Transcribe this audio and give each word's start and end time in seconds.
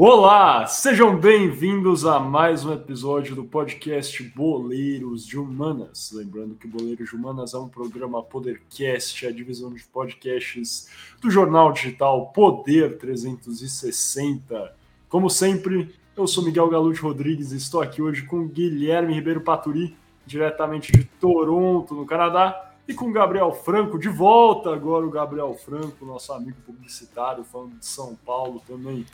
Olá, 0.00 0.64
sejam 0.64 1.18
bem-vindos 1.18 2.06
a 2.06 2.20
mais 2.20 2.64
um 2.64 2.72
episódio 2.72 3.34
do 3.34 3.42
podcast 3.42 4.22
Boleiros 4.22 5.26
de 5.26 5.36
Humanas. 5.36 6.12
Lembrando 6.14 6.54
que 6.54 6.68
Boleiros 6.68 7.08
de 7.08 7.16
Humanas 7.16 7.52
é 7.52 7.58
um 7.58 7.68
programa 7.68 8.22
Podercast, 8.22 9.26
a 9.26 9.32
divisão 9.32 9.74
de 9.74 9.82
podcasts 9.82 10.88
do 11.20 11.28
jornal 11.28 11.72
digital 11.72 12.26
Poder 12.26 12.96
360. 12.96 14.72
Como 15.08 15.28
sempre, 15.28 15.92
eu 16.16 16.28
sou 16.28 16.44
Miguel 16.44 16.68
Galute 16.68 17.00
Rodrigues 17.00 17.50
e 17.50 17.56
estou 17.56 17.82
aqui 17.82 18.00
hoje 18.00 18.22
com 18.22 18.46
Guilherme 18.46 19.14
Ribeiro 19.14 19.40
Paturi, 19.40 19.96
diretamente 20.24 20.92
de 20.92 21.02
Toronto, 21.20 21.96
no 21.96 22.06
Canadá, 22.06 22.72
e 22.86 22.94
com 22.94 23.10
Gabriel 23.10 23.52
Franco, 23.52 23.98
de 23.98 24.08
volta 24.08 24.72
agora 24.72 25.04
o 25.04 25.10
Gabriel 25.10 25.52
Franco, 25.54 26.06
nosso 26.06 26.32
amigo 26.32 26.58
publicitário, 26.64 27.42
falando 27.42 27.80
de 27.80 27.84
São 27.84 28.14
Paulo 28.24 28.62
também 28.64 29.04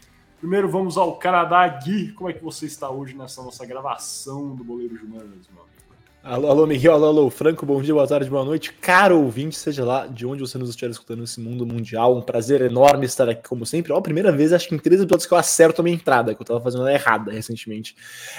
Primeiro 0.45 0.69
vamos 0.69 0.99
ao 0.99 1.17
Canadá. 1.17 1.67
Gui, 1.67 2.13
como 2.13 2.29
é 2.29 2.35
que 2.35 2.45
você 2.45 2.67
está 2.67 2.91
hoje 2.91 3.17
nessa 3.17 3.43
nossa 3.43 3.65
gravação 3.65 4.55
do 4.55 4.63
Boleiro 4.63 4.99
de 4.99 5.03
Humanas, 5.03 5.49
meu 5.51 5.63
amigo? 5.63 5.75
Alô, 6.23 6.49
alô, 6.51 6.67
Miguel, 6.67 6.93
alô, 6.93 7.07
alô, 7.07 7.31
Franco, 7.31 7.65
bom 7.65 7.81
dia, 7.81 7.95
boa 7.95 8.07
tarde, 8.07 8.29
boa 8.29 8.45
noite. 8.45 8.71
Caro 8.75 9.23
ouvinte, 9.23 9.57
seja 9.57 9.87
lá 9.87 10.07
de 10.07 10.27
onde 10.27 10.43
você 10.43 10.59
nos 10.59 10.69
estiver 10.69 10.91
escutando 10.91 11.21
nesse 11.21 11.41
mundo 11.41 11.65
mundial, 11.65 12.15
um 12.15 12.21
prazer 12.21 12.61
enorme 12.61 13.07
estar 13.07 13.27
aqui, 13.27 13.49
como 13.49 13.65
sempre. 13.65 13.91
Ó, 13.91 13.97
a 13.97 14.03
primeira 14.03 14.31
vez, 14.31 14.53
acho 14.53 14.69
que 14.69 14.75
em 14.75 14.79
três 14.79 15.01
episódios 15.01 15.27
que 15.27 15.33
eu 15.33 15.39
acerto 15.39 15.81
a 15.81 15.85
minha 15.85 15.97
entrada, 15.97 16.35
que 16.35 16.43
eu 16.43 16.47
tava 16.47 16.61
fazendo 16.61 16.83
ela 16.83 16.93
errada 16.93 17.33
recentemente. 17.33 17.97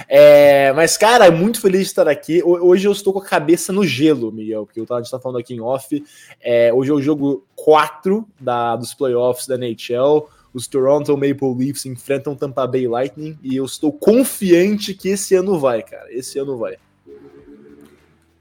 É, 0.07 0.71
mas, 0.73 0.97
cara, 0.97 1.31
muito 1.31 1.59
feliz 1.59 1.81
de 1.81 1.87
estar 1.87 2.07
aqui. 2.07 2.39
Hoje 2.43 2.87
eu 2.87 2.91
estou 2.91 3.13
com 3.13 3.19
a 3.19 3.25
cabeça 3.25 3.73
no 3.73 3.83
gelo, 3.83 4.31
Miguel, 4.31 4.67
porque 4.67 4.79
eu 4.79 4.85
tava, 4.85 4.99
a 4.99 5.03
gente 5.03 5.11
tá 5.11 5.19
falando 5.19 5.39
aqui 5.39 5.55
em 5.55 5.59
off. 5.59 6.03
É, 6.39 6.71
hoje 6.71 6.91
é 6.91 6.93
o 6.93 7.01
jogo 7.01 7.47
4 7.55 8.27
da, 8.39 8.75
dos 8.75 8.93
playoffs 8.93 9.47
da 9.47 9.55
NHL 9.55 10.34
os 10.55 10.67
Toronto 10.67 11.11
Maple 11.17 11.53
Leafs 11.53 11.85
enfrentam 11.85 12.33
Tampa 12.33 12.65
Bay 12.65 12.87
Lightning 12.87 13.37
e 13.43 13.57
eu 13.57 13.65
estou 13.65 13.91
confiante 13.91 14.93
que 14.93 15.09
esse 15.09 15.35
ano 15.35 15.59
vai, 15.59 15.83
cara. 15.83 16.07
Esse 16.09 16.39
ano 16.39 16.57
vai. 16.57 16.77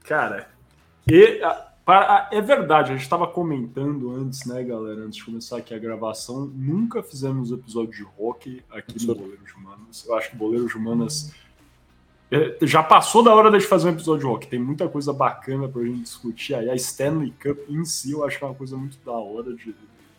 Cara, 0.01 0.47
e, 1.05 1.41
a, 1.43 1.73
a, 1.85 2.29
é 2.31 2.39
verdade, 2.39 2.91
a 2.91 2.93
gente 2.93 3.03
estava 3.03 3.27
comentando 3.27 4.15
antes, 4.15 4.45
né, 4.45 4.63
galera, 4.63 5.01
antes 5.01 5.17
de 5.17 5.25
começar 5.25 5.57
aqui 5.57 5.73
a 5.73 5.77
gravação, 5.77 6.45
nunca 6.55 7.03
fizemos 7.03 7.51
episódio 7.51 7.91
de 7.91 8.03
rock 8.03 8.63
aqui 8.71 9.05
no 9.05 9.13
Boleiro 9.13 9.43
de 9.43 9.53
Humanas. 9.53 10.05
Eu 10.07 10.15
acho 10.15 10.29
que 10.29 10.37
Boleiro 10.37 10.67
de 10.69 10.77
Humanas 10.77 11.33
é, 12.31 12.57
já 12.61 12.81
passou 12.81 13.23
da 13.23 13.35
hora 13.35 13.51
de 13.51 13.65
fazer 13.65 13.89
um 13.89 13.91
episódio 13.91 14.21
de 14.21 14.25
rock. 14.25 14.47
Tem 14.47 14.57
muita 14.57 14.87
coisa 14.87 15.11
bacana 15.11 15.67
para 15.67 15.81
a 15.81 15.85
gente 15.85 16.03
discutir 16.03 16.55
aí. 16.55 16.69
A 16.69 16.75
Stanley 16.75 17.33
Cup 17.43 17.59
em 17.67 17.83
si, 17.83 18.13
eu 18.13 18.23
acho 18.23 18.37
que 18.37 18.45
é 18.45 18.47
uma 18.47 18.55
coisa 18.55 18.77
muito 18.77 18.97
da 19.05 19.11
hora 19.11 19.53
de, 19.53 19.75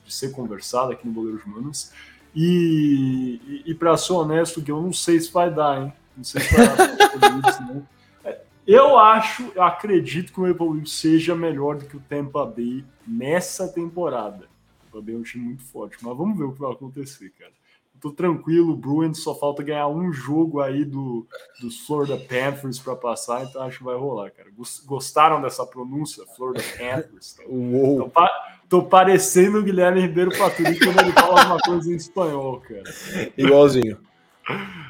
de 0.07 0.15
ser 0.15 0.31
conversado 0.31 0.93
aqui 0.93 1.07
no 1.07 1.13
Boleiros 1.13 1.45
Humanos. 1.45 1.93
E, 2.35 3.41
e, 3.47 3.71
e 3.71 3.75
para 3.75 3.97
ser 3.97 4.13
honesto, 4.13 4.63
que 4.63 4.71
eu 4.71 4.81
não 4.81 4.93
sei 4.93 5.19
se 5.19 5.33
vai 5.33 5.53
dar, 5.53 5.83
hein? 5.83 5.93
Não 6.17 6.25
sei 6.25 6.43
se 6.43 6.55
vai 6.55 6.67
dar 6.77 7.51
isso, 7.51 7.63
né? 7.63 7.83
Eu 8.67 8.99
acho, 8.99 9.53
eu 9.55 9.63
acredito 9.63 10.33
que 10.33 10.41
o 10.41 10.47
Maple 10.47 10.69
Leafs 10.75 10.93
seja 10.95 11.37
melhor 11.37 11.77
do 11.77 11.85
que 11.85 11.97
o 11.97 12.01
Tampa 12.01 12.45
Bay 12.45 12.85
nessa 13.07 13.69
temporada. 13.69 14.49
O 14.83 14.87
Tampa 14.87 15.01
Bay 15.05 15.15
é 15.15 15.19
um 15.19 15.23
time 15.23 15.45
muito 15.45 15.63
forte, 15.63 15.97
mas 16.03 16.17
vamos 16.17 16.37
ver 16.37 16.45
o 16.45 16.53
que 16.53 16.59
vai 16.59 16.73
acontecer, 16.73 17.33
cara. 17.39 17.53
tô 18.01 18.11
tranquilo, 18.11 18.73
o 18.73 18.77
Bruins 18.77 19.23
só 19.23 19.37
falta 19.37 19.63
ganhar 19.63 19.87
um 19.87 20.13
jogo 20.13 20.61
aí 20.61 20.85
do, 20.85 21.25
dos 21.61 21.87
Florida 21.87 22.17
Panthers 22.17 22.81
para 22.81 22.97
passar, 22.97 23.45
então 23.45 23.63
acho 23.63 23.79
que 23.79 23.85
vai 23.85 23.97
rolar, 23.97 24.33
cara. 24.33 24.51
Gostaram 24.85 25.41
dessa 25.41 25.65
pronúncia, 25.65 26.27
Florida 26.37 26.65
Panthers? 26.77 27.37
Então, 27.47 27.95
então 27.95 28.11
Tô 28.69 28.83
parecendo 28.83 29.59
o 29.59 29.63
Guilherme 29.63 30.01
Ribeiro 30.01 30.37
Paturi 30.37 30.79
quando 30.79 31.01
ele 31.01 31.13
fala 31.13 31.47
uma 31.47 31.59
coisa 31.59 31.93
em 31.93 31.97
espanhol, 31.97 32.61
cara. 32.61 32.83
Igualzinho. 33.39 33.99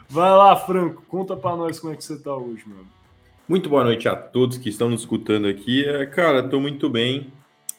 Vai 0.09 0.31
lá, 0.31 0.57
Franco, 0.57 1.03
conta 1.09 1.37
pra 1.37 1.57
nós 1.57 1.79
como 1.79 1.92
é 1.92 1.97
que 1.97 2.05
você 2.05 2.17
tá 2.19 2.35
hoje, 2.35 2.63
mano. 2.67 2.86
Muito 3.48 3.69
boa 3.69 3.85
noite 3.85 4.09
a 4.09 4.17
todos 4.17 4.59
que 4.59 4.69
estão 4.69 4.91
nos 4.91 5.03
escutando 5.03 5.47
aqui. 5.47 5.85
É, 5.85 6.07
cara, 6.07 6.42
tô 6.42 6.59
muito 6.59 6.89
bem. 6.91 7.33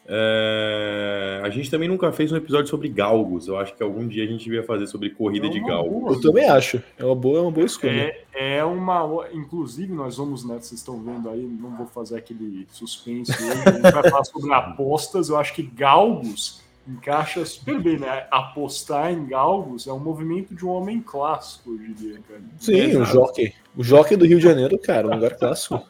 É... 0.10 1.42
A 1.44 1.50
gente 1.50 1.70
também 1.70 1.90
nunca 1.90 2.12
fez 2.12 2.32
um 2.32 2.38
episódio 2.38 2.70
sobre 2.70 2.88
galgos. 2.88 3.48
Eu 3.48 3.58
acho 3.58 3.76
que 3.76 3.84
algum 3.84 4.08
dia 4.08 4.24
a 4.24 4.28
gente 4.28 4.46
devia 4.46 4.64
fazer 4.64 4.88
sobre 4.88 5.10
corrida 5.10 5.48
é 5.48 5.50
de 5.50 5.60
galgos. 5.60 6.02
Boa, 6.02 6.14
eu 6.14 6.22
também 6.22 6.50
acho. 6.50 6.82
É 6.98 7.04
uma 7.04 7.16
boa, 7.16 7.40
é 7.40 7.42
uma 7.42 7.52
boa 7.52 7.66
escolha. 7.66 8.16
É, 8.34 8.58
é 8.58 8.64
uma. 8.64 9.28
Inclusive, 9.34 9.94
nós 9.94 10.18
vamos, 10.18 10.46
né? 10.46 10.56
Vocês 10.56 10.80
estão 10.80 11.02
vendo 11.02 11.30
aí, 11.30 11.42
não 11.42 11.76
vou 11.76 11.88
fazer 11.88 12.18
aquele 12.18 12.66
suspense 12.72 13.32
hoje. 13.32 13.62
A 13.66 13.72
gente 13.72 13.92
vai 13.92 14.10
falar 14.10 14.24
sobre 14.24 14.54
apostas. 14.54 15.30
Eu 15.30 15.38
acho 15.38 15.54
que 15.54 15.64
galgos 15.64 16.62
encaixa 16.88 17.46
super 17.46 17.80
bem, 17.82 18.00
né? 18.00 18.26
Apostar 18.32 19.12
em 19.12 19.26
galgos 19.26 19.88
é 19.88 19.94
um 19.94 20.00
movimento 20.00 20.56
de 20.56 20.66
um 20.66 20.70
homem 20.70 21.02
clássico, 21.02 21.72
eu 21.72 21.78
diria, 21.78 22.20
cara. 22.28 22.42
Sim, 22.60 22.94
é, 22.94 22.98
o 22.98 23.04
jockey. 23.04 23.54
O 23.76 23.84
jockey 23.84 24.16
do 24.16 24.26
Rio 24.26 24.38
de 24.38 24.46
Janeiro, 24.46 24.80
cara, 24.80 25.08
um 25.08 25.16
lugar 25.16 25.36
clássico. 25.36 25.86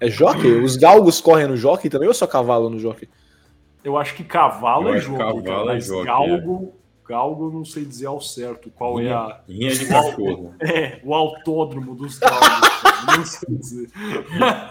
É 0.00 0.08
jockey? 0.08 0.48
Os 0.48 0.76
galgos 0.76 1.20
correm 1.20 1.46
no 1.46 1.58
jockey 1.58 1.90
também 1.90 2.08
ou 2.08 2.14
só 2.14 2.26
cavalo 2.26 2.70
no 2.70 2.78
jockey? 2.78 3.06
Eu 3.82 3.96
acho 3.96 4.14
que 4.14 4.24
cavalo 4.24 4.88
eu 4.88 4.94
é 4.94 5.00
jogo, 5.00 5.18
cavalo 5.18 5.42
cara, 5.42 5.60
é 5.60 5.64
mas 5.64 5.86
jogo, 5.86 6.04
galgo, 6.04 6.74
é. 6.74 7.08
galgo 7.08 7.50
não 7.50 7.64
sei 7.64 7.84
dizer 7.84 8.06
ao 8.06 8.20
certo 8.20 8.70
qual 8.70 8.96
rinha, 8.96 9.10
é 9.10 9.14
a. 9.14 9.40
Rinha 9.48 9.70
de 9.70 9.86
cachorro. 9.88 10.54
É, 10.60 11.00
o 11.02 11.14
autódromo 11.14 11.94
dos 11.94 12.18
galgos. 12.18 12.80
não 13.16 13.24
sei 13.24 13.54
dizer. 13.56 13.90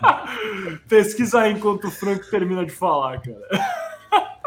Pesquisa 0.87 1.41
aí 1.41 1.53
enquanto 1.53 1.87
o 1.87 1.91
Franco 1.91 2.29
termina 2.29 2.65
de 2.65 2.71
falar, 2.71 3.21
cara. 3.21 3.47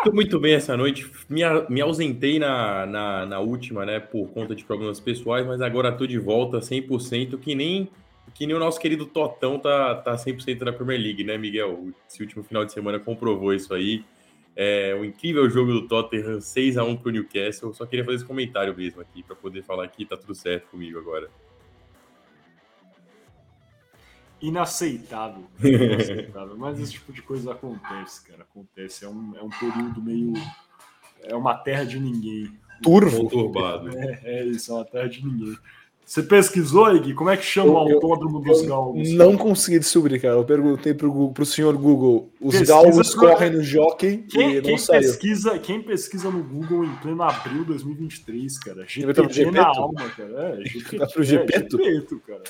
Tô 0.04 0.12
muito 0.12 0.38
bem 0.40 0.54
essa 0.54 0.76
noite. 0.76 1.08
Me, 1.28 1.42
me 1.68 1.80
ausentei 1.80 2.38
na, 2.38 2.86
na, 2.86 3.26
na, 3.26 3.38
última, 3.38 3.86
né, 3.86 4.00
por 4.00 4.28
conta 4.30 4.54
de 4.54 4.64
problemas 4.64 4.98
pessoais, 4.98 5.46
mas 5.46 5.60
agora 5.60 5.92
tô 5.92 6.06
de 6.06 6.18
volta 6.18 6.58
100%, 6.58 7.38
que 7.38 7.54
nem 7.54 7.88
que 8.34 8.46
nem 8.46 8.56
o 8.56 8.58
nosso 8.58 8.80
querido 8.80 9.04
Totão 9.04 9.58
tá, 9.58 9.94
tá 9.94 10.14
100% 10.16 10.62
na 10.62 10.72
Premier 10.72 10.98
League, 10.98 11.22
né, 11.22 11.36
Miguel? 11.36 11.88
Esse 12.08 12.22
último 12.22 12.42
final 12.42 12.64
de 12.64 12.72
semana 12.72 12.98
comprovou 12.98 13.52
isso 13.52 13.74
aí. 13.74 14.04
É, 14.54 14.94
um 14.94 15.04
incrível 15.04 15.48
jogo 15.48 15.72
do 15.72 15.88
Tottenham, 15.88 16.40
6 16.40 16.76
a 16.76 16.84
1 16.84 16.96
para 16.96 17.08
o 17.08 17.12
Newcastle. 17.12 17.72
Só 17.72 17.86
queria 17.86 18.04
fazer 18.04 18.16
esse 18.16 18.24
comentário 18.24 18.76
mesmo 18.76 19.00
aqui, 19.00 19.22
para 19.22 19.34
poder 19.34 19.62
falar 19.62 19.88
que 19.88 20.04
tá 20.04 20.16
tudo 20.16 20.34
certo 20.34 20.68
comigo 20.68 20.98
agora. 20.98 21.30
Inaceitável. 24.40 25.44
Inaceitável. 25.62 26.56
Mas 26.56 26.80
esse 26.80 26.92
tipo 26.92 27.12
de 27.12 27.22
coisa 27.22 27.52
acontece, 27.52 28.26
cara. 28.26 28.42
Acontece. 28.42 29.04
É 29.04 29.08
um, 29.08 29.36
é 29.36 29.42
um 29.42 29.50
período 29.50 30.02
meio. 30.02 30.32
É 31.22 31.34
uma 31.34 31.54
terra 31.54 31.84
de 31.84 31.98
ninguém. 31.98 32.58
Turvo. 32.82 33.22
Conturbado. 33.22 33.96
É, 33.96 34.20
é 34.24 34.44
isso, 34.44 34.72
é 34.72 34.74
uma 34.74 34.84
terra 34.84 35.08
de 35.08 35.24
ninguém. 35.24 35.56
Você 36.12 36.22
pesquisou, 36.22 36.94
Ig? 36.94 37.14
Como 37.14 37.30
é 37.30 37.38
que 37.38 37.42
chama 37.42 37.68
eu, 37.68 37.72
o 37.72 37.78
autódromo 37.78 38.36
eu, 38.40 38.42
dos 38.42 38.60
galgos? 38.66 39.10
Não 39.12 39.34
consegui 39.34 39.78
descobrir, 39.78 40.20
cara. 40.20 40.34
Eu 40.34 40.44
perguntei 40.44 40.92
pro, 40.92 41.32
pro 41.32 41.46
senhor 41.46 41.74
Google. 41.74 42.30
Os 42.38 42.50
pesquisa 42.50 42.74
galgos 42.74 43.14
correm 43.14 43.50
no 43.52 43.62
jockey 43.62 44.18
quem, 44.28 44.50
e 44.50 44.54
não 44.56 44.62
quem 44.62 44.76
saiu. 44.76 45.00
Pesquisa, 45.00 45.58
quem 45.58 45.80
pesquisa 45.80 46.30
no 46.30 46.44
Google 46.44 46.84
em 46.84 46.94
pleno 46.96 47.22
abril 47.22 47.60
de 47.60 47.68
2023, 47.68 48.58
cara? 48.58 48.84
GPT 48.86 49.50
na 49.52 49.66
alma, 49.66 50.06
cara. 50.10 50.58
É, 50.60 50.64
GPT, 50.66 50.98
tá 50.98 51.06
pro 51.06 51.24
Gepeto? 51.24 51.80
É, 51.80 51.84
Gepeto, 51.84 52.22
cara. 52.26 52.42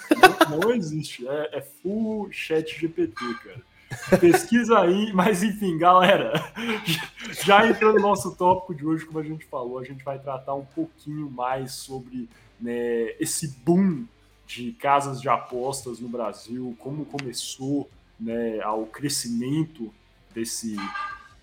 Não, 0.50 0.58
não 0.58 0.74
existe. 0.74 1.28
É, 1.28 1.58
é, 1.58 1.60
full 1.60 2.32
chat 2.32 2.80
GPT, 2.80 3.14
cara. 3.44 4.18
Pesquisa 4.18 4.80
aí, 4.80 5.12
mas 5.14 5.44
enfim, 5.44 5.78
galera, 5.78 6.32
já 7.44 7.64
entrando 7.68 7.94
no 7.94 8.08
nosso 8.08 8.34
tópico 8.34 8.74
de 8.74 8.84
hoje, 8.84 9.04
como 9.04 9.20
a 9.20 9.22
gente 9.22 9.44
falou, 9.44 9.78
a 9.78 9.84
gente 9.84 10.02
vai 10.02 10.18
tratar 10.18 10.54
um 10.54 10.64
pouquinho 10.64 11.30
mais 11.30 11.74
sobre 11.74 12.28
né, 12.62 13.14
esse 13.18 13.48
boom 13.64 14.04
de 14.46 14.72
casas 14.72 15.20
de 15.20 15.28
apostas 15.28 15.98
no 15.98 16.08
Brasil, 16.08 16.74
como 16.78 17.04
começou 17.04 17.90
né, 18.18 18.60
ao 18.60 18.86
crescimento 18.86 19.92
desse, 20.32 20.76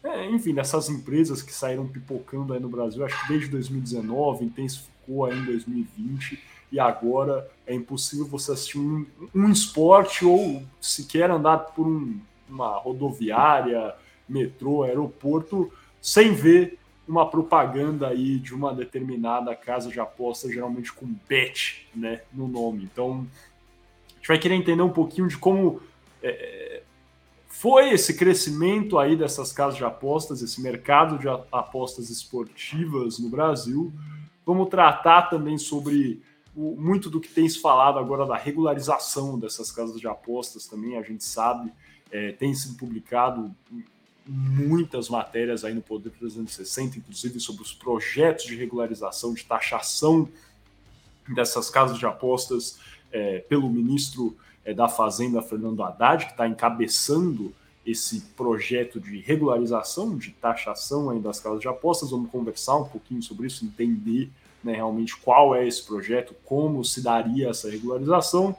é, 0.03 0.25
enfim, 0.29 0.53
dessas 0.53 0.89
empresas 0.89 1.41
que 1.41 1.53
saíram 1.53 1.87
pipocando 1.87 2.53
aí 2.53 2.59
no 2.59 2.69
Brasil, 2.69 3.05
acho 3.05 3.21
que 3.21 3.27
desde 3.27 3.49
2019, 3.49 4.45
intensificou 4.45 5.25
aí 5.25 5.37
em 5.37 5.45
2020, 5.45 6.41
e 6.71 6.79
agora 6.79 7.49
é 7.67 7.73
impossível 7.73 8.25
você 8.25 8.51
assistir 8.51 8.77
um, 8.77 9.05
um 9.35 9.51
esporte 9.51 10.23
ou 10.23 10.63
sequer 10.79 11.29
andar 11.29 11.57
por 11.57 11.85
um, 11.85 12.17
uma 12.47 12.77
rodoviária, 12.77 13.93
metrô, 14.27 14.83
aeroporto, 14.83 15.71
sem 16.01 16.33
ver 16.33 16.78
uma 17.09 17.27
propaganda 17.27 18.07
aí 18.07 18.37
de 18.37 18.53
uma 18.53 18.73
determinada 18.73 19.55
casa 19.55 19.89
de 19.89 19.99
aposta, 19.99 20.51
geralmente 20.51 20.93
com 20.93 21.07
bet 21.27 21.87
né, 21.95 22.21
no 22.31 22.47
nome. 22.47 22.83
Então, 22.83 23.27
a 24.11 24.15
gente 24.17 24.27
vai 24.27 24.37
querer 24.37 24.55
entender 24.55 24.83
um 24.83 24.91
pouquinho 24.91 25.27
de 25.27 25.35
como 25.35 25.81
é, 26.21 26.83
foi 27.47 27.89
esse 27.89 28.15
crescimento 28.15 28.99
aí 28.99 29.15
dessas 29.15 29.51
casas 29.51 29.75
de 29.75 29.83
apostas, 29.83 30.43
esse 30.43 30.61
mercado 30.61 31.17
de 31.17 31.27
apostas 31.51 32.11
esportivas 32.11 33.17
no 33.17 33.27
Brasil. 33.27 33.91
Vamos 34.45 34.69
tratar 34.69 35.23
também 35.23 35.57
sobre 35.57 36.21
o, 36.55 36.75
muito 36.79 37.09
do 37.09 37.19
que 37.19 37.27
tem 37.27 37.49
se 37.49 37.59
falado 37.59 37.97
agora 37.97 38.25
da 38.25 38.37
regularização 38.37 39.39
dessas 39.39 39.71
casas 39.71 39.99
de 39.99 40.07
apostas 40.07 40.67
também, 40.67 40.95
a 40.95 41.01
gente 41.01 41.23
sabe, 41.23 41.71
é, 42.11 42.33
tem 42.33 42.53
sido 42.53 42.77
publicado 42.77 43.53
muitas 44.29 45.09
matérias 45.09 45.65
aí 45.65 45.73
no 45.73 45.81
Poder 45.81 46.11
360, 46.11 46.99
inclusive 46.99 47.39
sobre 47.39 47.63
os 47.63 47.73
projetos 47.73 48.45
de 48.45 48.55
regularização, 48.55 49.33
de 49.33 49.43
taxação 49.43 50.29
dessas 51.27 51.69
casas 51.69 51.97
de 51.97 52.05
apostas 52.05 52.79
é, 53.11 53.39
pelo 53.39 53.67
ministro 53.69 54.37
é, 54.63 54.71
da 54.71 54.87
Fazenda, 54.87 55.41
Fernando 55.41 55.81
Haddad, 55.81 56.25
que 56.25 56.31
está 56.31 56.47
encabeçando 56.47 57.53
esse 57.83 58.21
projeto 58.37 58.99
de 58.99 59.17
regularização, 59.19 60.15
de 60.15 60.29
taxação 60.31 61.09
aí 61.09 61.19
das 61.19 61.39
casas 61.39 61.61
de 61.61 61.67
apostas. 61.67 62.11
Vamos 62.11 62.29
conversar 62.29 62.75
um 62.75 62.85
pouquinho 62.85 63.23
sobre 63.23 63.47
isso, 63.47 63.65
entender 63.65 64.29
né, 64.63 64.73
realmente 64.73 65.17
qual 65.17 65.55
é 65.55 65.67
esse 65.67 65.83
projeto, 65.83 66.35
como 66.45 66.85
se 66.85 67.01
daria 67.01 67.49
essa 67.49 67.69
regularização. 67.69 68.55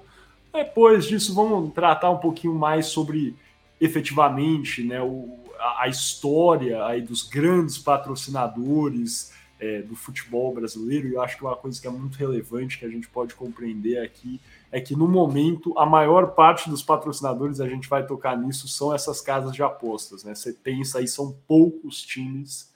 Depois 0.52 1.04
disso, 1.04 1.32
vamos 1.32 1.72
tratar 1.72 2.10
um 2.10 2.18
pouquinho 2.18 2.54
mais 2.54 2.86
sobre 2.86 3.36
efetivamente 3.80 4.82
né, 4.82 5.00
o, 5.00 5.38
a, 5.60 5.88
história 5.88 6.84
aí 6.84 7.02
dos 7.02 7.22
grandes 7.22 7.78
patrocinadores 7.78 9.32
é, 9.58 9.82
do 9.82 9.94
futebol 9.94 10.54
brasileiro. 10.54 11.08
E 11.08 11.14
eu 11.14 11.22
acho 11.22 11.36
que 11.36 11.44
uma 11.44 11.56
coisa 11.56 11.80
que 11.80 11.86
é 11.86 11.90
muito 11.90 12.16
relevante 12.16 12.78
que 12.78 12.84
a 12.84 12.88
gente 12.88 13.08
pode 13.08 13.34
compreender 13.34 14.02
aqui 14.02 14.40
é 14.72 14.80
que 14.80 14.96
no 14.96 15.06
momento 15.06 15.76
a 15.78 15.84
maior 15.84 16.28
parte 16.28 16.70
dos 16.70 16.82
patrocinadores, 16.82 17.60
a 17.60 17.68
gente 17.68 17.88
vai 17.88 18.06
tocar 18.06 18.36
nisso, 18.36 18.68
são 18.68 18.94
essas 18.94 19.20
casas 19.20 19.52
de 19.52 19.62
apostas. 19.62 20.24
Né? 20.24 20.34
Você 20.34 20.52
pensa 20.52 20.98
aí, 20.98 21.06
são 21.06 21.36
poucos 21.46 22.02
times 22.02 22.70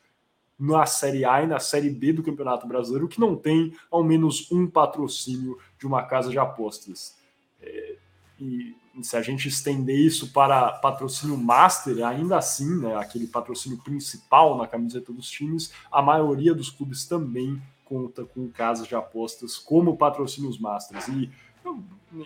na 0.59 0.87
Série 0.87 1.25
A 1.25 1.43
e 1.43 1.47
na 1.47 1.59
Série 1.59 1.91
B 1.91 2.13
do 2.13 2.23
Campeonato 2.23 2.67
Brasileiro 2.67 3.09
que 3.09 3.21
não 3.21 3.35
tem 3.35 3.75
ao 3.91 4.05
menos 4.05 4.51
um 4.53 4.67
patrocínio 4.67 5.59
de 5.79 5.87
uma 5.87 6.03
casa 6.03 6.31
de 6.31 6.39
apostas. 6.39 7.17
É, 7.61 7.97
e 8.39 8.77
se 9.03 9.17
a 9.17 9.23
gente 9.23 9.49
estender 9.49 9.99
isso 9.99 10.33
para 10.33 10.73
patrocínio 10.73 11.37
master, 11.37 12.05
ainda 12.07 12.39
assim, 12.39 12.81
né, 12.81 12.97
aquele 12.97 13.27
patrocínio 13.27 13.79
principal 13.79 14.57
na 14.57 14.67
camiseta 14.67 15.13
dos 15.13 15.29
times, 15.29 15.73
a 15.91 16.01
maioria 16.01 16.55
dos 16.55 16.71
clubes 16.71 17.05
também 17.05 17.61
conta 17.85 18.25
com 18.25 18.49
casas 18.49 18.87
de 18.87 18.95
apostas 18.95 19.59
como 19.59 19.97
patrocínios 19.97 20.59
masters. 20.59 21.09
E 21.09 21.31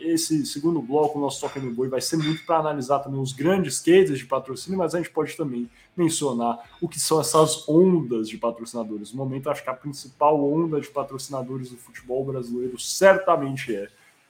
esse 0.00 0.44
segundo 0.44 0.82
bloco, 0.82 1.19
o 1.19 1.20
nosso 1.20 1.41
Toca 1.41 1.61
no 1.61 1.73
Boi, 1.73 1.88
vai 1.88 2.00
ser 2.00 2.17
muito 2.17 2.44
para 2.44 2.59
analisar 2.59 2.99
também 2.99 3.21
os 3.21 3.32
grandes 3.32 3.81
cases 3.81 4.19
de 4.19 4.26
patrocínio, 4.26 4.79
mas 4.79 4.94
a 4.94 4.99
gente 4.99 5.11
pode 5.11 5.37
também 5.37 5.71
mencionar 5.97 6.59
o 6.81 6.88
que 6.88 7.00
são 7.00 7.21
essas 7.21 7.67
ondas 7.69 8.29
de 8.29 8.37
patrocinadores. 8.37 9.12
No 9.12 9.19
momento, 9.19 9.49
acho 9.49 9.62
que 9.62 9.71
a 9.71 9.75
principal 9.75 10.44
onda 10.44 10.81
de 10.81 10.88
patrocinadores 10.88 11.71
do 11.71 11.76
futebol 11.76 12.25
brasileiro 12.25 12.79
certamente 12.79 13.75
é 13.75 13.88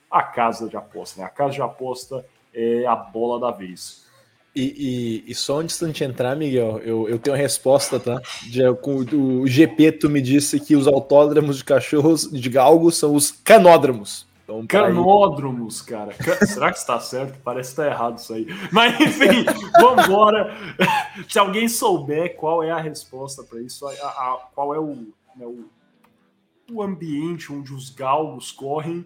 a 0.09 0.23
casa 0.23 0.67
de 0.67 0.77
aposta. 0.77 1.21
Né? 1.21 1.27
A 1.27 1.29
casa 1.29 1.53
de 1.53 1.61
aposta 1.61 2.25
é 2.53 2.85
a 2.85 2.95
bola 2.95 3.39
da 3.39 3.51
vez. 3.55 4.07
E, 4.55 5.23
e, 5.27 5.31
e, 5.31 5.35
só 5.35 5.59
antes 5.59 5.79
de 5.79 5.85
gente 5.85 6.03
entrar, 6.03 6.35
Miguel, 6.35 6.79
eu, 6.79 7.07
eu 7.07 7.19
tenho 7.19 7.35
a 7.35 7.39
resposta, 7.39 7.99
tá? 7.99 8.19
De, 8.43 8.61
com, 8.81 8.95
o 8.95 9.47
GP, 9.47 9.91
tu 9.93 10.09
me 10.09 10.19
disse 10.21 10.59
que 10.59 10.75
os 10.75 10.87
autódromos 10.87 11.57
de 11.57 11.63
cachorros 11.63 12.29
de 12.29 12.49
galgos 12.49 12.97
são 12.97 13.13
os 13.13 13.31
canódromos. 13.31 14.27
Então, 14.49 14.65
Canódromos, 14.65 15.79
cara. 15.83 16.11
Será 16.43 16.71
que 16.71 16.79
está 16.79 16.99
certo? 16.99 17.39
Parece 17.43 17.75
que 17.75 17.81
está 17.81 17.85
errado 17.85 18.17
isso 18.17 18.33
aí. 18.33 18.47
Mas 18.71 18.99
enfim, 18.99 19.45
vamos 19.79 20.05
embora. 20.05 20.51
Se 21.27 21.37
alguém 21.37 21.69
souber 21.69 22.35
qual 22.35 22.63
é 22.63 22.71
a 22.71 22.79
resposta 22.79 23.43
para 23.43 23.61
isso, 23.61 23.85
a, 23.85 23.91
a, 23.91 24.47
qual 24.55 24.73
é 24.73 24.79
o, 24.79 24.95
né, 25.35 25.45
o, 25.45 25.69
o 26.71 26.81
ambiente 26.81 27.53
onde 27.53 27.71
os 27.71 27.91
galgos 27.91 28.51
correm, 28.51 29.05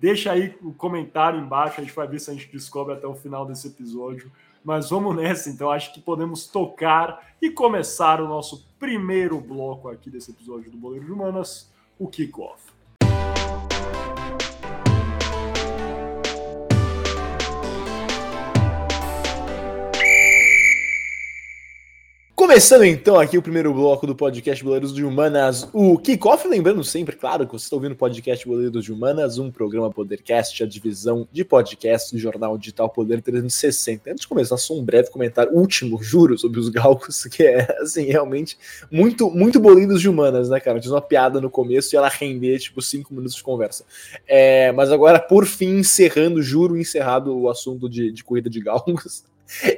deixa 0.00 0.32
aí 0.32 0.56
o 0.62 0.72
comentário 0.72 1.38
embaixo. 1.38 1.80
A 1.80 1.84
gente 1.84 1.94
vai 1.94 2.08
ver 2.08 2.18
se 2.18 2.30
a 2.30 2.34
gente 2.34 2.50
descobre 2.50 2.94
até 2.94 3.06
o 3.06 3.14
final 3.14 3.44
desse 3.44 3.68
episódio. 3.68 4.32
Mas 4.64 4.90
vamos 4.90 5.14
nessa, 5.14 5.50
então. 5.50 5.70
Acho 5.70 5.92
que 5.92 6.00
podemos 6.00 6.46
tocar 6.46 7.34
e 7.40 7.50
começar 7.50 8.20
o 8.20 8.28
nosso 8.28 8.66
primeiro 8.78 9.40
bloco 9.40 9.88
aqui 9.88 10.10
desse 10.10 10.30
episódio 10.30 10.70
do 10.70 10.76
Boleiro 10.76 11.06
de 11.06 11.12
Humanas, 11.12 11.70
o 11.98 12.08
kickoff. 12.08 12.69
Começando 22.50 22.82
então 22.82 23.16
aqui 23.16 23.38
o 23.38 23.42
primeiro 23.42 23.72
bloco 23.72 24.08
do 24.08 24.12
podcast 24.12 24.64
Boleiros 24.64 24.92
de 24.92 25.04
Humanas, 25.04 25.68
o 25.72 25.96
kickoff, 25.96 26.48
lembrando 26.48 26.82
sempre, 26.82 27.14
claro, 27.14 27.46
que 27.46 27.52
você 27.52 27.66
está 27.66 27.76
ouvindo 27.76 27.92
o 27.92 27.96
podcast 27.96 28.44
Boleiros 28.44 28.84
de 28.84 28.92
Humanas, 28.92 29.38
um 29.38 29.52
programa 29.52 29.88
Podercast, 29.88 30.60
a 30.64 30.66
divisão 30.66 31.28
de 31.30 31.44
podcast 31.44 32.12
do 32.12 32.18
jornal 32.18 32.58
digital 32.58 32.90
Poder 32.90 33.22
360. 33.22 34.10
Antes 34.10 34.22
de 34.22 34.26
começar, 34.26 34.56
só 34.56 34.74
um 34.74 34.84
breve 34.84 35.10
comentário 35.10 35.52
último, 35.52 36.02
juro, 36.02 36.36
sobre 36.36 36.58
os 36.58 36.68
galcos, 36.68 37.22
que 37.30 37.44
é, 37.44 37.68
assim, 37.82 38.06
realmente 38.06 38.58
muito, 38.90 39.30
muito 39.30 39.60
Boleiros 39.60 40.00
de 40.00 40.08
Humanas, 40.08 40.48
né, 40.48 40.58
cara? 40.58 40.80
Tinha 40.80 40.92
uma 40.92 41.00
piada 41.00 41.40
no 41.40 41.50
começo 41.50 41.94
e 41.94 41.96
ela 41.96 42.08
render, 42.08 42.58
tipo, 42.58 42.82
cinco 42.82 43.14
minutos 43.14 43.36
de 43.36 43.44
conversa. 43.44 43.84
É, 44.26 44.72
mas 44.72 44.90
agora, 44.90 45.20
por 45.20 45.46
fim, 45.46 45.78
encerrando, 45.78 46.42
juro, 46.42 46.76
encerrado 46.76 47.32
o 47.32 47.48
assunto 47.48 47.88
de, 47.88 48.10
de 48.10 48.24
corrida 48.24 48.50
de 48.50 48.60
galgos. 48.60 49.22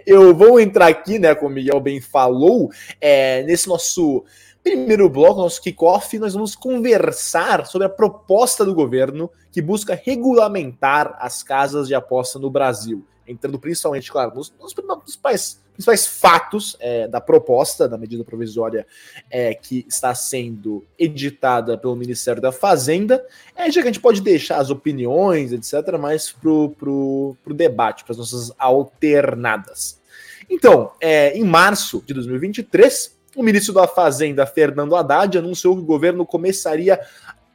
Eu 0.07 0.35
vou 0.35 0.61
entrar 0.61 0.89
aqui, 0.89 1.19
né, 1.19 1.35
como 1.35 1.51
o 1.51 1.55
Miguel 1.55 1.81
bem 1.81 2.01
falou, 2.01 2.71
é, 3.01 3.43
nesse 3.45 3.69
nosso 3.69 4.25
primeiro 4.63 5.09
bloco, 5.09 5.41
nosso 5.41 5.61
kickoff, 5.61 6.19
nós 6.19 6.35
vamos 6.35 6.55
conversar 6.55 7.67
sobre 7.67 7.87
a 7.87 7.91
proposta 7.91 8.65
do 8.65 8.75
governo 8.75 9.31
que 9.51 9.61
busca 9.61 10.01
regulamentar 10.01 11.17
as 11.19 11.43
casas 11.43 11.89
de 11.89 11.95
aposta 11.95 12.39
no 12.39 12.51
Brasil, 12.51 13.05
entrando 13.27 13.59
principalmente, 13.59 14.11
claro, 14.11 14.35
nos, 14.35 14.53
nos, 14.61 14.75
nos 14.75 14.99
principais 14.99 15.62
principais 15.73 16.07
fatos 16.07 16.77
é, 16.81 17.09
da 17.09 17.21
proposta 17.21 17.89
da 17.89 17.97
medida 17.99 18.23
provisória 18.25 18.87
é, 19.31 19.55
que 19.55 19.85
está 19.89 20.15
sendo 20.15 20.85
editada 20.99 21.77
pelo 21.77 21.97
Ministério 21.97 22.41
da 22.41 22.53
Fazenda. 22.53 23.25
É, 23.57 23.71
já 23.71 23.83
que 23.83 23.89
a 23.89 23.93
gente 23.93 24.01
pode 24.01 24.21
deixar 24.21 24.59
as 24.59 24.71
opiniões, 24.71 25.53
etc., 25.53 25.99
mais 25.99 26.31
para 26.31 26.51
o 26.51 27.37
debate, 27.49 28.05
para 28.05 28.13
as 28.13 28.19
nossas 28.19 28.53
alternadas. 28.59 30.01
Então, 30.49 30.93
é, 31.01 31.37
em 31.37 31.45
março 31.45 32.03
de 32.07 32.13
2023, 32.13 33.17
o 33.35 33.43
ministro 33.43 33.73
da 33.73 33.87
Fazenda, 33.89 34.45
Fernando 34.45 34.95
Haddad, 34.95 35.39
anunciou 35.39 35.75
que 35.75 35.83
o 35.83 35.87
governo 35.87 36.27
começaria 36.27 37.01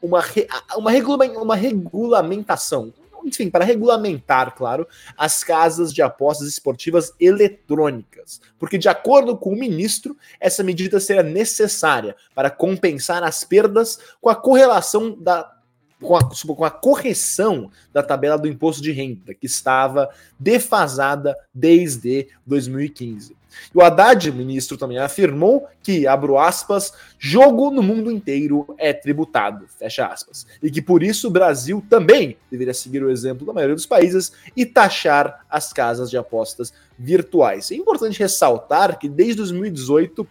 uma, 0.02 0.24
uma, 0.76 0.92
uma 1.42 1.56
regulamentação, 1.56 2.92
enfim, 3.28 3.50
para 3.50 3.66
regulamentar, 3.66 4.56
claro, 4.56 4.88
as 5.18 5.44
casas 5.44 5.94
de 5.94 6.02
apostas 6.02 6.48
esportivas 6.48 7.14
eletrônicas. 7.20 8.42
Porque, 8.58 8.78
de 8.78 8.90
acordo 8.90 9.38
com 9.38 9.52
o 9.52 9.60
ministro, 9.60 10.18
essa 10.40 10.64
medida 10.64 11.00
será 11.00 11.24
necessária 11.24 12.16
para 12.34 12.50
compensar 12.50 13.24
as 13.24 13.44
perdas 13.44 14.00
com 14.22 14.30
a 14.30 14.36
correlação 14.36 15.16
da 15.20 15.57
com 16.02 16.16
a, 16.16 16.24
com 16.24 16.66
a, 16.66 16.72
correção 16.72 17.72
da 17.92 18.04
tabela 18.04 18.38
do 18.38 18.48
imposto 18.48 18.82
de 18.82 18.92
renda, 18.92 19.34
que 19.34 19.46
estava 19.46 20.10
defasada 20.40 21.36
desde 21.54 22.28
2015. 22.46 23.36
E 23.74 23.78
o 23.78 23.82
Haddad, 23.82 24.32
ministro, 24.32 24.78
também 24.78 25.00
afirmou 25.00 25.68
que, 25.82 26.06
abro 26.06 26.38
aspas, 26.38 26.94
jogo 27.18 27.72
no 27.72 27.82
mundo 27.82 28.12
inteiro 28.12 28.76
é 28.78 28.94
tributado, 28.94 29.68
fecha 29.68 30.06
aspas. 30.06 30.46
E 30.62 30.70
que 30.70 30.82
por 30.82 31.02
isso 31.02 31.28
o 31.28 31.32
Brasil 31.32 31.84
também 31.90 32.38
deveria 32.52 32.74
seguir 32.74 33.04
o 33.04 33.10
exemplo 33.10 33.48
da 33.48 33.54
maioria 33.54 33.76
dos 33.76 33.86
países 33.86 34.32
e 34.56 34.66
taxar 34.66 35.46
as 35.50 35.74
casas 35.74 36.10
de 36.10 36.18
apostas 36.18 36.74
virtuais. 36.98 37.72
É 37.72 37.76
importante 37.76 38.20
ressaltar 38.20 39.00
que 39.00 39.10
desde 39.10 39.38
2018 39.38 40.28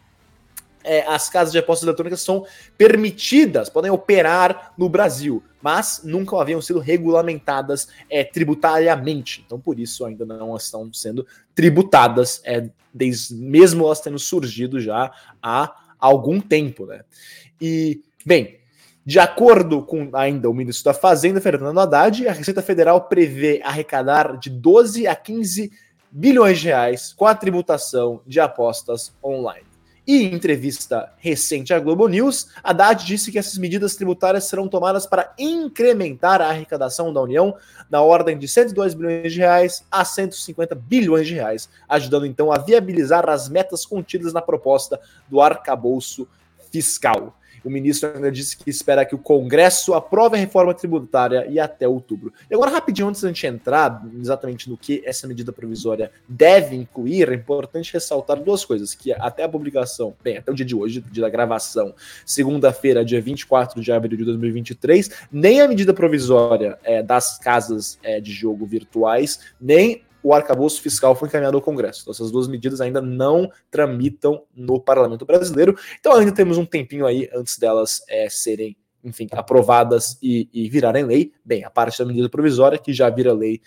é, 0.86 1.04
as 1.06 1.28
casas 1.28 1.52
de 1.52 1.58
apostas 1.58 1.86
eletrônicas 1.86 2.20
são 2.20 2.46
permitidas, 2.78 3.68
podem 3.68 3.90
operar 3.90 4.72
no 4.78 4.88
Brasil, 4.88 5.42
mas 5.60 6.02
nunca 6.04 6.40
haviam 6.40 6.62
sido 6.62 6.78
regulamentadas 6.78 7.88
é, 8.08 8.22
tributariamente. 8.22 9.42
Então, 9.44 9.58
por 9.58 9.80
isso, 9.80 10.04
ainda 10.04 10.24
não 10.24 10.56
estão 10.56 10.90
sendo 10.92 11.26
tributadas, 11.54 12.40
é, 12.44 12.70
desde, 12.94 13.34
mesmo 13.34 13.84
elas 13.84 14.00
tendo 14.00 14.18
surgido 14.18 14.80
já 14.80 15.10
há 15.42 15.74
algum 15.98 16.40
tempo. 16.40 16.86
Né? 16.86 17.00
E, 17.60 18.00
bem, 18.24 18.60
de 19.04 19.18
acordo 19.18 19.82
com 19.82 20.10
ainda 20.12 20.48
o 20.48 20.54
ministro 20.54 20.84
da 20.84 20.94
Fazenda, 20.94 21.40
Fernando 21.40 21.80
Haddad, 21.80 22.28
a 22.28 22.32
Receita 22.32 22.62
Federal 22.62 23.08
prevê 23.08 23.60
arrecadar 23.64 24.38
de 24.38 24.50
12 24.50 25.06
a 25.08 25.16
15 25.16 25.72
bilhões 26.12 26.60
de 26.60 26.68
reais 26.68 27.12
com 27.12 27.26
a 27.26 27.34
tributação 27.34 28.22
de 28.24 28.38
apostas 28.38 29.12
online. 29.22 29.75
E 30.06 30.22
em 30.22 30.34
entrevista 30.34 31.12
recente 31.18 31.74
à 31.74 31.80
Globo 31.80 32.06
News, 32.06 32.48
Haddad 32.62 33.04
disse 33.04 33.32
que 33.32 33.38
essas 33.40 33.58
medidas 33.58 33.96
tributárias 33.96 34.44
serão 34.44 34.68
tomadas 34.68 35.04
para 35.04 35.34
incrementar 35.36 36.40
a 36.40 36.48
arrecadação 36.48 37.12
da 37.12 37.20
União 37.20 37.56
na 37.90 38.00
ordem 38.00 38.38
de 38.38 38.46
102 38.46 38.94
bilhões 38.94 39.32
de 39.32 39.40
reais 39.40 39.84
a 39.90 40.04
150 40.04 40.76
bilhões 40.76 41.26
de 41.26 41.34
reais, 41.34 41.68
ajudando 41.88 42.24
então 42.24 42.52
a 42.52 42.58
viabilizar 42.58 43.28
as 43.28 43.48
metas 43.48 43.84
contidas 43.84 44.32
na 44.32 44.40
proposta 44.40 45.00
do 45.28 45.40
arcabouço 45.40 46.28
fiscal. 46.70 47.36
O 47.66 47.70
ministro 47.70 48.12
ainda 48.14 48.30
disse 48.30 48.56
que 48.56 48.70
espera 48.70 49.04
que 49.04 49.12
o 49.12 49.18
Congresso 49.18 49.92
aprove 49.92 50.36
a 50.36 50.38
reforma 50.38 50.72
tributária 50.72 51.44
e 51.50 51.58
até 51.58 51.88
outubro. 51.88 52.32
E 52.48 52.54
agora, 52.54 52.70
rapidinho, 52.70 53.08
antes 53.08 53.22
de 53.22 53.26
a 53.26 53.30
gente 53.30 53.44
entrar 53.44 54.06
exatamente 54.20 54.70
no 54.70 54.76
que 54.76 55.02
essa 55.04 55.26
medida 55.26 55.52
provisória 55.52 56.12
deve 56.28 56.76
incluir, 56.76 57.28
é 57.28 57.34
importante 57.34 57.92
ressaltar 57.92 58.40
duas 58.40 58.64
coisas: 58.64 58.94
que 58.94 59.12
até 59.12 59.42
a 59.42 59.48
publicação, 59.48 60.14
bem, 60.22 60.38
até 60.38 60.52
o 60.52 60.54
dia 60.54 60.64
de 60.64 60.76
hoje, 60.76 61.04
dia 61.10 61.22
da 61.22 61.28
gravação, 61.28 61.92
segunda-feira, 62.24 63.04
dia 63.04 63.20
24 63.20 63.82
de 63.82 63.90
abril 63.90 64.16
de 64.16 64.24
2023, 64.24 65.10
nem 65.32 65.60
a 65.60 65.66
medida 65.66 65.92
provisória 65.92 66.78
é, 66.84 67.02
das 67.02 67.36
casas 67.36 67.98
é, 68.00 68.20
de 68.20 68.30
jogo 68.30 68.64
virtuais, 68.64 69.40
nem 69.60 70.05
o 70.26 70.34
arcabouço 70.34 70.82
fiscal 70.82 71.14
foi 71.14 71.28
encaminhado 71.28 71.56
ao 71.56 71.62
Congresso. 71.62 72.00
Então, 72.00 72.10
essas 72.10 72.32
duas 72.32 72.48
medidas 72.48 72.80
ainda 72.80 73.00
não 73.00 73.48
tramitam 73.70 74.42
no 74.56 74.80
Parlamento 74.80 75.24
brasileiro. 75.24 75.78
Então, 76.00 76.16
ainda 76.16 76.32
temos 76.32 76.58
um 76.58 76.66
tempinho 76.66 77.06
aí 77.06 77.30
antes 77.32 77.56
delas 77.58 78.02
é, 78.08 78.28
serem, 78.28 78.76
enfim, 79.04 79.28
aprovadas 79.30 80.18
e, 80.20 80.48
e, 80.52 80.68
virarem 80.68 81.04
lei. 81.04 81.32
Bem, 81.44 81.62
a 81.62 81.70
parte 81.70 82.00
da 82.00 82.04
medida 82.04 82.28
provisória, 82.28 82.76
que 82.76 82.92
já 82.92 83.08
vira 83.08 83.32
lei 83.32 83.60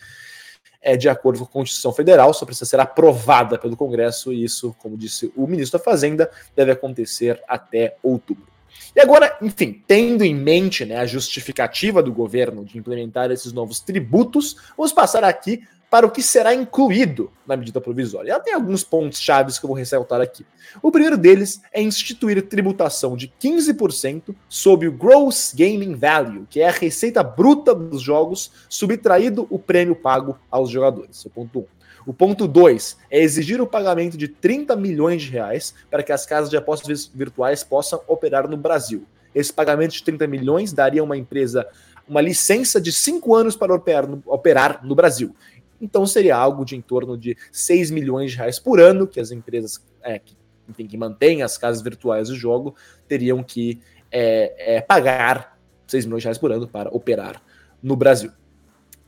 é, 0.81 0.97
de 0.97 1.07
acordo 1.07 1.39
com 1.39 1.45
a 1.45 1.47
Constituição 1.47 1.93
Federal, 1.93 2.33
só 2.33 2.45
precisa 2.45 2.69
ser 2.69 2.81
aprovada 2.81 3.57
pelo 3.57 3.77
Congresso, 3.77 4.33
e 4.33 4.43
isso, 4.43 4.75
como 4.79 4.97
disse 4.97 5.31
o 5.37 5.47
ministro 5.47 5.79
da 5.79 5.85
Fazenda, 5.85 6.29
deve 6.57 6.73
acontecer 6.73 7.41
até 7.47 7.95
outubro. 8.03 8.49
E 8.93 8.99
agora, 8.99 9.37
enfim, 9.41 9.81
tendo 9.87 10.25
em 10.25 10.35
mente 10.35 10.83
né, 10.83 10.97
a 10.97 11.05
justificativa 11.05 12.03
do 12.03 12.11
governo 12.11 12.65
de 12.65 12.77
implementar 12.77 13.31
esses 13.31 13.53
novos 13.53 13.79
tributos, 13.79 14.57
vamos 14.75 14.91
passar 14.91 15.23
aqui 15.23 15.63
para 15.89 16.05
o 16.05 16.11
que 16.11 16.21
será 16.21 16.53
incluído 16.53 17.31
na 17.47 17.57
medida 17.57 17.81
provisória. 17.81 18.31
Ela 18.31 18.39
tem 18.39 18.53
alguns 18.53 18.83
pontos 18.83 19.19
chaves 19.19 19.57
que 19.57 19.65
eu 19.65 19.69
vou 19.69 19.77
ressaltar 19.77 20.21
aqui. 20.21 20.45
O 20.81 20.91
primeiro 20.91 21.17
deles 21.17 21.61
é 21.73 21.81
instituir 21.81 22.41
tributação 22.47 23.17
de 23.17 23.31
15% 23.41 24.35
sobre 24.47 24.87
o 24.87 24.91
Gross 24.91 25.53
Gaming 25.55 25.95
Value, 25.95 26.45
que 26.49 26.61
é 26.61 26.69
a 26.69 26.71
receita 26.71 27.23
bruta 27.23 27.73
dos 27.73 28.01
jogos, 28.01 28.51
subtraído 28.69 29.47
o 29.49 29.57
prêmio 29.57 29.95
pago 29.95 30.37
aos 30.51 30.69
jogadores. 30.69 31.17
Esse 31.17 31.27
é 31.27 31.29
o 31.29 31.33
ponto 31.33 31.59
1. 31.59 31.61
Um. 31.61 31.65
O 32.05 32.13
ponto 32.13 32.47
2 32.47 32.97
é 33.11 33.21
exigir 33.21 33.61
o 33.61 33.67
pagamento 33.67 34.17
de 34.17 34.27
30 34.27 34.75
milhões 34.75 35.21
de 35.21 35.31
reais 35.31 35.73
para 35.89 36.01
que 36.01 36.11
as 36.11 36.25
casas 36.25 36.49
de 36.49 36.57
apostas 36.57 37.11
virtuais 37.13 37.63
possam 37.63 38.01
operar 38.07 38.47
no 38.47 38.57
Brasil. 38.57 39.05
Esse 39.33 39.53
pagamento 39.53 39.91
de 39.91 40.03
30 40.03 40.25
milhões 40.25 40.73
daria 40.73 41.03
uma 41.03 41.17
empresa 41.17 41.67
uma 42.09 42.21
licença 42.21 42.81
de 42.81 42.91
5 42.91 43.35
anos 43.35 43.55
para 43.55 43.73
operar 43.73 44.07
no, 44.07 44.23
operar 44.25 44.83
no 44.83 44.95
Brasil. 44.95 45.35
Então 45.81 46.05
seria 46.05 46.35
algo 46.35 46.65
de 46.65 46.75
em 46.75 46.81
torno 46.81 47.17
de 47.17 47.37
6 47.51 47.91
milhões 47.91 48.31
de 48.31 48.37
reais 48.37 48.59
por 48.59 48.79
ano 48.79 49.07
que 49.07 49.19
as 49.19 49.31
empresas 49.31 49.83
é, 50.01 50.19
que, 50.19 50.35
enfim, 50.67 50.87
que 50.87 50.97
mantêm 50.97 51.41
as 51.41 51.57
casas 51.57 51.81
virtuais 51.81 52.29
do 52.29 52.35
jogo 52.35 52.75
teriam 53.07 53.43
que 53.43 53.81
é, 54.11 54.75
é, 54.75 54.81
pagar 54.81 55.57
6 55.87 56.05
milhões 56.05 56.21
de 56.21 56.27
reais 56.27 56.37
por 56.37 56.51
ano 56.51 56.67
para 56.67 56.89
operar 56.89 57.41
no 57.81 57.95
Brasil. 57.95 58.31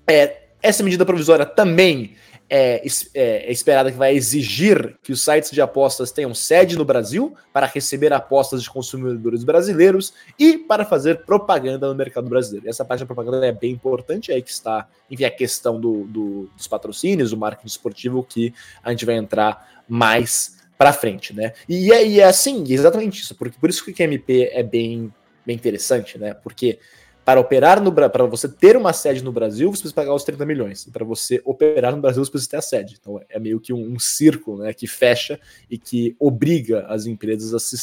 É, 0.07 0.40
essa 0.61 0.83
medida 0.83 1.05
provisória 1.05 1.45
também 1.45 2.15
é, 2.53 2.85
é, 2.85 3.47
é, 3.47 3.51
esperada 3.51 3.89
que 3.89 3.97
vai 3.97 4.13
exigir 4.13 4.97
que 5.01 5.13
os 5.13 5.23
sites 5.23 5.51
de 5.51 5.61
apostas 5.61 6.11
tenham 6.11 6.33
sede 6.33 6.77
no 6.77 6.83
Brasil 6.83 7.33
para 7.53 7.65
receber 7.65 8.11
apostas 8.11 8.61
de 8.61 8.69
consumidores 8.69 9.45
brasileiros 9.45 10.13
e 10.37 10.57
para 10.57 10.83
fazer 10.83 11.23
propaganda 11.23 11.87
no 11.87 11.95
mercado 11.95 12.29
brasileiro. 12.29 12.67
essa 12.67 12.83
parte 12.83 12.99
da 12.99 13.05
propaganda 13.05 13.45
é 13.45 13.53
bem 13.53 13.71
importante, 13.71 14.33
é 14.33 14.35
aí 14.35 14.41
que 14.41 14.51
está, 14.51 14.85
enfim, 15.09 15.23
a 15.23 15.31
questão 15.31 15.79
do, 15.79 16.03
do, 16.07 16.49
dos 16.57 16.67
patrocínios, 16.67 17.31
do 17.31 17.37
marketing 17.37 17.67
esportivo, 17.67 18.21
que 18.21 18.53
a 18.83 18.91
gente 18.91 19.05
vai 19.05 19.15
entrar 19.15 19.83
mais 19.87 20.57
para 20.77 20.91
frente, 20.91 21.33
né? 21.33 21.53
E 21.69 21.89
é, 21.93 22.05
e 22.05 22.19
é 22.19 22.25
assim, 22.25 22.65
exatamente 22.67 23.21
isso, 23.21 23.33
porque 23.35 23.57
por 23.61 23.69
isso 23.69 23.85
que 23.85 23.91
o 23.91 23.95
QMP 23.95 24.49
é 24.51 24.61
bem, 24.61 25.13
bem 25.45 25.55
interessante, 25.55 26.17
né? 26.17 26.33
Porque 26.33 26.79
para 27.23 27.39
operar 27.39 27.81
no 27.81 27.91
para 27.91 28.25
você 28.25 28.47
ter 28.47 28.75
uma 28.75 28.93
sede 28.93 29.23
no 29.23 29.31
Brasil, 29.31 29.69
você 29.69 29.81
precisa 29.81 29.93
pagar 29.93 30.13
os 30.13 30.23
30 30.23 30.45
milhões. 30.45 30.87
E 30.87 30.91
para 30.91 31.05
você 31.05 31.41
operar 31.45 31.95
no 31.95 32.01
Brasil, 32.01 32.23
você 32.23 32.31
precisa 32.31 32.51
ter 32.51 32.57
a 32.57 32.61
sede. 32.61 32.97
Então 32.99 33.21
é 33.29 33.39
meio 33.39 33.59
que 33.59 33.71
um, 33.71 33.93
um 33.93 33.99
círculo 33.99 34.63
né, 34.63 34.73
que 34.73 34.87
fecha 34.87 35.39
e 35.69 35.77
que 35.77 36.15
obriga 36.19 36.85
as 36.87 37.05
empresas 37.05 37.53
a 37.53 37.59
se 37.59 37.75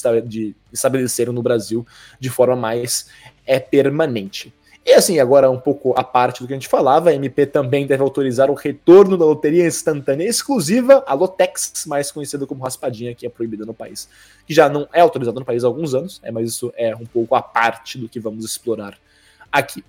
estabelecerem 0.72 1.32
no 1.32 1.42
Brasil 1.42 1.86
de 2.18 2.28
forma 2.28 2.56
mais 2.56 3.08
é, 3.46 3.60
permanente. 3.60 4.52
E 4.84 4.92
assim, 4.92 5.20
agora 5.20 5.50
um 5.50 5.60
pouco 5.60 5.92
a 5.96 6.02
parte 6.02 6.40
do 6.40 6.46
que 6.46 6.54
a 6.54 6.56
gente 6.56 6.66
falava, 6.66 7.10
a 7.10 7.14
MP 7.14 7.44
também 7.44 7.86
deve 7.86 8.02
autorizar 8.02 8.50
o 8.50 8.54
retorno 8.54 9.18
da 9.18 9.24
loteria 9.24 9.66
instantânea 9.66 10.26
exclusiva, 10.26 11.04
a 11.06 11.12
Lotex, 11.12 11.84
mais 11.86 12.10
conhecida 12.10 12.46
como 12.46 12.64
raspadinha, 12.64 13.14
que 13.14 13.26
é 13.26 13.28
proibida 13.28 13.66
no 13.66 13.74
país. 13.74 14.08
Que 14.46 14.54
já 14.54 14.66
não 14.66 14.88
é 14.92 15.00
autorizada 15.00 15.38
no 15.38 15.44
país 15.44 15.62
há 15.62 15.66
alguns 15.66 15.94
anos, 15.94 16.20
é, 16.24 16.30
mas 16.30 16.48
isso 16.48 16.72
é 16.74 16.96
um 16.96 17.04
pouco 17.04 17.34
a 17.34 17.42
parte 17.42 17.98
do 17.98 18.08
que 18.08 18.18
vamos 18.18 18.46
explorar 18.46 18.98
aqui. 19.50 19.84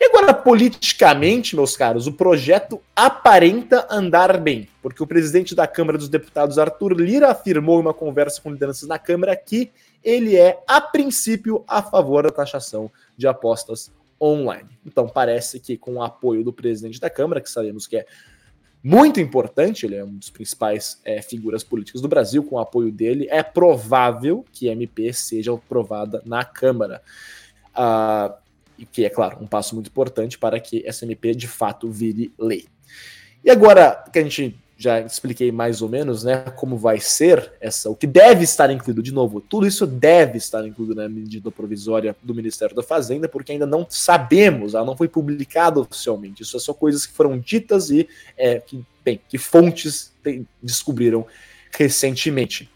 E 0.00 0.04
agora, 0.04 0.32
politicamente, 0.32 1.54
meus 1.54 1.76
caros, 1.76 2.06
o 2.06 2.12
projeto 2.12 2.80
aparenta 2.96 3.86
andar 3.90 4.38
bem, 4.38 4.68
porque 4.82 5.02
o 5.02 5.06
presidente 5.06 5.54
da 5.54 5.66
Câmara 5.66 5.98
dos 5.98 6.08
Deputados, 6.08 6.58
Arthur 6.58 6.94
Lira, 6.94 7.30
afirmou 7.30 7.78
em 7.78 7.82
uma 7.82 7.94
conversa 7.94 8.40
com 8.40 8.50
lideranças 8.50 8.88
na 8.88 8.98
Câmara 8.98 9.36
que 9.36 9.70
ele 10.02 10.36
é, 10.36 10.58
a 10.66 10.80
princípio, 10.80 11.62
a 11.68 11.82
favor 11.82 12.22
da 12.22 12.30
taxação 12.30 12.90
de 13.16 13.26
apostas 13.28 13.92
online. 14.20 14.70
Então, 14.86 15.06
parece 15.06 15.60
que 15.60 15.76
com 15.76 15.94
o 15.94 16.02
apoio 16.02 16.42
do 16.42 16.52
presidente 16.52 16.98
da 16.98 17.10
Câmara, 17.10 17.40
que 17.40 17.50
sabemos 17.50 17.86
que 17.86 17.98
é 17.98 18.06
muito 18.82 19.20
importante, 19.20 19.84
ele 19.84 19.96
é 19.96 20.04
um 20.04 20.16
dos 20.16 20.30
principais 20.30 20.98
é, 21.04 21.20
figuras 21.20 21.62
políticas 21.62 22.00
do 22.00 22.08
Brasil, 22.08 22.42
com 22.42 22.56
o 22.56 22.58
apoio 22.58 22.90
dele, 22.90 23.28
é 23.30 23.42
provável 23.42 24.44
que 24.50 24.68
MP 24.68 25.12
seja 25.12 25.52
aprovada 25.52 26.22
na 26.24 26.42
Câmara. 26.44 27.02
Uh, 27.72 28.32
e 28.80 28.86
que 28.86 29.04
é, 29.04 29.10
claro, 29.10 29.38
um 29.40 29.46
passo 29.46 29.74
muito 29.74 29.88
importante 29.88 30.38
para 30.38 30.58
que 30.58 30.82
essa 30.86 31.04
MP 31.04 31.34
de 31.34 31.46
fato 31.46 31.90
vire 31.90 32.32
lei. 32.38 32.66
E 33.44 33.50
agora 33.50 34.04
que 34.10 34.18
a 34.18 34.22
gente 34.22 34.58
já 34.80 34.98
expliquei 34.98 35.52
mais 35.52 35.82
ou 35.82 35.90
menos, 35.90 36.24
né, 36.24 36.38
como 36.56 36.74
vai 36.74 36.98
ser 36.98 37.52
essa, 37.60 37.90
o 37.90 37.94
que 37.94 38.06
deve 38.06 38.44
estar 38.44 38.70
incluído 38.70 39.02
de 39.02 39.12
novo. 39.12 39.38
Tudo 39.38 39.66
isso 39.66 39.86
deve 39.86 40.38
estar 40.38 40.66
incluído 40.66 40.94
na 40.94 41.06
medida 41.06 41.50
provisória 41.50 42.16
do 42.22 42.34
Ministério 42.34 42.74
da 42.74 42.82
Fazenda, 42.82 43.28
porque 43.28 43.52
ainda 43.52 43.66
não 43.66 43.86
sabemos, 43.90 44.72
ela 44.72 44.86
não 44.86 44.96
foi 44.96 45.06
publicada 45.06 45.78
oficialmente. 45.78 46.42
Isso 46.42 46.56
é 46.56 46.60
só 46.60 46.72
coisas 46.72 47.04
que 47.04 47.12
foram 47.12 47.38
ditas 47.38 47.90
e 47.90 48.08
é, 48.38 48.58
que, 48.58 48.82
bem, 49.04 49.20
que 49.28 49.36
fontes 49.36 50.14
descobriram 50.62 51.26
recentemente. 51.76 52.70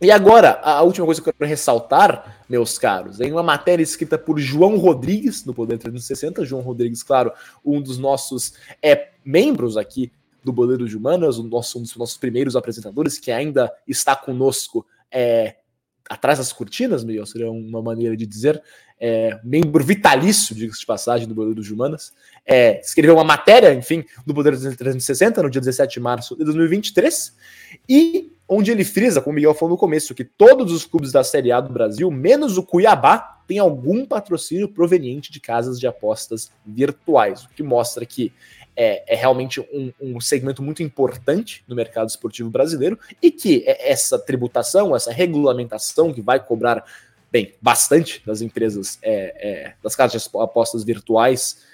E 0.00 0.12
agora, 0.12 0.60
a 0.62 0.80
última 0.82 1.04
coisa 1.04 1.20
que 1.20 1.28
eu 1.28 1.32
quero 1.32 1.48
ressaltar, 1.48 2.44
meus 2.48 2.78
caros, 2.78 3.20
em 3.20 3.32
uma 3.32 3.42
matéria 3.42 3.82
escrita 3.82 4.16
por 4.16 4.38
João 4.38 4.76
Rodrigues, 4.76 5.42
do 5.42 5.52
Poder 5.52 5.76
360, 5.76 6.44
João 6.44 6.62
Rodrigues, 6.62 7.02
claro, 7.02 7.32
um 7.64 7.82
dos 7.82 7.98
nossos 7.98 8.54
é, 8.80 9.10
membros 9.24 9.76
aqui 9.76 10.12
do 10.44 10.52
Boleiro 10.52 10.88
de 10.88 10.96
Humanas, 10.96 11.38
um, 11.38 11.42
nosso, 11.42 11.78
um 11.78 11.82
dos 11.82 11.96
nossos 11.96 12.16
primeiros 12.16 12.54
apresentadores, 12.54 13.18
que 13.18 13.32
ainda 13.32 13.72
está 13.88 14.14
conosco 14.14 14.86
é, 15.10 15.56
atrás 16.08 16.38
das 16.38 16.52
cortinas, 16.52 17.02
Miguel, 17.02 17.26
seria 17.26 17.50
uma 17.50 17.82
maneira 17.82 18.16
de 18.16 18.24
dizer, 18.24 18.62
é, 19.00 19.38
membro 19.42 19.82
vitalício, 19.84 20.54
diga-se 20.54 20.78
de 20.80 20.86
passagem, 20.86 21.26
do 21.26 21.34
Boleiro 21.34 21.60
de 21.60 21.74
Humanas, 21.74 22.12
é, 22.46 22.80
escreveu 22.80 23.16
uma 23.16 23.24
matéria, 23.24 23.74
enfim, 23.74 24.04
do 24.24 24.32
Poder 24.32 24.56
360, 24.56 25.42
no 25.42 25.50
dia 25.50 25.60
17 25.60 25.94
de 25.94 26.00
março 26.00 26.36
de 26.36 26.44
2023, 26.44 27.36
e 27.88 28.37
onde 28.48 28.70
ele 28.70 28.84
frisa, 28.84 29.20
como 29.20 29.32
o 29.32 29.34
Miguel 29.34 29.54
falou 29.54 29.74
no 29.74 29.78
começo, 29.78 30.14
que 30.14 30.24
todos 30.24 30.72
os 30.72 30.86
clubes 30.86 31.12
da 31.12 31.22
Série 31.22 31.52
A 31.52 31.60
do 31.60 31.72
Brasil, 31.72 32.10
menos 32.10 32.56
o 32.56 32.62
Cuiabá, 32.62 33.42
tem 33.46 33.58
algum 33.58 34.06
patrocínio 34.06 34.68
proveniente 34.68 35.30
de 35.30 35.40
casas 35.40 35.78
de 35.78 35.86
apostas 35.86 36.50
virtuais, 36.64 37.44
o 37.44 37.48
que 37.50 37.62
mostra 37.62 38.04
que 38.04 38.32
é, 38.76 39.02
é 39.12 39.16
realmente 39.16 39.60
um, 39.60 39.92
um, 40.00 40.20
segmento 40.20 40.62
muito 40.62 40.82
importante 40.82 41.64
no 41.66 41.74
mercado 41.74 42.08
esportivo 42.08 42.48
brasileiro 42.48 42.98
e 43.20 43.30
que 43.30 43.64
essa 43.66 44.18
tributação, 44.18 44.94
essa 44.94 45.10
regulamentação 45.10 46.14
que 46.14 46.22
vai 46.22 46.38
cobrar 46.38 46.84
bem 47.30 47.54
bastante 47.60 48.22
das 48.24 48.40
empresas, 48.40 48.98
é, 49.02 49.34
é, 49.36 49.74
das 49.82 49.96
casas 49.96 50.22
de 50.22 50.38
apostas 50.38 50.84
virtuais, 50.84 51.64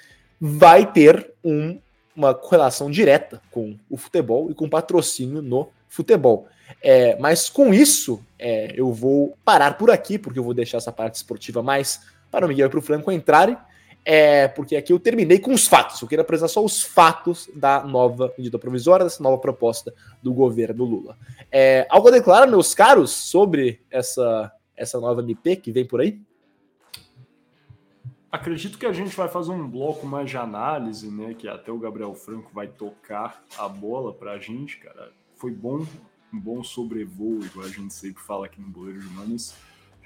vai 0.41 0.91
ter 0.91 1.31
um, 1.45 1.79
uma 2.17 2.35
correlação 2.35 2.91
direta 2.91 3.41
com 3.51 3.77
o 3.91 3.97
futebol 3.97 4.51
e 4.51 4.55
com 4.55 4.69
patrocínio 4.69 5.43
no 5.43 5.69
futebol. 5.89 6.49
É, 6.83 7.17
mas 7.19 7.49
com 7.49 7.73
isso, 7.73 8.23
é, 8.39 8.73
eu 8.77 8.93
vou 8.93 9.37
parar 9.45 9.79
por 9.79 9.91
aqui, 9.91 10.19
porque 10.19 10.39
eu 10.39 10.45
vou 10.45 10.55
deixar 10.55 10.79
essa 10.79 10.93
parte 10.93 11.15
esportiva 11.15 11.63
mais 11.63 12.01
para 12.31 12.45
o 12.45 12.49
Miguel 12.49 12.67
e 12.67 12.71
para 12.71 12.79
o 12.79 12.83
Franco 12.83 13.11
entrarem, 13.11 13.57
é, 14.05 14.49
porque 14.49 14.77
aqui 14.77 14.93
eu 14.93 15.01
terminei 15.01 15.39
com 15.39 15.53
os 15.53 15.67
fatos. 15.67 16.03
Eu 16.03 16.09
quero 16.09 16.21
apresentar 16.23 16.49
só 16.49 16.63
os 16.63 16.83
fatos 16.83 17.49
da 17.55 17.83
nova 17.83 18.33
medida 18.37 18.59
provisória, 18.59 19.05
dessa 19.05 19.23
nova 19.23 19.39
proposta 19.39 19.95
do 20.23 20.35
governo 20.35 20.85
Lula. 20.85 21.17
É, 21.51 21.87
algo 21.89 22.09
a 22.09 22.11
declarar, 22.11 22.47
meus 22.47 22.75
caros, 22.75 23.11
sobre 23.13 23.81
essa, 23.91 24.53
essa 24.77 25.01
nova 25.01 25.23
MP 25.23 25.57
que 25.57 25.73
vem 25.73 25.87
por 25.87 26.01
aí? 26.01 26.21
Acredito 28.31 28.77
que 28.77 28.85
a 28.85 28.93
gente 28.93 29.17
vai 29.17 29.29
fazer 29.29 29.53
um 29.53 29.67
bloco 29.67 30.07
mais 30.07 30.29
de 30.29 30.37
análise, 30.37 31.09
né? 31.09 31.35
Que 31.39 31.49
até 31.49 31.71
o 31.71 31.79
Gabriel 31.79 32.13
Franco 32.15 32.51
vai 32.53 32.67
tocar 32.67 33.43
a 33.57 33.69
bola 33.69 34.13
para 34.13 34.33
a 34.33 34.39
gente, 34.39 34.79
cara. 34.79 35.13
Foi 35.37 35.53
bom 35.53 35.87
um 36.35 36.41
bom 36.41 36.65
sobrevoo, 36.65 37.45
igual 37.45 37.67
a 37.67 37.69
gente 37.71 37.95
sempre 37.95 38.23
fala 38.23 38.47
aqui 38.47 38.61
no 38.61 38.69
Boleiro 38.69 39.01
de 39.01 39.07
Humanos. 39.07 39.55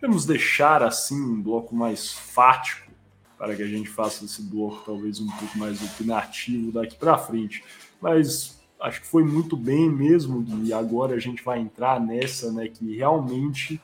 Vamos 0.00 0.26
deixar 0.26 0.82
assim 0.82 1.20
um 1.20 1.42
bloco 1.42 1.74
mais 1.74 2.12
fático 2.12 2.92
para 3.36 3.54
que 3.54 3.62
a 3.62 3.66
gente 3.66 3.88
faça 3.88 4.24
esse 4.24 4.42
bloco 4.42 4.82
talvez 4.84 5.20
um 5.20 5.30
pouco 5.30 5.58
mais 5.58 5.82
opinativo 5.82 6.72
daqui 6.72 6.96
para 6.96 7.16
frente. 7.16 7.64
Mas 8.00 8.60
acho 8.80 9.00
que 9.00 9.06
foi 9.06 9.24
muito 9.24 9.56
bem 9.56 9.88
mesmo 9.88 10.44
e 10.64 10.72
agora 10.72 11.14
a 11.14 11.18
gente 11.18 11.42
vai 11.42 11.58
entrar 11.58 12.00
nessa, 12.00 12.52
né, 12.52 12.68
que 12.68 12.96
realmente 12.96 13.80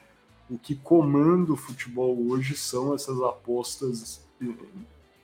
o 0.48 0.58
que 0.58 0.74
comanda 0.74 1.52
o 1.52 1.56
futebol 1.56 2.16
hoje 2.28 2.56
são 2.56 2.94
essas 2.94 3.20
apostas. 3.22 4.24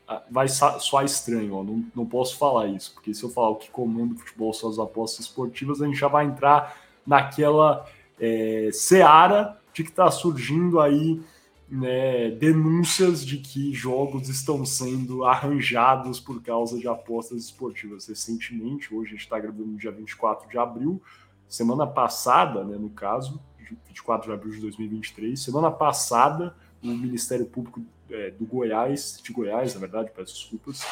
Ah, 0.08 0.22
vai 0.30 0.48
soar 0.48 1.04
estranho, 1.04 1.54
ó, 1.54 1.62
não, 1.62 1.84
não 1.94 2.06
posso 2.06 2.36
falar 2.36 2.66
isso, 2.66 2.94
porque 2.94 3.14
se 3.14 3.22
eu 3.22 3.30
falar 3.30 3.50
o 3.50 3.56
que 3.56 3.70
comanda 3.70 4.14
o 4.14 4.18
futebol 4.18 4.52
são 4.52 4.68
as 4.68 4.78
apostas 4.78 5.26
esportivas, 5.26 5.80
a 5.80 5.86
gente 5.86 5.98
já 5.98 6.08
vai 6.08 6.24
entrar 6.24 6.76
naquela 7.06 7.86
é, 8.18 8.70
seara 8.72 9.58
de 9.72 9.82
que 9.82 9.90
está 9.90 10.10
surgindo 10.10 10.80
aí 10.80 11.20
né, 11.70 12.30
denúncias 12.32 13.24
de 13.24 13.38
que 13.38 13.72
jogos 13.72 14.28
estão 14.28 14.64
sendo 14.64 15.24
arranjados 15.24 16.18
por 16.18 16.42
causa 16.42 16.78
de 16.78 16.88
apostas 16.88 17.44
esportivas. 17.44 18.08
Recentemente, 18.08 18.92
hoje 18.92 19.10
a 19.10 19.12
gente 19.12 19.22
está 19.22 19.38
gravando 19.38 19.66
no 19.66 19.78
dia 19.78 19.92
24 19.92 20.48
de 20.48 20.58
abril, 20.58 21.00
semana 21.48 21.86
passada, 21.86 22.64
né, 22.64 22.76
no 22.76 22.90
caso, 22.90 23.40
24 23.86 24.28
de 24.28 24.34
abril 24.34 24.52
de 24.52 24.60
2023, 24.60 25.40
semana 25.40 25.70
passada, 25.70 26.56
o 26.82 26.88
Ministério 26.88 27.46
Público 27.46 27.82
é, 28.10 28.30
do 28.30 28.44
Goiás, 28.44 29.20
de 29.22 29.32
Goiás, 29.32 29.74
na 29.74 29.80
verdade, 29.80 30.10
peço 30.14 30.34
desculpas, 30.34 30.82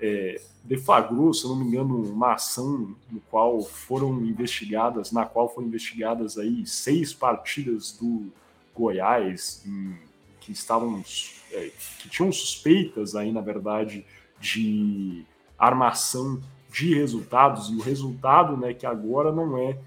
é, 0.00 0.40
deflagrou, 0.62 1.32
se 1.32 1.44
eu 1.44 1.50
não 1.50 1.56
me 1.56 1.66
engano, 1.66 2.02
uma 2.02 2.34
ação 2.34 2.94
no 3.10 3.20
qual 3.30 3.62
foram 3.62 4.24
investigadas, 4.24 5.10
na 5.10 5.24
qual 5.24 5.52
foram 5.52 5.66
investigadas 5.66 6.38
aí 6.38 6.66
seis 6.66 7.12
partidas 7.12 7.92
do 7.92 8.30
Goiás 8.74 9.62
em, 9.66 9.96
que 10.40 10.52
estavam 10.52 11.02
é, 11.52 11.70
que 11.98 12.08
tinham 12.08 12.30
suspeitas 12.30 13.16
aí, 13.16 13.32
na 13.32 13.40
verdade, 13.40 14.04
de 14.40 15.24
armação 15.58 16.40
de 16.70 16.94
resultados, 16.94 17.70
e 17.70 17.74
o 17.74 17.80
resultado, 17.80 18.56
né, 18.56 18.74
que 18.74 18.86
agora 18.86 19.32
não 19.32 19.58
é 19.58 19.78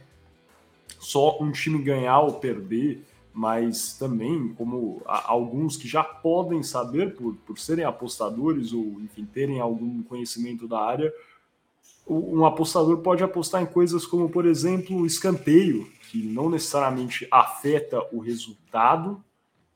só 0.99 1.41
um 1.41 1.51
time 1.51 1.81
ganhar 1.81 2.19
ou 2.19 2.33
perder, 2.33 3.03
mas 3.33 3.93
também 3.97 4.53
como 4.55 5.01
alguns 5.05 5.77
que 5.77 5.87
já 5.87 6.03
podem 6.03 6.61
saber 6.63 7.15
por, 7.15 7.35
por 7.45 7.57
serem 7.57 7.85
apostadores 7.85 8.73
ou 8.73 8.99
enfim 9.01 9.25
terem 9.25 9.59
algum 9.59 10.03
conhecimento 10.03 10.67
da 10.67 10.79
área, 10.79 11.13
um 12.07 12.45
apostador 12.45 12.97
pode 12.97 13.23
apostar 13.23 13.61
em 13.61 13.65
coisas 13.65 14.05
como, 14.05 14.29
por 14.29 14.45
exemplo, 14.45 14.97
o 14.97 15.05
escanteio, 15.05 15.87
que 16.09 16.21
não 16.21 16.49
necessariamente 16.49 17.27
afeta 17.31 18.05
o 18.11 18.19
resultado, 18.19 19.23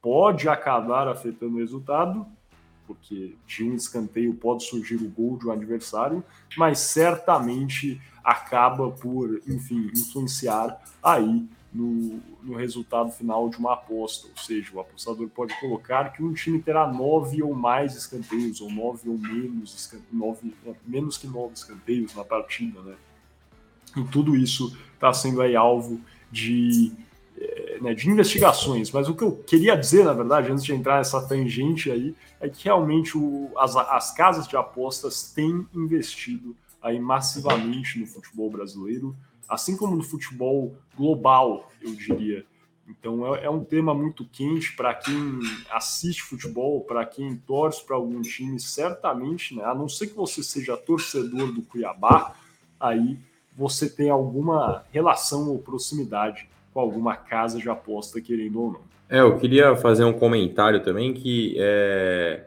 pode 0.02 0.50
acabar 0.50 1.08
afetando 1.08 1.56
o 1.56 1.60
resultado, 1.60 2.26
porque 2.86 3.36
de 3.48 3.64
um 3.64 3.74
escanteio 3.74 4.34
pode 4.34 4.64
surgir 4.66 4.98
o 4.98 5.10
gol 5.10 5.38
de 5.38 5.48
um 5.48 5.52
adversário, 5.52 6.24
mas 6.58 6.80
certamente 6.80 8.02
acaba 8.24 8.92
por, 8.92 9.42
enfim, 9.48 9.90
influenciar 9.96 10.82
aí 11.02 11.48
no, 11.76 12.22
no, 12.42 12.56
resultado 12.56 13.12
final 13.12 13.50
de 13.50 13.58
uma 13.58 13.74
aposta. 13.74 14.28
Ou 14.28 14.42
seja, 14.42 14.72
o 14.74 14.80
apostador 14.80 15.28
pode 15.28 15.60
colocar 15.60 16.14
que 16.14 16.24
um 16.24 16.34
time 16.34 16.62
terá 16.62 16.92
nove 16.92 17.44
ou 17.44 17.54
mais 17.54 17.96
escanteios, 17.96 18.62
ou 18.62 18.72
nove 18.72 19.10
ou 19.10 19.18
menos, 19.18 19.92
nove, 20.12 20.54
é, 20.66 20.74
menos 20.88 21.18
que 21.18 21.28
nove 21.28 21.54
escanteios 21.54 22.16
na 22.16 22.24
partida, 22.24 22.82
né? 22.82 22.96
E 23.98 24.04
tudo 24.06 24.36
isso 24.36 24.76
está 24.94 25.12
sendo 25.12 25.42
aí 25.42 25.56
alvo 25.56 26.00
de, 26.32 26.94
é, 27.38 27.80
né, 27.82 27.94
de 27.94 28.10
investigações. 28.10 28.92
Mas 28.92 29.10
o 29.10 29.16
que 29.16 29.24
eu 29.24 29.34
queria 29.34 29.76
dizer, 29.76 30.06
na 30.06 30.14
verdade, 30.14 30.52
antes 30.52 30.64
de 30.64 30.74
entrar 30.74 30.98
nessa 30.98 31.26
tangente 31.28 31.92
aí, 31.92 32.16
é 32.40 32.48
que 32.48 32.64
realmente 32.64 33.18
o, 33.18 33.52
as, 33.58 33.76
as 33.76 34.14
casas 34.14 34.48
de 34.48 34.56
apostas 34.56 35.32
têm 35.34 35.68
investido 35.74 36.56
aí 36.82 37.00
massivamente 37.00 38.00
no 38.00 38.06
futebol 38.06 38.50
brasileiro 38.50 39.16
assim 39.48 39.76
como 39.78 39.96
no 39.96 40.04
futebol 40.04 40.76
global, 40.98 41.72
eu 41.82 41.94
diria. 41.94 42.46
Então 42.88 43.36
é, 43.36 43.46
é 43.46 43.50
um 43.50 43.64
tema 43.64 43.94
muito 43.94 44.26
quente 44.26 44.76
para 44.76 44.94
quem 44.94 45.40
assiste 45.72 46.22
futebol, 46.22 46.82
para 46.82 47.06
quem 47.06 47.36
torce 47.36 47.84
para 47.84 47.96
algum 47.96 48.22
time, 48.22 48.60
certamente, 48.60 49.56
né? 49.56 49.64
A 49.64 49.74
não 49.74 49.90
ser 49.90 50.08
que 50.08 50.16
você 50.16 50.44
seja 50.44 50.78
torcedor 50.78 51.52
do 51.52 51.62
Cuiabá, 51.64 52.36
aí 52.80 53.18
você 53.56 53.90
tem 53.90 54.10
alguma 54.10 54.84
relação 54.92 55.50
ou 55.50 55.60
proximidade 55.60 56.48
com 56.74 56.80
alguma 56.80 57.16
casa 57.16 57.58
de 57.58 57.70
aposta, 57.70 58.22
querendo 58.22 58.62
ou 58.62 58.72
não. 58.74 58.82
É, 59.10 59.22
eu 59.22 59.38
queria 59.38 59.76
fazer 59.76 60.04
um 60.04 60.14
comentário 60.14 60.84
também 60.84 61.14
que 61.14 61.56
é, 61.58 62.44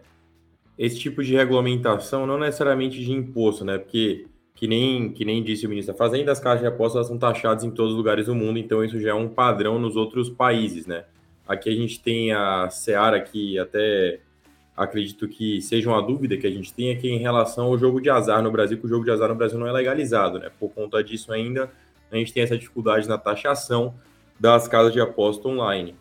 esse 0.77 0.99
tipo 0.99 1.23
de 1.23 1.35
regulamentação 1.35 2.27
não 2.27 2.39
necessariamente 2.39 3.03
de 3.03 3.13
imposto, 3.13 3.65
né? 3.65 3.79
Porque 3.79 4.27
que 4.59 4.67
nem, 4.67 5.13
que 5.13 5.25
nem 5.25 5.41
disse 5.41 5.65
o 5.67 5.69
ministro 5.69 5.95
da 5.95 5.99
Fazenda, 5.99 6.33
as 6.33 6.41
caixas 6.41 6.63
de 6.63 6.67
apostas 6.67 7.07
são 7.07 7.17
taxadas 7.17 7.63
em 7.63 7.71
todos 7.71 7.93
os 7.93 7.97
lugares 7.97 8.27
do 8.27 8.35
mundo, 8.35 8.59
então 8.59 8.85
isso 8.85 9.01
já 9.01 9.11
é 9.11 9.15
um 9.15 9.29
padrão 9.29 9.79
nos 9.79 9.95
outros 9.95 10.29
países, 10.29 10.85
né? 10.85 11.05
Aqui 11.47 11.71
a 11.71 11.73
gente 11.73 12.01
tem 12.01 12.33
a 12.33 12.69
Seara, 12.69 13.21
que 13.21 13.57
até 13.57 14.19
acredito 14.77 15.29
que 15.29 15.63
seja 15.63 15.89
uma 15.89 16.03
dúvida 16.03 16.37
que 16.37 16.45
a 16.45 16.51
gente 16.51 16.75
tem 16.75 16.91
aqui 16.91 17.09
em 17.09 17.19
relação 17.19 17.67
ao 17.67 17.79
jogo 17.79 18.01
de 18.01 18.11
azar 18.11 18.43
no 18.43 18.51
Brasil, 18.51 18.77
que 18.77 18.85
o 18.85 18.89
jogo 18.89 19.05
de 19.05 19.13
azar 19.13 19.29
no 19.29 19.37
Brasil 19.37 19.61
não 19.61 19.67
é 19.69 19.71
legalizado, 19.71 20.41
né? 20.41 20.51
Por 20.59 20.71
conta 20.71 21.05
disso 21.05 21.33
ainda, 21.33 21.71
a 22.11 22.17
gente 22.17 22.33
tem 22.33 22.43
essa 22.43 22.59
dificuldade 22.59 23.09
na 23.09 23.17
taxação 23.17 23.95
das 24.41 24.67
casas 24.67 24.93
de 24.93 25.01
aposta 25.01 25.47
online. 25.47 25.95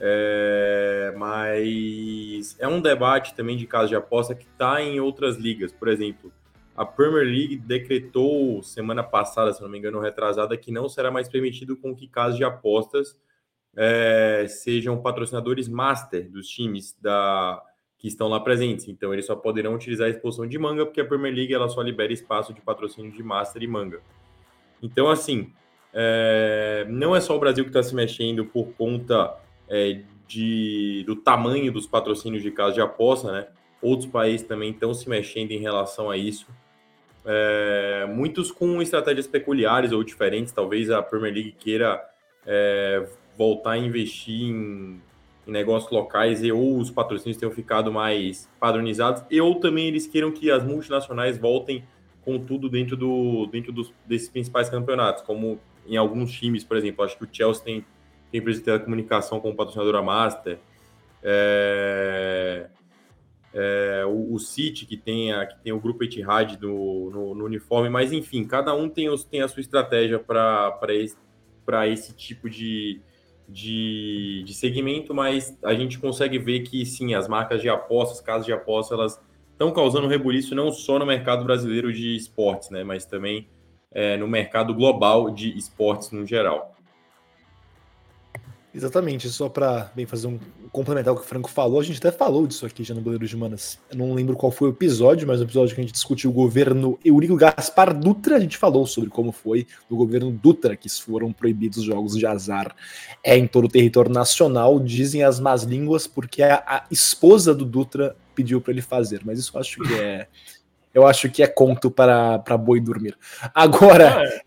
É, 0.00 1.12
mas 1.14 2.56
é 2.58 2.66
um 2.66 2.80
debate 2.80 3.34
também 3.34 3.56
de 3.56 3.66
casas 3.66 3.90
de 3.90 3.96
aposta 3.96 4.34
que 4.34 4.46
está 4.46 4.80
em 4.80 4.98
outras 4.98 5.36
ligas. 5.36 5.72
Por 5.72 5.88
exemplo, 5.88 6.32
a 6.78 6.86
Premier 6.86 7.24
League 7.24 7.56
decretou 7.56 8.62
semana 8.62 9.02
passada, 9.02 9.52
se 9.52 9.60
não 9.60 9.68
me 9.68 9.76
engano, 9.76 9.98
retrasada, 9.98 10.56
que 10.56 10.70
não 10.70 10.88
será 10.88 11.10
mais 11.10 11.28
permitido 11.28 11.76
com 11.76 11.92
que 11.92 12.06
casas 12.06 12.36
de 12.36 12.44
apostas 12.44 13.18
é, 13.76 14.46
sejam 14.48 15.02
patrocinadores 15.02 15.68
master 15.68 16.30
dos 16.30 16.46
times 16.46 16.96
da, 17.02 17.60
que 17.98 18.06
estão 18.06 18.28
lá 18.28 18.38
presentes. 18.38 18.86
Então, 18.86 19.12
eles 19.12 19.26
só 19.26 19.34
poderão 19.34 19.74
utilizar 19.74 20.06
a 20.06 20.10
exposição 20.10 20.46
de 20.46 20.56
manga, 20.56 20.86
porque 20.86 21.00
a 21.00 21.04
Premier 21.04 21.34
League 21.34 21.52
ela 21.52 21.68
só 21.68 21.82
libera 21.82 22.12
espaço 22.12 22.54
de 22.54 22.60
patrocínio 22.60 23.10
de 23.10 23.24
master 23.24 23.60
e 23.60 23.66
manga. 23.66 24.00
Então, 24.80 25.10
assim, 25.10 25.52
é, 25.92 26.86
não 26.88 27.16
é 27.16 27.20
só 27.20 27.34
o 27.36 27.40
Brasil 27.40 27.64
que 27.64 27.70
está 27.70 27.82
se 27.82 27.92
mexendo 27.92 28.44
por 28.44 28.68
conta 28.74 29.36
é, 29.68 30.02
de, 30.28 31.02
do 31.08 31.16
tamanho 31.16 31.72
dos 31.72 31.88
patrocínios 31.88 32.40
de 32.40 32.52
casas 32.52 32.74
de 32.74 32.80
aposta, 32.80 33.32
né? 33.32 33.48
Outros 33.82 34.08
países 34.08 34.46
também 34.46 34.70
estão 34.70 34.94
se 34.94 35.08
mexendo 35.08 35.50
em 35.50 35.58
relação 35.58 36.08
a 36.08 36.16
isso 36.16 36.46
é, 37.30 38.06
muitos 38.06 38.50
com 38.50 38.80
estratégias 38.80 39.26
peculiares 39.26 39.92
ou 39.92 40.02
diferentes. 40.02 40.50
Talvez 40.50 40.90
a 40.90 41.02
Premier 41.02 41.34
League 41.34 41.52
queira 41.58 42.02
é, 42.46 43.06
voltar 43.36 43.72
a 43.72 43.78
investir 43.78 44.46
em, 44.46 44.98
em, 45.46 45.50
negócios 45.50 45.92
locais 45.92 46.42
e 46.42 46.50
ou 46.50 46.78
os 46.78 46.90
patrocínios 46.90 47.36
tenham 47.36 47.52
ficado 47.52 47.92
mais 47.92 48.48
padronizados, 48.58 49.22
e 49.30 49.38
ou 49.40 49.56
também 49.56 49.88
eles 49.88 50.06
queiram 50.06 50.32
que 50.32 50.50
as 50.50 50.64
multinacionais 50.64 51.36
voltem 51.36 51.84
com 52.24 52.38
tudo 52.38 52.68
dentro, 52.68 52.96
do, 52.96 53.46
dentro 53.46 53.72
dos, 53.72 53.92
desses 54.06 54.30
principais 54.30 54.70
campeonatos, 54.70 55.22
como 55.22 55.60
em 55.86 55.98
alguns 55.98 56.32
times, 56.32 56.64
por 56.64 56.78
exemplo. 56.78 57.04
Acho 57.04 57.16
que 57.18 57.24
o 57.24 57.28
Chelsea 57.30 57.62
tem, 57.62 57.84
tem 58.32 58.40
empresa 58.40 58.58
de 58.58 58.64
telecomunicação 58.64 59.38
como 59.38 59.54
patrocinadora 59.54 60.00
master. 60.00 60.58
É, 61.22 62.68
é, 63.52 64.04
o, 64.06 64.34
o 64.34 64.38
City, 64.38 64.86
que 64.86 64.96
tem, 64.96 65.32
a, 65.32 65.46
que 65.46 65.58
tem 65.60 65.72
o 65.72 65.80
grupo 65.80 66.04
Etihad 66.04 66.58
no, 66.60 67.10
no, 67.10 67.34
no, 67.34 67.44
uniforme, 67.44 67.88
mas 67.88 68.12
enfim, 68.12 68.44
cada 68.44 68.74
um 68.74 68.88
tem, 68.88 69.08
os, 69.08 69.24
tem 69.24 69.42
a 69.42 69.48
sua 69.48 69.60
estratégia 69.60 70.18
para 70.18 70.78
esse, 70.90 71.16
esse 71.90 72.14
tipo 72.14 72.48
de, 72.48 73.00
de, 73.48 74.42
de 74.44 74.54
segmento, 74.54 75.14
mas 75.14 75.56
a 75.64 75.74
gente 75.74 75.98
consegue 75.98 76.38
ver 76.38 76.60
que 76.60 76.84
sim, 76.84 77.14
as 77.14 77.26
marcas 77.26 77.60
de 77.60 77.68
apostas, 77.68 78.20
casas 78.20 78.46
de 78.46 78.52
apostas, 78.52 78.98
elas 78.98 79.20
estão 79.50 79.72
causando 79.72 80.06
rebuliço 80.06 80.54
não 80.54 80.70
só 80.70 80.98
no 80.98 81.06
mercado 81.06 81.44
brasileiro 81.44 81.92
de 81.92 82.14
esportes, 82.14 82.70
né, 82.70 82.84
mas 82.84 83.04
também 83.04 83.48
é, 83.90 84.16
no 84.16 84.28
mercado 84.28 84.74
global 84.74 85.30
de 85.30 85.56
esportes 85.56 86.10
no 86.10 86.26
geral. 86.26 86.76
Exatamente, 88.74 89.28
só 89.30 89.48
para 89.48 89.90
bem 89.94 90.04
fazer 90.04 90.26
um 90.26 90.38
complementar 90.70 91.14
o 91.14 91.16
que 91.16 91.22
o 91.22 91.26
Franco 91.26 91.48
falou, 91.50 91.80
a 91.80 91.82
gente 91.82 91.96
até 91.96 92.12
falou 92.12 92.46
disso 92.46 92.66
aqui 92.66 92.84
já 92.84 92.94
no 92.94 93.00
Boleiro 93.00 93.26
de 93.26 93.36
Manas. 93.36 93.78
Eu 93.90 93.96
não 93.96 94.12
lembro 94.12 94.36
qual 94.36 94.52
foi 94.52 94.68
o 94.68 94.72
episódio, 94.72 95.26
mas 95.26 95.40
o 95.40 95.44
episódio 95.44 95.74
que 95.74 95.80
a 95.80 95.84
gente 95.84 95.94
discutiu 95.94 96.30
o 96.30 96.34
governo 96.34 96.98
Eurico 97.02 97.34
Gaspar 97.34 97.98
Dutra, 97.98 98.36
a 98.36 98.40
gente 98.40 98.58
falou 98.58 98.86
sobre 98.86 99.08
como 99.08 99.32
foi 99.32 99.66
no 99.88 99.96
governo 99.96 100.30
Dutra 100.30 100.76
que 100.76 100.88
foram 100.90 101.32
proibidos 101.32 101.78
os 101.78 101.84
jogos 101.84 102.14
de 102.14 102.26
azar 102.26 102.76
é 103.24 103.38
em 103.38 103.46
todo 103.46 103.64
o 103.64 103.70
território 103.70 104.12
nacional, 104.12 104.78
dizem 104.78 105.22
as 105.22 105.40
más 105.40 105.62
línguas, 105.62 106.06
porque 106.06 106.42
a, 106.42 106.62
a 106.66 106.84
esposa 106.90 107.54
do 107.54 107.64
Dutra 107.64 108.16
pediu 108.34 108.60
para 108.60 108.72
ele 108.72 108.82
fazer, 108.82 109.22
mas 109.24 109.38
isso 109.38 109.58
acho 109.58 109.80
que 109.80 109.94
é 109.94 110.28
eu 110.98 111.06
acho 111.06 111.30
que 111.30 111.42
é 111.42 111.46
conto 111.46 111.90
para, 111.90 112.38
para 112.40 112.56
boi 112.56 112.80
dormir. 112.80 113.16
Agora. 113.54 114.22
É, 114.22 114.42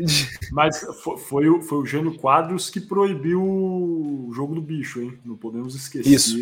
mas 0.51 0.85
foi, 1.01 1.17
foi, 1.17 1.49
o, 1.49 1.61
foi 1.61 1.77
o 1.79 1.85
Gênio 1.85 2.15
Quadros 2.17 2.69
que 2.69 2.79
proibiu 2.79 3.41
o 3.41 4.29
jogo 4.33 4.55
do 4.55 4.61
bicho, 4.61 5.01
hein? 5.01 5.17
Não 5.25 5.35
podemos 5.35 5.75
esquecer. 5.75 6.09
Isso 6.09 6.37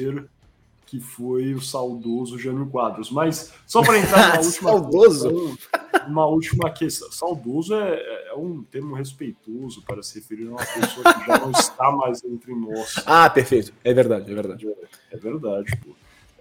que 0.89 0.99
foi 0.99 1.53
o 1.53 1.61
saudoso 1.61 2.39
Jânio 2.39 2.65
Quadros. 2.65 3.11
Mas 3.11 3.53
só 3.67 3.83
para 3.83 3.99
entrar 3.99 4.33
na 4.33 4.39
última 4.41 4.71
saudoso. 4.71 5.29
Questão, 5.29 6.07
uma 6.07 6.25
última 6.25 6.71
questão. 6.71 7.11
Saudoso 7.11 7.75
é, 7.75 8.29
é, 8.29 8.33
um 8.35 8.63
termo 8.63 8.95
respeitoso 8.95 9.83
para 9.83 10.01
se 10.01 10.15
referir 10.15 10.47
a 10.47 10.49
uma 10.49 10.65
pessoa 10.65 11.13
que 11.13 11.27
já 11.27 11.37
não 11.37 11.51
está 11.51 11.91
mais 11.91 12.23
entre 12.23 12.55
nós. 12.55 12.95
Ah, 13.05 13.29
perfeito. 13.29 13.71
É 13.83 13.93
verdade, 13.93 14.31
é 14.31 14.33
verdade. 14.33 14.67
É, 15.11 15.17
verdade, 15.17 15.77
pô. 15.77 15.91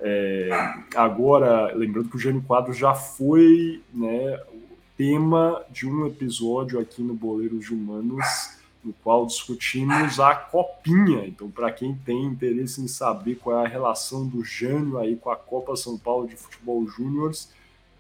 É, 0.01 0.49
agora, 0.95 1.75
lembrando 1.75 2.09
que 2.09 2.17
o 2.17 2.21
Jânio 2.21 2.43
Quadros 2.43 2.77
já 2.77 2.95
foi 2.95 3.83
né, 3.93 4.41
o 4.53 4.63
tema 4.97 5.63
de 5.71 5.87
um 5.89 6.07
episódio 6.07 6.79
aqui 6.79 7.03
no 7.03 7.15
Boleiros 7.15 7.65
de 7.65 7.75
Humanos 7.75 8.59
no 8.83 8.93
qual 8.93 9.27
discutimos 9.27 10.21
a 10.21 10.35
copinha. 10.35 11.27
Então, 11.27 11.51
para 11.51 11.71
quem 11.71 11.95
tem 11.95 12.25
interesse 12.25 12.81
em 12.81 12.89
saber 12.89 13.37
qual 13.37 13.61
é 13.61 13.67
a 13.67 13.69
relação 13.69 14.27
do 14.27 14.45
Jânio 14.45 14.99
aí 14.99 15.17
com 15.17 15.31
a 15.31 15.37
Copa 15.37 15.77
São 15.77 15.99
Paulo 15.99 16.29
de 16.29 16.37
Futebol 16.37 16.87
Júniors, 16.87 17.51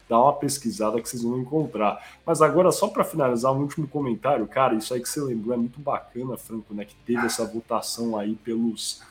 dá 0.08 0.20
uma 0.20 0.32
pesquisada 0.32 1.00
que 1.00 1.08
vocês 1.08 1.22
vão 1.22 1.38
encontrar. 1.38 2.02
Mas 2.24 2.40
agora, 2.40 2.72
só 2.72 2.88
para 2.88 3.04
finalizar, 3.04 3.52
um 3.52 3.60
último 3.60 3.86
comentário, 3.86 4.46
cara, 4.46 4.74
isso 4.74 4.94
aí 4.94 5.00
que 5.00 5.08
você 5.08 5.20
lembrou 5.20 5.54
é 5.54 5.58
muito 5.58 5.80
bacana, 5.80 6.36
Franco, 6.36 6.72
né? 6.72 6.84
Que 6.84 6.94
teve 7.04 7.26
essa 7.26 7.44
votação 7.44 8.16
aí 8.16 8.34
pelos 8.36 9.02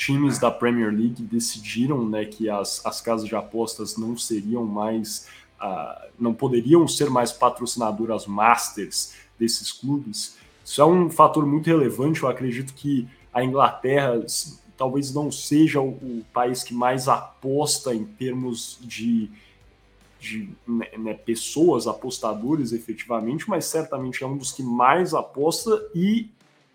times 0.00 0.38
da 0.38 0.50
Premier 0.50 0.90
League 0.90 1.22
decidiram 1.22 2.08
né, 2.08 2.24
que 2.24 2.48
as, 2.48 2.84
as 2.86 3.02
casas 3.02 3.28
de 3.28 3.36
apostas 3.36 3.98
não 3.98 4.16
seriam 4.16 4.64
mais, 4.64 5.28
uh, 5.60 6.08
não 6.18 6.32
poderiam 6.32 6.88
ser 6.88 7.10
mais 7.10 7.30
patrocinadoras 7.30 8.26
masters 8.26 9.12
desses 9.38 9.70
clubes. 9.70 10.38
Isso 10.64 10.80
é 10.80 10.86
um 10.86 11.10
fator 11.10 11.44
muito 11.44 11.66
relevante. 11.66 12.22
Eu 12.22 12.30
acredito 12.30 12.72
que 12.72 13.06
a 13.30 13.44
Inglaterra 13.44 14.24
talvez 14.74 15.12
não 15.12 15.30
seja 15.30 15.82
o, 15.82 15.90
o 15.90 16.24
país 16.32 16.62
que 16.62 16.72
mais 16.72 17.06
aposta 17.06 17.94
em 17.94 18.06
termos 18.06 18.78
de, 18.80 19.30
de 20.18 20.48
né, 20.66 20.86
né, 20.96 21.12
pessoas, 21.12 21.86
apostadores 21.86 22.72
efetivamente, 22.72 23.50
mas 23.50 23.66
certamente 23.66 24.24
é 24.24 24.26
um 24.26 24.38
dos 24.38 24.50
que 24.50 24.62
mais 24.62 25.12
aposta 25.12 25.70
e 25.94 26.30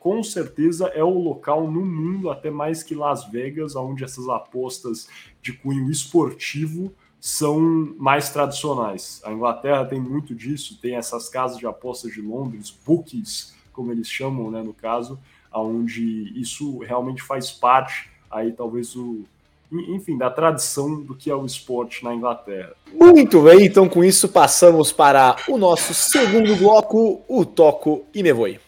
com 0.05 0.21
certeza 0.21 0.85
é 0.93 1.03
o 1.03 1.17
local 1.17 1.67
no 1.67 1.83
mundo, 1.83 2.29
até 2.29 2.51
mais 2.51 2.83
que 2.83 2.93
Las 2.93 3.25
Vegas, 3.27 3.75
onde 3.75 4.03
essas 4.03 4.29
apostas 4.29 5.07
de 5.41 5.51
cunho 5.51 5.89
esportivo 5.89 6.93
são 7.19 7.59
mais 7.97 8.29
tradicionais. 8.29 9.19
A 9.25 9.33
Inglaterra 9.33 9.83
tem 9.83 9.99
muito 9.99 10.35
disso, 10.35 10.77
tem 10.79 10.95
essas 10.95 11.27
casas 11.27 11.57
de 11.57 11.65
apostas 11.65 12.13
de 12.13 12.21
Londres, 12.21 12.69
bookies, 12.85 13.55
como 13.73 13.91
eles 13.91 14.07
chamam, 14.07 14.51
né, 14.51 14.61
no 14.61 14.75
caso, 14.75 15.17
onde 15.51 16.39
isso 16.39 16.77
realmente 16.81 17.23
faz 17.23 17.49
parte 17.49 18.07
aí 18.29 18.51
talvez 18.51 18.95
o 18.95 19.25
enfim, 19.71 20.15
da 20.15 20.29
tradição 20.29 21.01
do 21.01 21.15
que 21.15 21.31
é 21.31 21.35
o 21.35 21.47
esporte 21.47 22.03
na 22.03 22.13
Inglaterra. 22.13 22.73
Muito 22.93 23.41
bem, 23.41 23.65
então 23.65 23.89
com 23.89 24.03
isso 24.03 24.29
passamos 24.29 24.91
para 24.91 25.35
o 25.49 25.57
nosso 25.57 25.95
segundo 25.95 26.55
bloco, 26.57 27.23
o 27.27 27.43
Toco 27.43 28.05
e 28.13 28.21
Me 28.21 28.31
Voe. 28.31 28.59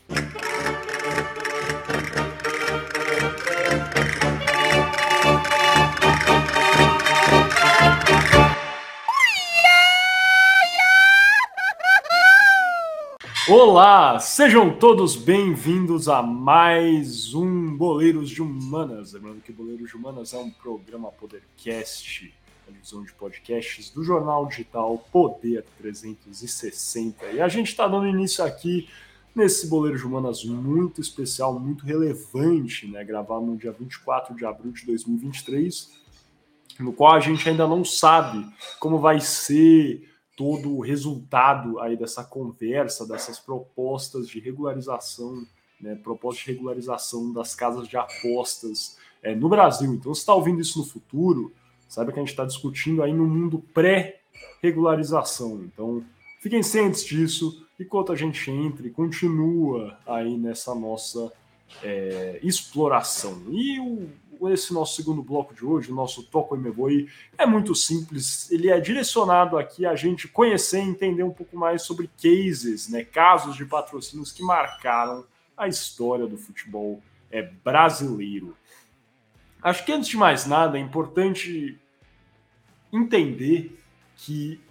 Olá, 13.49 14.19
sejam 14.19 14.77
todos 14.77 15.15
bem-vindos 15.15 16.09
a 16.09 16.21
mais 16.21 17.33
um 17.33 17.77
Boleiros 17.77 18.29
de 18.29 18.41
Humanas. 18.41 19.13
Lembrando 19.13 19.39
que 19.39 19.53
Boleiros 19.53 19.89
de 19.89 19.95
Humanas 19.95 20.33
é 20.33 20.37
um 20.37 20.51
programa 20.51 21.09
Podercast, 21.13 22.33
a 22.67 22.71
divisão 22.71 23.05
de 23.05 23.13
podcasts 23.13 23.89
do 23.89 24.03
jornal 24.03 24.47
digital 24.47 24.97
Poder 25.13 25.63
360. 25.77 27.25
E 27.27 27.39
a 27.39 27.47
gente 27.47 27.67
está 27.67 27.87
dando 27.87 28.05
início 28.05 28.43
aqui 28.43 28.89
nesse 29.33 29.67
Boleiros 29.67 30.01
de 30.01 30.07
Humanas 30.07 30.43
muito 30.43 30.99
especial, 30.99 31.57
muito 31.57 31.85
relevante, 31.85 32.85
né? 32.85 33.01
Gravado 33.05 33.45
no 33.45 33.55
dia 33.55 33.71
24 33.71 34.35
de 34.35 34.45
abril 34.45 34.73
de 34.73 34.85
2023, 34.85 35.93
no 36.81 36.91
qual 36.91 37.13
a 37.13 37.21
gente 37.21 37.47
ainda 37.47 37.65
não 37.65 37.85
sabe 37.85 38.45
como 38.77 38.99
vai 38.99 39.21
ser 39.21 40.16
todo 40.37 40.77
o 40.77 40.81
resultado 40.81 41.79
aí 41.79 41.97
dessa 41.97 42.23
conversa, 42.23 43.07
dessas 43.07 43.39
propostas 43.39 44.29
de 44.29 44.39
regularização, 44.39 45.43
né, 45.81 45.95
propostas 45.95 46.45
de 46.45 46.51
regularização 46.51 47.33
das 47.33 47.55
casas 47.55 47.87
de 47.87 47.97
apostas 47.97 48.97
é, 49.23 49.33
no 49.33 49.49
Brasil. 49.49 49.91
Então, 49.95 50.13
se 50.13 50.21
está 50.21 50.35
ouvindo 50.35 50.61
isso 50.61 50.77
no 50.77 50.85
futuro, 50.85 51.51
sabe 51.89 52.13
que 52.13 52.19
a 52.19 52.21
gente 52.21 52.29
está 52.29 52.45
discutindo 52.45 53.01
aí 53.01 53.11
no 53.11 53.25
mundo 53.25 53.63
pré-regularização. 53.73 55.63
Então, 55.63 56.03
fiquem 56.39 56.61
cientes 56.61 57.03
disso, 57.03 57.65
enquanto 57.79 58.11
a 58.11 58.15
gente 58.15 58.51
entra 58.51 58.85
e 58.85 58.91
continua 58.91 59.97
aí 60.05 60.37
nessa 60.37 60.75
nossa 60.75 61.33
é, 61.81 62.39
exploração. 62.43 63.41
E 63.49 63.79
o 63.79 64.07
esse 64.49 64.73
nosso 64.73 64.95
segundo 64.95 65.23
bloco 65.23 65.53
de 65.53 65.65
hoje, 65.65 65.91
o 65.91 65.95
nosso 65.95 66.23
Toco 66.23 66.55
Emeboi, 66.55 67.07
é 67.37 67.45
muito 67.45 67.73
simples. 67.73 68.49
Ele 68.51 68.69
é 68.69 68.79
direcionado 68.79 69.57
aqui 69.57 69.85
a 69.85 69.95
gente 69.95 70.27
conhecer 70.27 70.79
e 70.79 70.87
entender 70.87 71.23
um 71.23 71.31
pouco 71.31 71.57
mais 71.57 71.81
sobre 71.81 72.09
cases, 72.21 72.89
né, 72.89 73.03
casos 73.03 73.55
de 73.55 73.65
patrocínios 73.65 74.31
que 74.31 74.43
marcaram 74.43 75.25
a 75.55 75.67
história 75.67 76.27
do 76.27 76.37
futebol 76.37 77.01
é, 77.31 77.41
brasileiro. 77.41 78.55
Acho 79.61 79.83
que 79.83 79.91
antes 79.91 80.09
de 80.09 80.17
mais 80.17 80.45
nada 80.45 80.77
é 80.77 80.81
importante 80.81 81.77
entender 82.93 83.77
que, 84.15 84.61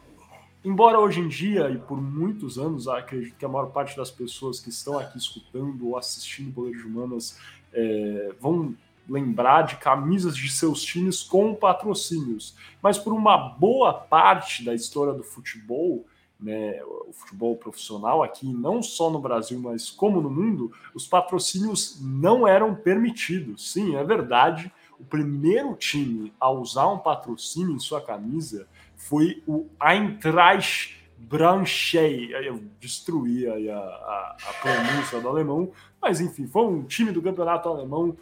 embora 0.64 0.98
hoje 0.98 1.20
em 1.20 1.29
dia 1.29 1.68
e 1.70 1.79
por 1.79 2.00
muitos 2.00 2.59
anos, 2.59 2.88
acredito 2.88 3.37
que 3.37 3.44
a 3.44 3.48
maior 3.48 3.66
parte 3.66 3.96
das 3.96 4.11
pessoas 4.11 4.61
que 4.61 4.68
estão 4.68 4.98
aqui 4.98 5.18
escutando 5.18 5.88
ou 5.88 5.96
assistindo 5.96 6.52
Boleiros 6.52 6.85
Humanas 6.85 7.38
é, 7.72 8.33
vão 8.40 8.74
lembrar 9.09 9.62
de 9.62 9.77
camisas 9.77 10.37
de 10.37 10.51
seus 10.51 10.83
times 10.83 11.23
com 11.23 11.55
patrocínios. 11.55 12.55
Mas 12.83 12.99
por 12.99 13.12
uma 13.12 13.37
boa 13.37 13.92
parte 13.92 14.64
da 14.64 14.75
história 14.75 15.12
do 15.12 15.23
futebol, 15.23 16.05
né, 16.38 16.83
o 16.85 17.12
futebol 17.12 17.57
profissional 17.57 18.23
aqui, 18.23 18.47
não 18.53 18.83
só 18.83 19.11
no 19.11 19.19
Brasil, 19.19 19.59
mas 19.59 19.90
como 19.90 20.21
no 20.21 20.31
mundo, 20.31 20.71
os 20.95 21.07
patrocínios 21.07 21.99
não 22.01 22.47
eram 22.47 22.75
permitidos. 22.75 23.73
Sim, 23.73 23.97
é 23.97 24.05
verdade. 24.05 24.71
O 24.99 25.05
primeiro 25.05 25.75
time 25.75 26.33
a 26.40 26.51
usar 26.51 26.88
um 26.88 26.99
patrocínio 26.99 27.75
em 27.75 27.79
sua 27.79 28.01
camisa 28.01 28.66
foi 28.97 29.42
o 29.47 29.66
Eintracht 29.83 30.97
Braunschweig. 31.19 32.33
Eu 32.33 32.62
destruí 32.81 33.47
a, 33.47 33.77
a, 33.77 34.37
a 34.49 34.53
pronúncia 34.61 35.21
do 35.21 35.29
alemão, 35.29 35.71
mas 36.01 36.21
enfim, 36.21 36.47
foi 36.47 36.64
um 36.64 36.83
time 36.85 37.12
do 37.12 37.23
campeonato 37.23 37.69
alemão 37.69 38.16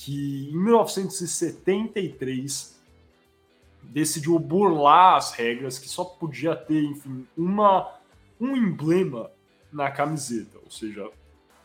que 0.00 0.48
em 0.52 0.56
1973 0.56 2.78
decidiu 3.82 4.38
burlar 4.38 5.16
as 5.16 5.32
regras 5.32 5.76
que 5.76 5.88
só 5.88 6.04
podia 6.04 6.54
ter, 6.54 6.84
enfim, 6.84 7.26
uma, 7.36 7.92
um 8.40 8.56
emblema 8.56 9.28
na 9.72 9.90
camiseta, 9.90 10.56
ou 10.64 10.70
seja, 10.70 11.10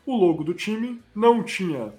o 0.04 0.16
logo 0.16 0.42
do 0.42 0.52
time 0.52 1.00
não 1.14 1.44
tinha 1.44 1.94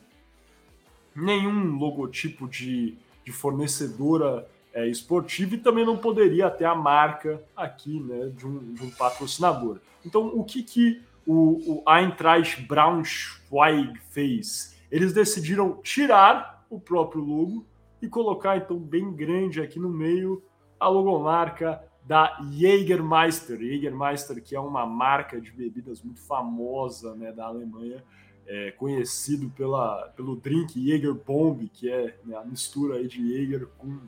nenhum 1.15 1.77
logotipo 1.77 2.49
de, 2.49 2.97
de 3.23 3.31
fornecedora 3.31 4.45
é, 4.73 4.85
esportiva 4.87 5.55
e 5.55 5.59
também 5.59 5.85
não 5.85 5.97
poderia 5.97 6.49
ter 6.49 6.65
a 6.65 6.75
marca 6.75 7.41
aqui 7.55 8.01
né, 8.01 8.29
de, 8.35 8.45
um, 8.45 8.73
de 8.73 8.83
um 8.83 8.91
patrocinador. 8.91 9.79
Então, 10.05 10.27
o 10.27 10.43
que, 10.43 10.63
que 10.63 11.01
o, 11.25 11.81
o 11.81 11.83
Eintracht 11.89 12.61
Braunschweig 12.63 13.97
fez? 14.11 14.74
Eles 14.95 15.11
decidiram 15.11 15.81
tirar 15.83 16.65
o 16.69 16.79
próprio 16.79 17.21
logo 17.21 17.65
e 18.01 18.07
colocar 18.07 18.55
então 18.55 18.79
bem 18.79 19.11
grande 19.11 19.59
aqui 19.59 19.77
no 19.77 19.89
meio 19.89 20.41
a 20.79 20.87
logomarca 20.87 21.83
da 22.07 22.39
Jägermeister. 22.49 23.59
Jägermeister, 23.59 24.41
que 24.41 24.55
é 24.55 24.59
uma 24.59 24.85
marca 24.85 25.41
de 25.41 25.51
bebidas 25.51 26.01
muito 26.01 26.21
famosa 26.21 27.13
né, 27.13 27.33
da 27.33 27.43
Alemanha, 27.43 28.01
é, 28.47 28.71
conhecido 28.71 29.49
pela, 29.49 30.13
pelo 30.15 30.37
drink 30.37 30.81
Jäger 30.81 31.13
Bomb, 31.13 31.67
que 31.67 31.91
é 31.91 32.17
né, 32.23 32.37
a 32.37 32.45
mistura 32.45 32.95
aí 32.95 33.09
de 33.09 33.17
Jäger 33.17 33.67
com 33.77 33.99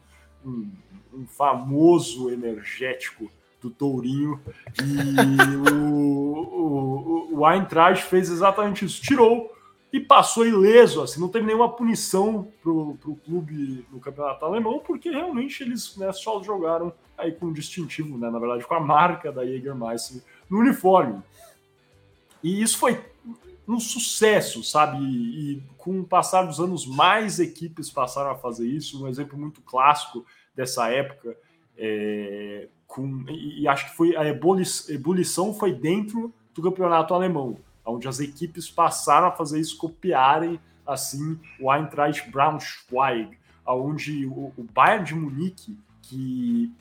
um, 0.45 0.71
um 1.13 1.27
famoso 1.27 2.29
energético 2.29 3.29
do 3.61 3.69
Tourinho. 3.69 4.39
E 4.81 5.69
o, 5.69 7.29
o, 7.33 7.39
o 7.39 7.51
Eintracht 7.51 8.05
fez 8.05 8.29
exatamente 8.29 8.85
isso, 8.85 9.01
tirou 9.01 9.56
e 9.97 9.99
passou 9.99 10.45
ileso, 10.45 11.01
assim, 11.01 11.19
não 11.19 11.27
teve 11.27 11.45
nenhuma 11.45 11.69
punição 11.69 12.47
para 12.61 12.71
o 12.71 13.19
clube 13.25 13.83
no 13.91 13.99
campeonato 13.99 14.45
alemão, 14.45 14.79
porque 14.79 15.09
realmente 15.09 15.63
eles 15.63 15.97
né, 15.97 16.11
só 16.13 16.41
jogaram 16.43 16.93
aí 17.17 17.31
com 17.31 17.51
distintivo, 17.51 18.15
né, 18.15 18.29
na 18.29 18.37
verdade 18.37 18.63
com 18.63 18.75
a 18.75 18.79
marca 18.79 19.31
da 19.31 19.43
Jägermeister 19.43 20.21
no 20.47 20.59
uniforme. 20.59 21.19
E 22.43 22.61
isso 22.61 22.77
foi 22.77 23.03
um 23.67 23.79
sucesso, 23.79 24.63
sabe? 24.63 25.03
E, 25.03 25.53
e, 25.53 25.63
com 25.77 25.99
o 25.99 26.05
passar 26.05 26.43
dos 26.43 26.59
anos, 26.59 26.85
mais 26.85 27.39
equipes 27.39 27.89
passaram 27.89 28.29
a 28.29 28.35
fazer 28.35 28.67
isso. 28.67 29.03
Um 29.03 29.07
exemplo 29.07 29.37
muito 29.37 29.61
clássico 29.61 30.23
dessa 30.55 30.89
época, 30.89 31.35
é, 31.75 32.67
com, 32.85 33.25
e, 33.29 33.63
e, 33.63 33.67
acho 33.67 33.89
que 33.89 33.97
foi 33.97 34.15
a 34.15 34.23
ebulição 34.27 35.53
foi 35.53 35.73
dentro 35.73 36.31
do 36.53 36.61
campeonato 36.61 37.13
alemão, 37.13 37.57
onde 37.87 38.07
as 38.07 38.19
equipes 38.19 38.69
passaram 38.69 39.27
a 39.27 39.31
fazer 39.31 39.59
isso, 39.59 39.77
copiarem 39.77 40.59
assim 40.85 41.39
o 41.59 41.73
Eintracht 41.73 42.29
Braunschweig, 42.29 43.37
onde 43.65 44.25
o, 44.25 44.53
o 44.57 44.63
Bayern 44.73 45.05
de 45.05 45.15
Munique, 45.15 45.77
que 46.01 46.71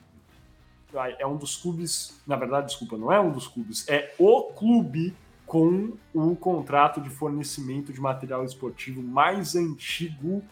é 1.19 1.27
um 1.27 1.35
dos 1.35 1.57
clubes, 1.57 2.19
na 2.25 2.35
verdade, 2.35 2.67
desculpa, 2.67 2.97
não 2.97 3.11
é 3.11 3.19
um 3.19 3.31
dos 3.31 3.47
clubes, 3.47 3.87
é 3.89 4.13
o 4.17 4.43
clube 4.43 5.13
com 5.45 5.93
o 6.13 6.35
contrato 6.35 6.99
de 6.99 7.09
fornecimento 7.09 7.93
de 7.93 8.01
material 8.01 8.43
esportivo 8.43 9.01
mais 9.01 9.55
antigo 9.55 10.43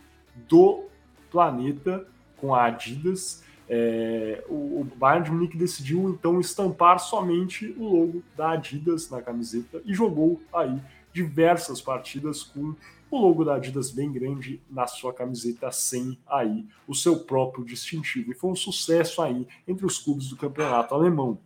do 0.48 0.86
planeta, 1.30 2.08
com 2.38 2.56
a 2.56 2.66
Adidas. 2.66 3.44
É, 3.68 4.44
o, 4.48 4.82
o 4.82 4.88
Bayern 4.96 5.26
de 5.26 5.32
Munique 5.32 5.58
decidiu 5.58 6.10
então 6.10 6.40
estampar 6.40 7.00
somente 7.00 7.74
o 7.78 7.88
logo 7.88 8.24
da 8.38 8.52
Adidas 8.52 9.10
na 9.10 9.22
camiseta 9.22 9.82
e 9.84 9.94
jogou 9.94 10.40
aí 10.54 10.80
diversas 11.12 11.82
partidas 11.82 12.44
com 12.44 12.76
o 13.10 13.18
logo 13.18 13.44
da 13.44 13.56
Adidas 13.56 13.92
bem 13.92 14.12
grande 14.12 14.62
na 14.70 14.86
sua 14.86 15.14
camiseta 15.14 15.72
sem 15.72 16.18
aí 16.28 16.66
o 16.88 16.94
seu 16.94 17.20
próprio 17.20 17.66
distintivo. 17.66 18.32
E 18.32 18.36
foi 18.36 18.52
um 18.52 18.56
sucesso 18.56 19.22
aí 19.22 19.48
entre 19.68 19.86
os 19.86 19.98
clubes 19.98 20.28
do 20.30 20.36
campeonato 20.36 20.94
alemão. 20.94 21.40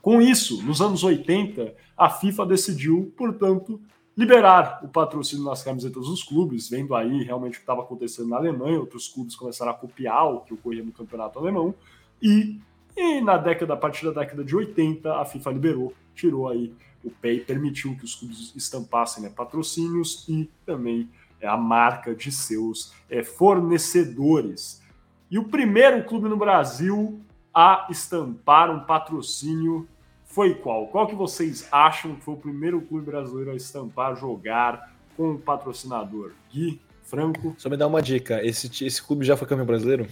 Com 0.00 0.22
isso, 0.22 0.62
nos 0.62 0.80
anos 0.80 1.02
80, 1.02 1.74
a 1.96 2.08
FIFA 2.08 2.46
decidiu, 2.46 3.12
portanto, 3.16 3.80
liberar 4.18 4.80
o 4.82 4.88
patrocínio 4.88 5.44
nas 5.44 5.62
camisetas 5.62 6.08
dos 6.08 6.24
clubes, 6.24 6.68
vendo 6.68 6.92
aí 6.96 7.22
realmente 7.22 7.52
o 7.52 7.58
que 7.58 7.60
estava 7.60 7.82
acontecendo 7.82 8.28
na 8.28 8.36
Alemanha, 8.36 8.80
outros 8.80 9.06
clubes 9.06 9.36
começaram 9.36 9.70
a 9.70 9.74
copiar 9.74 10.26
o 10.26 10.40
que 10.40 10.52
ocorria 10.52 10.82
no 10.82 10.90
campeonato 10.90 11.38
alemão, 11.38 11.72
e, 12.20 12.58
e 12.96 13.20
na 13.20 13.36
década, 13.36 13.74
a 13.74 13.76
partir 13.76 14.04
da 14.06 14.20
década 14.20 14.42
de 14.42 14.56
80, 14.56 15.20
a 15.20 15.24
FIFA 15.24 15.52
liberou, 15.52 15.94
tirou 16.16 16.48
aí 16.48 16.74
o 17.04 17.10
pé 17.10 17.34
e 17.34 17.40
permitiu 17.40 17.96
que 17.96 18.04
os 18.04 18.16
clubes 18.16 18.52
estampassem 18.56 19.22
né, 19.22 19.30
patrocínios 19.30 20.28
e 20.28 20.50
também 20.66 21.08
é, 21.40 21.46
a 21.46 21.56
marca 21.56 22.12
de 22.12 22.32
seus 22.32 22.92
é, 23.08 23.22
fornecedores. 23.22 24.82
E 25.30 25.38
o 25.38 25.44
primeiro 25.44 26.02
clube 26.02 26.28
no 26.28 26.36
Brasil 26.36 27.20
a 27.54 27.86
estampar 27.88 28.68
um 28.68 28.80
patrocínio 28.80 29.86
foi 30.28 30.54
qual? 30.54 30.86
Qual 30.86 31.06
que 31.06 31.14
vocês 31.14 31.66
acham 31.72 32.14
que 32.14 32.20
foi 32.22 32.34
o 32.34 32.36
primeiro 32.36 32.80
clube 32.82 33.06
brasileiro 33.06 33.50
a 33.50 33.56
estampar, 33.56 34.14
jogar 34.14 34.94
com 35.16 35.30
um 35.30 35.38
patrocinador? 35.38 36.32
Gui, 36.52 36.80
Franco? 37.02 37.54
Só 37.58 37.68
me 37.68 37.76
dá 37.76 37.86
uma 37.86 38.02
dica, 38.02 38.44
esse, 38.44 38.84
esse 38.84 39.02
clube 39.02 39.24
já 39.24 39.36
foi 39.36 39.48
campeão 39.48 39.66
brasileiro? 39.66 40.06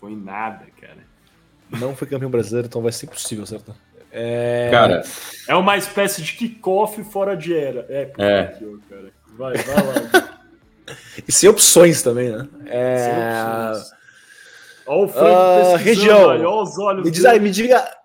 Foi 0.00 0.16
nada, 0.16 0.66
cara. 0.80 1.06
Não 1.70 1.94
foi 1.94 2.08
campeão 2.08 2.30
brasileiro, 2.30 2.66
então 2.66 2.82
vai 2.82 2.90
ser 2.90 3.06
impossível, 3.06 3.46
certo? 3.46 3.74
É... 4.10 4.68
Cara, 4.72 5.02
é 5.46 5.54
uma 5.54 5.76
espécie 5.76 6.22
de 6.22 6.32
kickoff 6.32 7.04
fora 7.04 7.36
de 7.36 7.54
era. 7.54 7.86
É, 7.88 8.10
é. 8.18 8.40
Aqui, 8.40 8.80
cara. 8.88 9.12
Vai, 9.36 9.56
vai 9.58 9.76
lá. 9.76 10.40
e 11.28 11.30
sem 11.30 11.48
opções 11.48 12.02
também, 12.02 12.30
né? 12.30 12.48
É... 12.66 12.96
Sem 12.98 13.72
opções. 13.76 14.00
Olha 14.86 15.04
o 15.04 15.08
Franco 15.08 15.74
uh, 15.74 15.76
região. 15.76 16.30
Aí, 16.30 16.40
olha 16.40 16.48
os 16.48 16.78
olhos 16.78 17.04
me 17.04 17.10
diz 17.12 17.24
aí, 17.24 17.38
me 17.38 17.50
diga. 17.50 17.99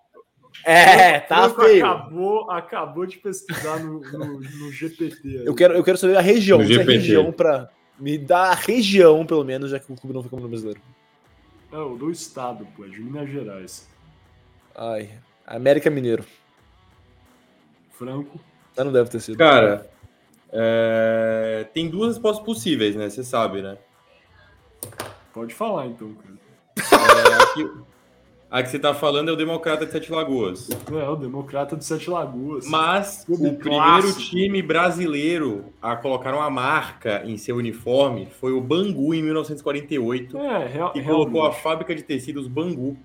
É, 0.65 1.19
tá 1.19 1.47
feio. 1.47 1.85
Acabou, 1.85 2.49
acabou 2.49 3.05
de 3.05 3.17
pesquisar 3.17 3.77
no, 3.79 3.99
no, 3.99 4.39
no 4.39 4.71
GPT. 4.71 5.43
Eu 5.45 5.53
quero, 5.53 5.75
eu 5.75 5.83
quero 5.83 5.97
saber 5.97 6.17
a 6.17 6.21
região. 6.21 6.57
No 6.57 6.65
GPT. 6.65 6.91
região 6.91 7.31
para 7.31 7.69
me 7.99 8.17
dar 8.17 8.49
a 8.49 8.55
região, 8.55 9.23
pelo 9.25 9.43
menos, 9.43 9.69
já 9.69 9.79
que 9.79 9.93
o 9.93 9.95
clube 9.95 10.15
não 10.15 10.23
fica 10.23 10.35
no 10.35 10.47
brasileiro. 10.47 10.81
É, 11.71 11.77
o 11.77 11.95
do 11.95 12.09
estado, 12.09 12.67
pô, 12.75 12.83
é 12.83 12.87
de 12.87 12.99
Minas 12.99 13.29
Gerais. 13.29 13.87
Ai, 14.75 15.09
América 15.45 15.89
Mineiro. 15.91 16.25
Franco. 17.91 18.39
Ah, 18.75 18.83
não 18.83 18.91
deve 18.91 19.09
ter 19.09 19.19
sido. 19.19 19.37
Cara, 19.37 19.87
é... 20.51 21.67
tem 21.73 21.89
duas 21.89 22.15
respostas 22.15 22.43
possíveis, 22.43 22.95
né? 22.95 23.09
Você 23.09 23.23
sabe, 23.23 23.61
né? 23.61 23.77
Pode 25.31 25.53
falar 25.53 25.85
então, 25.85 26.13
cara. 26.15 26.35
É, 26.77 27.43
aqui, 27.43 27.71
a 28.55 28.63
que 28.63 28.69
você 28.69 28.77
está 28.77 28.93
falando 28.93 29.27
é 29.27 29.33
o 29.33 29.35
Democrata 29.35 29.85
de 29.85 29.91
Sete 29.91 30.09
Lagoas. 30.09 30.69
É, 30.69 31.09
o 31.09 31.15
Democrata 31.17 31.75
de 31.75 31.83
Sete 31.83 32.09
Lagoas. 32.09 32.65
Mas 32.65 33.25
o 33.27 33.53
primeiro 33.53 34.13
time 34.13 34.61
brasileiro 34.61 35.65
a 35.81 35.97
colocar 35.97 36.33
uma 36.33 36.49
marca 36.49 37.21
em 37.25 37.35
seu 37.35 37.57
uniforme 37.57 38.29
foi 38.39 38.53
o 38.53 38.61
Bangu 38.61 39.13
em 39.13 39.21
1948. 39.21 40.37
É, 40.37 40.67
real, 40.67 40.93
e 40.95 41.01
colocou 41.01 41.43
a 41.45 41.51
fábrica 41.51 41.93
de 41.93 42.01
tecidos 42.01 42.47
Bangu 42.47 42.97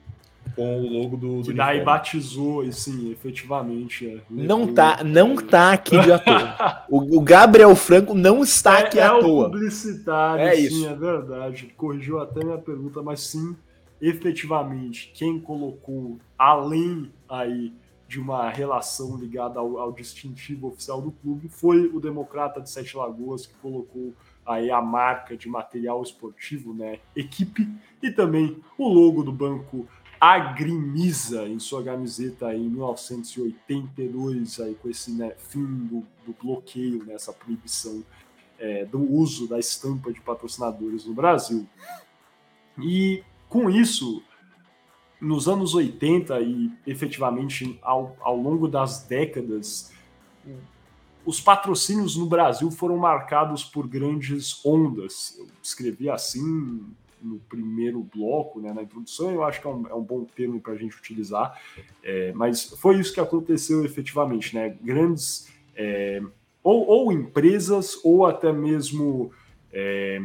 com 0.54 0.82
o 0.82 1.00
logo 1.00 1.16
do, 1.16 1.42
do 1.42 1.48
que 1.48 1.52
daí 1.52 1.82
batizou, 1.82 2.60
assim, 2.60 3.10
efetivamente. 3.10 4.06
É, 4.06 4.20
não 4.30 4.72
tá, 4.72 5.02
não 5.02 5.34
tá 5.34 5.72
aqui 5.72 5.98
de 5.98 6.12
à 6.12 6.18
toa. 6.20 6.84
o, 6.88 7.18
o, 7.18 7.20
Gabriel 7.20 7.74
Franco 7.74 8.14
não 8.14 8.44
está 8.44 8.78
é, 8.78 8.82
aqui 8.84 9.00
é 9.00 9.02
à 9.02 9.18
toa. 9.18 9.46
É 9.46 9.48
o 9.48 9.50
publicitário, 9.50 10.44
é 10.44 10.54
sim, 10.54 10.62
isso. 10.62 10.86
é 10.86 10.94
verdade. 10.94 11.74
Corrigiu 11.76 12.20
até 12.20 12.44
minha 12.44 12.58
pergunta, 12.58 13.02
mas 13.02 13.20
sim, 13.20 13.56
efetivamente, 14.00 15.10
quem 15.14 15.40
colocou 15.40 16.18
além 16.38 17.12
aí 17.28 17.72
de 18.08 18.18
uma 18.18 18.50
relação 18.50 19.16
ligada 19.16 19.60
ao, 19.60 19.78
ao 19.78 19.92
distintivo 19.92 20.68
oficial 20.68 21.00
do 21.00 21.12
clube 21.12 21.48
foi 21.48 21.86
o 21.86 22.00
Democrata 22.00 22.60
de 22.60 22.68
Sete 22.68 22.96
Lagoas, 22.96 23.46
que 23.46 23.54
colocou 23.54 24.12
aí 24.44 24.70
a 24.70 24.82
marca 24.82 25.36
de 25.36 25.48
material 25.48 26.02
esportivo, 26.02 26.74
né, 26.74 26.98
equipe, 27.14 27.68
e 28.02 28.10
também 28.10 28.60
o 28.76 28.88
logo 28.88 29.22
do 29.22 29.30
banco 29.30 29.86
Agrimiza 30.20 31.48
em 31.48 31.58
sua 31.58 31.82
camiseta 31.82 32.54
em 32.54 32.68
1982, 32.68 34.60
aí, 34.60 34.74
com 34.74 34.90
esse 34.90 35.12
né, 35.12 35.34
fim 35.38 35.64
do, 35.64 36.06
do, 36.26 36.34
bloqueio, 36.38 37.02
nessa 37.06 37.32
né, 37.32 37.38
proibição 37.42 38.04
é, 38.58 38.84
do 38.84 39.00
uso 39.00 39.48
da 39.48 39.58
estampa 39.58 40.12
de 40.12 40.20
patrocinadores 40.20 41.06
no 41.06 41.14
Brasil. 41.14 41.66
E 42.78 43.24
com 43.50 43.68
isso, 43.68 44.22
nos 45.20 45.48
anos 45.48 45.74
80 45.74 46.40
e 46.40 46.70
efetivamente 46.86 47.78
ao, 47.82 48.16
ao 48.20 48.36
longo 48.36 48.68
das 48.68 49.02
décadas, 49.02 49.92
os 51.26 51.40
patrocínios 51.40 52.16
no 52.16 52.26
Brasil 52.26 52.70
foram 52.70 52.96
marcados 52.96 53.64
por 53.64 53.86
grandes 53.86 54.64
ondas. 54.64 55.36
Eu 55.36 55.48
escrevi 55.62 56.08
assim 56.08 56.86
no 57.20 57.38
primeiro 57.40 58.00
bloco, 58.14 58.60
né, 58.60 58.72
na 58.72 58.82
introdução, 58.82 59.30
eu 59.30 59.44
acho 59.44 59.60
que 59.60 59.66
é 59.66 59.70
um, 59.70 59.86
é 59.88 59.94
um 59.94 60.02
bom 60.02 60.24
termo 60.24 60.58
para 60.58 60.72
a 60.72 60.76
gente 60.76 60.96
utilizar, 60.96 61.60
é, 62.02 62.32
mas 62.32 62.70
foi 62.78 62.98
isso 62.98 63.12
que 63.12 63.20
aconteceu 63.20 63.84
efetivamente, 63.84 64.54
né? 64.54 64.74
Grandes 64.80 65.48
é, 65.76 66.22
ou, 66.62 66.86
ou, 66.86 67.12
empresas 67.12 67.98
ou 68.02 68.24
até 68.24 68.50
mesmo 68.52 69.32
é, 69.70 70.18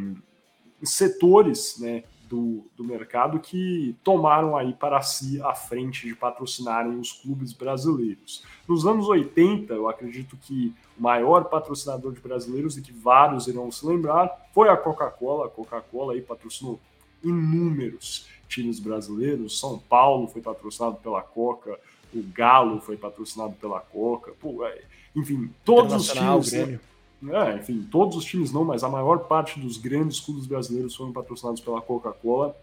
setores, 0.82 1.78
né? 1.78 2.04
Do, 2.28 2.64
do 2.76 2.82
mercado 2.82 3.38
que 3.38 3.94
tomaram 4.02 4.56
aí 4.56 4.72
para 4.72 5.00
si 5.00 5.40
a 5.42 5.54
frente 5.54 6.08
de 6.08 6.14
patrocinarem 6.14 6.98
os 6.98 7.12
clubes 7.12 7.52
brasileiros. 7.52 8.42
Nos 8.66 8.84
anos 8.84 9.06
80, 9.08 9.72
eu 9.72 9.88
acredito 9.88 10.36
que 10.36 10.74
o 10.98 11.02
maior 11.02 11.44
patrocinador 11.44 12.12
de 12.12 12.20
brasileiros 12.20 12.76
e 12.76 12.82
que 12.82 12.92
vários 12.92 13.46
irão 13.46 13.70
se 13.70 13.86
lembrar 13.86 14.50
foi 14.52 14.68
a 14.68 14.76
Coca-Cola. 14.76 15.46
A 15.46 15.50
Coca-Cola 15.50 16.14
aí 16.14 16.20
patrocinou 16.20 16.80
inúmeros 17.22 18.26
times 18.48 18.80
brasileiros. 18.80 19.58
São 19.58 19.78
Paulo 19.78 20.28
foi 20.28 20.42
patrocinado 20.42 20.96
pela 20.96 21.22
Coca, 21.22 21.78
o 22.14 22.22
Galo 22.22 22.80
foi 22.80 22.96
patrocinado 22.96 23.54
pela 23.54 23.80
Coca. 23.80 24.32
Pô, 24.40 24.64
é, 24.64 24.82
enfim, 25.14 25.50
todos 25.64 25.94
os 25.94 26.08
times. 26.08 26.52
Né? 26.52 26.80
É, 27.24 27.56
enfim, 27.56 27.86
todos 27.90 28.16
os 28.16 28.24
times 28.24 28.52
não, 28.52 28.64
mas 28.64 28.84
a 28.84 28.88
maior 28.88 29.20
parte 29.20 29.58
dos 29.58 29.78
grandes 29.78 30.20
clubes 30.20 30.46
brasileiros 30.46 30.94
foram 30.94 31.12
patrocinados 31.12 31.60
pela 31.60 31.80
Coca-Cola. 31.80 32.56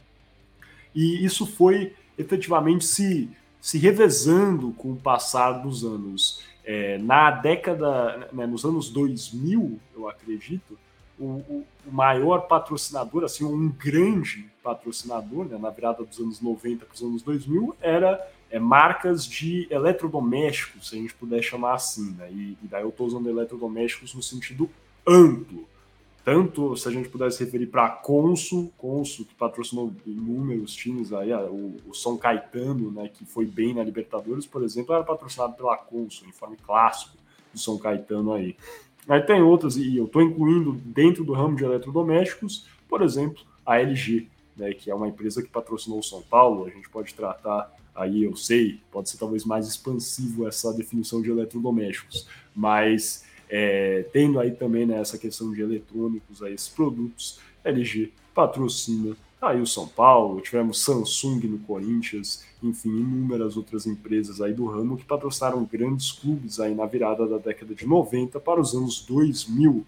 E 0.93 1.25
isso 1.25 1.45
foi 1.45 1.95
efetivamente 2.17 2.85
se, 2.85 3.29
se 3.59 3.77
revezando 3.77 4.71
com 4.73 4.91
o 4.91 4.95
passar 4.95 5.53
dos 5.53 5.83
anos. 5.83 6.43
É, 6.63 6.97
na 6.99 7.31
década, 7.31 8.29
né, 8.31 8.45
nos 8.45 8.63
anos 8.63 8.89
2000, 8.89 9.79
eu 9.95 10.07
acredito, 10.07 10.77
o, 11.19 11.25
o, 11.25 11.65
maior 11.91 12.47
patrocinador, 12.47 13.23
assim, 13.23 13.43
um 13.43 13.69
grande 13.69 14.49
patrocinador, 14.63 15.45
né, 15.45 15.57
na 15.57 15.69
virada 15.69 16.03
dos 16.03 16.19
anos 16.19 16.39
90 16.39 16.85
para 16.85 16.95
os 16.95 17.01
anos 17.01 17.21
2000, 17.21 17.75
era 17.81 18.25
é, 18.53 18.59
marcas 18.59 19.25
de 19.25 19.67
eletrodomésticos, 19.71 20.89
se 20.89 20.95
a 20.95 20.99
gente 20.99 21.15
puder 21.15 21.41
chamar 21.41 21.73
assim, 21.73 22.11
né? 22.11 22.29
E, 22.31 22.55
e 22.63 22.67
daí 22.69 22.83
eu 22.83 22.89
estou 22.89 23.07
usando 23.07 23.27
eletrodomésticos 23.27 24.13
no 24.13 24.21
sentido 24.21 24.69
amplo. 25.07 25.67
Tanto 26.23 26.77
se 26.77 26.87
a 26.87 26.91
gente 26.91 27.09
puder 27.09 27.31
se 27.31 27.43
referir 27.43 27.65
para 27.65 27.85
a 27.85 27.89
Consul, 27.89 28.71
Consul, 28.77 29.25
que 29.25 29.33
patrocinou 29.33 29.91
inúmeros 30.05 30.75
times 30.75 31.11
aí, 31.11 31.33
o, 31.33 31.77
o, 31.87 31.95
São 31.95 32.15
Caetano, 32.15 32.91
né, 32.91 33.09
que 33.11 33.25
foi 33.25 33.43
bem 33.43 33.73
na 33.73 33.83
Libertadores, 33.83 34.45
por 34.45 34.63
exemplo, 34.63 34.93
era 34.93 35.03
patrocinado 35.03 35.55
pela 35.55 35.75
Consul, 35.75 36.25
uniforme 36.25 36.55
clássico 36.63 37.17
do 37.51 37.59
São 37.59 37.79
Caetano 37.79 38.33
aí. 38.33 38.55
Aí 39.09 39.21
tem 39.23 39.41
outras, 39.41 39.77
e 39.77 39.97
eu 39.97 40.05
estou 40.05 40.21
incluindo 40.21 40.73
dentro 40.85 41.23
do 41.25 41.33
ramo 41.33 41.55
de 41.55 41.63
eletrodomésticos, 41.63 42.67
por 42.87 43.01
exemplo, 43.01 43.43
a 43.65 43.79
LG, 43.79 44.29
né, 44.55 44.73
que 44.73 44.89
é 44.89 44.95
uma 44.95 45.07
empresa 45.07 45.41
que 45.41 45.49
patrocinou 45.49 45.99
o 45.99 46.03
São 46.03 46.21
Paulo, 46.21 46.65
a 46.65 46.69
gente 46.69 46.89
pode 46.89 47.13
tratar 47.13 47.71
aí, 47.95 48.23
eu 48.23 48.35
sei, 48.35 48.79
pode 48.91 49.09
ser 49.09 49.17
talvez 49.17 49.45
mais 49.45 49.67
expansivo 49.67 50.47
essa 50.47 50.73
definição 50.73 51.21
de 51.21 51.29
eletrodomésticos, 51.29 52.27
mas 52.55 53.23
é, 53.49 54.05
tendo 54.11 54.39
aí 54.39 54.51
também 54.51 54.85
né, 54.85 54.99
essa 54.99 55.17
questão 55.17 55.51
de 55.51 55.61
eletrônicos, 55.61 56.41
aí, 56.41 56.53
esses 56.53 56.69
produtos, 56.69 57.39
LG 57.63 58.11
patrocina 58.33 59.15
aí 59.45 59.61
o 59.61 59.67
São 59.67 59.87
Paulo, 59.87 60.41
tivemos 60.41 60.81
Samsung 60.81 61.47
no 61.47 61.59
Corinthians, 61.59 62.45
enfim, 62.61 62.89
inúmeras 62.89 63.57
outras 63.57 63.85
empresas 63.85 64.41
aí 64.41 64.53
do 64.53 64.65
ramo 64.65 64.97
que 64.97 65.03
patrocinaram 65.03 65.63
grandes 65.65 66.11
clubes 66.11 66.59
aí 66.59 66.73
na 66.73 66.85
virada 66.85 67.27
da 67.27 67.37
década 67.37 67.75
de 67.75 67.85
90 67.85 68.39
para 68.39 68.59
os 68.59 68.73
anos 68.73 69.01
2000. 69.05 69.85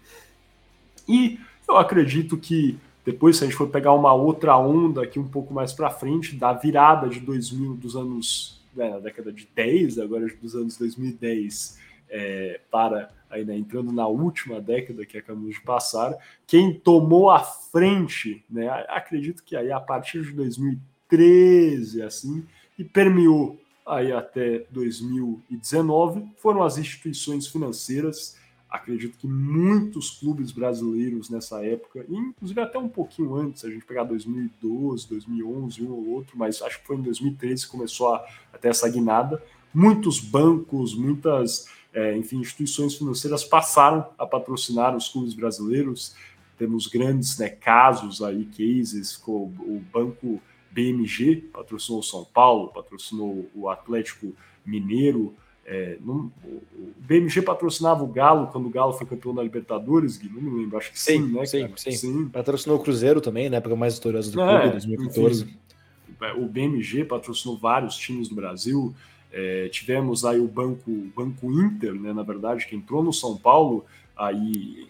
E 1.08 1.38
eu 1.68 1.76
acredito 1.76 2.36
que 2.36 2.78
depois, 3.06 3.36
se 3.36 3.44
a 3.44 3.46
gente 3.46 3.56
for 3.56 3.68
pegar 3.68 3.92
uma 3.92 4.12
outra 4.12 4.58
onda 4.58 5.04
aqui 5.04 5.16
um 5.16 5.28
pouco 5.28 5.54
mais 5.54 5.72
para 5.72 5.88
frente, 5.88 6.34
da 6.34 6.52
virada 6.52 7.08
de 7.08 7.20
2000, 7.20 7.74
dos 7.74 7.94
anos, 7.94 8.60
né, 8.74 8.90
da 8.90 8.98
década 8.98 9.32
de 9.32 9.48
10, 9.54 10.00
agora 10.00 10.26
dos 10.42 10.56
anos 10.56 10.76
2010 10.76 11.78
é, 12.10 12.60
para, 12.68 13.08
aí, 13.30 13.44
né, 13.44 13.56
entrando 13.56 13.92
na 13.92 14.08
última 14.08 14.60
década 14.60 15.06
que 15.06 15.16
acabamos 15.16 15.54
de 15.54 15.60
passar, 15.60 16.16
quem 16.48 16.74
tomou 16.74 17.30
a 17.30 17.38
frente, 17.38 18.44
né, 18.50 18.68
acredito 18.88 19.44
que 19.44 19.54
aí 19.54 19.70
a 19.70 19.78
partir 19.78 20.22
de 20.22 20.32
2013, 20.32 22.02
assim, 22.02 22.44
e 22.76 22.82
permeou 22.82 23.56
aí 23.86 24.10
até 24.10 24.64
2019, 24.68 26.24
foram 26.38 26.64
as 26.64 26.76
instituições 26.76 27.46
financeiras, 27.46 28.36
Acredito 28.76 29.18
que 29.18 29.26
muitos 29.26 30.10
clubes 30.10 30.52
brasileiros 30.52 31.30
nessa 31.30 31.64
época, 31.64 32.04
inclusive 32.08 32.60
até 32.60 32.78
um 32.78 32.88
pouquinho 32.88 33.34
antes, 33.34 33.64
a 33.64 33.70
gente 33.70 33.84
pegar 33.84 34.04
2012, 34.04 35.08
2011, 35.08 35.82
um 35.82 35.90
ou 35.90 36.08
outro, 36.10 36.36
mas 36.36 36.62
acho 36.62 36.80
que 36.80 36.86
foi 36.86 36.96
em 36.96 37.02
2013 37.02 37.64
que 37.64 37.70
começou 37.70 38.14
a, 38.14 38.24
a 38.52 38.58
ter 38.58 38.68
essa 38.68 38.88
guinada. 38.88 39.42
Muitos 39.72 40.20
bancos, 40.20 40.94
muitas, 40.94 41.66
é, 41.92 42.16
enfim, 42.16 42.38
instituições 42.38 42.94
financeiras 42.94 43.44
passaram 43.44 44.08
a 44.18 44.26
patrocinar 44.26 44.96
os 44.96 45.08
clubes 45.08 45.34
brasileiros. 45.34 46.14
Temos 46.58 46.86
grandes 46.86 47.38
né, 47.38 47.48
casos 47.48 48.22
aí, 48.22 48.46
cases, 48.46 49.16
com 49.16 49.44
o 49.44 49.82
banco 49.92 50.40
BMG 50.76 51.36
patrocinou 51.50 52.00
o 52.00 52.02
São 52.02 52.22
Paulo, 52.22 52.68
patrocinou 52.68 53.50
o 53.54 53.70
Atlético 53.70 54.34
Mineiro, 54.64 55.34
é, 55.68 55.98
não, 56.00 56.30
o 56.44 56.92
BMG 56.98 57.42
patrocinava 57.42 58.04
o 58.04 58.06
Galo 58.06 58.46
quando 58.46 58.66
o 58.66 58.70
Galo 58.70 58.92
foi 58.92 59.04
campeão 59.04 59.34
da 59.34 59.42
Libertadores, 59.42 60.16
Gui, 60.16 60.30
não 60.32 60.40
me 60.40 60.60
lembro, 60.60 60.78
acho 60.78 60.92
que 60.92 60.98
sim, 60.98 61.26
sim 61.26 61.34
né? 61.34 61.44
Sim, 61.44 61.72
sim, 61.76 61.90
sim. 61.90 62.28
Patrocinou 62.28 62.78
o 62.78 62.80
Cruzeiro 62.80 63.20
também, 63.20 63.50
na 63.50 63.56
época 63.56 63.74
mais 63.74 63.94
vitoriosa 63.94 64.30
do 64.30 64.40
é, 64.40 64.60
clube, 64.60 64.70
2014. 64.72 65.42
Enfim, 65.42 65.56
o 66.38 66.46
BMG 66.46 67.04
patrocinou 67.04 67.58
vários 67.58 67.96
times 67.96 68.28
do 68.28 68.36
Brasil. 68.36 68.94
É, 69.32 69.68
tivemos 69.68 70.24
aí 70.24 70.38
o 70.38 70.46
Banco, 70.46 70.90
Banco 71.14 71.50
Inter, 71.50 71.94
né, 71.94 72.12
na 72.12 72.22
verdade, 72.22 72.64
que 72.66 72.76
entrou 72.76 73.02
no 73.02 73.12
São 73.12 73.36
Paulo. 73.36 73.84
Aí, 74.16 74.86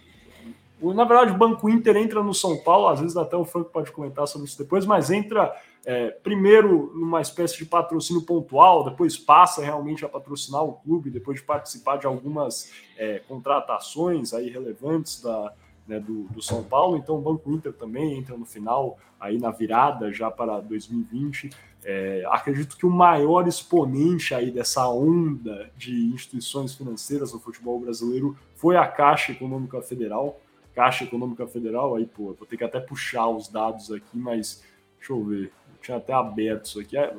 na 0.80 1.04
verdade, 1.04 1.32
o 1.32 1.38
Banco 1.38 1.70
Inter 1.70 1.96
entra 1.96 2.22
no 2.22 2.34
São 2.34 2.54
Paulo, 2.58 2.88
às 2.88 3.00
vezes 3.00 3.16
até 3.16 3.34
o 3.34 3.46
Franco 3.46 3.70
pode 3.70 3.90
comentar 3.90 4.28
sobre 4.28 4.46
isso 4.46 4.58
depois, 4.58 4.84
mas 4.84 5.10
entra 5.10 5.52
é, 5.88 6.10
primeiro 6.10 6.92
numa 6.96 7.20
espécie 7.20 7.56
de 7.58 7.64
patrocínio 7.64 8.22
pontual, 8.22 8.82
depois 8.82 9.16
passa 9.16 9.62
realmente 9.62 10.04
a 10.04 10.08
patrocinar 10.08 10.64
o 10.64 10.72
clube, 10.72 11.10
depois 11.10 11.38
de 11.38 11.46
participar 11.46 11.96
de 11.96 12.08
algumas 12.08 12.72
é, 12.98 13.20
contratações 13.20 14.34
aí 14.34 14.50
relevantes 14.50 15.22
da, 15.22 15.54
né, 15.86 16.00
do, 16.00 16.24
do, 16.24 16.42
São 16.42 16.64
Paulo. 16.64 16.96
Então 16.96 17.16
o 17.16 17.20
Banco 17.20 17.52
Inter 17.52 17.72
também 17.72 18.18
entra 18.18 18.36
no 18.36 18.44
final, 18.44 18.98
aí 19.20 19.38
na 19.38 19.52
virada 19.52 20.12
já 20.12 20.28
para 20.28 20.58
2020. 20.58 21.50
É, 21.84 22.24
acredito 22.30 22.76
que 22.76 22.84
o 22.84 22.90
maior 22.90 23.46
exponente 23.46 24.34
aí 24.34 24.50
dessa 24.50 24.88
onda 24.88 25.70
de 25.76 26.06
instituições 26.06 26.74
financeiras 26.74 27.32
no 27.32 27.38
futebol 27.38 27.78
brasileiro 27.78 28.36
foi 28.56 28.76
a 28.76 28.88
Caixa 28.88 29.30
Econômica 29.30 29.80
Federal. 29.80 30.40
Caixa 30.74 31.04
Econômica 31.04 31.46
Federal, 31.46 31.94
aí, 31.94 32.06
pô, 32.06 32.34
vou 32.34 32.44
ter 32.44 32.56
que 32.56 32.64
até 32.64 32.80
puxar 32.80 33.28
os 33.28 33.46
dados 33.46 33.92
aqui, 33.92 34.18
mas 34.18 34.64
deixa 34.98 35.12
eu 35.12 35.24
ver 35.24 35.52
tinha 35.86 35.98
até 35.98 36.12
aberto 36.12 36.66
isso 36.66 36.80
aqui. 36.80 36.96
É, 36.96 37.14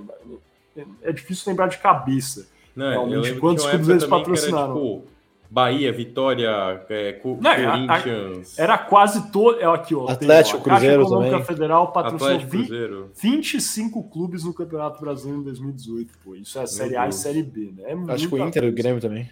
é 1.01 1.11
difícil 1.11 1.49
lembrar 1.51 1.67
de 1.67 1.77
cabeça. 1.77 2.47
Não, 2.75 3.09
realmente, 3.09 3.39
quantos 3.39 3.65
clubes 3.65 3.89
eles 3.89 4.05
patrocinaram. 4.05 4.71
Era, 4.71 4.73
tipo, 4.73 5.07
Bahia, 5.49 5.93
Vitória, 5.93 6.85
é, 6.89 7.13
Não, 7.13 7.41
Corinthians. 7.41 8.59
Era 8.59 8.77
quase 8.77 9.31
todo. 9.31 9.59
É 9.59 9.65
aqui, 9.65 9.95
ó, 9.95 10.09
Atlético, 10.09 10.61
tem, 10.61 10.73
ó, 10.73 10.75
Cruzeiro 10.75 11.09
Caixa 11.09 11.29
também. 11.29 11.43
Federal 11.45 11.91
patrocinou 11.91 12.39
20, 12.39 13.11
25 13.15 14.03
clubes 14.09 14.43
no 14.43 14.53
Campeonato 14.53 14.99
Brasileiro 14.99 15.41
em 15.41 15.45
2018. 15.45 16.17
Pô. 16.23 16.35
Isso 16.35 16.57
é 16.57 16.61
Meu 16.61 16.67
Série 16.67 16.89
Deus. 16.89 17.01
A 17.01 17.07
e 17.07 17.13
Série 17.13 17.43
B, 17.43 17.73
né? 17.75 17.83
É 17.87 18.13
Acho 18.13 18.27
que 18.27 18.35
o 18.35 18.45
Inter 18.45 18.63
e 18.65 18.69
o 18.69 18.73
Grêmio 18.73 19.01
também. 19.01 19.29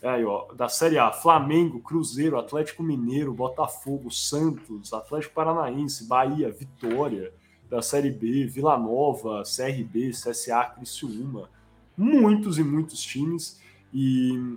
É 0.00 0.08
aí, 0.08 0.24
ó, 0.24 0.46
da 0.54 0.68
Série 0.68 0.98
A, 0.98 1.12
Flamengo, 1.12 1.80
Cruzeiro, 1.80 2.38
Atlético 2.38 2.82
Mineiro, 2.82 3.34
Botafogo, 3.34 4.10
Santos, 4.10 4.92
Atlético 4.92 5.34
Paranaense, 5.34 6.08
Bahia, 6.08 6.50
Vitória, 6.50 7.32
da 7.70 7.82
Série 7.82 8.10
B, 8.10 8.46
Vila 8.46 8.78
Nova, 8.78 9.42
CRB, 9.42 10.10
CSA, 10.10 10.64
Criciúma, 10.76 11.50
muitos 11.96 12.58
e 12.58 12.64
muitos 12.64 13.00
times. 13.02 13.60
E 13.92 14.56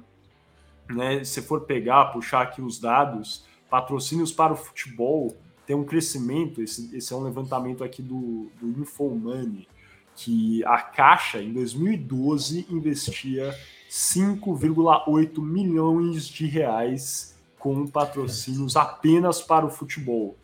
né, 0.89 1.24
se 1.24 1.41
for 1.41 1.62
pegar, 1.62 2.06
puxar 2.06 2.41
aqui 2.41 2.62
os 2.62 2.80
dados, 2.80 3.45
patrocínios 3.69 4.32
para 4.32 4.54
o 4.54 4.58
futebol 4.58 5.36
tem 5.65 5.76
um 5.76 5.86
crescimento, 5.86 6.62
esse, 6.62 6.93
esse 6.95 7.13
é 7.13 7.15
um 7.15 7.24
levantamento 7.24 7.84
aqui 7.84 8.02
do, 8.02 8.52
do 8.60 8.82
Infomoney, 8.82 9.67
que 10.15 10.63
a 10.65 10.80
Caixa, 10.80 11.41
em 11.41 11.54
2012, 11.54 12.67
investia 12.69 13.56
5,8 13.89 15.41
milhões 15.41 16.28
de 16.28 16.45
reais 16.45 17.39
com 17.58 17.88
patrocínios 17.88 18.76
apenas 18.76 19.41
para 19.41 19.65
o 19.65 19.69
futebol. 19.69 20.36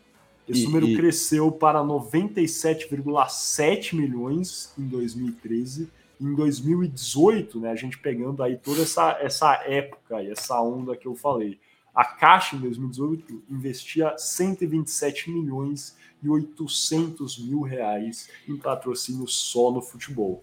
Esse 0.48 0.62
e, 0.62 0.64
número 0.64 0.88
e... 0.88 0.96
cresceu 0.96 1.52
para 1.52 1.80
97,7 1.80 3.94
milhões 3.94 4.72
em 4.78 4.86
2013. 4.86 5.90
Em 6.20 6.34
2018, 6.34 7.60
né, 7.60 7.70
a 7.70 7.76
gente 7.76 7.98
pegando 7.98 8.42
aí 8.42 8.56
toda 8.56 8.82
essa, 8.82 9.16
essa 9.20 9.52
época 9.66 10.20
e 10.22 10.30
essa 10.30 10.60
onda 10.60 10.96
que 10.96 11.06
eu 11.06 11.14
falei, 11.14 11.60
a 11.94 12.04
Caixa 12.04 12.56
em 12.56 12.60
2018 12.60 13.44
investia 13.50 14.16
127 14.16 15.30
milhões 15.30 15.96
e 16.22 16.28
800 16.28 17.38
mil 17.38 17.60
reais 17.60 18.28
em 18.48 18.56
patrocínio 18.56 19.28
só 19.28 19.70
no 19.70 19.82
futebol. 19.82 20.42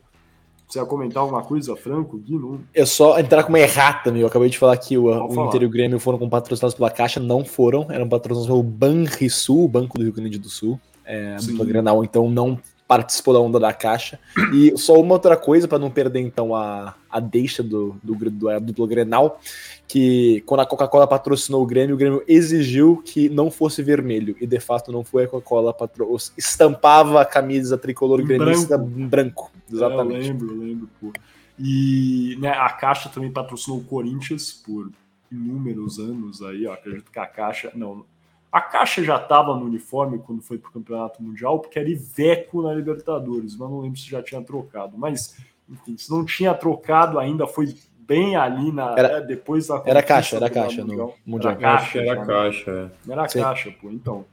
Você 0.67 0.79
ia 0.79 0.85
comentar 0.85 1.21
alguma 1.21 1.43
coisa, 1.43 1.75
Franco, 1.75 2.17
Gui? 2.17 2.37
Não? 2.37 2.59
É 2.73 2.85
só 2.85 3.19
entrar 3.19 3.43
com 3.43 3.49
uma 3.49 3.59
errata, 3.59 4.11
meu. 4.11 4.21
Eu 4.21 4.27
acabei 4.27 4.49
de 4.49 4.57
falar 4.57 4.75
que 4.77 4.97
o, 4.97 5.05
o 5.05 5.47
Inter 5.47 5.63
e 5.63 5.65
o 5.65 5.69
Grêmio 5.69 5.99
foram 5.99 6.17
com 6.17 6.27
patrocinados 6.27 6.75
pela 6.75 6.89
Caixa, 6.89 7.19
não 7.19 7.45
foram. 7.45 7.85
Eram 7.89 8.09
patrocinados 8.09 8.47
pelo 8.47 8.63
Banrisul, 8.63 9.67
Banco 9.67 9.97
do 9.97 10.03
Rio 10.03 10.13
Grande 10.13 10.39
do 10.39 10.49
Sul. 10.49 10.79
É, 11.05 11.35
a 11.37 11.63
Granal, 11.63 12.03
então 12.03 12.29
não 12.29 12.59
participou 12.87 13.33
da 13.33 13.39
onda 13.39 13.59
da 13.59 13.73
Caixa. 13.73 14.19
E 14.53 14.75
só 14.77 14.99
uma 14.99 15.13
outra 15.13 15.35
coisa, 15.37 15.67
para 15.67 15.79
não 15.79 15.89
perder 15.89 16.19
então 16.19 16.55
a, 16.55 16.95
a 17.09 17.19
deixa 17.19 17.63
do, 17.63 17.95
do, 18.03 18.15
do, 18.15 18.29
do 18.29 18.59
duplo 18.59 18.87
Grenal, 18.87 19.39
que 19.87 20.41
quando 20.45 20.61
a 20.61 20.65
Coca-Cola 20.65 21.07
patrocinou 21.07 21.61
o 21.61 21.65
Grêmio, 21.65 21.95
o 21.95 21.97
Grêmio 21.97 22.23
exigiu 22.27 23.01
que 23.05 23.29
não 23.29 23.51
fosse 23.51 23.83
vermelho, 23.83 24.35
e 24.41 24.47
de 24.47 24.59
fato 24.59 24.91
não 24.91 25.03
foi 25.03 25.25
a 25.25 25.27
Coca-Cola 25.27 25.73
patro... 25.73 26.15
estampava 26.37 27.21
a 27.21 27.25
camisa 27.25 27.77
tricolor 27.77 28.23
gremista 28.23 28.77
branco. 28.77 29.09
branco. 29.09 29.51
Exatamente. 29.71 30.15
É, 30.15 30.29
eu 30.29 30.33
lembro, 30.33 30.51
eu 30.51 30.57
lembro, 30.57 30.89
pô. 30.99 31.13
E 31.57 32.37
né, 32.39 32.49
a 32.49 32.69
Caixa 32.69 33.09
também 33.09 33.31
patrocinou 33.31 33.79
o 33.79 33.83
Corinthians 33.83 34.51
por 34.51 34.91
inúmeros 35.31 35.99
anos 35.99 36.41
aí, 36.41 36.65
ó, 36.67 36.73
acredito 36.73 37.11
que 37.11 37.19
a 37.19 37.25
Caixa, 37.25 37.71
não, 37.75 38.05
a 38.51 38.61
Caixa 38.61 39.03
já 39.03 39.17
estava 39.17 39.55
no 39.55 39.65
uniforme 39.65 40.17
quando 40.19 40.41
foi 40.41 40.57
para 40.57 40.69
o 40.69 40.73
Campeonato 40.73 41.21
Mundial, 41.21 41.59
porque 41.59 41.77
era 41.77 41.89
Iveco 41.89 42.61
na 42.61 42.73
Libertadores, 42.73 43.55
mas 43.55 43.69
não 43.69 43.81
lembro 43.81 43.99
se 43.99 44.09
já 44.09 44.23
tinha 44.23 44.41
trocado. 44.41 44.97
Mas, 44.97 45.37
enfim, 45.69 45.97
se 45.97 46.09
não 46.09 46.23
tinha 46.23 46.53
trocado 46.53 47.19
ainda, 47.19 47.45
foi 47.45 47.75
bem 48.07 48.35
ali 48.35 48.71
na 48.71 48.93
era, 48.97 49.07
é, 49.17 49.21
depois 49.21 49.67
da 49.67 49.81
era 49.85 50.03
caixa 50.03 50.35
era 50.35 50.49
caixa 50.49 50.83
no 50.83 51.13
mundial 51.25 51.53
era 51.53 51.59
caixa 51.59 51.99
era 51.99 52.15
já, 52.15 52.25
caixa 52.25 52.71
né? 52.71 52.91
era 53.09 53.27
Sim. 53.27 53.41
caixa 53.41 53.71
pô 53.71 53.89
então 53.89 54.25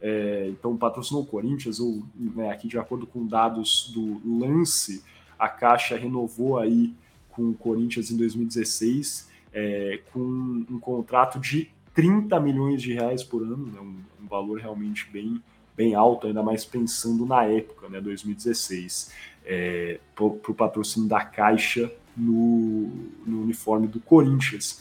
é, 0.00 0.46
então 0.50 0.76
patrocinou 0.76 1.22
o 1.22 1.26
Corinthians 1.26 1.80
ou 1.80 2.02
né, 2.14 2.50
aqui 2.50 2.68
de 2.68 2.78
acordo 2.78 3.06
com 3.06 3.26
dados 3.26 3.92
do 3.92 4.20
lance 4.38 5.02
a 5.36 5.48
Caixa 5.48 5.96
renovou 5.96 6.58
aí 6.58 6.94
com 7.30 7.50
o 7.50 7.54
Corinthians 7.54 8.10
em 8.10 8.16
2016 8.16 9.28
é, 9.52 10.00
com 10.12 10.20
um 10.20 10.78
contrato 10.78 11.40
de 11.40 11.70
30 11.94 12.38
milhões 12.38 12.80
de 12.80 12.92
reais 12.92 13.24
por 13.24 13.42
ano, 13.42 13.66
né, 13.66 13.80
um, 13.80 14.22
um, 14.22 14.28
valor 14.28 14.60
realmente 14.60 15.08
bem, 15.10 15.42
bem 15.76 15.94
alto, 15.96 16.28
ainda 16.28 16.42
mais 16.44 16.64
pensando 16.64 17.26
na 17.26 17.44
época, 17.44 17.88
né, 17.88 18.00
2016, 18.00 19.12
é, 19.44 19.98
para 20.14 20.24
o 20.24 20.54
patrocínio 20.54 21.08
da 21.08 21.24
Caixa 21.24 21.90
no, 22.18 22.90
no 23.24 23.42
uniforme 23.42 23.86
do 23.86 24.00
Corinthians. 24.00 24.80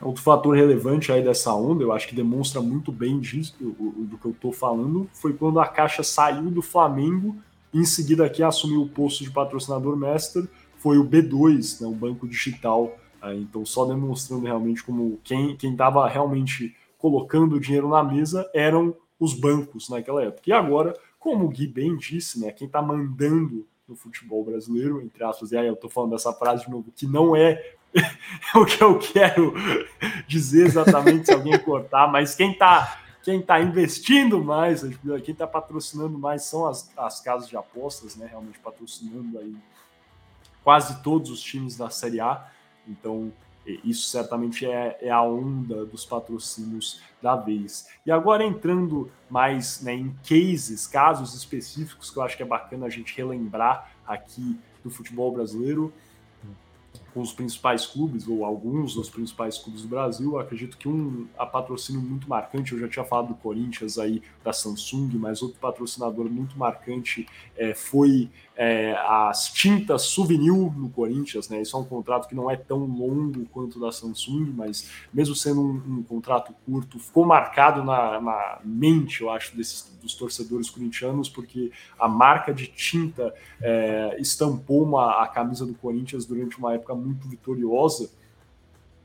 Outro 0.00 0.22
fator 0.22 0.54
relevante 0.54 1.10
aí 1.10 1.22
dessa 1.22 1.54
onda, 1.54 1.82
eu 1.82 1.92
acho 1.92 2.08
que 2.08 2.14
demonstra 2.14 2.60
muito 2.60 2.92
bem 2.92 3.18
disso, 3.20 3.56
do, 3.58 4.18
que 4.18 4.26
eu 4.26 4.32
estou 4.32 4.52
falando, 4.52 5.08
foi 5.12 5.32
quando 5.32 5.60
a 5.60 5.66
Caixa 5.66 6.02
saiu 6.02 6.50
do 6.50 6.60
Flamengo, 6.60 7.36
em 7.72 7.84
seguida 7.84 8.26
aqui 8.26 8.42
assumiu 8.42 8.82
o 8.82 8.88
posto 8.88 9.24
de 9.24 9.30
patrocinador 9.30 9.96
master, 9.96 10.46
foi 10.78 10.98
o 10.98 11.04
B2, 11.04 11.80
né, 11.80 11.86
o 11.86 11.92
banco 11.92 12.28
digital. 12.28 12.94
Né, 13.22 13.36
então, 13.36 13.64
só 13.64 13.86
demonstrando 13.86 14.44
realmente 14.44 14.84
como 14.84 15.18
quem 15.24 15.56
estava 15.60 16.06
realmente 16.06 16.76
colocando 16.98 17.56
o 17.56 17.60
dinheiro 17.60 17.88
na 17.88 18.02
mesa 18.02 18.48
eram 18.52 18.94
os 19.18 19.32
bancos 19.32 19.88
naquela 19.88 20.22
época. 20.22 20.42
E 20.46 20.52
agora, 20.52 20.94
como 21.18 21.46
o 21.46 21.48
Gui 21.48 21.66
bem 21.66 21.96
disse, 21.96 22.40
né, 22.40 22.50
quem 22.50 22.66
está 22.66 22.82
mandando 22.82 23.66
no 23.86 23.96
futebol 23.96 24.44
brasileiro, 24.44 25.02
entre 25.02 25.22
aspas, 25.22 25.52
e 25.52 25.56
aí 25.56 25.66
eu 25.66 25.74
estou 25.74 25.90
falando 25.90 26.12
dessa 26.12 26.32
frase 26.32 26.64
de 26.64 26.70
novo, 26.70 26.90
que 26.94 27.06
não 27.06 27.36
é 27.36 27.74
o 28.54 28.64
que 28.64 28.82
eu 28.82 28.98
quero 28.98 29.54
dizer 30.26 30.66
exatamente 30.66 31.26
se 31.26 31.32
alguém 31.32 31.58
cortar, 31.58 32.10
mas 32.10 32.34
quem 32.34 32.52
está 32.52 33.00
quem 33.22 33.40
tá 33.40 33.58
investindo 33.58 34.44
mais, 34.44 34.82
quem 34.82 35.32
está 35.32 35.46
patrocinando 35.46 36.18
mais 36.18 36.42
são 36.42 36.66
as, 36.66 36.92
as 36.94 37.22
casas 37.22 37.48
de 37.48 37.56
apostas, 37.56 38.16
né? 38.16 38.26
Realmente 38.26 38.58
patrocinando 38.58 39.38
aí 39.38 39.56
quase 40.62 41.02
todos 41.02 41.30
os 41.30 41.40
times 41.40 41.74
da 41.74 41.88
Série 41.88 42.20
A. 42.20 42.46
Então, 42.86 43.32
isso 43.66 44.08
certamente 44.08 44.66
é, 44.66 44.98
é, 45.00 45.10
a 45.10 45.22
onda 45.22 45.84
dos 45.86 46.04
patrocínios 46.04 47.00
da 47.22 47.36
vez. 47.36 47.88
E 48.04 48.10
agora 48.10 48.44
entrando 48.44 49.10
mais 49.30 49.80
né, 49.80 49.94
em 49.94 50.14
cases, 50.28 50.86
casos 50.86 51.34
específicos, 51.34 52.10
que 52.10 52.18
eu 52.18 52.22
acho 52.22 52.36
que 52.36 52.42
é 52.42 52.46
bacana 52.46 52.86
a 52.86 52.90
gente 52.90 53.16
relembrar 53.16 53.90
aqui 54.06 54.58
do 54.82 54.90
futebol 54.90 55.32
brasileiro 55.32 55.92
com 57.14 57.20
os 57.20 57.32
principais 57.32 57.86
clubes, 57.86 58.26
ou 58.26 58.44
alguns 58.44 58.94
dos 58.94 59.08
principais 59.08 59.56
clubes 59.56 59.82
do 59.82 59.88
Brasil. 59.88 60.38
acredito 60.38 60.76
que 60.76 60.88
um 60.88 61.28
a 61.38 61.46
patrocínio 61.46 62.02
muito 62.02 62.28
marcante, 62.28 62.72
eu 62.72 62.78
já 62.80 62.88
tinha 62.88 63.04
falado 63.04 63.28
do 63.28 63.34
Corinthians 63.36 63.98
aí, 63.98 64.20
da 64.42 64.52
Samsung, 64.52 65.10
mas 65.14 65.40
outro 65.40 65.58
patrocinador 65.60 66.28
muito 66.28 66.58
marcante 66.58 67.26
é, 67.56 67.72
foi 67.72 68.28
é, 68.56 68.92
as 69.06 69.52
tintas 69.52 70.02
Souvenir 70.02 70.52
no 70.52 70.88
Corinthians, 70.88 71.48
né? 71.48 71.60
Isso 71.60 71.76
é 71.76 71.80
um 71.80 71.84
contrato 71.84 72.28
que 72.28 72.34
não 72.34 72.50
é 72.50 72.56
tão 72.56 72.78
longo 72.84 73.44
quanto 73.46 73.80
da 73.80 73.90
Samsung, 73.90 74.52
mas 74.54 74.90
mesmo 75.12 75.34
sendo 75.34 75.60
um, 75.60 75.98
um 75.98 76.02
contrato 76.02 76.54
curto, 76.64 76.98
ficou 76.98 77.26
marcado 77.26 77.82
na, 77.82 78.20
na, 78.20 78.60
mente, 78.64 79.22
eu 79.22 79.30
acho, 79.30 79.56
desses, 79.56 79.92
dos 80.00 80.14
torcedores 80.14 80.70
corintianos, 80.70 81.28
porque 81.28 81.72
a 81.98 82.06
marca 82.06 82.54
de 82.54 82.66
tinta 82.66 83.34
é, 83.60 84.16
estampou 84.20 84.84
uma, 84.84 85.22
a 85.22 85.26
camisa 85.26 85.66
do 85.66 85.74
Corinthians 85.74 86.24
durante 86.24 86.58
uma 86.58 86.74
época 86.74 86.94
muito 86.94 87.28
vitoriosa 87.28 88.10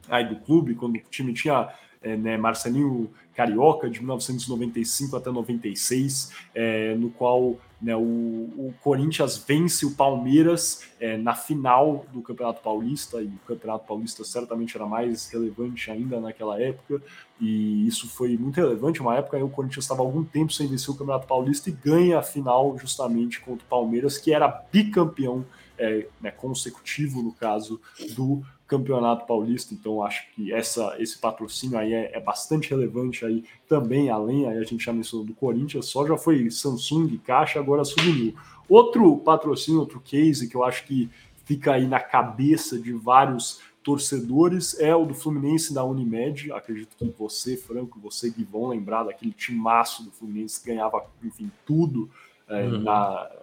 aí 0.08 0.28
do 0.28 0.36
clube, 0.38 0.76
quando 0.76 0.96
o 0.96 1.00
time 1.10 1.34
tinha 1.34 1.70
é, 2.02 2.16
né, 2.16 2.38
Marcelinho 2.38 3.12
Carioca, 3.34 3.90
de 3.90 4.00
1995 4.00 5.16
até 5.16 5.32
96, 5.32 6.32
é, 6.54 6.96
no 6.96 7.10
qual 7.10 7.58
né, 7.82 7.96
o, 7.96 8.02
o, 8.02 8.74
Corinthians 8.82 9.38
vence 9.38 9.86
o 9.86 9.96
Palmeiras 9.96 10.84
é, 11.00 11.18
na 11.18 11.34
final 11.34 12.06
do 12.12 12.22
Campeonato 12.22 12.62
Paulista, 12.62 13.22
e 13.22 13.28
o 13.28 13.40
Campeonato 13.48 13.88
Paulista 13.88 14.24
certamente 14.24 14.76
era 14.76 14.86
mais 14.86 15.30
relevante 15.30 15.90
ainda 15.90 16.20
naquela 16.20 16.62
época, 16.62 17.02
e 17.40 17.88
isso 17.88 18.10
foi 18.10 18.38
muito 18.38 18.58
relevante. 18.58 19.02
Uma 19.02 19.16
época 19.16 19.38
aí 19.38 19.44
o 19.44 19.50
Corinthians 19.50 19.86
estava 19.86 20.02
algum 20.02 20.24
tempo 20.24 20.52
sem 20.52 20.68
vencer 20.68 20.90
o 20.90 20.98
Campeonato 20.98 21.28
Paulista 21.28 21.70
e 21.70 21.74
ganha 21.74 22.20
a 22.20 22.24
final 22.24 22.78
justamente 22.78 23.40
contra 23.40 23.66
o 23.66 23.70
Palmeiras, 23.70 24.18
que 24.18 24.34
era 24.34 24.48
bicampeão 24.48 25.46
é, 25.78 26.06
né, 26.20 26.32
consecutivo, 26.32 27.24
no 27.24 27.32
caso, 27.32 27.80
do 28.14 28.44
Campeonato 28.70 29.26
Paulista, 29.26 29.74
então 29.74 30.04
acho 30.04 30.32
que 30.36 30.54
essa, 30.54 30.96
esse 31.00 31.18
patrocínio 31.18 31.78
aí 31.78 31.92
é, 31.92 32.16
é, 32.16 32.20
bastante 32.20 32.70
relevante 32.70 33.26
aí 33.26 33.44
também, 33.68 34.12
além, 34.12 34.48
aí 34.48 34.60
a 34.60 34.64
gente 34.64 34.86
já 34.86 34.94
mencionou 34.94 35.26
do 35.26 35.34
Corinthians, 35.34 35.88
só 35.88 36.06
já 36.06 36.16
foi 36.16 36.52
Samsung, 36.52 37.18
Caixa, 37.18 37.60
agora 37.60 37.84
Souvenir. 37.84 38.36
Outro 38.70 39.18
patrocínio, 39.18 39.80
outro 39.80 40.00
case 40.00 40.48
que 40.48 40.56
eu 40.56 40.64
acho 40.64 40.86
que 40.86 41.10
fica 41.46 41.74
aí 41.74 41.88
na 41.88 42.00
cabeça 42.00 42.78
de 42.78 42.94
vários 42.94 43.60
torcedores 43.84 44.80
é 44.80 44.96
o 44.96 45.04
do 45.04 45.16
Fluminense 45.16 45.74
da 45.74 45.84
Unimed. 45.84 46.52
Acredito 46.52 46.96
que 46.96 47.12
você, 47.18 47.58
Franco, 47.58 48.00
você, 48.00 48.30
Gui, 48.30 48.44
vão 48.44 48.68
lembrar 48.68 49.04
daquele 49.04 49.32
timaço 49.32 50.04
do 50.04 50.12
Fluminense 50.12 50.62
que 50.62 50.68
ganhava, 50.68 51.04
enfim, 51.24 51.52
tudo 51.66 52.08
é, 52.50 52.64
uhum. 52.64 52.82
na, 52.82 52.92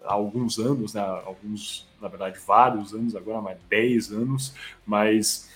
há 0.05 0.13
alguns 0.13 0.59
anos, 0.59 0.95
né, 0.95 1.01
alguns, 1.25 1.87
na 2.01 2.09
verdade, 2.09 2.39
vários 2.45 2.93
anos 2.93 3.15
agora, 3.15 3.41
mais 3.41 3.59
10 3.69 4.13
anos, 4.13 4.55
mas 4.85 5.49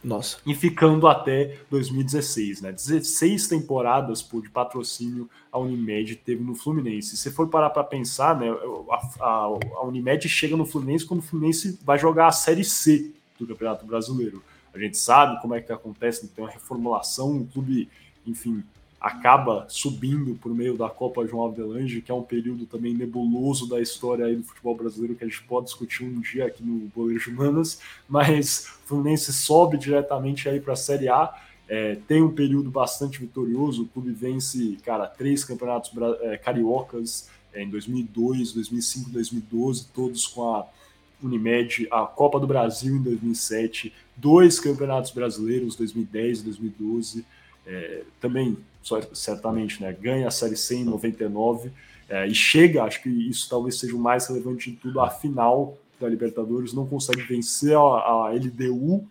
nossa. 0.03 0.37
E 0.45 0.53
ficando 0.53 1.07
até 1.07 1.57
2016, 1.69 2.61
né? 2.61 2.71
16 2.71 3.47
temporadas 3.47 4.21
por 4.21 4.41
de 4.41 4.49
patrocínio 4.49 5.29
a 5.51 5.57
Unimed 5.57 6.17
teve 6.17 6.43
no 6.43 6.55
Fluminense. 6.55 7.15
Se 7.15 7.31
for 7.31 7.47
parar 7.47 7.69
para 7.69 7.83
pensar, 7.83 8.37
né, 8.37 8.49
a, 8.49 9.23
a, 9.23 9.29
a, 9.77 9.83
Unimed 9.85 10.27
chega 10.27 10.57
no 10.57 10.65
Fluminense 10.65 11.05
quando 11.05 11.21
o 11.21 11.23
Fluminense 11.23 11.79
vai 11.83 11.97
jogar 11.97 12.27
a 12.27 12.31
Série 12.31 12.65
C 12.65 13.13
do 13.39 13.47
Campeonato 13.47 13.85
Brasileiro. 13.85 14.43
A 14.73 14.79
gente 14.79 14.97
sabe 14.97 15.39
como 15.41 15.55
é 15.55 15.61
que 15.61 15.71
acontece, 15.71 16.27
tem 16.27 16.43
uma 16.43 16.51
reformulação, 16.51 17.37
o 17.37 17.47
clube, 17.47 17.87
enfim, 18.25 18.63
acaba 19.03 19.65
subindo 19.67 20.35
por 20.35 20.55
meio 20.55 20.77
da 20.77 20.89
Copa 20.89 21.27
João 21.27 21.47
Avelange, 21.47 22.01
que 22.01 22.09
é 22.09 22.15
um 22.15 22.23
período 22.23 22.65
também 22.65 22.93
nebuloso 22.93 23.67
da 23.67 23.81
história 23.81 24.25
aí 24.25 24.37
do 24.37 24.45
futebol 24.45 24.77
brasileiro 24.77 25.13
que 25.13 25.25
a 25.25 25.27
gente 25.27 25.43
pode 25.43 25.65
discutir 25.65 26.05
um 26.05 26.21
dia 26.21 26.45
aqui 26.45 26.63
no 26.63 26.87
Boleiro 26.87 27.21
de 27.21 27.29
Manas, 27.29 27.81
mas 28.07 28.65
o 28.85 28.87
Fluminense 28.87 29.33
sobe 29.33 29.77
diretamente 29.77 30.47
aí 30.47 30.61
para 30.61 30.71
a 30.71 30.77
Série 30.77 31.09
A, 31.09 31.35
é, 31.67 31.95
tem 32.07 32.21
um 32.21 32.31
período 32.31 32.71
bastante 32.71 33.19
vitorioso, 33.19 33.83
o 33.83 33.87
clube 33.87 34.11
vence, 34.11 34.77
cara, 34.85 35.05
três 35.05 35.43
campeonatos 35.43 35.91
é, 36.21 36.37
cariocas 36.37 37.29
é, 37.53 37.61
em 37.61 37.69
2002, 37.69 38.53
2005, 38.53 39.09
2012, 39.09 39.87
todos 39.93 40.27
com 40.27 40.55
a 40.55 40.65
Unimed, 41.21 41.89
a 41.91 42.05
Copa 42.05 42.39
do 42.39 42.47
Brasil 42.47 42.95
em 42.95 43.01
2007, 43.01 43.93
dois 44.15 44.61
campeonatos 44.61 45.11
brasileiros, 45.11 45.75
2010 45.75 46.39
e 46.39 46.43
2012, 46.43 47.25
é, 47.65 48.03
também 48.19 48.57
certamente, 49.13 49.81
né, 49.81 49.93
ganha 49.93 50.27
a 50.27 50.31
Série 50.31 50.57
C 50.57 50.75
em 50.75 50.83
99 50.83 51.71
é, 52.09 52.27
e 52.27 52.35
chega, 52.35 52.83
acho 52.83 53.01
que 53.01 53.09
isso 53.09 53.49
talvez 53.49 53.79
seja 53.79 53.95
o 53.95 53.99
mais 53.99 54.27
relevante 54.27 54.71
de 54.71 54.77
tudo, 54.77 54.99
a 54.99 55.09
final 55.09 55.77
da 55.99 56.07
Libertadores, 56.07 56.73
não 56.73 56.85
consegue 56.85 57.21
vencer 57.21 57.75
a, 57.75 57.79
a 57.79 58.29
LDU, 58.33 59.07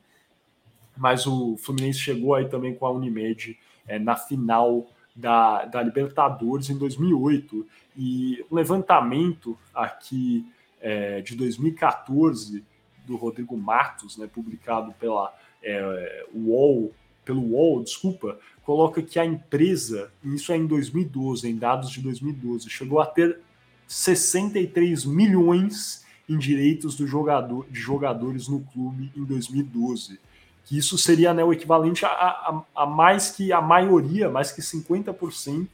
mas 0.96 1.26
o 1.26 1.56
Fluminense 1.56 1.98
chegou 1.98 2.34
aí 2.34 2.48
também 2.48 2.74
com 2.74 2.84
a 2.84 2.90
Unimed 2.90 3.58
é, 3.88 3.98
na 3.98 4.14
final 4.14 4.86
da, 5.16 5.64
da 5.64 5.82
Libertadores 5.82 6.68
em 6.68 6.76
2008 6.76 7.66
e 7.96 8.44
um 8.50 8.54
levantamento 8.54 9.58
aqui 9.74 10.46
é, 10.80 11.20
de 11.20 11.34
2014 11.34 12.64
do 13.06 13.16
Rodrigo 13.16 13.56
Matos, 13.56 14.16
né, 14.16 14.28
publicado 14.32 14.92
pela 14.98 15.34
é, 15.62 16.26
UOL, 16.34 16.92
pelo 17.24 17.40
UOL, 17.40 17.82
desculpa, 17.82 18.38
coloca 18.64 19.02
que 19.02 19.18
a 19.18 19.24
empresa, 19.24 20.10
isso 20.24 20.52
é 20.52 20.56
em 20.56 20.66
2012, 20.66 21.48
em 21.48 21.56
dados 21.56 21.90
de 21.90 22.00
2012, 22.00 22.68
chegou 22.70 23.00
a 23.00 23.06
ter 23.06 23.38
63 23.86 25.04
milhões 25.04 26.04
em 26.28 26.38
direitos 26.38 26.96
do 26.96 27.06
jogador, 27.06 27.66
de 27.68 27.80
jogadores 27.80 28.48
no 28.48 28.60
clube 28.60 29.12
em 29.16 29.24
2012. 29.24 30.18
Que 30.64 30.78
isso 30.78 30.96
seria 30.96 31.34
né, 31.34 31.44
o 31.44 31.52
equivalente 31.52 32.04
a, 32.04 32.08
a, 32.08 32.62
a, 32.74 32.86
mais 32.86 33.30
que 33.30 33.52
a 33.52 33.60
maioria, 33.60 34.30
mais 34.30 34.52
que 34.52 34.62
50% 34.62 35.66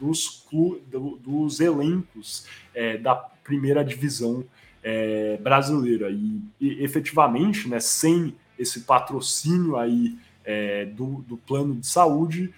dos, 0.00 0.44
clu, 0.50 0.80
do, 0.90 1.16
dos 1.16 1.60
elencos 1.60 2.46
é, 2.74 2.98
da 2.98 3.14
primeira 3.14 3.84
divisão 3.84 4.44
é, 4.82 5.38
brasileira. 5.38 6.10
E, 6.10 6.40
e, 6.60 6.82
efetivamente, 6.82 7.68
né, 7.68 7.80
sem 7.80 8.34
esse 8.58 8.80
patrocínio 8.80 9.76
aí 9.76 10.16
é, 10.44 10.84
do, 10.84 11.24
do 11.28 11.36
plano 11.36 11.74
de 11.74 11.86
saúde, 11.86 12.52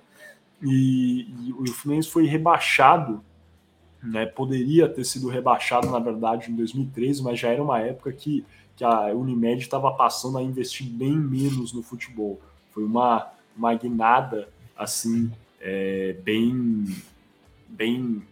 E, 0.63 1.49
e 1.49 1.53
o 1.53 1.67
Fluminense 1.73 2.09
foi 2.09 2.25
rebaixado 2.27 3.23
né, 4.03 4.27
poderia 4.27 4.89
ter 4.89 5.05
sido 5.05 5.29
rebaixado, 5.29 5.91
na 5.91 5.99
verdade, 5.99 6.51
em 6.51 6.57
2013, 6.57 7.23
mas 7.23 7.39
já 7.39 7.49
era 7.49 7.63
uma 7.63 7.81
época 7.81 8.13
que, 8.13 8.45
que 8.77 8.85
a 8.85 9.07
Unimed 9.07 9.61
estava 9.61 9.93
passando 9.93 10.39
a 10.39 10.43
investir 10.43 10.87
bem 10.87 11.17
menos 11.17 11.73
no 11.73 11.83
futebol. 11.83 12.41
Foi 12.73 12.85
uma, 12.85 13.29
uma 13.57 13.75
guinada, 13.75 14.49
assim, 14.77 15.31
é, 15.61 16.17
bem, 16.25 16.85
bem. 17.69 18.23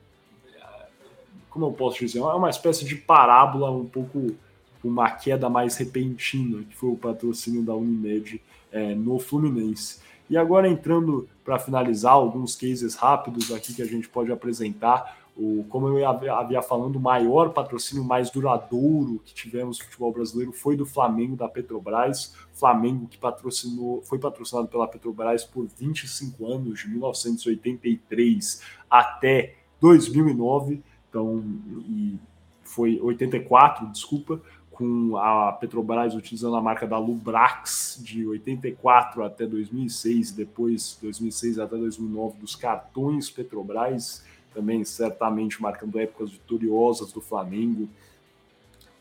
Como 1.51 1.66
eu 1.66 1.73
posso 1.73 1.99
dizer? 1.99 2.21
É 2.21 2.23
uma 2.23 2.51
espécie 2.51 2.85
de 2.85 2.97
parábola, 2.97 3.71
um 3.71 3.87
pouco 3.87 4.35
uma 4.83 5.11
queda 5.11 5.51
mais 5.51 5.77
repentina, 5.77 6.62
que 6.62 6.75
foi 6.75 6.91
o 6.91 6.97
patrocínio 6.97 7.62
da 7.62 7.75
Unimed 7.75 8.41
é, 8.71 8.95
no 8.95 9.19
Fluminense. 9.19 10.01
E 10.31 10.37
agora 10.37 10.69
entrando 10.69 11.29
para 11.45 11.59
finalizar 11.59 12.12
alguns 12.12 12.55
cases 12.55 12.95
rápidos 12.95 13.51
aqui 13.51 13.75
que 13.75 13.83
a 13.83 13.87
gente 13.87 14.09
pode 14.09 14.31
apresentar. 14.31 15.19
O, 15.39 15.64
como 15.68 15.86
eu 15.86 16.05
havia 16.05 16.61
falando, 16.61 16.97
o 16.97 17.01
maior 17.01 17.53
patrocínio 17.53 18.03
mais 18.03 18.28
duradouro 18.28 19.22
que 19.24 19.32
tivemos 19.32 19.78
no 19.78 19.84
futebol 19.84 20.12
brasileiro 20.12 20.53
foi 20.53 20.76
do 20.76 20.84
Flamengo 20.84 21.36
da 21.36 21.49
Petrobras. 21.49 22.34
Flamengo 22.53 23.07
que 23.07 23.16
patrocinou, 23.16 24.03
foi 24.03 24.18
patrocinado 24.18 24.66
pela 24.66 24.89
Petrobras 24.89 25.45
por 25.45 25.68
25 25.78 26.45
anos, 26.45 26.80
de 26.80 26.89
1983 26.89 28.62
até 28.91 29.55
2009. 29.80 30.82
Então, 31.09 31.45
e 31.89 32.18
foi 32.64 33.01
84, 33.01 33.86
desculpa, 33.93 34.43
com 34.72 35.16
a 35.16 35.53
Petrobras 35.53 36.16
utilizando 36.16 36.57
a 36.57 36.61
marca 36.61 36.84
da 36.84 36.99
Lubrax 36.99 38.01
de 38.03 38.26
84 38.26 39.24
até 39.24 39.47
2006, 39.47 40.32
depois 40.32 40.99
2006 41.01 41.61
até 41.61 41.76
2009 41.76 42.39
dos 42.41 42.57
cartões 42.57 43.30
Petrobras 43.30 44.26
também 44.55 44.84
certamente 44.84 45.61
marcando 45.61 45.99
épocas 45.99 46.30
vitoriosas 46.30 47.12
do 47.12 47.20
Flamengo. 47.20 47.88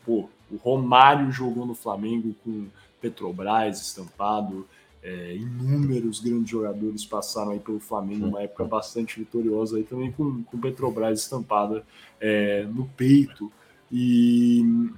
Pô, 0.04 0.28
o 0.50 0.56
Romário 0.56 1.30
jogou 1.30 1.66
no 1.66 1.74
Flamengo 1.74 2.34
com 2.44 2.66
Petrobras 3.00 3.80
estampado, 3.80 4.66
é, 5.02 5.36
inúmeros 5.36 6.20
grandes 6.20 6.50
jogadores 6.50 7.04
passaram 7.04 7.52
aí 7.52 7.60
pelo 7.60 7.78
Flamengo, 7.78 8.26
uma 8.26 8.42
época 8.42 8.64
bastante 8.64 9.18
vitoriosa 9.18 9.76
aí 9.76 9.84
também 9.84 10.10
com, 10.10 10.42
com 10.42 10.58
Petrobras 10.58 11.20
estampada 11.20 11.84
é, 12.20 12.64
no 12.64 12.86
peito. 12.96 13.50
E 13.90 14.90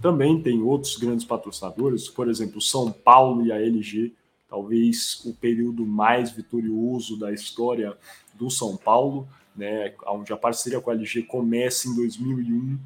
também 0.00 0.40
tem 0.40 0.62
outros 0.62 0.96
grandes 0.96 1.24
patrocinadores, 1.24 2.08
por 2.08 2.28
exemplo, 2.28 2.60
São 2.60 2.90
Paulo 2.90 3.44
e 3.44 3.52
a 3.52 3.60
LG, 3.60 4.12
talvez 4.48 5.22
o 5.24 5.34
período 5.34 5.84
mais 5.84 6.30
vitorioso 6.30 7.18
da 7.18 7.32
história 7.32 7.96
do 8.34 8.50
São 8.50 8.76
Paulo 8.76 9.28
né, 9.58 9.92
onde 10.06 10.32
a 10.32 10.36
parceria 10.36 10.80
com 10.80 10.90
a 10.90 10.94
LG 10.94 11.24
começa 11.24 11.88
em 11.88 11.96
2001, 11.96 12.78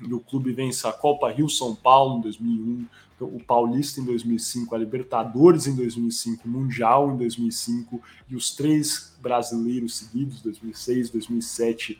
e 0.00 0.12
o 0.12 0.20
clube 0.20 0.52
vence 0.52 0.86
a 0.86 0.92
Copa 0.92 1.30
Rio 1.30 1.48
São 1.48 1.74
Paulo 1.74 2.18
em 2.18 2.22
2001, 2.22 2.86
o 3.20 3.40
Paulista 3.40 4.00
em 4.00 4.04
2005, 4.04 4.74
a 4.74 4.78
Libertadores 4.78 5.66
em 5.66 5.74
2005, 5.74 6.46
o 6.46 6.50
Mundial 6.50 7.12
em 7.12 7.16
2005 7.16 8.00
e 8.28 8.36
os 8.36 8.54
três 8.54 9.16
brasileiros 9.20 9.98
seguidos, 9.98 10.40
2006, 10.40 11.10
2007 11.10 11.98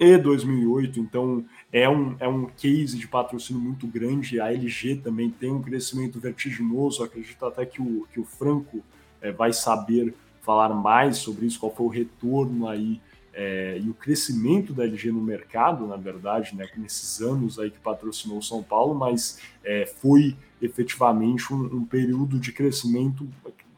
e 0.00 0.18
2008. 0.18 0.98
Então 0.98 1.44
é 1.72 1.88
um, 1.88 2.16
é 2.18 2.26
um 2.26 2.46
case 2.46 2.98
de 2.98 3.06
patrocínio 3.06 3.62
muito 3.62 3.86
grande. 3.86 4.40
A 4.40 4.52
LG 4.52 4.96
também 4.96 5.30
tem 5.30 5.52
um 5.52 5.62
crescimento 5.62 6.18
vertiginoso. 6.18 7.04
Acredito 7.04 7.44
até 7.46 7.64
que 7.64 7.80
o, 7.80 8.06
que 8.12 8.18
o 8.18 8.24
Franco 8.24 8.82
é, 9.20 9.30
vai 9.30 9.52
saber 9.52 10.12
falar 10.42 10.70
mais 10.70 11.18
sobre 11.18 11.46
isso, 11.46 11.60
qual 11.60 11.74
foi 11.74 11.86
o 11.86 11.90
retorno 11.90 12.68
aí 12.68 13.00
é, 13.32 13.78
e 13.82 13.88
o 13.88 13.94
crescimento 13.94 14.72
da 14.72 14.84
LG 14.84 15.12
no 15.12 15.20
mercado, 15.20 15.86
na 15.86 15.96
verdade, 15.96 16.54
né, 16.54 16.66
nesses 16.76 17.20
anos 17.20 17.58
aí 17.58 17.70
que 17.70 17.78
patrocinou 17.78 18.42
São 18.42 18.62
Paulo, 18.62 18.94
mas 18.94 19.38
é, 19.64 19.86
foi 19.86 20.36
efetivamente 20.60 21.52
um, 21.52 21.76
um, 21.76 21.84
período 21.84 22.38
de 22.38 22.52
crescimento, 22.52 23.26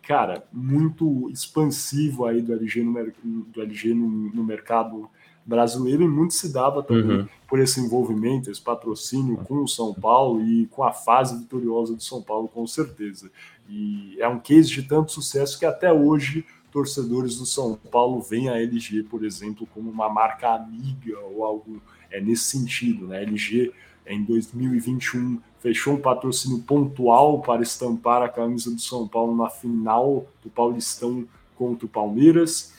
cara, 0.03 0.45
muito 0.53 1.29
expansivo 1.31 2.25
aí 2.25 2.41
do 2.41 2.53
LG 2.53 2.83
no, 2.83 3.45
do 3.45 3.63
LG 3.63 3.95
no, 3.95 4.09
no 4.09 4.43
mercado 4.43 5.09
brasileiro 5.45 6.03
e 6.03 6.09
muito 6.09 6.35
se 6.35 6.53
dava 6.53 6.83
também 6.83 7.21
uhum. 7.21 7.29
por 7.49 7.59
esse 7.59 7.81
envolvimento, 7.81 8.51
esse 8.51 8.61
patrocínio 8.61 9.37
com 9.39 9.63
o 9.63 9.69
São 9.69 9.93
Paulo 9.93 10.43
e 10.43 10.67
com 10.67 10.83
a 10.85 10.93
fase 10.93 11.39
vitoriosa 11.39 11.95
do 11.95 12.03
São 12.03 12.23
Paulo, 12.23 12.49
com 12.49 12.67
certeza. 12.67 13.31
E 13.69 14.17
é 14.21 14.29
um 14.29 14.39
case 14.39 14.69
de 14.69 14.83
tanto 14.83 15.13
sucesso 15.13 15.59
que 15.59 15.65
até 15.65 15.93
hoje 15.93 16.45
torcedores 16.73 17.37
do 17.37 17.45
São 17.45 17.79
Paulo 17.91 18.21
veem 18.23 18.49
a 18.49 18.59
LG, 18.59 19.05
por 19.05 19.25
exemplo, 19.25 19.69
como 19.75 19.91
uma 19.91 20.09
marca 20.09 20.55
amiga 20.55 21.19
ou 21.21 21.45
algo 21.45 21.83
é, 22.11 22.21
nesse 22.21 22.45
sentido. 22.45 23.07
Né? 23.07 23.19
A 23.19 23.23
LG, 23.23 23.73
em 24.07 24.25
2021, 24.25 25.39
fechou 25.61 25.95
um 25.95 26.01
patrocínio 26.01 26.61
pontual 26.61 27.41
para 27.43 27.63
estampar 27.63 28.23
a 28.23 28.29
camisa 28.29 28.71
do 28.71 28.81
São 28.81 29.07
Paulo 29.07 29.37
na 29.37 29.51
final 29.51 30.27
do 30.43 30.49
Paulistão 30.49 31.27
contra 31.55 31.87
o 31.87 31.89
Palmeiras. 31.89 32.73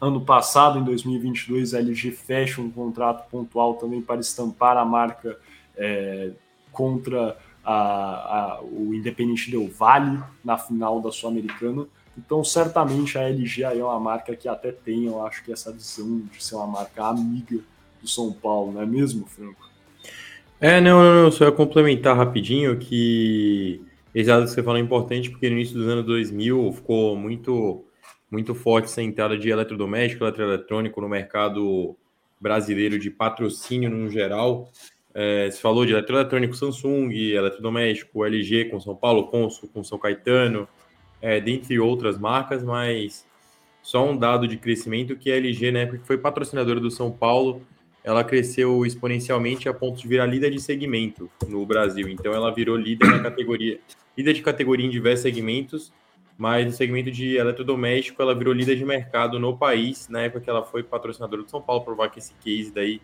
Ano 0.00 0.20
passado, 0.20 0.78
em 0.78 0.84
2022, 0.84 1.74
a 1.74 1.78
LG 1.78 2.10
fecha 2.12 2.60
um 2.60 2.70
contrato 2.70 3.28
pontual 3.30 3.74
também 3.74 4.00
para 4.00 4.20
estampar 4.20 4.76
a 4.76 4.84
marca 4.84 5.38
é, 5.76 6.32
contra 6.72 7.36
a, 7.64 7.74
a, 7.74 8.60
o 8.62 8.94
Independente 8.94 9.50
Del 9.50 9.68
Vale 9.68 10.22
na 10.44 10.58
final 10.58 11.00
da 11.00 11.12
Sul-Americana. 11.12 11.86
Então, 12.16 12.44
certamente 12.44 13.18
a 13.18 13.22
LG 13.28 13.62
é 13.62 13.84
uma 13.84 13.98
marca 13.98 14.36
que 14.36 14.48
até 14.48 14.70
tem, 14.70 15.06
eu 15.06 15.24
acho 15.26 15.44
que 15.44 15.52
essa 15.52 15.72
visão 15.72 16.22
de 16.32 16.42
ser 16.42 16.54
uma 16.54 16.66
marca 16.66 17.04
amiga 17.04 17.58
do 18.00 18.08
São 18.08 18.32
Paulo, 18.32 18.72
não 18.72 18.82
é 18.82 18.86
mesmo, 18.86 19.26
Franco? 19.26 19.68
É, 20.60 20.80
não, 20.80 21.02
não, 21.02 21.24
não, 21.24 21.32
só 21.32 21.44
ia 21.44 21.52
complementar 21.52 22.16
rapidinho 22.16 22.78
que 22.78 23.82
esse 24.14 24.28
dado 24.28 24.44
que 24.44 24.50
você 24.50 24.62
falou 24.62 24.78
é 24.78 24.82
importante 24.82 25.28
porque 25.28 25.50
no 25.50 25.56
início 25.56 25.74
dos 25.74 25.88
anos 25.88 26.06
2000 26.06 26.72
ficou 26.72 27.16
muito 27.16 27.84
muito 28.34 28.52
forte 28.52 28.86
essa 28.86 29.00
entrada 29.00 29.38
de 29.38 29.48
eletrodoméstico, 29.48 30.24
eletroeletrônico 30.24 31.00
no 31.00 31.08
mercado 31.08 31.96
brasileiro 32.40 32.98
de 32.98 33.08
patrocínio 33.08 33.88
no 33.88 34.10
geral. 34.10 34.68
É, 35.14 35.48
você 35.48 35.60
falou 35.60 35.86
de 35.86 35.92
eletroeletrônico 35.92 36.56
Samsung, 36.56 37.12
eletrodoméstico 37.12 38.24
LG 38.24 38.64
com 38.66 38.80
São 38.80 38.96
Paulo, 38.96 39.28
Consul 39.28 39.70
com 39.72 39.84
São 39.84 39.96
Caetano, 39.98 40.68
é, 41.22 41.40
dentre 41.40 41.78
outras 41.78 42.18
marcas, 42.18 42.64
mas 42.64 43.24
só 43.80 44.04
um 44.04 44.16
dado 44.16 44.48
de 44.48 44.56
crescimento 44.56 45.14
que 45.14 45.30
a 45.30 45.36
LG, 45.36 45.70
né, 45.70 45.86
porque 45.86 46.04
foi 46.04 46.18
patrocinadora 46.18 46.80
do 46.80 46.90
São 46.90 47.12
Paulo, 47.12 47.62
ela 48.02 48.24
cresceu 48.24 48.84
exponencialmente 48.84 49.68
a 49.68 49.72
ponto 49.72 50.00
de 50.00 50.08
virar 50.08 50.26
líder 50.26 50.50
de 50.50 50.60
segmento 50.60 51.30
no 51.46 51.64
Brasil. 51.64 52.08
Então 52.08 52.34
ela 52.34 52.52
virou 52.52 52.76
líder 52.76 53.06
na 53.06 53.20
categoria, 53.22 53.78
líder 54.18 54.32
de 54.32 54.42
categoria 54.42 54.84
em 54.84 54.90
diversos 54.90 55.22
segmentos, 55.22 55.92
mas 56.36 56.66
no 56.66 56.72
segmento 56.72 57.10
de 57.10 57.36
eletrodoméstico 57.36 58.20
ela 58.20 58.34
virou 58.34 58.52
líder 58.52 58.76
de 58.76 58.84
mercado 58.84 59.38
no 59.38 59.56
país, 59.56 60.08
na 60.08 60.22
época 60.22 60.40
que 60.40 60.50
ela 60.50 60.64
foi 60.64 60.82
patrocinadora 60.82 61.42
do 61.42 61.50
São 61.50 61.60
Paulo, 61.60 61.84
provar 61.84 62.10
que 62.10 62.18
esse 62.18 62.34
case 62.34 62.72
daí 62.72 63.00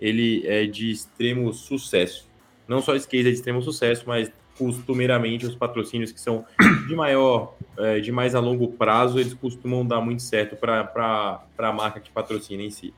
ele 0.00 0.46
é 0.46 0.64
de 0.64 0.90
extremo 0.90 1.52
sucesso. 1.52 2.28
Não 2.68 2.80
só 2.80 2.94
esse 2.94 3.08
case 3.08 3.28
é 3.28 3.30
de 3.30 3.36
extremo 3.36 3.60
sucesso, 3.62 4.04
mas 4.06 4.30
costumeiramente 4.56 5.46
os 5.46 5.54
patrocínios 5.54 6.12
que 6.12 6.20
são 6.20 6.44
de 6.86 6.94
maior, 6.94 7.54
é, 7.76 8.00
de 8.00 8.12
mais 8.12 8.34
a 8.34 8.40
longo 8.40 8.68
prazo, 8.72 9.18
eles 9.18 9.34
costumam 9.34 9.86
dar 9.86 10.00
muito 10.00 10.22
certo 10.22 10.56
para 10.56 11.42
a 11.56 11.72
marca 11.72 12.00
que 12.00 12.10
patrocina 12.10 12.62
em 12.62 12.70
si. 12.70 12.92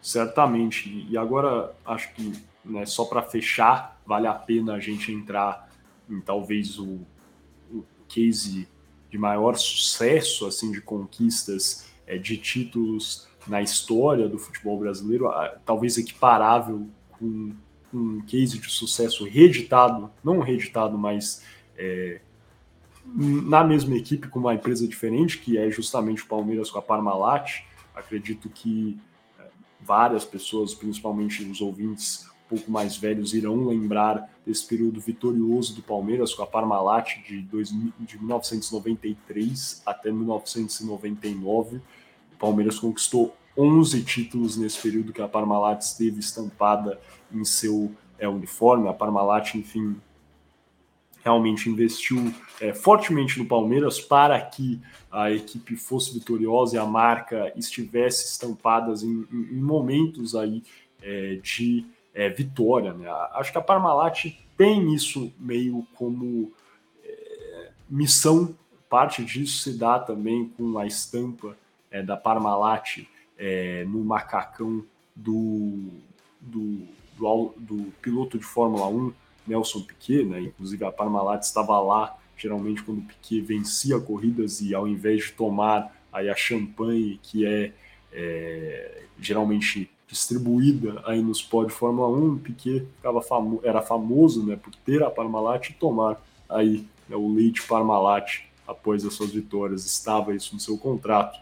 Certamente. 0.00 1.06
E 1.08 1.16
agora, 1.18 1.72
acho 1.84 2.14
que 2.14 2.32
né, 2.64 2.86
só 2.86 3.04
para 3.04 3.22
fechar, 3.22 4.00
vale 4.06 4.26
a 4.26 4.32
pena 4.32 4.74
a 4.74 4.80
gente 4.80 5.12
entrar 5.12 5.68
em 6.08 6.20
talvez 6.20 6.78
o, 6.78 7.00
o 7.70 7.84
case 8.08 8.68
de 9.10 9.18
maior 9.18 9.56
sucesso, 9.56 10.46
assim, 10.46 10.70
de 10.70 10.80
conquistas 10.80 11.86
é, 12.06 12.16
de 12.16 12.36
títulos 12.36 13.28
na 13.46 13.60
história 13.60 14.28
do 14.28 14.38
futebol 14.38 14.78
brasileiro, 14.78 15.30
talvez 15.64 15.98
equiparável 15.98 16.88
com 17.18 17.52
um 17.92 18.20
case 18.20 18.58
de 18.58 18.70
sucesso 18.70 19.24
reeditado, 19.24 20.10
não 20.22 20.38
reeditado, 20.38 20.96
mas 20.96 21.42
é, 21.76 22.20
na 23.04 23.64
mesma 23.64 23.96
equipe 23.96 24.28
com 24.28 24.38
uma 24.38 24.54
empresa 24.54 24.86
diferente, 24.86 25.38
que 25.38 25.58
é 25.58 25.70
justamente 25.70 26.22
o 26.22 26.26
Palmeiras 26.26 26.70
com 26.70 26.78
a 26.78 26.82
Parmalat. 26.82 27.62
Acredito 27.94 28.48
que 28.48 28.98
é, 29.38 29.48
várias 29.80 30.24
pessoas, 30.24 30.74
principalmente 30.74 31.42
os 31.42 31.60
ouvintes 31.60 32.28
pouco 32.50 32.68
mais 32.68 32.96
velhos, 32.96 33.32
irão 33.32 33.68
lembrar 33.68 34.28
desse 34.44 34.66
período 34.66 35.00
vitorioso 35.00 35.72
do 35.76 35.82
Palmeiras 35.82 36.34
com 36.34 36.42
a 36.42 36.46
Parmalat 36.46 37.14
de, 37.24 37.40
de 37.42 38.18
1993 38.18 39.82
até 39.86 40.10
1999. 40.10 41.76
O 41.76 42.36
Palmeiras 42.36 42.80
conquistou 42.80 43.36
11 43.56 44.02
títulos 44.02 44.56
nesse 44.56 44.82
período 44.82 45.12
que 45.12 45.22
a 45.22 45.28
Parmalat 45.28 45.80
esteve 45.80 46.18
estampada 46.18 47.00
em 47.32 47.44
seu 47.44 47.92
é, 48.18 48.28
uniforme. 48.28 48.88
A 48.88 48.92
Parmalat, 48.92 49.54
enfim, 49.54 49.96
realmente 51.22 51.70
investiu 51.70 52.34
é, 52.60 52.74
fortemente 52.74 53.38
no 53.38 53.46
Palmeiras 53.46 54.00
para 54.00 54.40
que 54.40 54.80
a 55.10 55.30
equipe 55.30 55.76
fosse 55.76 56.12
vitoriosa 56.12 56.74
e 56.74 56.78
a 56.78 56.84
marca 56.84 57.52
estivesse 57.56 58.32
estampadas 58.32 59.04
em, 59.04 59.26
em, 59.32 59.48
em 59.52 59.60
momentos 59.60 60.34
aí 60.34 60.64
é, 61.02 61.36
de 61.36 61.86
é, 62.20 62.28
vitória. 62.28 62.92
Né? 62.92 63.08
Acho 63.32 63.50
que 63.50 63.56
a 63.56 63.62
Parmalat 63.62 64.26
tem 64.54 64.92
isso 64.94 65.32
meio 65.38 65.86
como 65.94 66.52
é, 67.02 67.70
missão. 67.88 68.54
Parte 68.90 69.24
disso 69.24 69.62
se 69.62 69.78
dá 69.78 69.98
também 69.98 70.46
com 70.50 70.76
a 70.76 70.86
estampa 70.86 71.56
é, 71.90 72.02
da 72.02 72.18
Parmalat 72.18 73.06
é, 73.38 73.86
no 73.86 74.04
macacão 74.04 74.84
do, 75.16 75.88
do, 76.38 76.82
do, 77.16 77.54
do 77.56 77.92
piloto 78.02 78.38
de 78.38 78.44
Fórmula 78.44 78.86
1 78.88 79.12
Nelson 79.46 79.80
Piquet, 79.80 80.24
né? 80.24 80.40
Inclusive 80.42 80.84
a 80.84 80.92
Parmalat 80.92 81.42
estava 81.42 81.80
lá 81.80 82.18
geralmente 82.36 82.82
quando 82.82 82.98
o 82.98 83.02
Piquet 83.02 83.40
vencia 83.40 83.98
corridas 83.98 84.60
e 84.60 84.74
ao 84.74 84.86
invés 84.86 85.24
de 85.24 85.32
tomar 85.32 85.96
aí 86.12 86.28
a 86.28 86.36
champanhe 86.36 87.18
que 87.22 87.46
é, 87.46 87.72
é 88.12 89.04
geralmente 89.18 89.90
distribuída 90.10 91.00
aí 91.04 91.22
nos 91.22 91.42
pódios 91.42 91.72
de 91.72 91.78
Fórmula 91.78 92.08
1, 92.08 92.34
o 92.34 92.38
Piquet 92.38 92.86
ficava 92.96 93.22
famo 93.22 93.60
era 93.62 93.80
famoso 93.80 94.44
né, 94.44 94.56
por 94.56 94.74
ter 94.84 95.02
a 95.02 95.10
Parmalat 95.10 95.70
e 95.70 95.74
tomar 95.74 96.20
aí 96.48 96.84
né, 97.08 97.16
o 97.16 97.32
leite 97.32 97.66
Parmalat 97.66 98.40
após 98.66 99.04
as 99.04 99.14
suas 99.14 99.30
vitórias, 99.30 99.84
estava 99.84 100.34
isso 100.34 100.54
no 100.54 100.60
seu 100.60 100.76
contrato. 100.76 101.38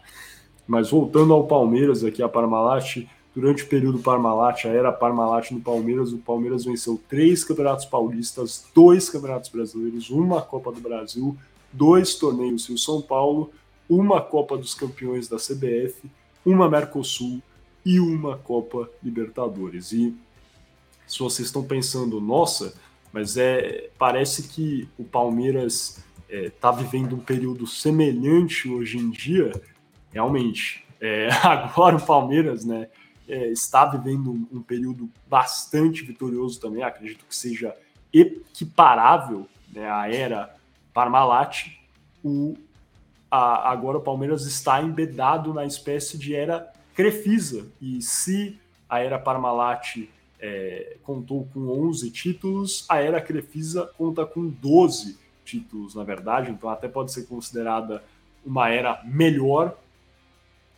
Mas 0.67 0.89
voltando 0.91 1.33
ao 1.33 1.47
Palmeiras 1.47 2.03
aqui, 2.03 2.21
a 2.21 2.29
Parmalat 2.29 3.07
Durante 3.35 3.63
o 3.63 3.67
período 3.67 3.99
Parmalat, 3.99 4.65
a 4.65 4.69
era 4.69 4.91
Parmalat 4.91 5.51
no 5.51 5.61
Palmeiras, 5.61 6.11
o 6.11 6.17
Palmeiras 6.17 6.65
venceu 6.65 6.99
três 7.07 7.43
campeonatos 7.43 7.85
paulistas, 7.85 8.65
dois 8.73 9.07
campeonatos 9.07 9.49
brasileiros, 9.49 10.09
uma 10.09 10.41
Copa 10.41 10.71
do 10.71 10.81
Brasil, 10.81 11.37
dois 11.71 12.15
torneios 12.15 12.67
Rio 12.67 12.77
São 12.77 13.01
Paulo, 13.01 13.51
uma 13.87 14.19
Copa 14.19 14.57
dos 14.57 14.73
Campeões 14.73 15.27
da 15.27 15.37
CBF, 15.37 16.09
uma 16.43 16.67
Mercosul 16.67 17.41
e 17.85 17.99
uma 17.99 18.37
Copa 18.37 18.89
Libertadores. 19.01 19.91
E 19.91 20.15
se 21.07 21.19
vocês 21.19 21.47
estão 21.47 21.63
pensando, 21.63 22.19
nossa, 22.21 22.73
mas 23.11 23.37
é 23.37 23.89
parece 23.97 24.47
que 24.47 24.87
o 24.97 25.03
Palmeiras 25.03 26.03
está 26.29 26.47
é, 26.47 26.49
tá 26.49 26.71
vivendo 26.71 27.15
um 27.15 27.19
período 27.19 27.65
semelhante 27.65 28.69
hoje 28.69 28.97
em 28.97 29.09
dia, 29.09 29.51
realmente. 30.11 30.85
É, 31.01 31.29
agora 31.43 31.95
o 31.95 32.05
Palmeiras, 32.05 32.65
né? 32.65 32.87
é, 33.29 33.47
está 33.49 33.85
vivendo 33.85 34.31
um, 34.31 34.57
um, 34.57 34.61
período 34.61 35.07
bastante 35.27 36.03
vitorioso 36.03 36.59
também, 36.59 36.81
acredito 36.81 37.25
que 37.25 37.35
seja 37.35 37.75
equiparável 38.11 39.47
né, 39.71 39.89
à 39.89 40.11
era 40.11 40.55
Parmalat. 40.91 41.67
O, 42.23 42.57
a, 43.29 43.71
agora 43.71 43.99
o 43.99 44.01
Palmeiras 44.01 44.47
está 44.47 44.81
embedado 44.81 45.53
na 45.53 45.63
espécie 45.63 46.17
de 46.17 46.33
era 46.33 46.73
Crefisa, 46.99 47.65
e 47.81 48.01
se 48.01 48.59
a 48.89 48.99
era 48.99 49.17
Parmalat 49.17 49.99
é, 50.37 50.97
contou 51.01 51.47
com 51.53 51.61
11 51.87 52.11
títulos, 52.11 52.85
a 52.89 52.97
era 52.97 53.21
Crefisa 53.21 53.89
conta 53.97 54.25
com 54.25 54.49
12 54.49 55.17
títulos, 55.45 55.95
na 55.95 56.03
verdade, 56.03 56.51
então 56.51 56.69
até 56.69 56.89
pode 56.89 57.13
ser 57.13 57.25
considerada 57.25 58.03
uma 58.45 58.67
era 58.67 59.01
melhor 59.05 59.77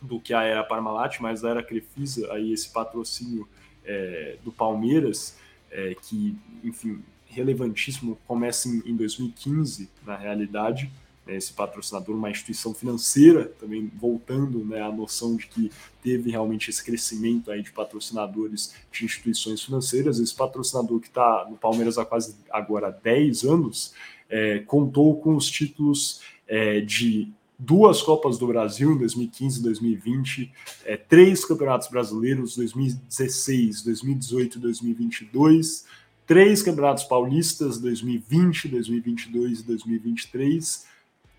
do 0.00 0.20
que 0.20 0.32
a 0.32 0.44
era 0.44 0.62
Parmalat, 0.62 1.18
mas 1.18 1.44
a 1.44 1.50
era 1.50 1.60
Crefisa, 1.60 2.32
aí 2.32 2.52
esse 2.52 2.72
patrocínio 2.72 3.48
é, 3.84 4.36
do 4.44 4.52
Palmeiras, 4.52 5.36
é, 5.72 5.96
que, 6.02 6.38
enfim, 6.62 7.02
relevantíssimo, 7.26 8.16
começa 8.28 8.68
em, 8.68 8.80
em 8.86 8.94
2015, 8.94 9.90
na 10.06 10.14
realidade, 10.14 10.88
esse 11.26 11.52
patrocinador, 11.52 12.16
uma 12.16 12.30
instituição 12.30 12.74
financeira, 12.74 13.44
também 13.60 13.90
voltando 13.94 14.64
né, 14.64 14.80
à 14.80 14.90
noção 14.90 15.36
de 15.36 15.46
que 15.46 15.70
teve 16.02 16.30
realmente 16.30 16.68
esse 16.68 16.84
crescimento 16.84 17.50
aí 17.50 17.62
de 17.62 17.70
patrocinadores 17.70 18.74
de 18.90 19.04
instituições 19.04 19.62
financeiras, 19.62 20.18
esse 20.18 20.34
patrocinador 20.34 20.98
que 21.00 21.08
está 21.08 21.46
no 21.48 21.56
Palmeiras 21.56 21.96
há 21.96 22.04
quase 22.04 22.34
agora 22.50 22.90
10 22.90 23.44
anos, 23.44 23.94
é, 24.28 24.58
contou 24.60 25.20
com 25.20 25.36
os 25.36 25.48
títulos 25.48 26.20
é, 26.48 26.80
de 26.80 27.32
duas 27.58 28.02
Copas 28.02 28.38
do 28.38 28.46
Brasil 28.48 28.92
em 28.92 28.98
2015 28.98 29.60
e 29.60 29.62
2020, 29.62 30.52
é, 30.84 30.96
três 30.96 31.44
Campeonatos 31.44 31.88
Brasileiros 31.88 32.56
2016, 32.56 33.82
2018 33.82 34.58
e 34.58 34.60
2022, 34.60 35.84
três 36.26 36.62
Campeonatos 36.62 37.04
Paulistas 37.04 37.78
2020, 37.78 38.68
2022 38.68 39.60
e 39.60 39.62
2023, 39.64 40.91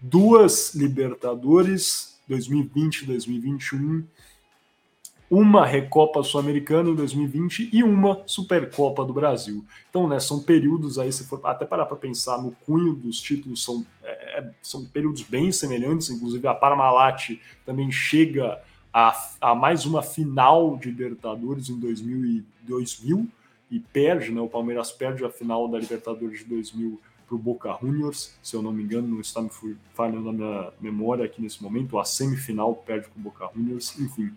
duas 0.04 0.76
Libertadores 0.76 2.20
2020 2.28 3.04
e 3.04 3.06
2021 3.06 4.06
uma 5.32 5.66
Recopa 5.66 6.22
Sul-Americana 6.22 6.92
em 6.92 6.96
2020 6.96 7.70
e 7.74 7.84
uma 7.84 8.22
Supercopa 8.28 9.04
do 9.04 9.14
Brasil. 9.14 9.66
Então, 9.90 10.08
né, 10.08 10.20
são 10.20 10.40
períodos 10.40 11.00
aí, 11.00 11.12
se 11.12 11.24
for 11.24 11.42
até 11.46 11.66
parar 11.66 11.88
para 11.88 11.98
pensar 11.98 12.40
no 12.40 12.52
cunho 12.52 12.94
dos 12.94 13.20
títulos, 13.20 13.64
são, 13.64 13.84
é, 14.04 14.40
é, 14.40 14.52
são 14.62 14.86
períodos 14.86 15.24
bem 15.24 15.52
semelhantes, 15.52 16.12
inclusive 16.12 16.48
a 16.48 16.54
Parmalat 16.54 17.32
também 17.66 17.92
chega 17.92 18.62
a, 18.94 19.18
a 19.42 19.56
mais 19.56 19.88
uma 19.88 20.04
final 20.04 20.78
de 20.78 20.90
Libertadores 20.90 21.68
em 21.68 21.80
2000 21.80 22.26
e, 22.26 22.46
2000 22.62 23.28
e 23.72 23.80
perde, 23.80 24.32
né, 24.32 24.40
o 24.40 24.48
Palmeiras 24.48 24.92
perde 24.92 25.26
a 25.26 25.32
final 25.32 25.68
da 25.68 25.80
Libertadores 25.80 26.40
de 26.40 26.46
2000 26.46 27.02
para 27.34 27.36
o 27.36 27.40
Boca 27.40 27.78
Juniors, 27.82 28.36
se 28.44 28.56
eu 28.56 28.62
não 28.62 28.72
me 28.72 28.84
engano, 28.84 29.08
não 29.08 29.20
está 29.20 29.42
me 29.42 29.50
falhando 29.94 30.32
na 30.32 30.34
minha 30.34 30.72
memória 30.80 31.26
aqui 31.26 31.42
nesse 31.42 31.62
momento, 31.62 31.98
a 31.98 32.06
semifinal 32.06 32.76
perde 32.76 33.08
para 33.08 33.20
o 33.20 33.24
Boca 33.24 33.50
Juniors, 33.56 34.00
enfim, 34.00 34.32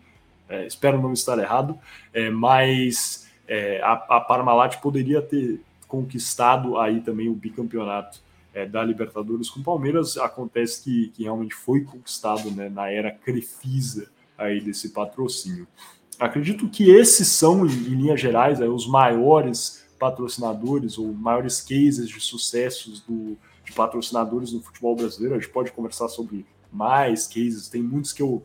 é, 0.49 0.67
espero 0.67 1.01
não 1.01 1.13
estar 1.13 1.39
errado, 1.39 1.79
é, 2.13 2.31
mas 2.31 3.29
é, 3.47 3.81
a, 3.83 3.93
a, 3.93 4.21
Parmalat 4.21 4.81
poderia 4.81 5.21
ter 5.21 5.61
conquistado 5.87 6.79
aí 6.79 7.01
também 7.01 7.29
o 7.29 7.35
bicampeonato 7.35 8.21
é, 8.55 8.65
da 8.65 8.83
Libertadores 8.83 9.51
com 9.51 9.61
o 9.61 9.65
Palmeiras. 9.65 10.17
Acontece 10.17 10.83
que, 10.83 11.09
que 11.09 11.25
realmente 11.25 11.55
foi 11.55 11.83
conquistado 11.83 12.51
né, 12.51 12.69
na 12.69 12.91
era 12.91 13.11
Crefisa 13.11 14.09
aí 14.39 14.61
desse 14.61 14.91
patrocínio. 14.91 15.67
Acredito 16.19 16.69
que 16.69 16.91
esses 16.91 17.29
são, 17.29 17.67
em, 17.67 17.71
em 17.71 17.95
linhas 17.95 18.21
gerais, 18.21 18.61
aí, 18.61 18.69
os 18.69 18.87
maiores 18.87 19.86
patrocinadores 19.99 20.99
ou 20.99 21.13
maiores 21.13 21.61
cases 21.61 22.09
de 22.09 22.21
sucessos 22.21 23.01
do, 23.01 23.37
de 23.65 23.73
patrocinadores 23.73 24.53
no 24.53 24.63
futebol 24.63 24.95
brasileiro. 24.95 25.35
A 25.35 25.39
gente 25.39 25.51
pode 25.51 25.73
conversar 25.73 26.09
sobre 26.09 26.47
mais 26.73 27.27
cases, 27.27 27.69
tem 27.69 27.83
muitos 27.83 28.13
que 28.13 28.23
eu 28.23 28.43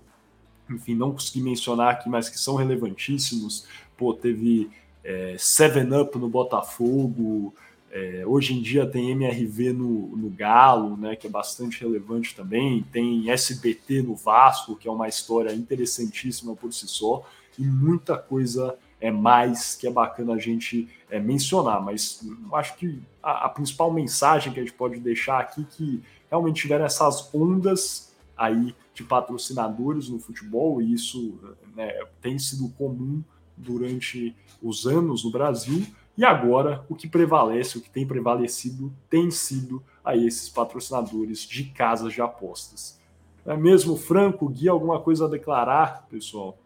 enfim, 0.69 0.95
não 0.95 1.11
consegui 1.11 1.41
mencionar 1.41 1.93
aqui, 1.93 2.09
mas 2.09 2.29
que 2.29 2.39
são 2.39 2.55
relevantíssimos. 2.55 3.67
Pô, 3.97 4.13
teve 4.13 4.69
é, 5.03 5.35
Seven 5.37 6.01
Up 6.01 6.17
no 6.17 6.29
Botafogo, 6.29 7.53
é, 7.91 8.23
hoje 8.25 8.53
em 8.53 8.61
dia 8.61 8.85
tem 8.85 9.11
MRV 9.11 9.73
no, 9.73 10.15
no 10.15 10.29
Galo, 10.29 10.95
né, 10.95 11.15
que 11.15 11.27
é 11.27 11.29
bastante 11.29 11.81
relevante 11.81 12.33
também. 12.33 12.85
Tem 12.91 13.29
SBT 13.29 14.01
no 14.01 14.15
Vasco, 14.15 14.75
que 14.75 14.87
é 14.87 14.91
uma 14.91 15.09
história 15.09 15.53
interessantíssima 15.53 16.55
por 16.55 16.71
si 16.73 16.87
só, 16.87 17.27
e 17.59 17.63
muita 17.63 18.17
coisa 18.17 18.77
é 19.01 19.11
mais 19.11 19.75
que 19.75 19.87
é 19.87 19.91
bacana 19.91 20.35
a 20.35 20.37
gente 20.37 20.87
é, 21.09 21.19
mencionar. 21.19 21.83
Mas 21.83 22.21
acho 22.53 22.75
que 22.77 23.01
a, 23.21 23.47
a, 23.47 23.49
principal 23.49 23.91
mensagem 23.91 24.53
que 24.53 24.59
a 24.59 24.63
gente 24.63 24.75
pode 24.75 24.99
deixar 24.99 25.39
aqui 25.39 25.61
é 25.61 25.65
que 25.75 26.03
realmente 26.29 26.61
tiveram 26.61 26.85
essas 26.85 27.33
ondas 27.33 28.13
aí 28.37 28.73
de 28.93 29.03
patrocinadores 29.03 30.07
no 30.07 30.19
futebol, 30.19 30.81
e 30.81 30.93
isso 30.93 31.39
né, 31.75 31.91
tem 32.21 32.37
sido 32.37 32.69
comum 32.69 33.23
durante 33.57 34.35
os 34.61 34.85
anos 34.85 35.23
no 35.25 35.31
Brasil. 35.31 35.85
E 36.17 36.23
agora 36.23 36.85
o 36.87 36.95
que 36.95 37.07
prevalece, 37.07 37.77
o 37.77 37.81
que 37.81 37.89
tem 37.89 38.05
prevalecido, 38.05 38.93
tem 39.09 39.31
sido 39.31 39.81
a 40.03 40.15
esses 40.15 40.49
patrocinadores 40.49 41.39
de 41.39 41.65
casas 41.65 42.13
de 42.13 42.21
apostas. 42.21 43.00
É 43.45 43.57
mesmo, 43.57 43.95
Franco? 43.95 44.47
Gui, 44.47 44.69
alguma 44.69 44.99
coisa 44.99 45.25
a 45.25 45.27
declarar, 45.27 46.05
pessoal? 46.09 46.57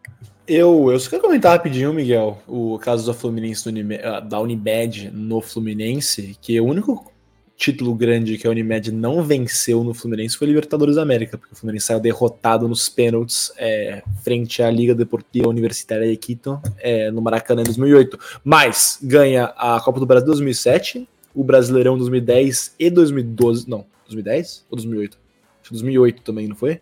Eu, 0.46 0.92
eu 0.92 1.00
só 1.00 1.10
quero 1.10 1.22
comentar 1.22 1.52
rapidinho, 1.52 1.92
Miguel, 1.92 2.38
o 2.46 2.78
caso 2.78 3.06
da 3.06 3.14
Fluminense 3.14 3.68
ah, 4.02 4.20
da 4.20 4.40
Unimed 4.40 5.10
no 5.10 5.40
Fluminense, 5.40 6.36
que 6.40 6.60
o 6.60 6.64
único 6.64 7.10
título 7.56 7.94
grande 7.94 8.36
que 8.36 8.46
a 8.46 8.50
Unimed 8.50 8.92
não 8.92 9.22
venceu 9.24 9.82
no 9.82 9.94
Fluminense 9.94 10.36
foi 10.36 10.46
Libertadores 10.46 10.96
da 10.96 11.02
América, 11.02 11.38
porque 11.38 11.54
o 11.54 11.56
Fluminense 11.56 11.86
saiu 11.86 11.98
derrotado 11.98 12.68
nos 12.68 12.88
pênaltis 12.88 13.50
é, 13.56 14.02
frente 14.22 14.62
à 14.62 14.70
Liga 14.70 14.94
Deportiva 14.94 15.48
Universitária 15.48 16.08
de 16.08 16.16
Quito 16.16 16.60
é, 16.78 17.10
no 17.10 17.22
Maracanã 17.22 17.62
em 17.62 17.64
2008. 17.64 18.18
Mas 18.44 18.98
ganha 19.02 19.46
a 19.56 19.80
Copa 19.80 19.98
do 19.98 20.06
Brasil 20.06 20.26
2007, 20.26 21.08
o 21.34 21.42
Brasileirão 21.42 21.96
2010 21.96 22.74
e 22.78 22.90
2012. 22.90 23.68
Não, 23.68 23.84
2010 24.06 24.66
ou 24.70 24.76
2008? 24.76 25.25
Acho 25.66 25.70
que 25.70 25.72
2008 25.72 26.22
também, 26.22 26.46
não 26.46 26.54
foi? 26.54 26.80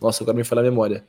Nossa, 0.00 0.24
agora 0.24 0.36
me 0.36 0.42
falha 0.42 0.60
a 0.60 0.64
memória. 0.64 1.04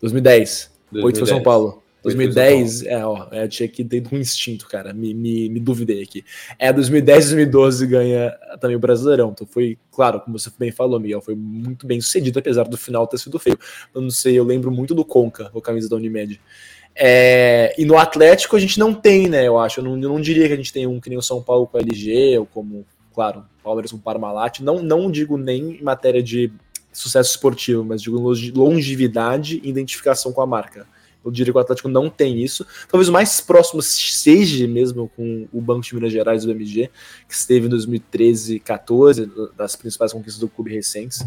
2010. 0.00 0.70
2010. 0.92 1.04
8 1.04 1.18
foi 1.18 1.26
São 1.26 1.42
Paulo. 1.42 1.82
2010, 2.02 2.84
é, 2.84 3.04
ó, 3.04 3.28
é, 3.30 3.46
tinha 3.46 3.68
que 3.68 3.84
ter 3.84 4.02
um 4.10 4.16
instinto, 4.16 4.66
cara, 4.66 4.94
me, 4.94 5.12
me, 5.12 5.50
me 5.50 5.60
duvidei 5.60 6.02
aqui. 6.02 6.24
É, 6.58 6.72
2010 6.72 7.32
2012 7.32 7.86
ganha 7.86 8.30
também 8.58 8.74
o 8.74 8.80
Brasileirão, 8.80 9.32
então 9.32 9.46
foi, 9.46 9.76
claro, 9.92 10.18
como 10.20 10.38
você 10.38 10.50
bem 10.58 10.72
falou, 10.72 10.98
Miguel, 10.98 11.20
foi 11.20 11.34
muito 11.34 11.86
bem 11.86 12.00
sucedido, 12.00 12.38
apesar 12.38 12.66
do 12.66 12.78
final 12.78 13.06
ter 13.06 13.18
sido 13.18 13.38
feio. 13.38 13.58
Eu 13.94 14.00
não 14.00 14.10
sei, 14.10 14.38
eu 14.38 14.44
lembro 14.44 14.70
muito 14.70 14.94
do 14.94 15.04
Conca, 15.04 15.50
o 15.52 15.60
camisa 15.60 15.90
da 15.90 15.96
Unimed. 15.96 16.40
É, 16.94 17.74
e 17.76 17.84
no 17.84 17.98
Atlético 17.98 18.56
a 18.56 18.60
gente 18.60 18.78
não 18.78 18.94
tem, 18.94 19.28
né, 19.28 19.46
eu 19.46 19.58
acho, 19.58 19.80
eu 19.80 19.84
não, 19.84 19.92
eu 19.92 20.08
não 20.08 20.20
diria 20.22 20.46
que 20.46 20.54
a 20.54 20.56
gente 20.56 20.72
tem 20.72 20.86
um 20.86 20.98
que 20.98 21.10
nem 21.10 21.18
o 21.18 21.22
São 21.22 21.42
Paulo 21.42 21.66
com 21.66 21.76
a 21.76 21.80
LG, 21.80 22.38
ou 22.38 22.46
como, 22.46 22.86
claro, 23.20 23.44
Palmeiras 23.62 23.90
com 23.90 23.98
o 23.98 24.00
Parmalat, 24.00 24.60
não, 24.60 24.82
não 24.82 25.10
digo 25.10 25.36
nem 25.36 25.72
em 25.72 25.82
matéria 25.82 26.22
de 26.22 26.50
sucesso 26.90 27.32
esportivo, 27.32 27.84
mas 27.84 28.00
digo 28.00 28.18
longevidade 28.18 29.60
e 29.62 29.68
identificação 29.68 30.32
com 30.32 30.40
a 30.40 30.46
marca. 30.46 30.86
Eu 31.22 31.30
diria 31.30 31.52
que 31.52 31.58
o 31.58 31.60
Atlético 31.60 31.90
não 31.90 32.08
tem 32.08 32.42
isso. 32.42 32.66
Talvez 32.90 33.10
o 33.10 33.12
mais 33.12 33.38
próximo 33.42 33.82
seja 33.82 34.66
mesmo 34.66 35.10
com 35.14 35.46
o 35.52 35.60
Banco 35.60 35.82
de 35.82 35.94
Minas 35.94 36.10
Gerais 36.10 36.46
do 36.46 36.50
MG, 36.50 36.88
que 37.28 37.34
esteve 37.34 37.66
em 37.66 37.68
2013 37.68 38.56
e 38.56 38.60
14, 38.60 39.30
das 39.54 39.76
principais 39.76 40.14
conquistas 40.14 40.40
do 40.40 40.48
clube 40.48 40.72
recentes. 40.72 41.22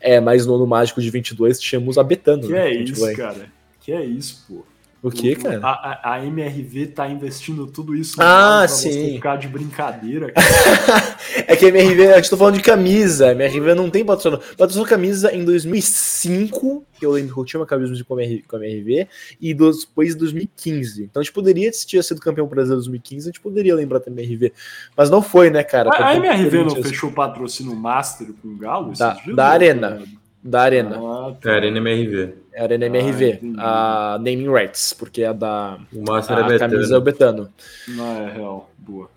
É, 0.00 0.20
mas 0.20 0.46
no 0.46 0.56
ano 0.56 0.66
mágico 0.66 1.00
de 1.00 1.08
22 1.10 1.60
tínhamos 1.60 1.96
a 1.96 2.02
Betano. 2.02 2.42
Que 2.42 2.52
né? 2.52 2.70
é 2.70 2.74
isso, 2.74 3.14
cara. 3.14 3.52
Que 3.80 3.92
é 3.92 4.04
isso, 4.04 4.44
pô. 4.48 4.64
O 5.02 5.10
que, 5.10 5.36
cara? 5.36 5.60
A, 5.62 6.14
a, 6.14 6.24
MRV 6.24 6.88
tá 6.88 7.08
investindo 7.08 7.66
tudo 7.66 7.94
isso 7.94 8.20
ah, 8.20 8.64
pra 8.66 8.68
sim. 8.68 9.14
ficar 9.14 9.36
de 9.36 9.46
brincadeira. 9.46 10.32
é 11.46 11.54
que 11.54 11.66
a 11.66 11.68
MRV, 11.68 12.12
a 12.12 12.16
gente 12.16 12.30
tá 12.30 12.36
falando 12.36 12.56
de 12.56 12.62
camisa. 12.62 13.28
A 13.28 13.32
MRV 13.32 13.74
não 13.74 13.90
tem 13.90 14.04
patrocínio. 14.04 14.40
Patrocinou 14.56 14.86
camisa 14.86 15.32
em 15.32 15.44
2005, 15.44 16.84
que 16.98 17.04
eu 17.04 17.12
lembro 17.12 17.34
que 17.34 17.40
eu 17.40 17.44
tinha 17.44 17.60
uma 17.60 17.66
camisa 17.66 18.04
com 18.04 18.14
a 18.14 18.22
MRV, 18.22 18.44
com 18.48 18.56
a 18.56 18.66
MRV 18.66 19.08
e 19.40 19.54
depois 19.54 20.14
em 20.14 20.18
2015. 20.18 21.04
Então 21.04 21.20
a 21.20 21.22
gente 21.22 21.32
poderia, 21.32 21.72
se 21.72 21.86
tinha 21.86 22.02
sido 22.02 22.20
campeão 22.20 22.46
brasileiro 22.46 22.80
em 22.80 22.86
2015, 22.86 23.28
a 23.28 23.30
gente 23.30 23.40
poderia 23.40 23.74
lembrar 23.74 24.00
da 24.00 24.10
MRV. 24.10 24.52
Mas 24.96 25.10
não 25.10 25.20
foi, 25.20 25.50
né, 25.50 25.62
cara? 25.62 25.90
A, 25.90 26.08
a 26.08 26.16
MRV 26.16 26.64
não 26.64 26.82
fechou 26.82 27.10
o 27.10 27.12
patrocínio 27.12 27.76
Master 27.76 28.28
com 28.42 28.48
o 28.48 28.56
Galo? 28.56 28.92
Da, 28.96 29.16
da 29.34 29.46
Arena. 29.48 30.02
Da 30.46 30.62
Arena. 30.62 30.96
Ah, 30.96 31.34
tá. 31.40 31.50
É 31.50 31.52
a 31.52 31.56
Arena 31.56 31.78
MRV. 31.78 32.34
É 32.52 32.60
a 32.60 32.62
Arena 32.62 32.86
MRV. 32.86 33.40
Ah, 33.58 34.14
a 34.14 34.18
Naming 34.18 34.50
Rights, 34.50 34.92
porque 34.92 35.24
a 35.24 35.32
da. 35.32 35.78
O 35.92 36.02
Master 36.02 36.36
a 36.36 36.40
é 36.40 36.44
Betano. 36.44 36.72
camisa 36.72 36.94
é 36.94 36.98
o 36.98 37.00
Betano. 37.00 37.48
Não, 37.88 38.16
é 38.16 38.32
real. 38.32 38.70
Boa. 38.78 39.10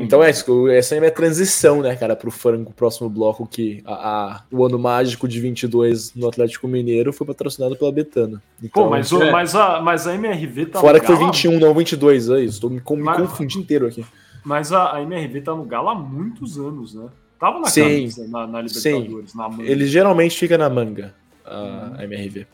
Então 0.00 0.22
é 0.22 0.30
isso, 0.30 0.68
essa 0.68 0.94
é 0.94 0.98
a 0.98 1.00
minha 1.00 1.10
transição, 1.10 1.82
né, 1.82 1.96
cara, 1.96 2.14
pro 2.14 2.30
frango 2.30 2.72
próximo 2.72 3.10
bloco, 3.10 3.44
que 3.44 3.82
a, 3.84 3.94
a, 3.94 4.42
o 4.52 4.64
ano 4.64 4.78
mágico 4.78 5.26
de 5.26 5.40
22 5.40 6.14
no 6.14 6.28
Atlético 6.28 6.68
Mineiro 6.68 7.12
foi 7.12 7.26
patrocinado 7.26 7.74
pela 7.74 7.90
Betano. 7.90 8.40
Então, 8.62 8.84
Pô, 8.84 8.90
mas, 8.90 9.10
o, 9.10 9.20
é. 9.20 9.32
mas, 9.32 9.56
a, 9.56 9.80
mas 9.80 10.06
a 10.06 10.14
MRV 10.14 10.66
tá 10.66 10.80
Fora 10.80 11.00
que 11.00 11.06
foi 11.06 11.16
21, 11.16 11.58
não 11.58 11.74
22, 11.74 12.30
é 12.30 12.40
isso, 12.42 12.60
tô 12.60 12.68
me, 12.68 12.76
me 12.76 13.02
mas, 13.02 13.22
confundindo 13.22 13.64
inteiro 13.64 13.86
aqui. 13.88 14.06
Mas 14.44 14.72
a, 14.72 14.96
a 14.96 15.02
MRV 15.02 15.40
tá 15.40 15.52
no 15.52 15.64
Galo 15.64 15.88
há 15.88 15.94
muitos 15.96 16.58
anos, 16.58 16.94
né? 16.94 17.08
Tava 17.42 17.58
na 17.58 17.66
sim, 17.66 17.82
camisa, 17.82 18.28
na, 18.28 18.46
na 18.46 18.62
Libertadores, 18.62 19.32
sim. 19.32 19.36
na 19.36 19.48
manga. 19.48 19.68
Ele 19.68 19.84
geralmente 19.84 20.38
fica 20.38 20.56
na 20.56 20.70
manga, 20.70 21.12
a, 21.44 21.96
a 21.98 22.04
MRV. 22.04 22.46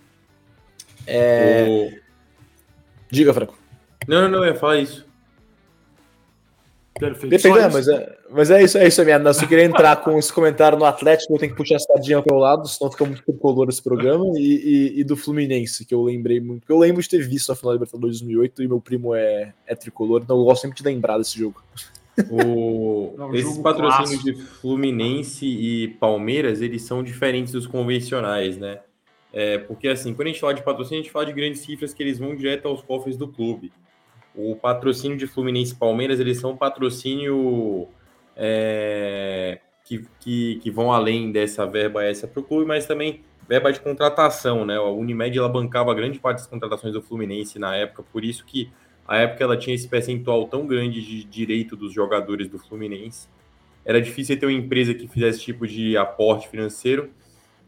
É... 1.07 1.67
O... 1.69 1.99
Diga, 3.11 3.35
Franco. 3.35 3.59
Não, 4.09 4.23
não, 4.23 4.31
não, 4.31 4.39
eu 4.47 4.55
ia 4.55 4.59
falar 4.59 4.79
isso. 4.79 5.07
Perfeito. 6.99 7.29
Depende, 7.29 7.59
é, 7.59 7.69
mas, 7.69 7.87
é, 7.87 8.19
mas 8.31 8.51
é 8.51 8.63
isso, 8.63 8.79
é 8.79 8.89
isso, 8.89 9.05
minha. 9.05 9.35
Se 9.35 9.45
eu 9.45 9.49
queria 9.49 9.65
entrar 9.67 9.97
com 9.97 10.19
esse 10.19 10.33
comentário 10.33 10.79
no 10.79 10.87
Atlético, 10.87 11.35
eu 11.35 11.39
tenho 11.39 11.53
que 11.53 11.59
puxar 11.59 11.77
a 11.77 11.81
sardinha 11.81 12.23
pelo 12.23 12.39
lado, 12.39 12.67
senão 12.67 12.91
fica 12.91 13.05
muito 13.05 13.23
tricolor 13.23 13.69
esse 13.69 13.83
programa, 13.83 14.25
e, 14.39 14.41
e, 14.41 15.01
e, 15.01 15.05
do 15.05 15.19
Fluminense, 15.19 15.85
que 15.85 15.95
eu 15.95 16.03
lembrei 16.03 16.41
muito. 16.41 16.63
Eu 16.67 16.79
lembro 16.79 17.03
de 17.03 17.11
ter 17.11 17.23
visto 17.29 17.53
a 17.53 17.55
final 17.55 17.73
da 17.73 17.75
Libertadores 17.75 18.21
2008 18.21 18.63
e 18.63 18.67
meu 18.69 18.81
primo 18.81 19.15
é, 19.15 19.53
é 19.67 19.75
tricolor, 19.75 20.23
então 20.23 20.39
eu 20.39 20.45
gosto 20.45 20.63
sempre 20.63 20.79
de 20.79 20.83
lembrar 20.83 21.19
desse 21.19 21.39
jogo. 21.39 21.63
O... 22.31 23.15
Não, 23.17 23.35
Esses 23.35 23.59
patrocínios 23.59 24.23
de 24.23 24.35
Fluminense 24.35 25.47
e 25.47 25.89
Palmeiras, 25.89 26.61
eles 26.61 26.83
são 26.83 27.03
diferentes 27.03 27.53
dos 27.53 27.67
convencionais, 27.67 28.57
né? 28.57 28.81
É, 29.33 29.59
porque 29.59 29.89
assim, 29.89 30.15
quando 30.15 30.29
a 30.29 30.31
gente 30.31 30.41
fala 30.41 30.55
de 30.55 30.63
patrocínio, 30.63 31.01
a 31.01 31.03
gente 31.03 31.13
fala 31.13 31.27
de 31.27 31.33
grandes 31.33 31.61
cifras 31.61 31.93
que 31.93 32.03
eles 32.03 32.19
vão 32.19 32.35
direto 32.35 32.67
aos 32.67 32.83
cofres 32.83 33.17
do 33.17 33.29
clube. 33.29 33.73
O 34.35 34.57
patrocínio 34.57 35.17
de 35.17 35.27
Fluminense 35.27 35.75
e 35.75 35.77
Palmeiras, 35.77 36.19
eles 36.21 36.39
são 36.39 36.57
patrocínio 36.57 37.89
é, 38.37 39.59
que, 39.85 40.07
que, 40.21 40.57
que, 40.57 40.71
vão 40.71 40.93
além 40.93 41.33
dessa 41.33 41.67
verba 41.67 42.05
essa 42.05 42.27
para 42.27 42.41
o 42.41 42.43
clube, 42.43 42.67
mas 42.67 42.87
também 42.87 43.23
verba 43.49 43.73
de 43.73 43.81
contratação, 43.81 44.65
né? 44.65 44.77
A 44.77 44.83
Unimed 44.83 45.37
ela 45.37 45.49
bancava 45.49 45.95
grande 45.95 46.19
parte 46.19 46.39
das 46.39 46.47
contratações 46.47 46.93
do 46.93 47.03
Fluminense 47.03 47.59
na 47.59 47.75
época, 47.75 48.03
por 48.03 48.25
isso 48.25 48.45
que 48.45 48.71
a 49.09 49.17
época 49.17 49.43
ela 49.43 49.57
tinha 49.57 49.75
esse 49.75 49.89
percentual 49.89 50.47
tão 50.47 50.67
grande 50.67 51.01
de 51.01 51.25
direito 51.25 51.75
dos 51.75 51.95
jogadores 51.95 52.47
do 52.47 52.59
Fluminense. 52.59 53.27
Era 53.83 54.03
difícil 54.03 54.39
ter 54.39 54.45
uma 54.45 54.53
empresa 54.53 54.93
que 54.93 55.09
fizesse 55.09 55.39
esse 55.39 55.47
tipo 55.47 55.67
de 55.67 55.97
aporte 55.97 56.47
financeiro. 56.47 57.09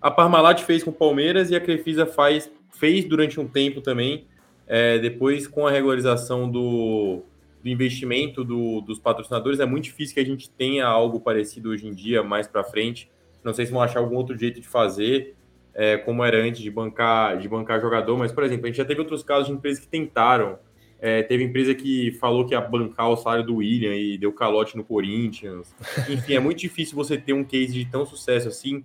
A 0.03 0.11
Parmalat 0.11 0.63
fez 0.63 0.85
com 0.85 0.91
o 0.91 0.93
Palmeiras 0.93 1.51
e 1.51 1.57
a 1.57 1.61
Crefisa 1.61 2.05
faz, 2.05 2.53
fez 2.69 3.07
durante 3.07 3.41
um 3.41 3.49
tempo 3.49 3.81
também. 3.81 4.27
É, 4.67 4.99
depois, 4.99 5.47
com 5.47 5.67
a 5.67 5.71
regularização 5.71 6.49
do, 6.49 7.23
do 7.63 7.69
investimento 7.71 8.45
do, 8.45 8.83
dos 8.83 8.99
patrocinadores, 8.99 9.61
é 9.61 9.67
muito 9.67 9.85
difícil 9.85 10.15
que 10.15 10.21
a 10.21 10.25
gente 10.25 10.51
tenha 10.51 10.87
algo 10.87 11.21
parecido 11.21 11.71
hoje 11.71 11.87
em 11.87 11.95
dia, 11.95 12.23
mais 12.23 12.47
para 12.47 12.63
frente. 12.63 13.11
Não 13.43 13.55
sei 13.55 13.65
se 13.65 13.73
vão 13.73 13.81
achar 13.81 14.01
algum 14.01 14.17
outro 14.17 14.37
jeito 14.37 14.61
de 14.61 14.69
fazer, 14.69 15.35
é, 15.73 15.97
como 15.97 16.23
era 16.23 16.37
antes 16.37 16.61
de 16.61 16.71
bancar, 16.71 17.39
de 17.39 17.49
bancar 17.49 17.81
jogador, 17.81 18.19
mas, 18.19 18.31
por 18.31 18.45
exemplo, 18.45 18.67
a 18.67 18.69
gente 18.69 18.77
já 18.77 18.85
teve 18.85 19.01
outros 19.01 19.23
casos 19.23 19.47
de 19.47 19.53
empresas 19.55 19.83
que 19.83 19.89
tentaram 19.89 20.59
é, 21.01 21.23
teve 21.23 21.45
empresa 21.45 21.75
que 21.75 22.13
falou 22.13 22.45
que 22.47 22.53
ia 22.53 22.61
bancar 22.61 23.09
o 23.09 23.17
salário 23.17 23.45
do 23.45 23.57
William 23.57 23.95
e 23.95 24.19
deu 24.19 24.33
calote 24.33 24.77
no 24.77 24.85
Corinthians. 24.85 25.75
Enfim, 26.09 26.35
é 26.35 26.41
muito 26.41 26.59
difícil 26.59 26.95
você 26.95 27.17
ter 27.17 27.33
um 27.33 27.43
case 27.43 27.73
de 27.73 27.87
tão 27.87 28.05
sucesso 28.05 28.49
assim, 28.49 28.85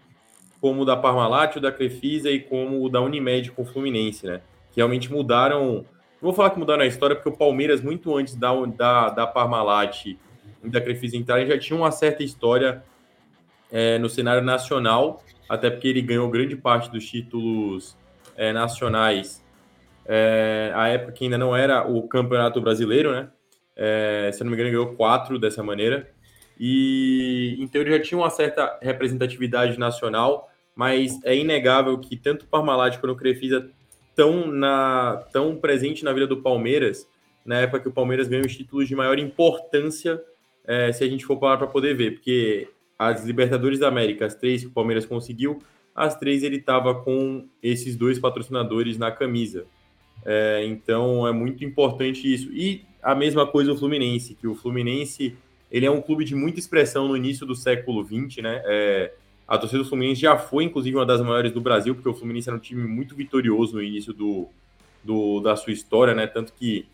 como 0.61 0.84
o 0.84 0.86
da 0.86 0.95
Parmalat, 0.95 1.57
o 1.57 1.59
da 1.59 1.72
Crefisa 1.72 2.32
e 2.32 2.39
como 2.39 2.82
o 2.84 2.89
da 2.89 3.01
Unimed 3.01 3.51
com 3.51 3.63
o 3.63 3.66
Fluminense, 3.66 4.26
né? 4.26 4.41
Que 4.72 4.78
realmente 4.78 5.11
mudaram. 5.11 5.86
Vou 6.22 6.32
falar 6.32 6.51
que 6.51 6.57
mudaram 6.57 6.84
a 6.84 6.88
história, 6.88 7.16
porque 7.16 7.30
o 7.30 7.36
Palmeiras, 7.38 7.82
muito 7.82 8.16
antes 8.16 8.36
da, 8.36 8.53
da, 8.66 9.09
da 9.09 9.28
Parmalat 9.28 10.05
e 10.05 10.18
da 10.63 10.80
Crefisa 10.80 11.18
entrarem, 11.18 11.45
já 11.45 11.59
tinha 11.59 11.78
uma 11.78 11.91
certa 11.91 12.24
história 12.24 12.82
é, 13.70 13.99
no 13.99 14.09
cenário 14.09 14.41
nacional, 14.41 15.22
até 15.49 15.70
porque 15.70 15.89
ele 15.89 16.01
ganhou 16.01 16.30
grande 16.30 16.55
parte 16.55 16.89
dos 16.89 17.05
títulos 17.05 17.97
é, 18.38 18.53
nacionais 18.53 19.45
é, 20.06 20.72
a 20.76 20.88
época 20.88 21.14
que 21.14 21.24
ainda 21.26 21.38
não 21.38 21.56
era 21.56 21.88
o 21.89 22.08
Campeonato 22.08 22.62
Brasileiro, 22.62 23.12
né? 23.12 23.30
É, 23.76 24.30
se 24.34 24.43
não 24.43 24.51
me 24.51 24.56
engano, 24.56 24.70
ganhou 24.70 24.95
quatro 24.95 25.38
dessa 25.39 25.64
maneira. 25.64 26.10
E 26.60 27.58
então 27.60 27.82
ele 27.82 27.91
já 27.91 27.99
tinha 28.01 28.18
uma 28.18 28.30
certa 28.30 28.78
representatividade 28.82 29.78
nacional, 29.78 30.49
mas 30.76 31.20
é 31.24 31.36
inegável 31.36 31.97
que 31.97 32.16
tanto 32.16 32.45
o 32.45 32.47
Parmalat 32.47 32.97
quanto 32.99 33.14
o 33.14 33.18
Crefisa 33.18 33.70
tão, 34.16 34.47
na, 34.47 35.24
tão 35.34 35.56
presente 35.58 36.06
na 36.06 36.14
vida 36.14 36.28
do 36.28 36.41
Palmeiras, 36.41 37.08
na 37.45 37.58
época 37.58 37.82
que 37.82 37.89
o 37.89 37.91
Palmeiras 37.91 38.28
ganhou 38.28 38.45
os 38.45 38.56
títulos 38.56 38.88
de 38.88 38.95
maior 38.95 39.20
importância, 39.20 40.22
é, 40.66 40.91
se 40.91 41.03
a 41.03 41.08
gente 41.08 41.26
for 41.26 41.38
parar 41.38 41.58
para 41.58 41.68
poder 41.68 41.93
ver, 41.93 42.14
porque 42.14 42.70
as 42.97 43.26
Libertadores 43.26 43.80
da 43.80 43.88
América, 43.88 44.26
as 44.26 44.36
três 44.36 44.62
que 44.62 44.68
o 44.68 44.72
Palmeiras 44.72 45.06
conseguiu, 45.06 45.62
as 45.93 46.18
três 46.18 46.43
ele 46.43 46.58
estava 46.58 46.95
com 46.95 47.47
esses 47.62 47.95
dois 47.95 48.18
patrocinadores 48.18 48.97
na 48.97 49.12
camisa. 49.12 49.66
É, 50.24 50.63
então 50.66 51.28
é 51.28 51.32
muito 51.32 51.63
importante 51.63 52.32
isso. 52.32 52.51
E 52.51 52.84
a 53.01 53.16
mesma 53.16 53.45
coisa 53.45 53.74
o 53.74 53.78
Fluminense, 53.78 54.36
que 54.36 54.47
o 54.47 54.55
Fluminense 54.55 55.36
ele 55.72 55.86
é 55.86 55.91
um 55.91 56.01
clube 56.01 56.24
de 56.24 56.36
muita 56.36 56.59
expressão 56.59 57.07
no 57.07 57.18
início 57.18 57.45
do 57.45 57.55
século 57.55 58.05
XX, 58.05 58.41
né? 58.41 58.61
É, 58.66 59.13
a 59.47 59.57
torcida 59.57 59.84
do 59.84 59.89
Fluminense 59.89 60.22
já 60.22 60.38
foi, 60.38 60.63
inclusive, 60.63 60.95
uma 60.95 61.05
das 61.05 61.22
maiores 61.22 61.51
do 61.51 61.61
Brasil, 61.61 61.93
porque 61.93 62.09
o 62.09 62.13
Fluminense 62.13 62.49
era 62.49 62.57
um 62.57 62.61
time 62.61 62.88
muito 62.88 63.16
vitorioso 63.16 63.76
no 63.76 63.84
início 63.84 64.13
do, 64.13 64.47
do 65.03 65.39
da 65.39 65.55
sua 65.55 65.74
história, 65.74 66.13
né? 66.13 66.26
Tanto 66.28 66.53
que 66.53 66.86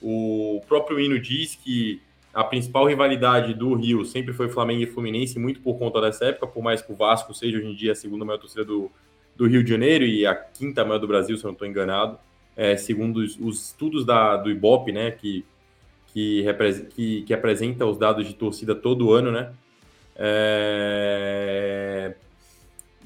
o 0.00 0.62
próprio 0.68 1.00
hino 1.00 1.18
diz 1.18 1.54
que 1.54 2.00
a 2.32 2.44
principal 2.44 2.86
rivalidade 2.86 3.52
do 3.52 3.74
Rio 3.74 4.04
sempre 4.04 4.32
foi 4.32 4.48
Flamengo 4.48 4.82
e 4.82 4.86
Fluminense, 4.86 5.38
muito 5.38 5.60
por 5.60 5.76
conta 5.78 6.00
dessa 6.00 6.26
época, 6.26 6.46
por 6.46 6.62
mais 6.62 6.80
que 6.80 6.92
o 6.92 6.94
Vasco 6.94 7.34
seja 7.34 7.58
hoje 7.58 7.66
em 7.66 7.74
dia 7.74 7.92
a 7.92 7.96
segunda 7.96 8.24
maior 8.24 8.38
torcida 8.38 8.64
do, 8.64 8.90
do 9.36 9.46
Rio 9.46 9.64
de 9.64 9.70
Janeiro 9.70 10.04
e 10.04 10.24
a 10.24 10.34
quinta 10.34 10.84
maior 10.84 10.98
do 10.98 11.08
Brasil, 11.08 11.36
se 11.36 11.44
eu 11.44 11.48
não 11.48 11.54
estou 11.54 11.66
enganado, 11.66 12.18
é, 12.58 12.76
segundo 12.76 13.18
os, 13.18 13.38
os, 13.38 13.66
estudos 13.68 14.04
da, 14.04 14.36
do 14.36 14.50
Ibope, 14.50 14.90
né, 14.90 15.12
que, 15.12 15.44
que, 16.08 16.44
que, 16.90 17.22
que 17.22 17.32
apresenta 17.32 17.86
os 17.86 17.96
dados 17.96 18.26
de 18.26 18.34
torcida 18.34 18.74
todo 18.74 19.12
ano, 19.12 19.30
né, 19.30 19.52
é, 20.16 22.14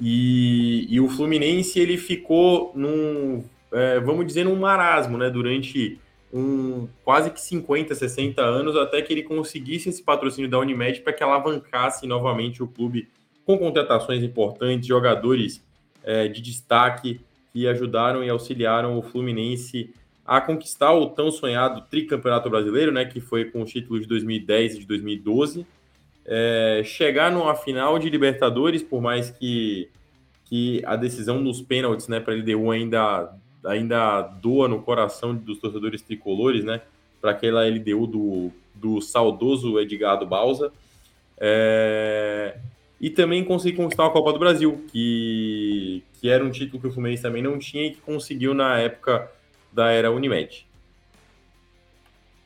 e, 0.00 0.86
e, 0.88 0.98
o 0.98 1.09
Fluminense 1.11 1.78
ele 1.78 1.98
ficou 1.98 2.72
num, 2.74 3.44
é, 3.70 4.00
vamos 4.00 4.26
dizer, 4.26 4.44
num 4.44 4.57
marasmo, 4.57 5.18
né, 5.18 5.28
durante 5.28 6.00
um 6.32 6.88
quase 7.05 7.30
que 7.30 7.42
50, 7.42 7.94
60 7.94 8.40
anos, 8.40 8.74
até 8.74 9.03
que 9.03 9.12
ele 9.12 9.22
conseguisse 9.22 9.90
esse 9.90 10.03
patrocínio 10.03 10.48
da 10.48 10.59
Unimed 10.59 11.03
para 11.03 11.12
que 11.12 11.22
alavancasse 11.22 12.07
novamente 12.07 12.62
o 12.62 12.66
clube 12.66 13.07
com 13.44 13.59
contratações 13.59 14.22
importantes, 14.22 14.86
jogadores 14.86 15.62
é, 16.03 16.26
de 16.26 16.40
destaque 16.40 17.20
que 17.53 17.66
ajudaram 17.68 18.24
e 18.24 18.30
auxiliaram 18.30 18.98
o 18.98 19.03
Fluminense 19.03 19.94
a 20.24 20.40
conquistar 20.40 20.92
o 20.92 21.11
tão 21.11 21.30
sonhado 21.30 21.82
tricampeonato 21.90 22.48
brasileiro, 22.48 22.92
né, 22.92 23.05
que 23.05 23.20
foi 23.20 23.46
com 23.46 23.62
os 23.62 23.70
títulos 23.70 24.03
de 24.03 24.09
2010 24.09 24.76
e 24.76 24.78
de 24.80 24.86
2012, 24.86 25.66
é, 26.24 26.82
chegar 26.84 27.30
numa 27.32 27.55
final 27.55 27.98
de 27.98 28.09
Libertadores, 28.09 28.82
por 28.82 29.03
mais 29.03 29.30
que, 29.30 29.88
que 30.44 30.80
a 30.86 30.94
decisão 30.96 31.40
nos 31.40 31.61
pênaltis 31.61 32.07
né, 32.09 32.20
para 32.20 32.34
a 32.34 32.36
LDU 32.36 32.70
ainda 32.70 33.36
ainda 33.64 34.22
doa 34.22 34.68
no 34.68 34.82
coração 34.82 35.34
dos 35.34 35.59
torcedores 35.59 36.03
tricolores, 36.03 36.64
né? 36.64 36.80
Para 37.20 37.30
aquela 37.30 37.64
LDU 37.64 38.07
do, 38.07 38.53
do 38.74 39.00
saudoso 39.00 39.78
Edgardo 39.78 40.26
Balsa. 40.26 40.72
É... 41.38 42.59
E 43.03 43.11
também 43.11 43.44
conseguir 43.44 43.76
conquistar 43.76 44.07
a 44.07 44.11
Copa 44.11 44.32
do 44.32 44.38
Brasil, 44.38 44.80
que, 44.92 46.05
que 46.20 46.28
era 46.28 46.44
um 46.44 46.53
título 46.53 46.80
que 46.80 46.86
o 46.86 46.92
Fluminense 46.92 47.20
também 47.20 47.42
não 47.42 47.59
tinha 47.59 47.84
e 47.84 47.90
que 47.90 48.00
conseguiu 48.00 48.55
na 48.55 48.78
época 48.78 49.28
da 49.72 49.90
era 49.90 50.12
Unimed. 50.12 50.64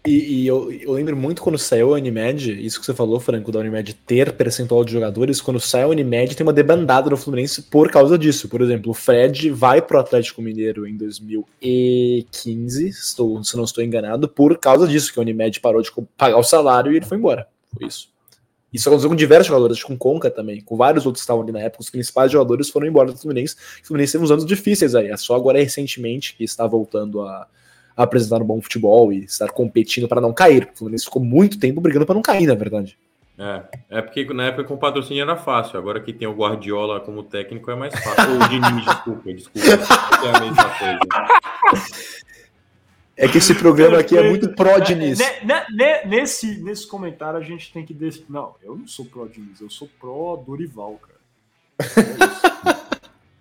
E, 0.07 0.43
e 0.43 0.47
eu, 0.47 0.73
eu, 0.73 0.93
lembro 0.93 1.17
muito 1.17 1.43
quando 1.43 1.59
saiu 1.59 1.93
a 1.93 1.97
Unimed, 1.99 2.65
isso 2.65 2.79
que 2.79 2.87
você 2.87 2.95
falou, 2.95 3.19
Franco, 3.19 3.51
da 3.51 3.59
Unimed 3.59 3.93
ter 3.93 4.33
percentual 4.33 4.85
de 4.85 4.93
jogadores, 4.93 5.41
quando 5.41 5.59
sai 5.59 5.83
a 5.83 5.89
Unimed 5.89 6.37
tem 6.37 6.47
uma 6.47 6.53
debandada 6.53 7.11
no 7.11 7.17
Fluminense 7.17 7.63
por 7.63 7.91
causa 7.91 8.17
disso. 8.17 8.49
Por 8.49 8.61
exemplo, 8.63 8.93
o 8.93 8.95
Fred 8.95 9.51
vai 9.51 9.83
pro 9.83 9.99
Atlético 9.99 10.41
Mineiro 10.41 10.87
em 10.87 10.97
2015, 10.97 12.89
estou, 12.89 13.43
se 13.43 13.57
não 13.57 13.65
estou 13.65 13.83
enganado, 13.83 14.29
por 14.29 14.57
causa 14.59 14.87
disso, 14.87 15.13
que 15.13 15.19
a 15.19 15.23
Unimed 15.23 15.59
parou 15.61 15.83
de 15.83 15.91
pagar 16.17 16.39
o 16.39 16.45
salário 16.45 16.93
e 16.93 16.97
ele 16.97 17.05
foi 17.05 17.19
embora. 17.19 17.49
Foi 17.77 17.89
isso. 17.89 18.16
Isso 18.77 18.91
aconteceu 18.91 19.09
com 19.09 19.17
diversos 19.17 19.47
jogadores, 19.47 19.83
com 19.83 19.97
Conca 19.97 20.31
também, 20.31 20.61
com 20.61 20.77
vários 20.77 21.07
outros 21.07 21.23
que 21.23 21.25
estavam 21.25 21.43
ali 21.43 21.51
na 21.51 21.61
época, 21.61 21.83
os 21.83 21.89
principais 21.89 22.31
jogadores 22.31 22.69
foram 22.69 22.87
embora 22.87 23.11
do 23.11 23.19
Fluminense. 23.19 23.57
O 23.83 23.87
Fluminense 23.87 24.13
teve 24.13 24.25
uns 24.25 24.31
anos 24.31 24.45
difíceis 24.45 24.95
aí, 24.95 25.09
é 25.09 25.17
só 25.17 25.35
agora 25.35 25.59
recentemente 25.59 26.37
que 26.37 26.45
está 26.45 26.67
voltando 26.67 27.23
a 27.23 27.47
apresentar 27.97 28.43
um 28.43 28.45
bom 28.45 28.61
futebol 28.61 29.11
e 29.11 29.25
estar 29.25 29.51
competindo 29.51 30.07
para 30.07 30.21
não 30.21 30.35
cair. 30.35 30.69
O 30.75 30.77
Fluminense 30.77 31.07
ficou 31.07 31.23
muito 31.23 31.59
tempo 31.59 31.81
brigando 31.81 32.05
para 32.05 32.15
não 32.15 32.21
cair, 32.21 32.47
na 32.47 32.55
verdade. 32.55 32.99
É, 33.39 33.63
é 33.91 34.03
porque 34.03 34.25
na 34.33 34.45
época 34.45 34.65
com 34.65 34.75
o 34.75 34.79
patrocínio 34.79 35.23
era 35.23 35.37
fácil, 35.37 35.79
agora 35.79 36.01
que 36.01 36.13
tem 36.13 36.29
o 36.29 36.35
Guardiola 36.35 37.01
como 37.01 37.23
técnico 37.23 37.71
é 37.71 37.75
mais 37.75 37.95
fácil. 37.95 38.33
Ou 38.33 38.43
o 38.43 38.49
Diniz, 38.49 38.85
desculpa, 38.85 39.33
desculpa. 39.33 39.69
É 40.23 40.37
a 40.37 40.41
mesma 40.41 40.71
coisa. 40.79 40.99
É 43.17 43.27
que 43.27 43.39
esse 43.39 43.55
programa 43.55 43.99
aqui 43.99 44.17
é 44.17 44.29
muito 44.29 44.55
pró-Diniz. 44.55 45.19
Nesse, 46.05 46.63
nesse 46.63 46.87
comentário 46.87 47.39
a 47.39 47.43
gente 47.43 47.73
tem 47.73 47.85
que... 47.85 47.95
Des... 47.95 48.23
Não, 48.29 48.55
eu 48.63 48.77
não 48.77 48.87
sou 48.87 49.07
pró-Diniz, 49.07 49.61
eu 49.61 49.71
sou 49.71 49.89
pró-Dorival, 49.99 51.01
cara. 51.01 51.17
É 51.79 52.87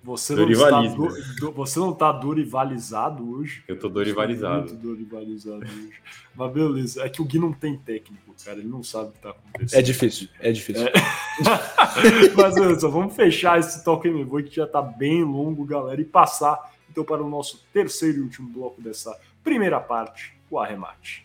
você 0.05 0.35
não, 0.35 0.47
está 0.47 0.81
do, 0.83 1.51
você 1.51 1.79
não 1.79 1.91
tá 1.91 2.11
dorivalizado 2.11 3.27
hoje. 3.27 3.63
Eu 3.67 3.79
tô 3.79 3.89
dorivalizado. 3.89 4.67
Muito 4.67 4.75
dorivalizado 4.75 5.65
hoje. 5.65 5.99
Mas 6.35 6.53
beleza, 6.53 7.03
é 7.03 7.09
que 7.09 7.23
o 7.23 7.25
Gui 7.25 7.39
não 7.39 7.51
tem 7.51 7.75
técnico, 7.75 8.35
cara. 8.45 8.59
Ele 8.59 8.67
não 8.67 8.83
sabe 8.83 9.09
o 9.09 9.11
que 9.13 9.19
tá 9.19 9.31
acontecendo. 9.31 9.79
É 9.79 9.81
difícil, 9.81 10.29
é 10.39 10.51
difícil. 10.51 10.85
É... 10.85 10.93
Mas 12.37 12.53
beleza, 12.53 12.87
vamos 12.87 13.15
fechar 13.15 13.59
esse 13.59 13.83
Talk 13.83 14.07
Me 14.07 14.23
Voe 14.23 14.43
que 14.43 14.55
já 14.55 14.67
tá 14.67 14.79
bem 14.79 15.23
longo, 15.23 15.65
galera, 15.65 15.99
e 15.99 16.05
passar 16.05 16.71
então 16.87 17.03
para 17.03 17.23
o 17.23 17.29
nosso 17.29 17.65
terceiro 17.73 18.19
e 18.19 18.21
último 18.21 18.47
bloco 18.47 18.79
dessa 18.83 19.19
primeira 19.45 19.79
parte, 19.79 20.35
o 20.49 20.57
arremate. 20.57 21.23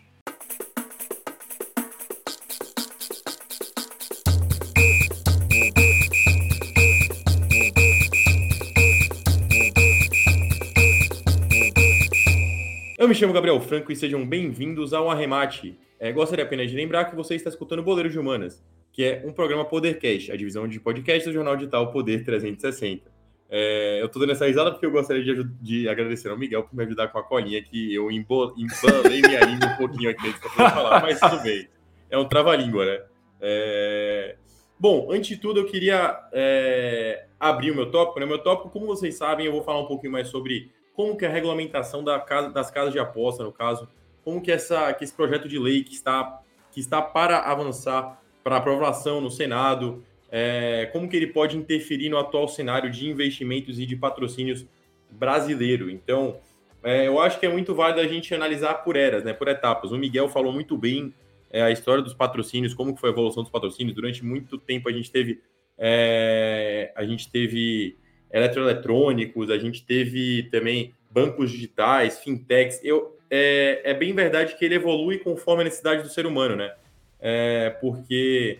Eu 12.99 13.07
me 13.07 13.15
chamo 13.15 13.33
Gabriel 13.33 13.59
Franco 13.59 13.91
e 13.91 13.95
sejam 13.95 14.23
bem-vindos 14.23 14.93
ao 14.93 15.09
Arremate. 15.09 15.79
É, 15.99 16.11
gostaria 16.11 16.45
apenas 16.45 16.69
de 16.69 16.77
lembrar 16.77 17.05
que 17.05 17.15
você 17.15 17.33
está 17.33 17.49
escutando 17.49 17.81
Boleiro 17.81 18.07
de 18.07 18.19
Humanas, 18.19 18.63
que 18.93 19.03
é 19.03 19.23
um 19.25 19.33
programa 19.33 19.65
Podercast, 19.65 20.31
a 20.31 20.37
divisão 20.37 20.67
de 20.67 20.79
podcast 20.79 21.27
do 21.27 21.33
jornal 21.33 21.55
digital 21.55 21.91
Poder 21.91 22.23
360. 22.23 23.20
É, 23.53 23.99
eu 24.01 24.05
estou 24.05 24.21
dando 24.21 24.31
essa 24.31 24.47
risada 24.47 24.71
porque 24.71 24.85
eu 24.85 24.91
gostaria 24.91 25.21
de, 25.21 25.43
de, 25.61 25.89
agradecer 25.89 26.29
ao 26.29 26.37
Miguel 26.37 26.63
por 26.63 26.73
me 26.73 26.85
ajudar 26.85 27.09
com 27.09 27.19
a 27.19 27.23
colinha, 27.23 27.61
que 27.61 27.93
eu 27.93 28.09
embolei 28.09 29.21
minha 29.21 29.41
língua 29.41 29.67
um 29.73 29.75
pouquinho 29.75 30.09
aqui 30.09 30.33
poder 30.39 30.71
falar, 30.71 31.01
mas 31.01 31.19
tudo 31.19 31.43
bem. 31.43 31.67
É 32.09 32.17
um 32.17 32.23
trava-língua, 32.23 32.85
né? 32.85 33.03
É... 33.41 34.37
Bom, 34.79 35.11
antes 35.11 35.27
de 35.27 35.37
tudo, 35.37 35.59
eu 35.59 35.65
queria 35.65 36.17
é, 36.31 37.25
abrir 37.37 37.71
o 37.71 37.75
meu 37.75 37.91
tópico. 37.91 38.19
Né? 38.21 38.25
Meu 38.25 38.39
tópico, 38.39 38.69
como 38.69 38.85
vocês 38.85 39.15
sabem, 39.15 39.45
eu 39.45 39.51
vou 39.51 39.63
falar 39.63 39.81
um 39.81 39.85
pouquinho 39.85 40.13
mais 40.13 40.29
sobre 40.29 40.71
como 40.95 41.17
que 41.17 41.25
é 41.25 41.27
a 41.27 41.31
regulamentação 41.31 42.03
da 42.03 42.19
casa, 42.19 42.49
das 42.49 42.71
casas 42.71 42.93
de 42.93 42.99
aposta, 42.99 43.43
no 43.43 43.51
caso, 43.51 43.87
como 44.23 44.41
que, 44.41 44.51
essa, 44.51 44.93
que 44.93 45.03
esse 45.03 45.13
projeto 45.13 45.47
de 45.47 45.59
lei 45.59 45.83
que 45.83 45.93
está, 45.93 46.41
que 46.71 46.79
está 46.79 47.01
para 47.01 47.39
avançar 47.39 48.21
para 48.43 48.57
aprovação 48.57 49.21
no 49.21 49.29
Senado, 49.29 50.03
é, 50.31 50.89
como 50.93 51.09
que 51.09 51.17
ele 51.17 51.27
pode 51.27 51.57
interferir 51.57 52.09
no 52.09 52.17
atual 52.17 52.47
cenário 52.47 52.89
de 52.89 53.09
investimentos 53.09 53.77
e 53.77 53.85
de 53.85 53.95
patrocínios 53.95 54.65
brasileiro. 55.09 55.89
Então, 55.89 56.39
é, 56.81 57.07
eu 57.07 57.19
acho 57.19 57.39
que 57.39 57.45
é 57.45 57.49
muito 57.49 57.75
válido 57.75 57.99
a 57.99 58.07
gente 58.07 58.33
analisar 58.33 58.75
por 58.75 58.95
eras, 58.95 59.23
né, 59.23 59.33
por 59.33 59.49
etapas. 59.49 59.91
O 59.91 59.97
Miguel 59.97 60.29
falou 60.29 60.53
muito 60.53 60.77
bem 60.77 61.13
é, 61.51 61.61
a 61.61 61.69
história 61.69 62.01
dos 62.01 62.13
patrocínios, 62.13 62.73
como 62.73 62.95
que 62.95 63.01
foi 63.01 63.09
a 63.09 63.13
evolução 63.13 63.43
dos 63.43 63.51
patrocínios. 63.51 63.93
Durante 63.93 64.23
muito 64.23 64.57
tempo 64.57 64.87
a 64.87 64.91
gente 64.91 65.11
teve 65.11 65.41
é, 65.77 66.91
a 66.95 67.03
gente 67.03 67.29
teve 67.29 67.97
eletroeletrônicos, 68.31 69.49
a 69.49 69.57
gente 69.57 69.83
teve 69.85 70.43
também 70.43 70.93
bancos 71.09 71.51
digitais, 71.51 72.19
fintechs. 72.19 72.79
Eu, 72.83 73.17
é, 73.29 73.81
é 73.83 73.93
bem 73.93 74.13
verdade 74.13 74.55
que 74.55 74.63
ele 74.63 74.75
evolui 74.75 75.17
conforme 75.17 75.61
a 75.61 75.65
necessidade 75.65 76.03
do 76.03 76.09
ser 76.09 76.25
humano, 76.25 76.55
né? 76.55 76.73
É, 77.19 77.71
porque 77.81 78.59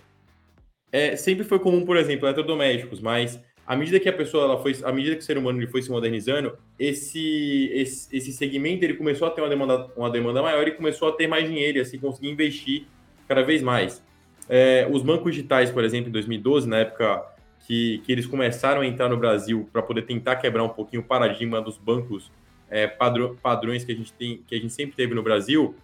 é, 0.91 1.15
sempre 1.15 1.43
foi 1.43 1.59
comum, 1.59 1.85
por 1.85 1.97
exemplo, 1.97 2.27
eletrodomésticos, 2.27 2.99
mas 2.99 3.39
à 3.65 3.75
medida 3.75 3.99
que 3.99 4.09
a 4.09 4.13
pessoa 4.13 4.43
ela 4.43 4.61
foi, 4.61 4.75
à 4.83 4.91
medida 4.91 5.15
que 5.15 5.21
o 5.21 5.25
ser 5.25 5.37
humano 5.37 5.59
ele 5.59 5.67
foi 5.67 5.81
se 5.81 5.89
modernizando, 5.89 6.57
esse, 6.77 7.69
esse, 7.73 8.15
esse 8.15 8.33
segmento 8.33 8.83
ele 8.83 8.95
começou 8.95 9.27
a 9.27 9.31
ter 9.31 9.41
uma 9.41 9.49
demanda, 9.49 9.87
uma 9.95 10.09
demanda 10.09 10.41
maior 10.41 10.67
e 10.67 10.71
começou 10.71 11.09
a 11.09 11.11
ter 11.13 11.27
mais 11.27 11.47
dinheiro 11.47 11.77
e 11.77 11.81
assim 11.81 11.97
conseguir 11.97 12.29
investir 12.29 12.85
cada 13.27 13.43
vez 13.43 13.61
mais. 13.61 14.03
É, 14.49 14.87
os 14.91 15.01
bancos 15.01 15.33
digitais, 15.33 15.71
por 15.71 15.83
exemplo, 15.83 16.09
em 16.09 16.11
2012, 16.11 16.67
na 16.67 16.79
época 16.79 17.23
que, 17.65 17.99
que 17.99 18.11
eles 18.11 18.25
começaram 18.25 18.81
a 18.81 18.85
entrar 18.85 19.07
no 19.07 19.15
Brasil 19.15 19.69
para 19.71 19.81
poder 19.81 20.01
tentar 20.01 20.35
quebrar 20.35 20.63
um 20.63 20.69
pouquinho 20.69 21.01
o 21.01 21.05
paradigma 21.05 21.61
dos 21.61 21.77
bancos 21.77 22.29
é, 22.69 22.87
padrões 22.87 23.83
que 23.85 23.91
a 23.91 23.95
gente 23.95 24.11
tem, 24.13 24.41
que 24.45 24.55
a 24.55 24.59
gente 24.59 24.73
sempre 24.73 24.95
teve 24.95 25.13
no 25.13 25.23
Brasil, 25.23 25.75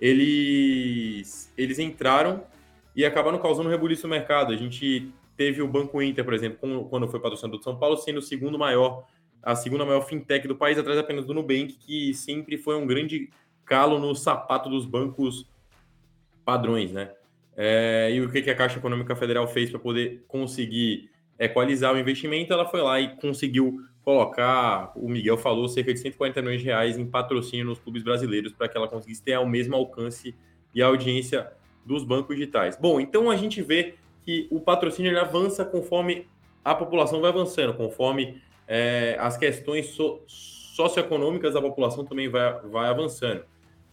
eles, 0.00 1.52
eles 1.56 1.78
entraram 1.78 2.42
e 2.96 3.04
acabaram 3.04 3.38
causando 3.38 3.68
um 3.68 3.70
rebuliço 3.70 4.08
no 4.08 4.14
mercado. 4.14 4.54
A 4.54 4.56
gente 4.56 5.12
teve 5.36 5.60
o 5.60 5.68
Banco 5.68 6.00
Inter, 6.00 6.24
por 6.24 6.32
exemplo, 6.32 6.88
quando 6.88 7.06
foi 7.06 7.20
patrocinador 7.20 7.58
de 7.58 7.64
São 7.64 7.76
Paulo, 7.76 7.98
sendo 7.98 8.18
o 8.20 8.22
segundo 8.22 8.58
maior, 8.58 9.04
a 9.42 9.54
segunda 9.54 9.84
maior 9.84 10.00
fintech 10.00 10.48
do 10.48 10.56
país, 10.56 10.78
atrás 10.78 10.98
apenas 10.98 11.26
do 11.26 11.34
Nubank, 11.34 11.74
que 11.74 12.14
sempre 12.14 12.56
foi 12.56 12.74
um 12.74 12.86
grande 12.86 13.28
calo 13.66 13.98
no 13.98 14.14
sapato 14.14 14.70
dos 14.70 14.86
bancos 14.86 15.46
padrões, 16.44 16.90
né? 16.90 17.12
É, 17.54 18.10
e 18.12 18.20
o 18.20 18.30
que 18.30 18.50
a 18.50 18.54
Caixa 18.54 18.78
Econômica 18.78 19.14
Federal 19.14 19.46
fez 19.46 19.70
para 19.70 19.78
poder 19.78 20.24
conseguir 20.26 21.10
equalizar 21.38 21.94
o 21.94 21.98
investimento, 21.98 22.52
ela 22.52 22.66
foi 22.66 22.80
lá 22.80 22.98
e 23.00 23.16
conseguiu 23.16 23.78
colocar, 24.02 24.92
o 24.94 25.08
Miguel 25.08 25.36
falou, 25.36 25.68
cerca 25.68 25.92
de 25.92 25.98
140 26.00 26.40
milhões 26.40 26.60
de 26.60 26.66
reais 26.66 26.96
em 26.96 27.04
patrocínio 27.04 27.66
nos 27.66 27.78
clubes 27.78 28.02
brasileiros 28.02 28.52
para 28.52 28.68
que 28.68 28.76
ela 28.76 28.88
conseguisse 28.88 29.22
ter 29.22 29.36
o 29.38 29.46
mesmo 29.46 29.74
alcance 29.74 30.34
e 30.74 30.80
audiência 30.80 31.50
dos 31.86 32.04
bancos 32.04 32.36
digitais. 32.36 32.76
Bom, 32.76 33.00
então 33.00 33.30
a 33.30 33.36
gente 33.36 33.62
vê 33.62 33.94
que 34.24 34.48
o 34.50 34.60
patrocínio 34.60 35.18
avança 35.18 35.64
conforme 35.64 36.26
a 36.64 36.74
população 36.74 37.20
vai 37.20 37.30
avançando, 37.30 37.72
conforme 37.74 38.42
é, 38.66 39.16
as 39.20 39.36
questões 39.36 39.86
so 39.90 40.20
socioeconômicas 40.26 41.54
da 41.54 41.62
população 41.62 42.04
também 42.04 42.28
vai, 42.28 42.60
vai 42.64 42.88
avançando. 42.88 43.44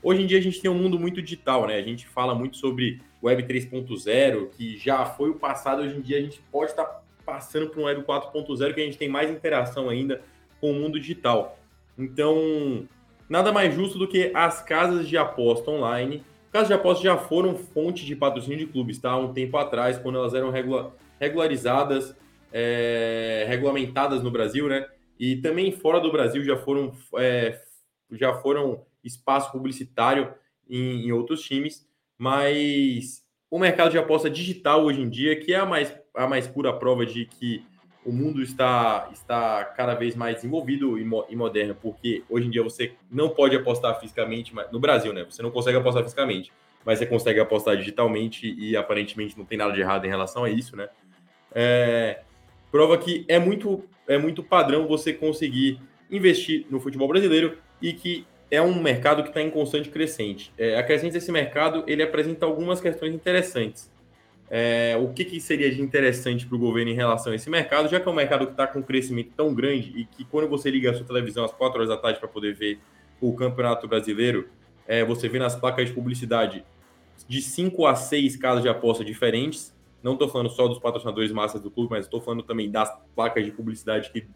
Hoje 0.01 0.21
em 0.21 0.25
dia 0.25 0.37
a 0.37 0.41
gente 0.41 0.59
tem 0.59 0.69
um 0.69 0.73
mundo 0.73 0.99
muito 0.99 1.21
digital, 1.21 1.65
né? 1.65 1.77
A 1.77 1.81
gente 1.81 2.05
fala 2.05 2.35
muito 2.35 2.57
sobre 2.57 2.99
Web 3.23 3.43
3.0, 3.43 4.49
que 4.49 4.75
já 4.75 5.05
foi 5.05 5.29
o 5.29 5.35
passado, 5.35 5.81
hoje 5.81 5.95
em 5.95 6.01
dia 6.01 6.17
a 6.17 6.21
gente 6.21 6.41
pode 6.51 6.71
estar 6.71 7.01
passando 7.25 7.69
para 7.69 7.79
um 7.79 7.85
Web 7.85 8.03
4.0, 8.03 8.73
que 8.73 8.81
a 8.81 8.83
gente 8.83 8.97
tem 8.97 9.07
mais 9.07 9.31
interação 9.31 9.87
ainda 9.87 10.21
com 10.59 10.71
o 10.71 10.73
mundo 10.73 10.99
digital. 10.99 11.57
Então, 11.97 12.85
nada 13.29 13.53
mais 13.53 13.73
justo 13.73 13.97
do 13.97 14.07
que 14.07 14.31
as 14.33 14.61
casas 14.61 15.07
de 15.07 15.17
aposta 15.17 15.71
online. 15.71 16.21
Casas 16.53 16.67
de 16.67 16.75
aposta 16.75 17.03
já 17.03 17.17
foram 17.17 17.55
fonte 17.55 18.05
de 18.05 18.15
patrocínio 18.15 18.59
de 18.59 18.67
clubes, 18.67 18.99
tá? 18.99 19.17
Um 19.17 19.33
tempo 19.33 19.57
atrás, 19.57 19.97
quando 19.97 20.19
elas 20.19 20.35
eram 20.35 20.51
regula 20.51 20.95
regularizadas, 21.19 22.15
é, 22.51 23.43
regulamentadas 23.47 24.21
no 24.21 24.29
Brasil, 24.29 24.69
né? 24.69 24.87
E 25.19 25.37
também 25.37 25.71
fora 25.71 25.99
do 25.99 26.11
Brasil 26.11 26.43
já 26.43 26.55
foram, 26.55 26.93
é, 27.17 27.59
já 28.11 28.35
foram 28.35 28.85
espaço 29.03 29.51
publicitário 29.51 30.31
em, 30.69 31.07
em 31.07 31.11
outros 31.11 31.41
times, 31.41 31.87
mas 32.19 33.25
o 33.49 33.57
mercado 33.57 33.89
de 33.89 33.97
aposta 33.97 34.29
digital 34.29 34.85
hoje 34.85 35.01
em 35.01 35.09
dia, 35.09 35.35
que 35.39 35.55
é 35.55 35.57
a 35.57 35.65
mais, 35.65 35.91
a 36.13 36.27
mais 36.27 36.47
pura 36.47 36.71
prova 36.71 37.03
de 37.03 37.25
que 37.25 37.65
o 38.05 38.11
mundo 38.11 38.41
está, 38.41 39.09
está 39.13 39.63
cada 39.63 39.93
vez 39.93 40.15
mais 40.15 40.35
desenvolvido 40.35 40.99
e, 40.99 41.05
mo 41.05 41.25
e, 41.29 41.35
moderno, 41.35 41.75
porque 41.79 42.23
hoje 42.29 42.47
em 42.47 42.49
dia 42.49 42.63
você 42.63 42.93
não 43.09 43.29
pode 43.29 43.55
apostar 43.55 43.99
fisicamente, 43.99 44.53
no 44.71 44.79
Brasil, 44.79 45.13
né? 45.13 45.25
Você 45.29 45.41
não 45.41 45.51
consegue 45.51 45.77
apostar 45.77 46.03
fisicamente, 46.03 46.51
mas 46.85 46.99
você 46.99 47.05
consegue 47.05 47.39
apostar 47.39 47.77
digitalmente 47.77 48.53
e 48.57 48.75
aparentemente 48.75 49.37
não 49.37 49.45
tem 49.45 49.57
nada 49.57 49.71
de 49.71 49.79
errado 49.79 50.05
em 50.05 50.09
relação 50.09 50.43
a 50.43 50.49
isso, 50.49 50.75
né? 50.75 50.89
É, 51.53 52.21
prova 52.71 52.97
que 52.97 53.25
é 53.27 53.39
muito, 53.39 53.83
é 54.07 54.17
muito 54.17 54.43
padrão 54.43 54.87
você 54.87 55.13
conseguir 55.13 55.79
investir 56.09 56.65
no 56.69 56.79
futebol 56.79 57.07
brasileiro 57.07 57.57
e 57.81 57.93
que 57.93 58.25
é 58.51 58.61
um 58.61 58.81
mercado 58.81 59.23
que 59.23 59.29
está 59.29 59.41
em 59.41 59.49
constante 59.49 59.89
crescente. 59.89 60.51
É, 60.57 60.77
a 60.77 60.83
crescente 60.83 61.13
desse 61.13 61.31
mercado 61.31 61.83
ele 61.87 62.03
apresenta 62.03 62.45
algumas 62.45 62.81
questões 62.81 63.13
interessantes 63.13 63.92
é, 64.55 64.95
o 64.95 65.11
que, 65.11 65.25
que, 65.25 65.41
seria 65.41 65.73
de 65.73 65.81
interessante 65.81 66.45
para 66.45 66.55
o 66.55 66.59
governo 66.59 66.91
em 66.91 66.93
relação 66.93 67.33
a 67.33 67.35
esse 67.35 67.49
mercado, 67.49 67.89
já 67.89 67.99
que 67.99 68.07
é 68.07 68.11
um 68.11 68.13
mercado 68.13 68.45
que 68.45 68.51
está 68.51 68.67
com 68.67 68.77
um 68.77 68.83
crescimento 68.83 69.31
tão 69.35 69.51
grande 69.51 69.91
e 69.95 70.05
que 70.05 70.23
quando 70.23 70.47
você 70.47 70.69
liga 70.69 70.91
a 70.91 70.93
sua 70.93 71.03
televisão 71.07 71.43
às 71.43 71.51
4 71.51 71.75
horas 71.75 71.89
da 71.89 71.97
tarde 71.97 72.19
para 72.19 72.27
poder 72.27 72.53
ver 72.53 72.77
o 73.19 73.33
Campeonato 73.33 73.87
Brasileiro, 73.87 74.47
é, 74.87 75.03
você 75.03 75.27
vê 75.27 75.39
nas 75.39 75.55
placas 75.55 75.87
de 75.87 75.93
publicidade 75.95 76.63
de 77.27 77.41
5 77.41 77.87
a 77.87 77.95
6 77.95 78.35
casas 78.37 78.61
de 78.61 78.69
aposta 78.69 79.03
diferentes. 79.03 79.75
Não 80.03 80.13
estou 80.13 80.29
falando 80.29 80.51
só 80.51 80.67
dos 80.67 80.77
patrocinadores 80.77 81.31
massas 81.31 81.59
do 81.59 81.71
clube, 81.71 81.89
mas 81.89 82.05
estou 82.05 82.21
falando 82.21 82.43
também 82.43 82.69
das 82.69 82.95
placas 83.15 83.43
de 83.43 83.51
publicidade 83.51 84.11
que, 84.11 84.27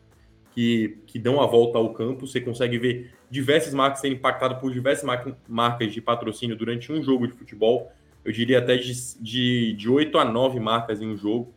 que, 0.50 0.98
que, 1.06 1.20
dão 1.20 1.40
a 1.40 1.46
volta 1.46 1.78
ao 1.78 1.94
campo. 1.94 2.26
Você 2.26 2.42
consegue 2.42 2.80
ver 2.80 3.14
diversas 3.30 3.72
marcas 3.72 4.02
sendo 4.02 4.16
impactadas 4.16 4.58
por 4.58 4.74
diversas 4.74 5.08
marcas 5.48 5.94
de 5.94 6.02
patrocínio 6.02 6.56
durante 6.56 6.92
um 6.92 7.04
jogo 7.04 7.28
de 7.28 7.34
futebol 7.34 7.92
eu 8.28 8.34
diria 8.34 8.60
até 8.60 8.76
de, 8.76 8.92
de, 9.22 9.72
de 9.72 9.90
8 9.90 10.18
a 10.18 10.26
9 10.26 10.60
marcas 10.60 11.02
em 11.02 11.08
um 11.08 11.16
jogo. 11.16 11.54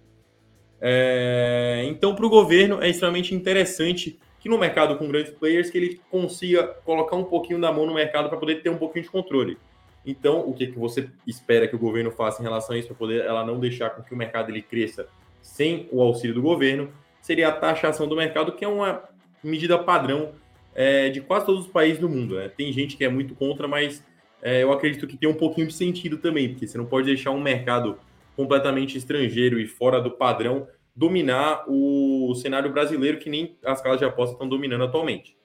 É, 0.80 1.84
então, 1.88 2.14
para 2.14 2.24
o 2.24 2.30
governo, 2.30 2.80
é 2.80 2.88
extremamente 2.88 3.34
interessante 3.34 4.20
que 4.38 4.48
no 4.48 4.56
mercado 4.56 4.96
com 4.96 5.08
grandes 5.08 5.32
players, 5.32 5.68
que 5.68 5.76
ele 5.76 6.00
consiga 6.08 6.62
colocar 6.62 7.16
um 7.16 7.24
pouquinho 7.24 7.60
da 7.60 7.72
mão 7.72 7.86
no 7.86 7.92
mercado 7.92 8.28
para 8.28 8.38
poder 8.38 8.62
ter 8.62 8.70
um 8.70 8.78
pouquinho 8.78 9.04
de 9.04 9.10
controle. 9.10 9.58
Então, 10.06 10.48
o 10.48 10.54
que, 10.54 10.68
que 10.68 10.78
você 10.78 11.10
espera 11.26 11.66
que 11.66 11.74
o 11.74 11.78
governo 11.78 12.12
faça 12.12 12.40
em 12.40 12.44
relação 12.44 12.76
a 12.76 12.78
isso, 12.78 12.86
para 12.86 12.96
poder 12.96 13.24
ela 13.24 13.44
não 13.44 13.58
deixar 13.58 13.90
com 13.90 14.04
que 14.04 14.14
o 14.14 14.16
mercado 14.16 14.48
ele 14.50 14.62
cresça 14.62 15.08
sem 15.42 15.88
o 15.90 16.00
auxílio 16.00 16.36
do 16.36 16.40
governo, 16.40 16.92
seria 17.20 17.48
a 17.48 17.52
taxação 17.52 18.06
do 18.06 18.14
mercado, 18.14 18.52
que 18.52 18.64
é 18.64 18.68
uma 18.68 19.02
medida 19.42 19.76
padrão 19.76 20.34
é, 20.72 21.08
de 21.08 21.20
quase 21.20 21.46
todos 21.46 21.66
os 21.66 21.70
países 21.72 21.98
do 21.98 22.08
mundo. 22.08 22.36
Né? 22.36 22.48
Tem 22.48 22.72
gente 22.72 22.96
que 22.96 23.04
é 23.04 23.08
muito 23.08 23.34
contra, 23.34 23.66
mas 23.66 24.04
é, 24.42 24.62
eu 24.62 24.72
acredito 24.72 25.06
que 25.06 25.16
tem 25.16 25.28
um 25.28 25.34
pouquinho 25.34 25.66
de 25.66 25.74
sentido 25.74 26.18
também, 26.18 26.50
porque 26.50 26.66
você 26.66 26.78
não 26.78 26.86
pode 26.86 27.06
deixar 27.06 27.30
um 27.30 27.40
mercado 27.40 27.98
completamente 28.36 28.96
estrangeiro 28.96 29.60
e 29.60 29.66
fora 29.66 30.00
do 30.00 30.10
padrão 30.10 30.66
dominar 30.94 31.64
o 31.68 32.34
cenário 32.34 32.70
brasileiro 32.70 33.18
que 33.18 33.30
nem 33.30 33.56
as 33.64 33.80
casas 33.80 33.98
de 33.98 34.04
aposta 34.04 34.34
estão 34.34 34.48
dominando 34.48 34.84
atualmente. 34.84 35.36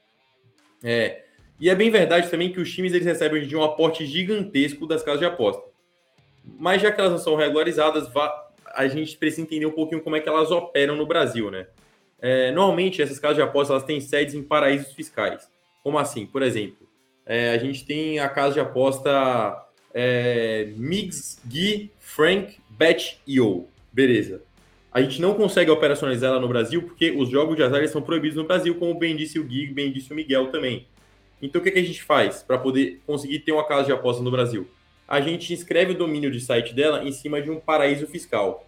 É, 0.84 1.24
e 1.60 1.70
é 1.70 1.76
bem 1.76 1.90
verdade 1.90 2.30
também 2.30 2.52
que 2.52 2.60
os 2.60 2.72
times 2.72 2.94
eles 2.94 3.06
recebem 3.06 3.46
dia 3.46 3.58
um 3.58 3.64
aporte 3.64 4.06
gigantesco 4.06 4.86
das 4.86 5.04
casas 5.04 5.20
de 5.20 5.26
aposta. 5.26 5.64
Mas 6.44 6.82
já 6.82 6.92
que 6.92 7.00
elas 7.00 7.12
não 7.12 7.20
são 7.20 7.36
regularizadas, 7.36 8.10
a 8.74 8.88
gente 8.88 9.18
precisa 9.18 9.42
entender 9.42 9.66
um 9.66 9.72
pouquinho 9.72 10.02
como 10.02 10.16
é 10.16 10.20
que 10.20 10.30
elas 10.30 10.52
operam 10.52 10.96
no 10.96 11.06
Brasil, 11.06 11.50
né? 11.50 11.68
É, 12.20 12.52
normalmente 12.52 13.02
essas 13.02 13.20
casas 13.20 13.38
de 13.38 13.42
aposta 13.42 13.74
elas 13.74 13.84
têm 13.84 14.00
sedes 14.00 14.36
em 14.36 14.44
paraísos 14.44 14.94
fiscais. 14.94 15.50
Como 15.84 15.98
assim? 15.98 16.26
Por 16.26 16.42
exemplo, 16.42 16.85
é, 17.26 17.52
a 17.52 17.58
gente 17.58 17.86
tem 17.86 18.20
a 18.20 18.30
casa 18.30 18.54
de 18.56 18.60
aposta 18.60 19.66
é, 19.94 20.70
Migs, 20.76 21.40
Gui, 21.46 21.92
Frank, 22.00 22.58
Bet 22.70 23.20
e 23.26 23.40
O. 23.40 23.68
Beleza. 23.92 24.44
A 24.92 25.02
gente 25.02 25.22
não 25.22 25.34
consegue 25.34 25.72
operacionalizar 25.72 26.32
ela 26.32 26.40
no 26.40 26.48
Brasil 26.48 26.82
porque 26.82 27.12
os 27.12 27.30
jogos 27.30 27.56
de 27.56 27.64
azar 27.64 27.86
são 27.88 28.02
proibidos 28.02 28.38
no 28.38 28.46
Brasil, 28.46 28.76
como 28.76 28.94
bem 28.94 29.16
disse 29.16 29.40
o 29.40 29.44
Gui, 29.44 29.68
bem 29.68 29.92
disse 29.92 30.12
o 30.12 30.16
Miguel 30.16 30.52
também. 30.52 30.88
Então 31.42 31.60
o 31.60 31.64
que, 31.64 31.72
que 31.72 31.80
a 31.80 31.84
gente 31.84 32.02
faz 32.04 32.44
para 32.44 32.58
poder 32.58 33.02
conseguir 33.06 33.40
ter 33.40 33.52
uma 33.52 33.66
casa 33.66 33.86
de 33.86 33.92
aposta 33.92 34.24
no 34.24 34.32
Brasil? 34.32 34.68
A 35.08 35.22
gente 35.22 35.54
inscreve 35.54 35.92
o 35.92 35.98
domínio 35.98 36.32
de 36.32 36.40
site 36.40 36.74
dela 36.74 37.04
em 37.04 37.12
cima 37.12 37.42
de 37.42 37.50
um 37.50 37.60
paraíso 37.60 38.08
fiscal. 38.08 38.68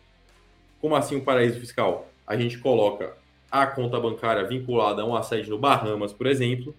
Como 0.79 0.95
assim 0.95 1.15
um 1.15 1.23
paraíso 1.23 1.59
fiscal? 1.59 2.09
A 2.25 2.35
gente 2.35 2.57
coloca 2.57 3.15
a 3.49 3.65
conta 3.65 3.99
bancária 3.99 4.43
vinculada 4.45 5.01
a 5.01 5.05
uma 5.05 5.23
sede 5.23 5.49
no 5.49 5.57
Bahamas, 5.57 6.13
por 6.13 6.27
exemplo, 6.27 6.75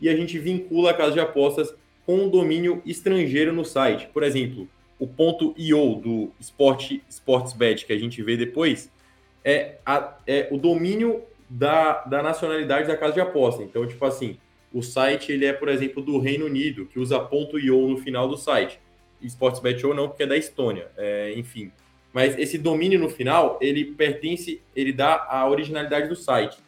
e 0.00 0.08
a 0.08 0.16
gente 0.16 0.38
vincula 0.38 0.90
a 0.90 0.94
casa 0.94 1.12
de 1.12 1.20
apostas 1.20 1.74
com 2.06 2.16
um 2.24 2.28
domínio 2.28 2.82
estrangeiro 2.86 3.52
no 3.52 3.64
site. 3.64 4.08
Por 4.12 4.22
exemplo, 4.22 4.68
o 4.98 5.06
ponto 5.06 5.54
.io 5.56 5.94
do 5.96 6.32
Sport, 6.40 7.00
Sportsbet 7.08 7.84
que 7.84 7.92
a 7.92 7.98
gente 7.98 8.22
vê 8.22 8.36
depois 8.36 8.90
é, 9.44 9.76
a, 9.84 10.16
é 10.26 10.48
o 10.50 10.58
domínio 10.58 11.22
da, 11.48 12.04
da 12.04 12.22
nacionalidade 12.22 12.88
da 12.88 12.96
casa 12.96 13.14
de 13.14 13.20
aposta. 13.20 13.62
Então, 13.62 13.86
tipo 13.86 14.04
assim, 14.04 14.36
o 14.72 14.82
site 14.82 15.32
ele 15.32 15.46
é, 15.46 15.52
por 15.52 15.68
exemplo, 15.68 16.02
do 16.02 16.18
Reino 16.18 16.46
Unido, 16.46 16.86
que 16.86 16.98
usa 16.98 17.18
ponto 17.20 17.58
.io 17.58 17.88
no 17.88 17.98
final 17.98 18.28
do 18.28 18.36
site. 18.36 18.80
Sportsbet 19.22 19.84
ou 19.84 19.94
não, 19.94 20.08
porque 20.08 20.22
é 20.22 20.26
da 20.26 20.36
Estônia. 20.36 20.88
É, 20.96 21.32
enfim. 21.36 21.72
Mas 22.12 22.38
esse 22.38 22.56
domínio 22.56 22.98
no 22.98 23.08
final, 23.08 23.58
ele 23.60 23.84
pertence, 23.84 24.60
ele 24.74 24.92
dá 24.92 25.26
a 25.28 25.48
originalidade 25.48 26.08
do 26.08 26.16
site. 26.16 26.58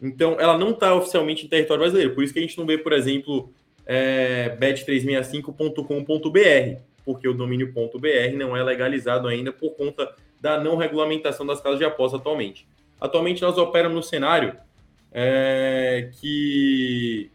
Então, 0.00 0.40
ela 0.40 0.56
não 0.56 0.70
está 0.70 0.94
oficialmente 0.94 1.44
em 1.44 1.48
território 1.48 1.80
brasileiro. 1.80 2.14
Por 2.14 2.22
isso 2.22 2.32
que 2.32 2.38
a 2.38 2.42
gente 2.42 2.56
não 2.56 2.64
vê, 2.64 2.78
por 2.78 2.92
exemplo, 2.92 3.52
é, 3.84 4.56
bet365.com.br, 4.60 6.80
porque 7.04 7.26
o 7.26 7.34
domínio 7.34 7.72
.br 7.72 8.36
não 8.36 8.56
é 8.56 8.62
legalizado 8.62 9.26
ainda 9.26 9.52
por 9.52 9.70
conta 9.70 10.08
da 10.40 10.60
não 10.60 10.76
regulamentação 10.76 11.44
das 11.44 11.60
casas 11.60 11.78
de 11.78 11.84
aposta 11.84 12.16
atualmente. 12.16 12.64
Atualmente, 13.00 13.42
nós 13.42 13.58
operamos 13.58 13.96
no 13.96 14.02
cenário 14.02 14.56
é, 15.12 16.10
que, 16.20 17.30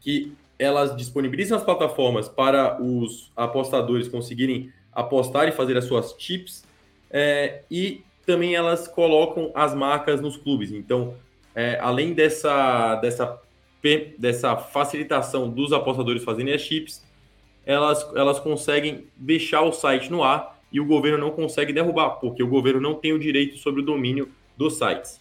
que 0.00 0.32
elas 0.58 0.96
disponibilizam 0.96 1.56
as 1.56 1.64
plataformas 1.64 2.28
para 2.28 2.80
os 2.82 3.30
apostadores 3.36 4.08
conseguirem 4.08 4.72
apostar 4.92 5.48
e 5.48 5.52
fazer 5.52 5.76
as 5.76 5.84
suas 5.84 6.14
chips, 6.18 6.64
é, 7.10 7.62
e 7.70 8.02
também 8.24 8.54
elas 8.54 8.88
colocam 8.88 9.50
as 9.54 9.74
marcas 9.74 10.20
nos 10.20 10.36
clubes. 10.36 10.72
Então, 10.72 11.14
é, 11.54 11.78
além 11.80 12.12
dessa, 12.12 12.96
dessa, 12.96 13.40
dessa 14.18 14.56
facilitação 14.56 15.48
dos 15.48 15.72
apostadores 15.72 16.24
fazerem 16.24 16.52
as 16.52 16.60
chips, 16.60 17.04
elas, 17.64 18.06
elas 18.14 18.38
conseguem 18.38 19.06
deixar 19.16 19.62
o 19.62 19.72
site 19.72 20.10
no 20.10 20.22
ar 20.22 20.60
e 20.70 20.80
o 20.80 20.84
governo 20.84 21.18
não 21.18 21.30
consegue 21.30 21.72
derrubar, 21.72 22.10
porque 22.16 22.42
o 22.42 22.48
governo 22.48 22.80
não 22.80 22.94
tem 22.94 23.12
o 23.12 23.18
direito 23.18 23.56
sobre 23.58 23.80
o 23.80 23.84
domínio 23.84 24.28
dos 24.56 24.76
sites. 24.76 25.20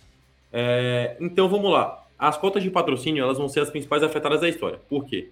É, 0.52 1.16
então 1.20 1.48
vamos 1.48 1.72
lá. 1.72 2.04
As 2.18 2.38
cotas 2.38 2.64
de 2.64 2.70
patrocínio 2.70 3.24
elas 3.24 3.38
vão 3.38 3.48
ser 3.48 3.60
as 3.60 3.70
principais 3.70 4.04
afetadas 4.04 4.42
da 4.42 4.50
história. 4.50 4.80
Por 4.90 5.06
quê? 5.06 5.30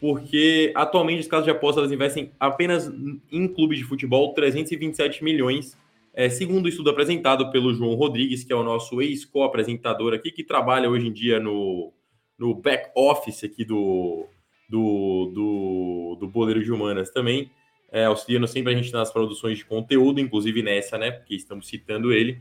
Porque 0.00 0.72
atualmente 0.74 1.20
as 1.20 1.26
casas 1.26 1.44
de 1.44 1.50
apostas 1.50 1.92
investem 1.92 2.30
apenas 2.38 2.90
em 3.30 3.48
clubes 3.48 3.78
de 3.78 3.84
futebol 3.84 4.32
327 4.32 5.22
milhões 5.22 5.76
é, 6.14 6.28
segundo 6.28 6.66
o 6.66 6.68
estudo 6.68 6.90
apresentado 6.90 7.50
pelo 7.50 7.74
João 7.74 7.94
Rodrigues, 7.94 8.44
que 8.44 8.52
é 8.52 8.56
o 8.56 8.62
nosso 8.62 9.02
ex-co-apresentador 9.02 10.14
aqui, 10.14 10.30
que 10.30 10.44
trabalha 10.44 10.88
hoje 10.88 11.08
em 11.08 11.12
dia 11.12 11.40
no, 11.40 11.92
no 12.38 12.54
back 12.54 12.90
office 12.94 13.42
aqui 13.42 13.64
do, 13.64 14.26
do, 14.68 15.30
do, 15.34 16.16
do 16.20 16.28
Boleiro 16.28 16.62
de 16.62 16.70
Humanas 16.70 17.10
também, 17.10 17.50
é, 17.90 18.04
auxiliando 18.04 18.46
sempre 18.46 18.72
a 18.72 18.76
gente 18.76 18.92
nas 18.92 19.12
produções 19.12 19.58
de 19.58 19.64
conteúdo, 19.64 20.20
inclusive 20.20 20.62
nessa, 20.62 20.96
né? 20.96 21.10
Porque 21.10 21.34
estamos 21.34 21.66
citando 21.66 22.12
ele. 22.12 22.40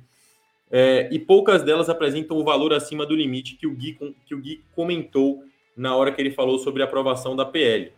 É, 0.71 1.07
e 1.11 1.19
poucas 1.19 1.63
delas 1.63 1.89
apresentam 1.89 2.37
o 2.37 2.43
valor 2.43 2.73
acima 2.73 3.05
do 3.05 3.15
limite 3.15 3.55
que 3.55 3.67
o 3.67 3.75
Gui, 3.75 3.97
que 4.25 4.33
o 4.33 4.39
Gui 4.39 4.63
comentou 4.75 5.43
na 5.75 5.95
hora 5.95 6.11
que 6.11 6.21
ele 6.21 6.31
falou 6.31 6.57
sobre 6.59 6.81
a 6.81 6.85
aprovação 6.85 7.35
da 7.35 7.45
PL. 7.45 7.91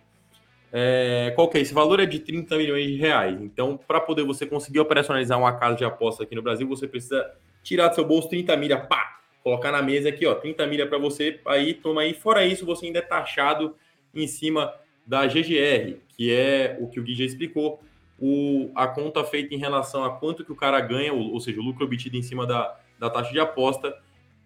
É, 0.78 1.32
qual 1.36 1.48
que 1.48 1.58
é? 1.58 1.62
Esse 1.62 1.74
valor 1.74 2.02
é 2.02 2.06
de 2.06 2.20
30 2.20 2.58
milhões 2.58 2.86
de 2.86 2.98
reais. 2.98 3.42
Então, 3.42 3.78
para 3.78 4.02
poder 4.02 4.26
você 4.26 4.46
conseguir 4.46 4.82
operacionalizar 4.82 5.40
uma 5.40 5.54
casa 5.54 5.78
de 5.78 5.86
aposta 5.86 6.24
aqui 6.24 6.36
no 6.36 6.42
Brasil, 6.42 6.68
você 6.68 6.86
precisa 6.86 7.26
tirar 7.64 7.88
do 7.88 7.96
seu 7.96 8.04
bolso 8.04 8.28
30 8.28 8.58
milha, 8.58 8.78
pá, 8.78 9.22
colocar 9.42 9.72
na 9.72 9.82
mesa 9.82 10.10
aqui, 10.10 10.26
ó, 10.26 10.36
30 10.36 10.68
milha 10.68 10.86
para 10.86 10.98
você, 10.98 11.40
aí 11.46 11.74
toma 11.76 12.02
aí. 12.02 12.14
Fora 12.14 12.46
isso, 12.46 12.66
você 12.66 12.88
ainda 12.88 13.00
é 13.00 13.02
taxado 13.02 13.74
em 14.14 14.28
cima 14.28 14.74
da 15.08 15.26
GGR, 15.26 15.96
que 16.10 16.30
é 16.30 16.78
o 16.82 16.90
que 16.90 17.00
o 17.00 17.04
Gui 17.04 17.16
já 17.16 17.24
explicou, 17.24 17.82
o, 18.20 18.70
a 18.76 18.86
conta 18.86 19.24
feita 19.24 19.56
em 19.56 19.58
relação 19.58 20.04
a 20.04 20.18
quanto 20.18 20.44
que 20.44 20.52
o 20.52 20.58
cara 20.58 20.82
ganha, 20.82 21.14
ou, 21.14 21.32
ou 21.32 21.40
seja, 21.40 21.58
o 21.62 21.64
lucro 21.64 21.86
obtido 21.86 22.18
em 22.18 22.22
cima 22.22 22.46
da, 22.46 22.78
da 23.00 23.10
taxa 23.10 23.32
de 23.32 23.40
aposta, 23.40 23.98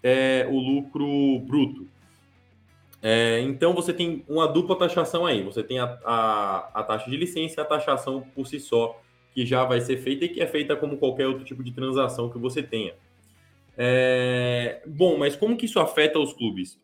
é 0.03 0.47
o 0.47 0.59
lucro 0.59 1.39
bruto. 1.39 1.87
É, 3.01 3.39
então 3.41 3.73
você 3.73 3.93
tem 3.93 4.25
uma 4.27 4.47
dupla 4.47 4.77
taxação 4.77 5.25
aí. 5.25 5.43
Você 5.43 5.63
tem 5.63 5.79
a, 5.79 5.97
a, 6.03 6.69
a, 6.73 6.83
taxa 6.83 7.09
de 7.09 7.17
licença 7.17 7.59
e 7.59 7.61
a 7.61 7.65
taxação 7.65 8.21
por 8.35 8.45
si 8.45 8.59
só, 8.59 8.99
que 9.33 9.45
já 9.45 9.63
vai 9.63 9.79
ser 9.81 9.97
feita 9.97 10.25
e 10.25 10.29
que 10.29 10.41
é 10.41 10.47
feita 10.47 10.75
como 10.75 10.97
qualquer 10.97 11.27
outro 11.27 11.43
tipo 11.43 11.63
de 11.63 11.71
transação 11.71 12.29
que 12.29 12.37
você 12.37 12.61
tenha. 12.61 12.93
É, 13.77 14.81
bom, 14.85 15.17
mas 15.17 15.35
como 15.35 15.55
que 15.55 15.65
isso 15.65 15.79
afeta 15.79 16.19
os 16.19 16.33
clubes? 16.33 16.77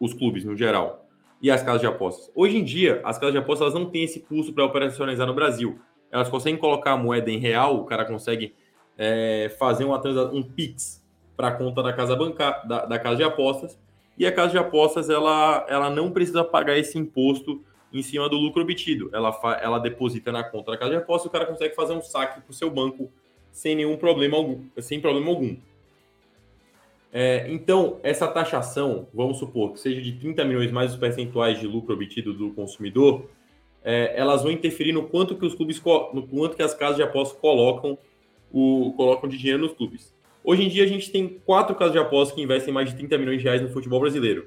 os 0.00 0.12
clubes 0.12 0.44
no 0.44 0.56
geral 0.56 1.06
e 1.40 1.50
as 1.50 1.62
casas 1.62 1.80
de 1.80 1.86
apostas. 1.86 2.30
Hoje 2.34 2.56
em 2.56 2.64
dia, 2.64 3.00
as 3.04 3.18
casas 3.18 3.32
de 3.32 3.38
apostas 3.38 3.68
elas 3.68 3.74
não 3.74 3.90
têm 3.90 4.04
esse 4.04 4.20
custo 4.20 4.52
para 4.52 4.64
operacionalizar 4.64 5.26
no 5.26 5.34
Brasil. 5.34 5.78
Elas 6.10 6.28
conseguem 6.28 6.58
colocar 6.58 6.92
a 6.92 6.96
moeda 6.96 7.30
em 7.30 7.38
real, 7.38 7.76
o 7.76 7.84
cara 7.84 8.04
consegue 8.04 8.54
é, 8.96 9.54
fazer 9.58 9.84
uma 9.84 10.00
um 10.32 10.42
Pix 10.42 11.04
para 11.36 11.48
a 11.48 11.52
conta 11.52 11.82
da 11.82 11.92
casa, 11.92 12.14
banca, 12.14 12.62
da, 12.66 12.86
da, 12.86 12.98
casa 12.98 13.16
de 13.16 13.24
apostas, 13.24 13.78
e 14.18 14.26
a 14.26 14.32
casa 14.32 14.52
de 14.52 14.58
apostas 14.58 15.10
ela, 15.10 15.66
ela 15.68 15.90
não 15.90 16.10
precisa 16.10 16.44
pagar 16.44 16.78
esse 16.78 16.98
imposto 16.98 17.62
em 17.92 18.02
cima 18.02 18.28
do 18.28 18.36
lucro 18.36 18.62
obtido. 18.62 19.10
Ela, 19.12 19.38
ela 19.60 19.78
deposita 19.78 20.32
na 20.32 20.42
conta 20.42 20.72
da 20.72 20.78
casa 20.78 20.90
de 20.90 20.96
apostas 20.96 21.26
e 21.26 21.28
o 21.28 21.32
cara 21.32 21.46
consegue 21.46 21.74
fazer 21.74 21.92
um 21.92 22.02
saque 22.02 22.40
para 22.40 22.50
o 22.50 22.54
seu 22.54 22.70
banco 22.70 23.10
sem 23.52 23.76
nenhum 23.76 23.96
problema 23.96 24.36
algum. 24.36 24.64
Sem 24.80 25.00
problema 25.00 25.28
algum. 25.28 25.56
É, 27.12 27.46
então, 27.48 28.00
essa 28.02 28.26
taxação, 28.26 29.06
vamos 29.14 29.38
supor 29.38 29.72
que 29.72 29.78
seja 29.78 30.00
de 30.00 30.12
30 30.12 30.44
milhões 30.44 30.72
mais 30.72 30.92
os 30.92 30.98
percentuais 30.98 31.60
de 31.60 31.66
lucro 31.66 31.94
obtido 31.94 32.34
do 32.34 32.50
consumidor, 32.50 33.30
é, 33.84 34.12
elas 34.16 34.42
vão 34.42 34.50
interferir 34.50 34.92
no 34.92 35.04
quanto 35.04 35.36
que 35.36 35.44
os 35.46 35.54
clubes, 35.54 35.80
no 36.12 36.26
quanto 36.26 36.56
que 36.56 36.62
as 36.62 36.74
casas 36.74 36.96
de 36.96 37.02
apostas 37.02 37.38
colocam, 37.38 37.98
o, 38.50 38.92
colocam 38.96 39.28
de 39.28 39.36
dinheiro 39.36 39.62
nos 39.62 39.72
clubes. 39.72 40.13
Hoje 40.46 40.62
em 40.62 40.68
dia, 40.68 40.84
a 40.84 40.86
gente 40.86 41.10
tem 41.10 41.40
quatro 41.46 41.74
casas 41.74 41.94
de 41.94 41.98
apostas 41.98 42.34
que 42.34 42.42
investem 42.42 42.72
mais 42.72 42.90
de 42.90 42.96
30 42.96 43.16
milhões 43.16 43.38
de 43.38 43.44
reais 43.44 43.62
no 43.62 43.70
futebol 43.70 43.98
brasileiro, 43.98 44.46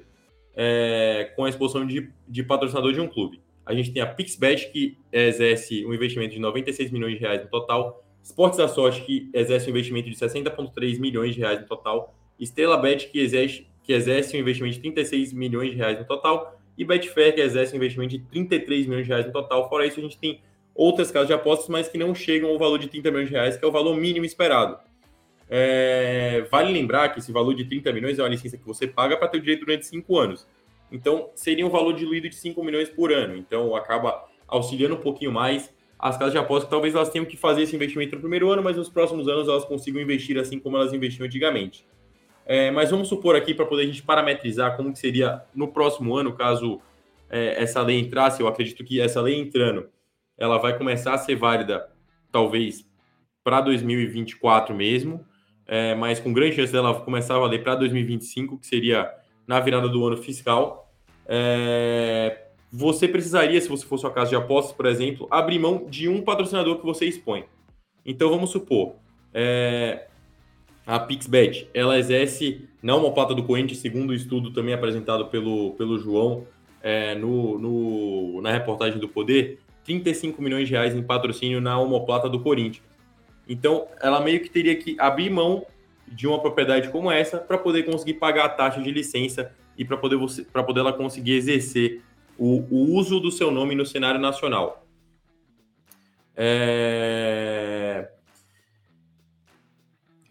é, 0.54 1.32
com 1.34 1.44
a 1.44 1.48
exposição 1.48 1.84
de, 1.84 2.08
de 2.28 2.44
patrocinador 2.44 2.92
de 2.92 3.00
um 3.00 3.08
clube. 3.08 3.42
A 3.66 3.74
gente 3.74 3.92
tem 3.92 4.00
a 4.00 4.06
PixBet, 4.06 4.70
que 4.70 4.96
exerce 5.10 5.84
um 5.84 5.92
investimento 5.92 6.34
de 6.34 6.38
96 6.38 6.92
milhões 6.92 7.14
de 7.14 7.18
reais 7.18 7.42
no 7.42 7.48
total, 7.48 8.04
Esportes 8.22 8.58
da 8.58 8.68
Sorte, 8.68 9.00
que 9.00 9.28
exerce 9.34 9.66
um 9.66 9.70
investimento 9.70 10.08
de 10.08 10.14
60,3 10.14 11.00
milhões 11.00 11.34
de 11.34 11.40
reais 11.40 11.60
no 11.60 11.66
total, 11.66 12.14
Estrela 12.38 12.76
Bet, 12.76 13.08
que 13.08 13.18
exerce, 13.18 13.66
que 13.82 13.92
exerce 13.92 14.36
um 14.36 14.40
investimento 14.40 14.76
de 14.76 14.80
36 14.80 15.32
milhões 15.32 15.70
de 15.72 15.76
reais 15.76 15.98
no 15.98 16.04
total, 16.04 16.60
e 16.76 16.84
Betfair, 16.84 17.34
que 17.34 17.40
exerce 17.40 17.74
um 17.74 17.76
investimento 17.76 18.16
de 18.16 18.20
33 18.20 18.86
milhões 18.86 19.04
de 19.04 19.08
reais 19.08 19.26
no 19.26 19.32
total. 19.32 19.68
Fora 19.68 19.84
isso, 19.84 19.98
a 19.98 20.02
gente 20.02 20.16
tem 20.16 20.40
outras 20.72 21.10
casas 21.10 21.26
de 21.26 21.34
apostas, 21.34 21.68
mas 21.68 21.88
que 21.88 21.98
não 21.98 22.14
chegam 22.14 22.50
ao 22.50 22.58
valor 22.58 22.78
de 22.78 22.86
30 22.86 23.10
milhões 23.10 23.28
de 23.28 23.34
reais, 23.34 23.56
que 23.56 23.64
é 23.64 23.68
o 23.68 23.72
valor 23.72 23.96
mínimo 23.96 24.24
esperado. 24.24 24.78
É, 25.50 26.46
vale 26.50 26.72
lembrar 26.72 27.08
que 27.08 27.20
esse 27.20 27.32
valor 27.32 27.54
de 27.54 27.64
30 27.64 27.92
milhões 27.92 28.18
é 28.18 28.22
uma 28.22 28.28
licença 28.28 28.58
que 28.58 28.66
você 28.66 28.86
paga 28.86 29.16
para 29.16 29.28
ter 29.28 29.38
o 29.38 29.40
direito 29.40 29.64
durante 29.64 29.86
5 29.86 30.18
anos. 30.18 30.46
Então, 30.90 31.30
seria 31.34 31.66
um 31.66 31.70
valor 31.70 31.94
diluído 31.94 32.28
de 32.28 32.36
5 32.36 32.62
milhões 32.62 32.88
por 32.88 33.12
ano. 33.12 33.36
Então, 33.36 33.74
acaba 33.74 34.24
auxiliando 34.46 34.94
um 34.94 35.00
pouquinho 35.00 35.32
mais 35.32 35.72
as 35.98 36.16
casas 36.16 36.32
de 36.32 36.38
apostas, 36.38 36.64
que 36.64 36.70
talvez 36.70 36.94
elas 36.94 37.10
tenham 37.10 37.26
que 37.26 37.36
fazer 37.36 37.62
esse 37.62 37.74
investimento 37.74 38.14
no 38.14 38.20
primeiro 38.20 38.50
ano, 38.50 38.62
mas 38.62 38.76
nos 38.76 38.88
próximos 38.88 39.26
anos 39.26 39.48
elas 39.48 39.64
consigam 39.64 40.00
investir 40.00 40.38
assim 40.38 40.58
como 40.58 40.76
elas 40.76 40.92
investiam 40.92 41.26
antigamente. 41.26 41.84
É, 42.46 42.70
mas 42.70 42.90
vamos 42.90 43.08
supor 43.08 43.34
aqui, 43.34 43.52
para 43.52 43.66
poder 43.66 43.82
a 43.82 43.86
gente 43.86 44.02
parametrizar 44.02 44.76
como 44.76 44.92
que 44.92 44.98
seria 44.98 45.42
no 45.54 45.68
próximo 45.68 46.16
ano, 46.16 46.32
caso 46.32 46.80
é, 47.28 47.60
essa 47.62 47.82
lei 47.82 47.98
entrasse, 47.98 48.40
eu 48.40 48.48
acredito 48.48 48.84
que 48.84 49.00
essa 49.00 49.20
lei 49.20 49.38
entrando, 49.38 49.88
ela 50.36 50.56
vai 50.56 50.78
começar 50.78 51.14
a 51.14 51.18
ser 51.18 51.34
válida, 51.34 51.90
talvez, 52.30 52.88
para 53.42 53.60
2024 53.60 54.74
mesmo, 54.74 55.26
é, 55.68 55.94
mas 55.94 56.18
com 56.18 56.32
grande 56.32 56.56
chance 56.56 56.72
dela 56.72 56.98
começar 57.00 57.36
a 57.36 57.38
valer 57.38 57.62
para 57.62 57.74
2025, 57.74 58.58
que 58.58 58.66
seria 58.66 59.12
na 59.46 59.60
virada 59.60 59.88
do 59.88 60.04
ano 60.06 60.16
fiscal. 60.16 60.90
É, 61.26 62.46
você 62.72 63.06
precisaria, 63.06 63.60
se 63.60 63.68
você 63.68 63.84
fosse 63.84 64.04
uma 64.04 64.12
casa 64.12 64.30
de 64.30 64.36
apostas, 64.36 64.74
por 64.74 64.86
exemplo, 64.86 65.28
abrir 65.30 65.58
mão 65.58 65.86
de 65.88 66.08
um 66.08 66.22
patrocinador 66.22 66.78
que 66.78 66.86
você 66.86 67.04
expõe. 67.04 67.44
Então, 68.04 68.30
vamos 68.30 68.50
supor, 68.50 68.94
é, 69.34 70.06
a 70.86 70.98
PixBet, 70.98 71.68
ela 71.74 71.98
exerce 71.98 72.66
não 72.82 73.00
uma 73.00 73.12
plata 73.12 73.34
do 73.34 73.42
Corinthians, 73.42 73.80
segundo 73.80 74.10
o 74.10 74.14
estudo 74.14 74.50
também 74.50 74.72
apresentado 74.72 75.26
pelo, 75.26 75.72
pelo 75.72 75.98
João 75.98 76.46
é, 76.82 77.14
no, 77.14 77.58
no, 77.58 78.40
na 78.40 78.50
reportagem 78.50 78.98
do 78.98 79.06
Poder, 79.08 79.58
35 79.84 80.40
milhões 80.40 80.66
de 80.66 80.72
reais 80.72 80.94
em 80.94 81.02
patrocínio 81.02 81.60
na 81.60 81.78
homoplata 81.78 82.28
do 82.28 82.40
Corinthians. 82.40 82.87
Então, 83.48 83.88
ela 84.00 84.20
meio 84.20 84.40
que 84.40 84.50
teria 84.50 84.76
que 84.76 84.96
abrir 84.98 85.30
mão 85.30 85.66
de 86.06 86.26
uma 86.26 86.40
propriedade 86.40 86.90
como 86.90 87.10
essa 87.10 87.38
para 87.38 87.58
poder 87.58 87.84
conseguir 87.84 88.14
pagar 88.14 88.44
a 88.44 88.48
taxa 88.48 88.80
de 88.80 88.90
licença 88.90 89.52
e 89.76 89.84
para 89.84 89.96
poder, 89.96 90.16
você, 90.16 90.42
poder 90.42 90.80
ela 90.80 90.92
conseguir 90.92 91.32
exercer 91.32 92.02
o, 92.36 92.62
o 92.70 92.94
uso 92.94 93.18
do 93.20 93.30
seu 93.30 93.50
nome 93.50 93.74
no 93.74 93.86
cenário 93.86 94.20
nacional. 94.20 94.86
É... 96.36 98.10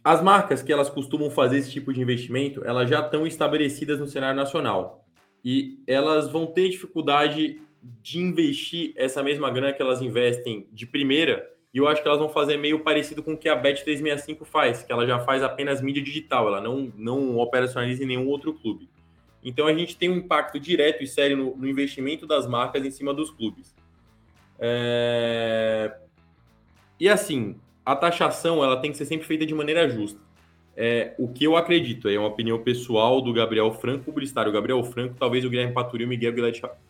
As 0.04 0.22
marcas 0.22 0.62
que 0.62 0.72
elas 0.72 0.90
costumam 0.90 1.30
fazer 1.30 1.58
esse 1.58 1.70
tipo 1.70 1.92
de 1.92 2.02
investimento, 2.02 2.64
elas 2.64 2.90
já 2.90 3.02
estão 3.02 3.28
estabelecidas 3.28 4.00
no 4.00 4.08
cenário 4.08 4.38
nacional. 4.38 5.06
E 5.44 5.80
elas 5.86 6.32
vão 6.32 6.46
ter 6.46 6.70
dificuldade 6.70 7.62
de 8.02 8.20
investir 8.20 8.94
essa 8.96 9.22
mesma 9.22 9.50
grana 9.52 9.74
que 9.74 9.82
elas 9.82 10.02
investem 10.02 10.68
de 10.72 10.86
primeira. 10.86 11.50
E 11.78 11.80
eu 11.80 11.88
acho 11.88 12.02
que 12.02 12.08
elas 12.08 12.20
vão 12.20 12.28
fazer 12.28 12.58
meio 12.58 12.80
parecido 12.80 13.22
com 13.22 13.34
o 13.34 13.38
que 13.38 13.48
a 13.48 13.56
Bet365 13.56 14.44
faz, 14.46 14.82
que 14.82 14.92
ela 14.92 15.06
já 15.06 15.20
faz 15.20 15.44
apenas 15.44 15.80
mídia 15.80 16.02
digital, 16.02 16.48
ela 16.48 16.60
não, 16.60 16.92
não 16.98 17.38
operacionaliza 17.38 18.04
em 18.04 18.08
nenhum 18.08 18.28
outro 18.28 18.52
clube. 18.52 18.90
Então 19.44 19.68
a 19.68 19.74
gente 19.76 19.96
tem 19.96 20.10
um 20.10 20.16
impacto 20.16 20.60
direto 20.60 21.04
e 21.04 21.08
sério 21.08 21.38
no, 21.38 21.56
no 21.56 21.68
investimento 21.68 22.26
das 22.26 22.48
marcas 22.48 22.84
em 22.84 22.90
cima 22.90 23.14
dos 23.14 23.30
clubes. 23.30 23.76
É... 24.58 25.96
E 27.00 27.08
assim, 27.08 27.56
a 27.86 27.96
taxação 27.96 28.64
ela 28.64 28.78
tem 28.78 28.90
que 28.90 28.98
ser 28.98 29.06
sempre 29.06 29.28
feita 29.28 29.46
de 29.46 29.54
maneira 29.54 29.88
justa. 29.88 30.20
É, 30.76 31.14
o 31.20 31.28
que 31.28 31.44
eu 31.44 31.56
acredito, 31.56 32.10
é 32.10 32.18
uma 32.18 32.30
opinião 32.30 32.58
pessoal 32.58 33.22
do 33.22 33.32
Gabriel 33.32 33.72
Franco, 33.72 34.06
publicitário 34.06 34.52
Gabriel 34.52 34.84
Franco, 34.84 35.14
talvez 35.20 35.46
o 35.46 35.50
Guilherme 35.50 35.74
Paturi 35.74 36.06
o 36.06 36.08
Miguel, 36.08 36.34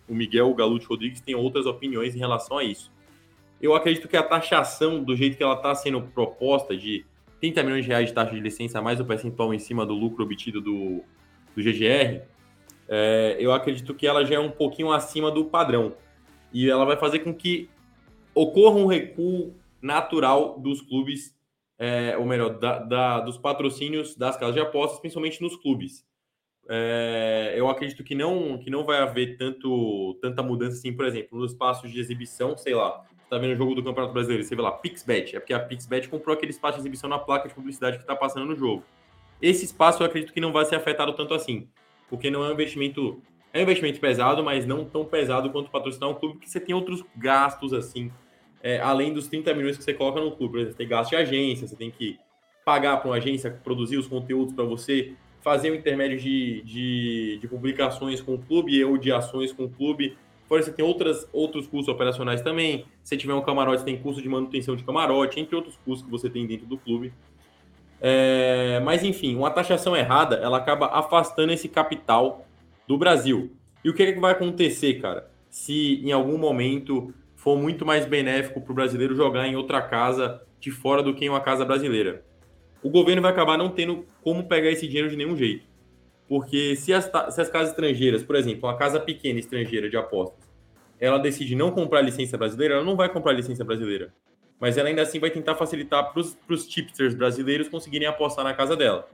o 0.07 0.15
Miguel 0.15 0.53
Galute 0.53 0.85
Rodrigues 0.85 1.19
tenham 1.19 1.41
outras 1.41 1.65
opiniões 1.65 2.15
em 2.15 2.19
relação 2.19 2.57
a 2.57 2.63
isso. 2.63 2.89
Eu 3.61 3.73
acredito 3.73 4.07
que 4.07 4.15
a 4.15 4.23
taxação, 4.23 5.03
do 5.03 5.15
jeito 5.15 5.35
que 5.35 5.43
ela 5.43 5.55
está 5.55 5.73
sendo 5.73 6.01
proposta, 6.01 6.77
de 6.77 7.05
30 7.39 7.63
milhões 7.63 7.83
de 7.83 7.89
reais 7.89 8.07
de 8.07 8.13
taxa 8.13 8.33
de 8.33 8.39
licença, 8.39 8.81
mais 8.81 8.99
o 8.99 9.05
percentual 9.05 9.53
em 9.53 9.59
cima 9.59 9.85
do 9.85 9.93
lucro 9.93 10.23
obtido 10.23 10.61
do, 10.61 11.03
do 11.55 11.63
GGR, 11.63 12.21
é, 12.87 13.35
eu 13.39 13.51
acredito 13.51 13.93
que 13.93 14.07
ela 14.07 14.23
já 14.23 14.35
é 14.35 14.39
um 14.39 14.51
pouquinho 14.51 14.91
acima 14.91 15.31
do 15.31 15.45
padrão. 15.45 15.93
E 16.53 16.69
ela 16.69 16.85
vai 16.85 16.97
fazer 16.97 17.19
com 17.19 17.33
que 17.33 17.69
ocorra 18.33 18.77
um 18.77 18.85
recuo 18.85 19.53
natural 19.81 20.59
dos 20.59 20.81
clubes, 20.81 21.35
é, 21.77 22.15
ou 22.17 22.25
melhor, 22.25 22.57
da, 22.59 22.79
da, 22.79 23.19
dos 23.19 23.37
patrocínios 23.37 24.15
das 24.15 24.37
casas 24.37 24.55
de 24.55 24.61
apostas, 24.61 24.99
principalmente 24.99 25.41
nos 25.41 25.55
clubes. 25.55 26.05
É, 26.69 27.53
eu 27.55 27.69
acredito 27.69 28.03
que 28.03 28.13
não, 28.13 28.57
que 28.57 28.69
não 28.69 28.83
vai 28.83 28.99
haver 28.99 29.37
tanto, 29.37 30.17
tanta 30.21 30.43
mudança 30.43 30.77
assim, 30.77 30.93
por 30.93 31.05
exemplo, 31.05 31.39
nos 31.39 31.51
espaços 31.51 31.91
de 31.91 31.99
exibição, 31.99 32.57
sei 32.57 32.75
lá, 32.75 33.05
tá 33.29 33.37
vendo 33.37 33.53
o 33.53 33.55
jogo 33.55 33.75
do 33.75 33.83
Campeonato 33.83 34.13
Brasileiro, 34.13 34.43
você 34.43 34.55
vê 34.55 34.61
lá, 34.61 34.71
PixBet, 34.71 35.35
é 35.35 35.39
porque 35.39 35.53
a 35.53 35.59
PixBet 35.59 36.07
comprou 36.09 36.33
aquele 36.33 36.51
espaço 36.51 36.75
de 36.75 36.81
exibição 36.81 37.09
na 37.09 37.19
placa 37.19 37.47
de 37.47 37.53
publicidade 37.53 37.97
que 37.97 38.03
está 38.03 38.15
passando 38.15 38.45
no 38.45 38.55
jogo. 38.55 38.83
Esse 39.41 39.65
espaço 39.65 40.01
eu 40.01 40.07
acredito 40.07 40.33
que 40.33 40.41
não 40.41 40.51
vai 40.51 40.65
ser 40.65 40.75
afetado 40.75 41.13
tanto 41.13 41.33
assim, 41.33 41.67
porque 42.09 42.29
não 42.29 42.43
é 42.43 42.49
um 42.49 42.53
investimento, 42.53 43.21
é 43.53 43.59
um 43.59 43.63
investimento 43.63 43.99
pesado, 43.99 44.43
mas 44.43 44.65
não 44.65 44.85
tão 44.85 45.05
pesado 45.05 45.49
quanto 45.51 45.69
patrocinar 45.69 46.09
um 46.09 46.13
clube, 46.13 46.35
porque 46.35 46.49
você 46.49 46.59
tem 46.59 46.73
outros 46.73 47.03
gastos 47.15 47.73
assim, 47.73 48.11
é, 48.63 48.79
além 48.79 49.13
dos 49.13 49.27
30 49.27 49.53
milhões 49.53 49.77
que 49.77 49.83
você 49.83 49.93
coloca 49.93 50.19
no 50.19 50.31
clube. 50.31 50.53
Por 50.53 50.59
exemplo, 50.59 50.73
você 50.73 50.77
tem 50.77 50.87
gasto 50.87 51.09
de 51.11 51.15
agência, 51.15 51.67
você 51.67 51.75
tem 51.75 51.91
que 51.91 52.17
pagar 52.65 52.97
para 52.97 53.09
uma 53.09 53.17
agência 53.17 53.51
produzir 53.63 53.97
os 53.97 54.07
conteúdos 54.07 54.53
para 54.53 54.65
você, 54.65 55.13
fazer 55.41 55.69
o 55.69 55.73
um 55.73 55.75
intermédio 55.75 56.17
de, 56.17 56.61
de, 56.63 57.37
de, 57.39 57.47
publicações 57.47 58.19
com 58.19 58.33
o 58.33 58.37
clube 58.37 58.83
ou 58.83 58.97
de 58.97 59.11
ações 59.11 59.53
com 59.53 59.63
o 59.63 59.69
clube. 59.69 60.17
Fora 60.47 60.61
você 60.61 60.71
tem 60.71 60.83
outras, 60.83 61.29
outros 61.31 61.67
custos 61.67 61.87
operacionais 61.87 62.41
também. 62.41 62.85
Se 63.07 63.15
tiver 63.15 63.33
um 63.33 63.41
camarote, 63.41 63.85
tem 63.85 63.97
custo 63.97 64.21
de 64.21 64.27
manutenção 64.27 64.75
de 64.75 64.83
camarote, 64.83 65.39
entre 65.39 65.55
outros 65.55 65.77
custos 65.85 66.03
que 66.03 66.11
você 66.11 66.29
tem 66.29 66.45
dentro 66.45 66.65
do 66.65 66.77
clube. 66.77 67.13
É, 68.01 68.81
mas 68.83 69.01
enfim, 69.01 69.33
uma 69.37 69.49
taxação 69.49 69.95
errada, 69.95 70.35
ela 70.35 70.57
acaba 70.57 70.87
afastando 70.87 71.53
esse 71.53 71.69
capital 71.69 72.45
do 72.85 72.97
Brasil. 72.97 73.49
E 73.81 73.89
o 73.89 73.93
que, 73.93 74.03
é 74.03 74.11
que 74.11 74.19
vai 74.19 74.33
acontecer, 74.33 74.95
cara? 74.95 75.31
Se 75.49 76.01
em 76.03 76.11
algum 76.11 76.37
momento 76.37 77.13
for 77.33 77.57
muito 77.57 77.85
mais 77.85 78.05
benéfico 78.05 78.59
para 78.59 78.73
o 78.73 78.75
brasileiro 78.75 79.15
jogar 79.15 79.47
em 79.47 79.55
outra 79.55 79.81
casa 79.81 80.41
de 80.59 80.69
fora 80.69 81.01
do 81.01 81.15
que 81.15 81.23
em 81.23 81.29
uma 81.29 81.39
casa 81.39 81.63
brasileira. 81.63 82.25
O 82.83 82.89
governo 82.89 83.21
vai 83.21 83.31
acabar 83.31 83.57
não 83.57 83.69
tendo 83.69 84.05
como 84.21 84.49
pegar 84.49 84.69
esse 84.69 84.85
dinheiro 84.85 85.09
de 85.09 85.15
nenhum 85.15 85.37
jeito. 85.37 85.65
Porque 86.27 86.75
se 86.75 86.91
as, 86.91 87.05
se 87.05 87.39
as 87.39 87.49
casas 87.49 87.69
estrangeiras, 87.69 88.21
por 88.21 88.35
exemplo, 88.35 88.67
uma 88.67 88.75
casa 88.75 88.99
pequena 88.99 89.39
estrangeira 89.39 89.89
de 89.89 89.95
apostas, 89.95 90.46
ela 90.99 91.17
decide 91.17 91.55
não 91.55 91.71
comprar 91.71 92.01
licença 92.01 92.37
brasileira, 92.37 92.75
ela 92.75 92.83
não 92.83 92.95
vai 92.95 93.09
comprar 93.09 93.33
licença 93.33 93.63
brasileira. 93.63 94.13
Mas 94.59 94.77
ela 94.77 94.89
ainda 94.89 95.03
assim 95.03 95.19
vai 95.19 95.29
tentar 95.29 95.55
facilitar 95.55 96.11
para 96.11 96.19
os 96.19 96.67
tipsters 96.67 97.13
brasileiros 97.13 97.69
conseguirem 97.69 98.07
apostar 98.07 98.43
na 98.43 98.53
casa 98.53 98.75
dela. 98.75 99.07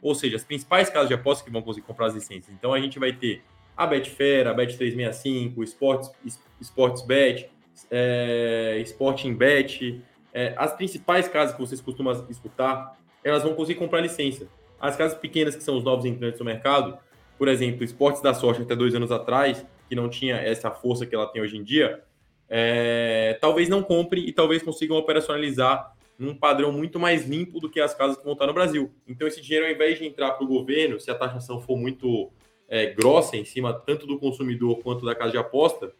Ou 0.00 0.14
seja, 0.14 0.36
as 0.36 0.44
principais 0.44 0.88
casas 0.88 1.08
de 1.08 1.14
apostas 1.14 1.44
que 1.44 1.50
vão 1.50 1.62
conseguir 1.62 1.86
comprar 1.86 2.06
as 2.06 2.14
licenças. 2.14 2.52
Então 2.54 2.72
a 2.72 2.80
gente 2.80 2.98
vai 2.98 3.12
ter 3.12 3.42
a 3.76 3.86
Betfair, 3.86 4.46
a 4.46 4.54
Bet365, 4.54 5.62
Sports, 5.64 6.12
Sportsbet, 6.60 7.50
é, 7.90 8.80
Sporting 8.84 9.34
Bet, 9.34 10.00
é, 10.32 10.54
as 10.56 10.72
principais 10.74 11.26
casas 11.26 11.54
que 11.54 11.60
vocês 11.60 11.80
costumam 11.80 12.12
escutar, 12.30 12.96
elas 13.22 13.42
vão 13.42 13.54
conseguir 13.54 13.78
comprar 13.78 14.00
licença. 14.00 14.46
As 14.80 14.96
casas 14.96 15.18
pequenas, 15.18 15.56
que 15.56 15.62
são 15.62 15.76
os 15.76 15.82
novos 15.82 16.04
entrantes 16.04 16.38
no 16.38 16.44
mercado, 16.44 16.98
por 17.38 17.48
exemplo, 17.48 17.82
Esportes 17.82 18.22
da 18.22 18.34
Sorte 18.34 18.62
até 18.62 18.76
dois 18.76 18.94
anos 18.94 19.10
atrás, 19.10 19.64
que 19.94 19.96
não 19.96 20.08
tinha 20.08 20.36
essa 20.36 20.70
força 20.72 21.06
que 21.06 21.14
ela 21.14 21.26
tem 21.26 21.40
hoje 21.40 21.56
em 21.56 21.62
dia, 21.62 22.02
é, 22.48 23.38
talvez 23.40 23.68
não 23.68 23.82
compre 23.82 24.20
e 24.20 24.32
talvez 24.32 24.62
consigam 24.62 24.96
operacionalizar 24.96 25.94
num 26.18 26.34
padrão 26.34 26.72
muito 26.72 26.98
mais 26.98 27.26
limpo 27.26 27.60
do 27.60 27.70
que 27.70 27.80
as 27.80 27.94
casas 27.94 28.16
que 28.16 28.24
vão 28.24 28.32
estar 28.32 28.46
no 28.46 28.52
Brasil. 28.52 28.92
Então, 29.06 29.26
esse 29.26 29.40
dinheiro, 29.40 29.66
ao 29.66 29.72
invés 29.72 29.98
de 29.98 30.04
entrar 30.04 30.32
para 30.32 30.44
o 30.44 30.48
governo, 30.48 31.00
se 31.00 31.10
a 31.10 31.14
taxação 31.14 31.60
for 31.60 31.76
muito 31.76 32.30
é, 32.68 32.86
grossa 32.86 33.36
em 33.36 33.44
cima 33.44 33.72
tanto 33.72 34.06
do 34.06 34.18
consumidor 34.18 34.80
quanto 34.80 35.04
da 35.04 35.14
casa 35.14 35.30
de 35.30 35.38
aposta, 35.38 35.92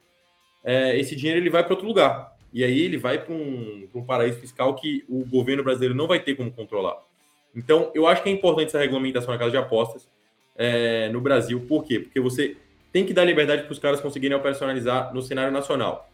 é, 0.65 0.99
esse 0.99 1.15
dinheiro 1.15 1.41
ele 1.41 1.51
vai 1.51 1.63
para 1.63 1.73
outro 1.73 1.87
lugar. 1.87 2.37
E 2.53 2.63
aí 2.63 2.81
ele 2.81 2.97
vai 2.97 3.19
para 3.25 3.35
um, 3.35 3.89
um 3.95 4.05
paraíso 4.05 4.39
fiscal 4.39 4.75
que 4.75 5.05
o 5.09 5.25
governo 5.25 5.63
brasileiro 5.63 5.95
não 5.95 6.07
vai 6.07 6.21
ter 6.21 6.35
como 6.37 6.53
controlar. 6.53 6.97
Então, 7.55 7.91
eu 7.95 8.07
acho 8.07 8.23
que 8.23 8.29
é 8.29 8.33
importante 8.33 8.69
essa 8.69 8.79
regulamentação 8.79 9.33
na 9.33 9.39
casa 9.39 9.51
de 9.51 9.57
apostas 9.57 10.09
é, 10.57 11.09
no 11.11 11.21
Brasil. 11.21 11.61
Por 11.67 11.85
quê? 11.85 11.99
Porque 12.01 12.21
você 12.21 12.57
tem 12.95 13.05
que 13.05 13.13
dar 13.13 13.25
liberdade 13.25 13.65
para 13.65 13.73
os 13.73 13.79
caras 13.81 14.01
conseguirem 14.01 14.37
operacionalizar 14.37 15.13
no 15.13 15.21
cenário 15.21 15.53
nacional. 15.53 16.09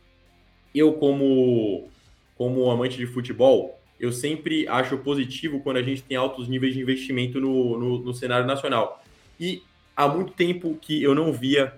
Eu, 0.74 0.94
como, 0.94 1.90
como 2.35 2.70
amante 2.70 2.97
de 2.97 3.07
futebol, 3.07 3.78
eu 4.01 4.11
sempre 4.11 4.66
acho 4.66 4.97
positivo 4.97 5.61
quando 5.61 5.77
a 5.77 5.82
gente 5.82 6.02
tem 6.02 6.16
altos 6.16 6.48
níveis 6.48 6.73
de 6.73 6.81
investimento 6.81 7.39
no, 7.39 7.78
no, 7.78 7.98
no 7.98 8.15
cenário 8.15 8.47
nacional. 8.47 9.05
E 9.39 9.62
há 9.94 10.09
muito 10.09 10.32
tempo 10.32 10.74
que 10.81 11.02
eu 11.02 11.15
não 11.15 11.35
via 11.35 11.70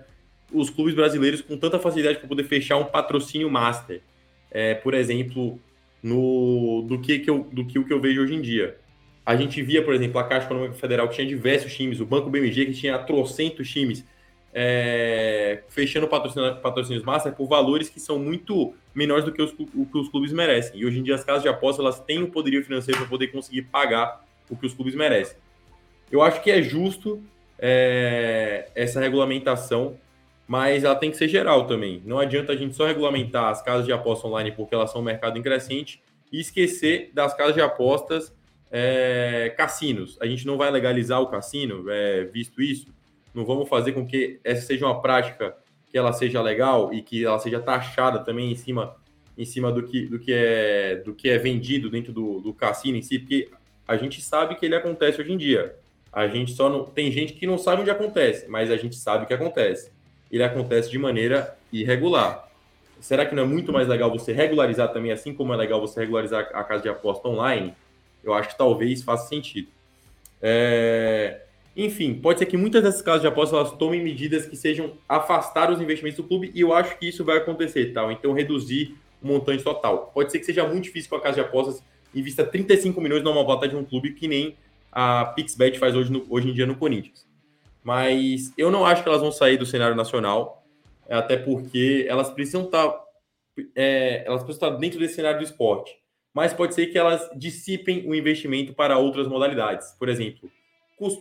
os 0.53 0.69
clubes 0.69 0.95
brasileiros 0.95 1.41
com 1.41 1.57
tanta 1.57 1.77
facilidade 1.77 2.19
para 2.19 2.27
poder 2.29 2.45
fechar 2.45 2.77
um 2.77 2.85
patrocínio 2.85 3.49
master. 3.49 4.01
É, 4.49 4.73
por 4.73 4.93
exemplo, 4.93 5.59
no, 6.01 6.85
do, 6.87 6.97
que, 7.01 7.19
que, 7.19 7.29
eu, 7.29 7.39
do 7.51 7.65
que 7.65 7.77
o 7.77 7.85
que 7.85 7.91
eu 7.91 7.99
vejo 7.99 8.21
hoje 8.21 8.35
em 8.35 8.41
dia. 8.41 8.77
A 9.25 9.35
gente 9.35 9.61
via, 9.61 9.83
por 9.83 9.93
exemplo, 9.93 10.17
a 10.17 10.23
Caixa 10.23 10.45
Econômica 10.45 10.75
Federal 10.75 11.09
que 11.09 11.15
tinha 11.15 11.27
diversos 11.27 11.75
times, 11.75 11.99
o 11.99 12.05
Banco 12.05 12.29
BMG 12.29 12.67
que 12.67 12.73
tinha 12.73 12.97
trocentos 12.99 13.69
times, 13.69 14.05
é, 14.53 15.63
fechando 15.67 16.07
patrocínios, 16.07 16.59
patrocínios 16.59 17.03
master 17.03 17.33
por 17.33 17.47
valores 17.47 17.89
que 17.89 17.99
são 17.99 18.19
muito 18.19 18.73
menores 18.93 19.25
do 19.25 19.31
que 19.31 19.41
os, 19.41 19.51
o 19.51 19.85
que 19.85 19.97
os 19.97 20.09
clubes 20.09 20.31
merecem. 20.31 20.79
E 20.79 20.85
hoje 20.85 20.99
em 20.99 21.03
dia 21.03 21.15
as 21.15 21.23
casas 21.23 21.41
de 21.41 21.49
aposta 21.49 21.81
elas 21.81 21.99
têm 21.99 22.21
o 22.21 22.29
poderio 22.29 22.63
financeiro 22.63 22.99
para 22.99 23.09
poder 23.09 23.27
conseguir 23.27 23.63
pagar 23.63 24.23
o 24.49 24.55
que 24.55 24.65
os 24.65 24.73
clubes 24.73 24.93
merecem. 24.93 25.37
Eu 26.11 26.21
acho 26.21 26.41
que 26.43 26.51
é 26.51 26.61
justo 26.61 27.23
é, 27.57 28.69
essa 28.75 28.99
regulamentação, 28.99 29.97
mas 30.47 30.83
ela 30.83 30.95
tem 30.95 31.09
que 31.09 31.17
ser 31.17 31.27
geral 31.27 31.65
também. 31.65 32.03
Não 32.05 32.19
adianta 32.19 32.51
a 32.51 32.55
gente 32.55 32.75
só 32.75 32.85
regulamentar 32.85 33.45
as 33.45 33.61
casas 33.63 33.85
de 33.85 33.91
aposta 33.91 34.27
online 34.27 34.51
porque 34.51 34.75
elas 34.75 34.91
são 34.91 35.01
um 35.01 35.03
mercado 35.03 35.39
em 35.39 35.41
crescente 35.41 35.99
e 36.31 36.39
esquecer 36.39 37.09
das 37.13 37.33
casas 37.33 37.55
de 37.55 37.61
apostas 37.61 38.31
é, 38.69 39.51
cassinos. 39.57 40.17
A 40.21 40.27
gente 40.27 40.45
não 40.45 40.57
vai 40.57 40.69
legalizar 40.69 41.19
o 41.19 41.27
cassino, 41.27 41.89
é, 41.89 42.25
visto 42.25 42.61
isso 42.61 42.93
não 43.33 43.45
vamos 43.45 43.67
fazer 43.67 43.93
com 43.93 44.05
que 44.05 44.39
essa 44.43 44.65
seja 44.65 44.85
uma 44.85 45.01
prática 45.01 45.55
que 45.91 45.97
ela 45.97 46.13
seja 46.13 46.41
legal 46.41 46.93
e 46.93 47.01
que 47.01 47.23
ela 47.23 47.39
seja 47.39 47.59
taxada 47.59 48.19
também 48.19 48.51
em 48.51 48.55
cima 48.55 48.95
em 49.37 49.45
cima 49.45 49.71
do 49.71 49.83
que, 49.83 50.05
do 50.05 50.19
que, 50.19 50.31
é, 50.31 50.97
do 50.97 51.13
que 51.13 51.29
é 51.29 51.37
vendido 51.37 51.89
dentro 51.89 52.13
do, 52.13 52.39
do 52.39 52.53
cassino 52.53 52.97
em 52.97 53.01
si, 53.01 53.17
porque 53.17 53.49
a 53.87 53.97
gente 53.97 54.21
sabe 54.21 54.55
que 54.55 54.65
ele 54.65 54.75
acontece 54.75 55.19
hoje 55.19 55.31
em 55.31 55.37
dia. 55.37 55.75
A 56.11 56.27
gente 56.27 56.53
só 56.53 56.69
não. 56.69 56.85
Tem 56.85 57.11
gente 57.11 57.33
que 57.33 57.47
não 57.47 57.57
sabe 57.57 57.81
onde 57.81 57.89
acontece, 57.89 58.47
mas 58.47 58.69
a 58.69 58.77
gente 58.77 58.95
sabe 58.95 59.25
que 59.25 59.33
acontece. 59.33 59.91
Ele 60.31 60.43
acontece 60.43 60.89
de 60.89 60.97
maneira 60.97 61.57
irregular. 61.71 62.47
Será 62.99 63.25
que 63.25 63.35
não 63.35 63.43
é 63.43 63.45
muito 63.45 63.73
mais 63.73 63.87
legal 63.87 64.09
você 64.09 64.31
regularizar 64.31 64.93
também, 64.93 65.11
assim 65.11 65.33
como 65.33 65.53
é 65.53 65.57
legal 65.57 65.81
você 65.81 65.99
regularizar 65.99 66.49
a 66.53 66.63
casa 66.63 66.83
de 66.83 66.89
aposta 66.89 67.27
online? 67.27 67.73
Eu 68.23 68.33
acho 68.33 68.49
que 68.49 68.57
talvez 68.57 69.01
faça 69.01 69.27
sentido. 69.27 69.67
É... 70.41 71.41
Enfim, 71.75 72.13
pode 72.13 72.39
ser 72.39 72.45
que 72.45 72.55
muitas 72.55 72.83
dessas 72.83 73.01
casas 73.01 73.21
de 73.21 73.27
apostas 73.27 73.59
elas 73.59 73.77
tomem 73.77 74.03
medidas 74.03 74.45
que 74.45 74.55
sejam 74.55 74.93
afastar 75.09 75.71
os 75.71 75.81
investimentos 75.81 76.17
do 76.17 76.23
clube 76.23 76.51
e 76.53 76.61
eu 76.61 76.71
acho 76.73 76.97
que 76.99 77.07
isso 77.07 77.25
vai 77.25 77.37
acontecer, 77.37 77.93
tal. 77.93 78.11
Então 78.11 78.31
reduzir 78.33 78.95
o 79.21 79.27
montante 79.27 79.63
total. 79.63 80.11
Pode 80.13 80.31
ser 80.31 80.39
que 80.39 80.45
seja 80.45 80.67
muito 80.67 80.83
difícil 80.83 81.09
com 81.09 81.15
a 81.15 81.21
casa 81.21 81.35
de 81.35 81.41
apostas 81.41 81.83
invista 82.13 82.45
35 82.45 83.01
milhões 83.01 83.23
numa 83.23 83.43
volta 83.43 83.67
de 83.67 83.75
um 83.75 83.83
clube 83.83 84.13
que 84.13 84.27
nem 84.27 84.55
a 84.91 85.25
Pixbet 85.25 85.79
faz 85.79 85.95
hoje, 85.95 86.11
no, 86.11 86.25
hoje 86.29 86.49
em 86.49 86.53
dia 86.53 86.65
no 86.67 86.75
Corinthians. 86.75 87.25
Mas 87.83 88.53
eu 88.57 88.69
não 88.69 88.85
acho 88.85 89.01
que 89.01 89.09
elas 89.09 89.21
vão 89.21 89.31
sair 89.31 89.57
do 89.57 89.65
cenário 89.65 89.95
nacional, 89.95 90.63
até 91.09 91.35
porque 91.35 92.05
elas 92.07 92.29
precisam 92.29 92.65
estar, 92.65 92.87
tá, 92.87 93.03
é, 93.75 94.23
elas 94.25 94.43
precisam 94.43 94.67
estar 94.67 94.71
tá 94.71 94.77
dentro 94.77 94.99
desse 94.99 95.15
cenário 95.15 95.39
do 95.39 95.43
esporte. 95.43 95.97
Mas 96.33 96.53
pode 96.53 96.73
ser 96.73 96.87
que 96.87 96.97
elas 96.97 97.27
dissipem 97.35 98.07
o 98.07 98.15
investimento 98.15 98.73
para 98.73 98.97
outras 98.97 99.27
modalidades. 99.27 99.91
Por 99.99 100.07
exemplo, 100.07 100.49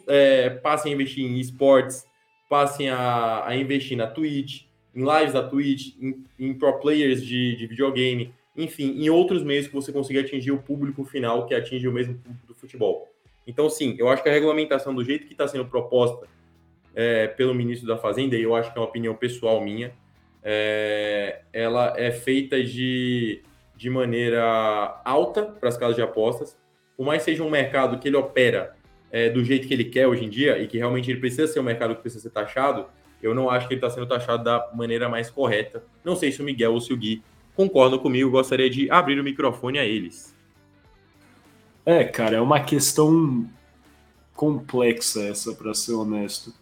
é, 0.06 0.50
passem 0.50 0.92
a 0.92 0.94
investir 0.94 1.24
em 1.24 1.38
esportes, 1.38 2.04
passem 2.48 2.88
a, 2.88 3.46
a, 3.46 3.56
investir 3.56 3.96
na 3.96 4.06
Twitch, 4.06 4.64
em 4.94 5.00
lives 5.00 5.32
da 5.32 5.42
Twitch, 5.42 5.96
em, 6.00 6.24
em 6.38 6.54
pro 6.54 6.78
players 6.78 7.24
de, 7.24 7.56
de, 7.56 7.66
videogame, 7.66 8.34
enfim, 8.56 9.02
em 9.02 9.08
outros 9.08 9.42
meios 9.42 9.66
que 9.66 9.74
você 9.74 9.90
consiga 9.90 10.20
atingir 10.20 10.50
o 10.50 10.62
público 10.62 11.04
final 11.04 11.46
que 11.46 11.54
atinge 11.54 11.88
o 11.88 11.92
mesmo 11.92 12.14
público 12.14 12.46
do 12.46 12.54
futebol. 12.54 13.08
Então, 13.46 13.68
sim, 13.70 13.96
eu 13.98 14.08
acho 14.08 14.22
que 14.22 14.28
a 14.28 14.32
regulamentação 14.32 14.94
do 14.94 15.02
jeito 15.02 15.26
que 15.26 15.32
está 15.32 15.48
sendo 15.48 15.64
proposta 15.64 16.28
é, 16.94 17.26
pelo 17.26 17.54
ministro 17.54 17.88
da 17.88 17.96
Fazenda, 17.96 18.36
e 18.36 18.42
eu 18.42 18.54
acho 18.54 18.72
que 18.72 18.78
é 18.78 18.80
uma 18.80 18.88
opinião 18.88 19.14
pessoal 19.14 19.60
minha, 19.60 19.92
é, 20.42 21.42
ela 21.52 21.94
é 21.96 22.10
feita 22.10 22.62
de, 22.62 23.42
de 23.76 23.88
maneira 23.88 25.00
alta 25.04 25.44
para 25.44 25.68
as 25.68 25.76
casas 25.76 25.96
de 25.96 26.02
apostas, 26.02 26.58
por 26.96 27.06
mais 27.06 27.22
seja 27.22 27.42
um 27.42 27.50
mercado 27.50 27.98
que 27.98 28.08
ele 28.08 28.16
opera 28.16 28.76
é, 29.12 29.28
do 29.28 29.44
jeito 29.44 29.68
que 29.68 29.74
ele 29.74 29.84
quer 29.84 30.08
hoje 30.08 30.24
em 30.24 30.28
dia 30.30 30.58
e 30.58 30.66
que 30.66 30.78
realmente 30.78 31.10
ele 31.10 31.20
precisa 31.20 31.46
ser 31.46 31.60
um 31.60 31.62
mercado 31.62 31.94
que 31.94 32.00
precisa 32.00 32.22
ser 32.22 32.30
taxado, 32.30 32.86
eu 33.22 33.34
não 33.34 33.50
acho 33.50 33.68
que 33.68 33.74
ele 33.74 33.78
está 33.78 33.90
sendo 33.90 34.06
taxado 34.06 34.42
da 34.42 34.70
maneira 34.74 35.08
mais 35.08 35.30
correta. 35.30 35.84
Não 36.02 36.16
sei 36.16 36.32
se 36.32 36.40
o 36.40 36.44
Miguel 36.44 36.72
ou 36.72 36.80
se 36.80 36.92
o 36.92 36.96
Gui 36.96 37.22
concordam 37.54 37.98
comigo, 37.98 38.30
gostaria 38.30 38.70
de 38.70 38.90
abrir 38.90 39.20
o 39.20 39.22
microfone 39.22 39.78
a 39.78 39.84
eles. 39.84 40.34
É, 41.84 42.02
cara, 42.04 42.36
é 42.36 42.40
uma 42.40 42.60
questão 42.60 43.46
complexa 44.34 45.20
essa, 45.22 45.52
para 45.52 45.74
ser 45.74 45.92
honesto. 45.92 46.52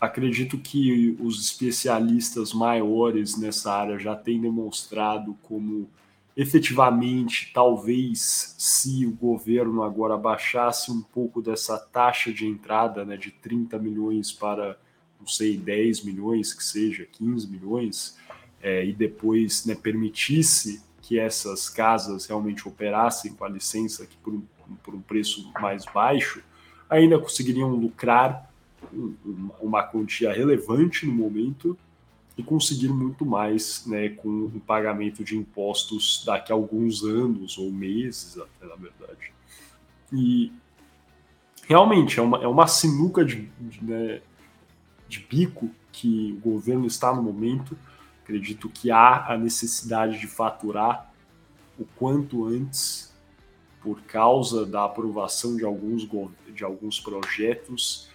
Acredito 0.00 0.56
que 0.58 1.16
os 1.18 1.42
especialistas 1.42 2.52
maiores 2.52 3.36
nessa 3.36 3.72
área 3.72 3.98
já 3.98 4.14
têm 4.14 4.40
demonstrado 4.40 5.36
como 5.42 5.90
efetivamente, 6.36 7.50
talvez, 7.54 8.54
se 8.58 9.06
o 9.06 9.12
governo 9.12 9.82
agora 9.82 10.16
baixasse 10.16 10.90
um 10.90 11.00
pouco 11.00 11.40
dessa 11.40 11.78
taxa 11.78 12.32
de 12.32 12.46
entrada 12.46 13.04
né, 13.04 13.16
de 13.16 13.30
30 13.30 13.78
milhões 13.78 14.32
para, 14.32 14.78
não 15.18 15.26
sei, 15.26 15.56
10 15.56 16.04
milhões, 16.04 16.52
que 16.52 16.62
seja, 16.62 17.06
15 17.06 17.48
milhões, 17.48 18.18
é, 18.62 18.84
e 18.84 18.92
depois 18.92 19.64
né, 19.64 19.74
permitisse 19.74 20.82
que 21.00 21.18
essas 21.18 21.68
casas 21.68 22.26
realmente 22.26 22.68
operassem 22.68 23.32
com 23.32 23.44
a 23.44 23.48
licença 23.48 24.02
aqui 24.02 24.16
por 24.22 24.34
por 24.82 24.94
um 24.94 25.00
preço 25.00 25.50
mais 25.60 25.84
baixo, 25.84 26.42
ainda 26.88 27.18
conseguiriam 27.18 27.70
lucrar 27.70 28.50
uma 29.60 29.82
quantia 29.82 30.32
relevante 30.32 31.06
no 31.06 31.12
momento 31.12 31.76
e 32.36 32.42
conseguir 32.42 32.88
muito 32.88 33.24
mais 33.24 33.86
né, 33.86 34.10
com 34.10 34.46
o 34.46 34.60
pagamento 34.60 35.24
de 35.24 35.36
impostos 35.36 36.22
daqui 36.26 36.52
a 36.52 36.54
alguns 36.54 37.02
anos 37.02 37.56
ou 37.56 37.72
meses, 37.72 38.36
até 38.38 38.66
na 38.66 38.76
verdade. 38.76 39.32
E 40.12 40.52
realmente 41.66 42.20
é 42.20 42.22
uma, 42.22 42.42
é 42.42 42.46
uma 42.46 42.66
sinuca 42.66 43.24
de, 43.24 43.48
de, 43.58 43.82
né, 43.82 44.20
de 45.08 45.20
bico 45.20 45.70
que 45.90 46.38
o 46.38 46.50
governo 46.50 46.86
está 46.86 47.14
no 47.14 47.22
momento. 47.22 47.76
Acredito 48.22 48.68
que 48.68 48.90
há 48.90 49.32
a 49.32 49.38
necessidade 49.38 50.18
de 50.18 50.26
faturar 50.26 51.10
o 51.78 51.86
quanto 51.96 52.44
antes 52.44 53.14
por 53.80 54.02
causa 54.02 54.66
da 54.66 54.84
aprovação 54.84 55.56
de 55.56 55.64
alguns, 55.64 56.06
de 56.54 56.64
alguns 56.64 57.00
projetos 57.00 58.08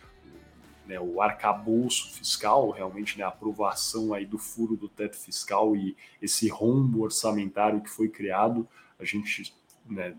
né, 0.92 1.00
o 1.00 1.22
arcabouço 1.22 2.12
fiscal, 2.12 2.70
realmente 2.70 3.18
né, 3.18 3.24
a 3.24 3.30
aprovação 3.30 4.14
aí 4.14 4.26
do 4.26 4.38
furo 4.38 4.76
do 4.76 4.90
teto 4.90 5.16
fiscal 5.16 5.74
e 5.74 5.96
esse 6.22 6.50
rombo 6.50 7.04
orçamentário 7.04 7.80
que 7.80 7.90
foi 7.90 8.10
criado, 8.10 8.68
a 9.00 9.06
gente 9.06 9.56
né, 9.86 10.14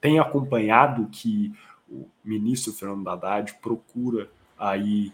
tem 0.00 0.18
acompanhado 0.18 1.06
que 1.06 1.54
o 1.88 2.08
ministro 2.24 2.72
Fernando 2.72 3.08
Haddad 3.08 3.54
procura 3.62 4.28
aí 4.58 5.12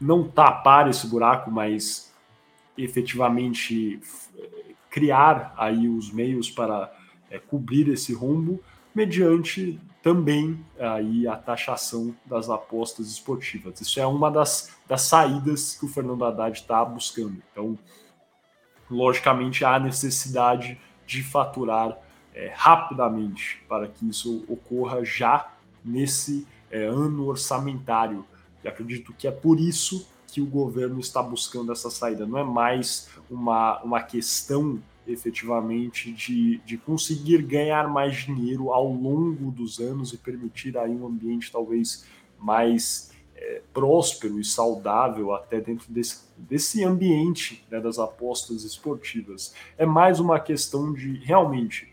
não 0.00 0.26
tapar 0.26 0.88
esse 0.88 1.06
buraco, 1.06 1.50
mas 1.50 2.10
efetivamente 2.76 4.00
criar 4.88 5.52
aí 5.58 5.90
os 5.90 6.10
meios 6.10 6.50
para 6.50 6.90
é, 7.30 7.38
cobrir 7.38 7.86
esse 7.90 8.14
rombo, 8.14 8.62
mediante 8.96 9.78
também 10.02 10.58
aí 10.80 11.28
a 11.28 11.36
taxação 11.36 12.16
das 12.24 12.48
apostas 12.48 13.08
esportivas. 13.08 13.78
Isso 13.78 14.00
é 14.00 14.06
uma 14.06 14.30
das, 14.30 14.74
das 14.88 15.02
saídas 15.02 15.74
que 15.74 15.84
o 15.84 15.88
Fernando 15.88 16.24
Haddad 16.24 16.58
está 16.58 16.82
buscando. 16.82 17.36
Então, 17.52 17.78
logicamente, 18.90 19.66
há 19.66 19.78
necessidade 19.78 20.80
de 21.06 21.22
faturar 21.22 21.98
é, 22.34 22.50
rapidamente 22.56 23.62
para 23.68 23.86
que 23.86 24.08
isso 24.08 24.46
ocorra 24.48 25.04
já 25.04 25.52
nesse 25.84 26.46
é, 26.70 26.86
ano 26.86 27.26
orçamentário. 27.26 28.24
E 28.64 28.68
acredito 28.68 29.12
que 29.12 29.28
é 29.28 29.30
por 29.30 29.60
isso 29.60 30.08
que 30.26 30.40
o 30.40 30.46
governo 30.46 31.00
está 31.00 31.22
buscando 31.22 31.70
essa 31.70 31.90
saída. 31.90 32.24
Não 32.24 32.38
é 32.38 32.44
mais 32.44 33.10
uma, 33.28 33.78
uma 33.82 34.02
questão 34.02 34.80
efetivamente 35.06 36.12
de, 36.12 36.58
de 36.58 36.76
conseguir 36.76 37.42
ganhar 37.42 37.88
mais 37.88 38.16
dinheiro 38.16 38.72
ao 38.72 38.92
longo 38.92 39.50
dos 39.50 39.78
anos 39.78 40.12
e 40.12 40.18
permitir 40.18 40.76
aí 40.76 40.90
um 40.90 41.06
ambiente 41.06 41.50
talvez 41.50 42.06
mais 42.38 43.12
é, 43.34 43.62
próspero 43.72 44.40
e 44.40 44.44
saudável 44.44 45.34
até 45.34 45.60
dentro 45.60 45.92
desse, 45.92 46.24
desse 46.36 46.84
ambiente 46.84 47.64
né, 47.70 47.80
das 47.80 47.98
apostas 47.98 48.64
esportivas. 48.64 49.54
É 49.76 49.86
mais 49.86 50.18
uma 50.18 50.40
questão 50.40 50.92
de 50.92 51.18
realmente 51.18 51.92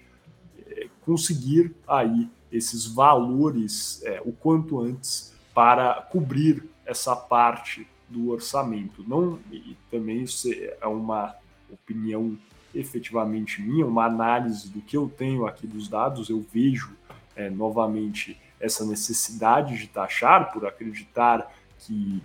é, 0.67 0.87
conseguir 1.01 1.73
aí 1.87 2.29
esses 2.51 2.85
valores 2.85 4.01
é, 4.03 4.21
o 4.23 4.31
quanto 4.31 4.79
antes 4.79 5.33
para 5.53 6.01
cobrir 6.11 6.63
essa 6.85 7.15
parte 7.15 7.87
do 8.09 8.29
orçamento. 8.29 9.03
Não, 9.07 9.39
e 9.51 9.75
também 9.89 10.23
isso 10.23 10.49
é 10.51 10.87
uma 10.87 11.35
opinião 11.71 12.37
efetivamente 12.73 13.61
minha, 13.61 13.85
uma 13.85 14.05
análise 14.05 14.69
do 14.69 14.81
que 14.81 14.97
eu 14.97 15.09
tenho 15.09 15.45
aqui 15.45 15.67
dos 15.67 15.87
dados, 15.87 16.29
eu 16.29 16.45
vejo 16.51 16.95
é, 17.35 17.49
novamente 17.49 18.39
essa 18.59 18.85
necessidade 18.85 19.77
de 19.77 19.87
taxar, 19.87 20.51
por 20.51 20.65
acreditar 20.65 21.51
que 21.79 22.21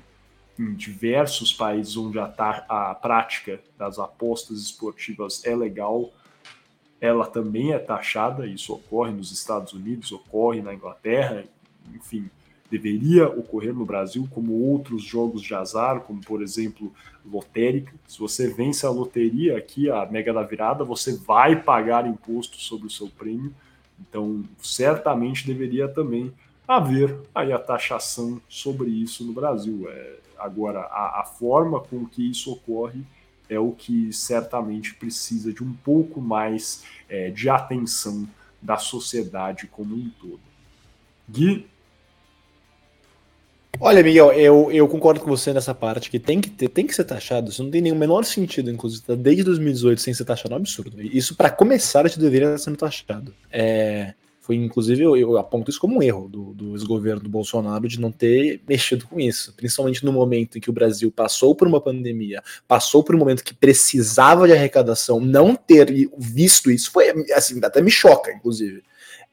em 0.59 0.75
diversos 0.75 1.53
países 1.53 1.97
onde 1.97 2.19
a, 2.19 2.33
a 2.69 2.95
prática 2.95 3.61
das 3.77 3.99
apostas 3.99 4.59
esportivas 4.61 5.45
é 5.45 5.55
legal, 5.55 6.11
ela 7.01 7.27
também 7.27 7.73
é 7.73 7.79
taxada, 7.79 8.47
isso 8.47 8.75
ocorre 8.75 9.13
nos 9.13 9.31
Estados 9.31 9.73
Unidos, 9.73 10.11
ocorre 10.11 10.61
na 10.61 10.75
Inglaterra, 10.75 11.45
enfim, 11.95 12.29
deveria 12.71 13.29
ocorrer 13.29 13.75
no 13.75 13.85
Brasil, 13.85 14.29
como 14.31 14.53
outros 14.53 15.03
jogos 15.03 15.43
de 15.43 15.55
azar, 15.55 16.01
como 16.01 16.21
por 16.21 16.43
exemplo 16.43 16.93
lotérica. 17.25 17.93
Se 18.07 18.19
você 18.19 18.49
vence 18.49 18.85
a 18.85 18.91
loteria 18.91 19.57
aqui, 19.57 19.91
a 19.91 20.07
Mega 20.07 20.33
da 20.33 20.43
Virada, 20.43 20.85
você 20.85 21.17
vai 21.17 21.61
pagar 21.61 22.07
imposto 22.07 22.57
sobre 22.59 22.87
o 22.87 22.91
seu 22.91 23.09
prêmio. 23.09 23.55
Então, 24.01 24.45
certamente 24.61 25.47
deveria 25.47 25.89
também 25.89 26.33
haver 26.67 27.17
aí 27.35 27.53
a 27.53 27.59
taxação 27.59 28.41
sobre 28.49 28.91
isso 28.91 29.25
no 29.25 29.33
Brasil. 29.33 29.89
É, 29.89 30.17
agora, 30.39 30.81
a, 30.81 31.21
a 31.21 31.25
forma 31.25 31.81
com 31.81 32.07
que 32.07 32.31
isso 32.31 32.53
ocorre 32.53 33.03
é 33.49 33.59
o 33.59 33.73
que 33.73 34.13
certamente 34.13 34.95
precisa 34.95 35.53
de 35.53 35.65
um 35.65 35.73
pouco 35.73 36.21
mais 36.21 36.85
é, 37.09 37.31
de 37.31 37.49
atenção 37.49 38.29
da 38.61 38.77
sociedade 38.77 39.67
como 39.67 39.95
um 39.95 40.11
todo. 40.21 40.41
Gui, 41.29 41.67
Olha, 43.81 44.03
Miguel, 44.03 44.33
eu, 44.33 44.73
eu 44.73 44.89
concordo 44.89 45.21
com 45.21 45.29
você 45.29 45.53
nessa 45.53 45.73
parte 45.73 46.11
que 46.11 46.19
tem 46.19 46.41
que 46.41 46.51
ter, 46.51 46.69
tem 46.69 46.87
que 46.87 46.95
ser 46.95 47.05
taxado. 47.05 47.51
Isso 47.51 47.63
não 47.63 47.71
tem 47.71 47.81
nenhum 47.81 47.97
menor 47.97 48.25
sentido, 48.25 48.71
inclusive, 48.71 49.03
tá 49.03 49.15
desde 49.15 49.45
2018 49.45 50.01
sem 50.01 50.13
ser 50.13 50.25
taxado, 50.25 50.55
é 50.55 50.57
um 50.57 50.61
absurdo. 50.61 51.01
Isso, 51.01 51.37
para 51.37 51.51
começar, 51.51 52.09
já 52.09 52.17
deveria 52.17 52.49
estar 52.49 52.59
sendo 52.59 52.77
taxado. 52.77 53.33
É, 53.53 54.15
foi, 54.41 54.57
inclusive, 54.57 55.03
eu, 55.03 55.17
eu, 55.17 55.37
aponto 55.37 55.71
isso 55.71 55.79
como 55.79 55.99
um 55.99 56.03
erro 56.03 56.29
do, 56.29 56.55
do 56.55 56.75
ex-governo 56.75 57.21
do 57.21 57.29
Bolsonaro 57.29 57.87
de 57.87 58.01
não 58.01 58.11
ter 58.11 58.63
mexido 58.67 59.07
com 59.07 59.21
isso, 59.21 59.53
principalmente 59.55 60.05
no 60.05 60.11
momento 60.11 60.57
em 60.57 60.61
que 60.61 60.71
o 60.71 60.73
Brasil 60.73 61.13
passou 61.13 61.55
por 61.55 61.69
uma 61.69 61.81
pandemia, 61.81 62.43
passou 62.67 63.05
por 63.05 63.15
um 63.15 63.19
momento 63.19 63.45
que 63.45 63.53
precisava 63.53 64.47
de 64.47 64.55
arrecadação, 64.55 65.21
não 65.21 65.55
ter 65.55 66.11
visto 66.17 66.71
isso 66.71 66.91
foi, 66.91 67.11
assim, 67.33 67.61
até 67.63 67.81
me 67.81 67.91
choca, 67.91 68.33
inclusive. 68.33 68.83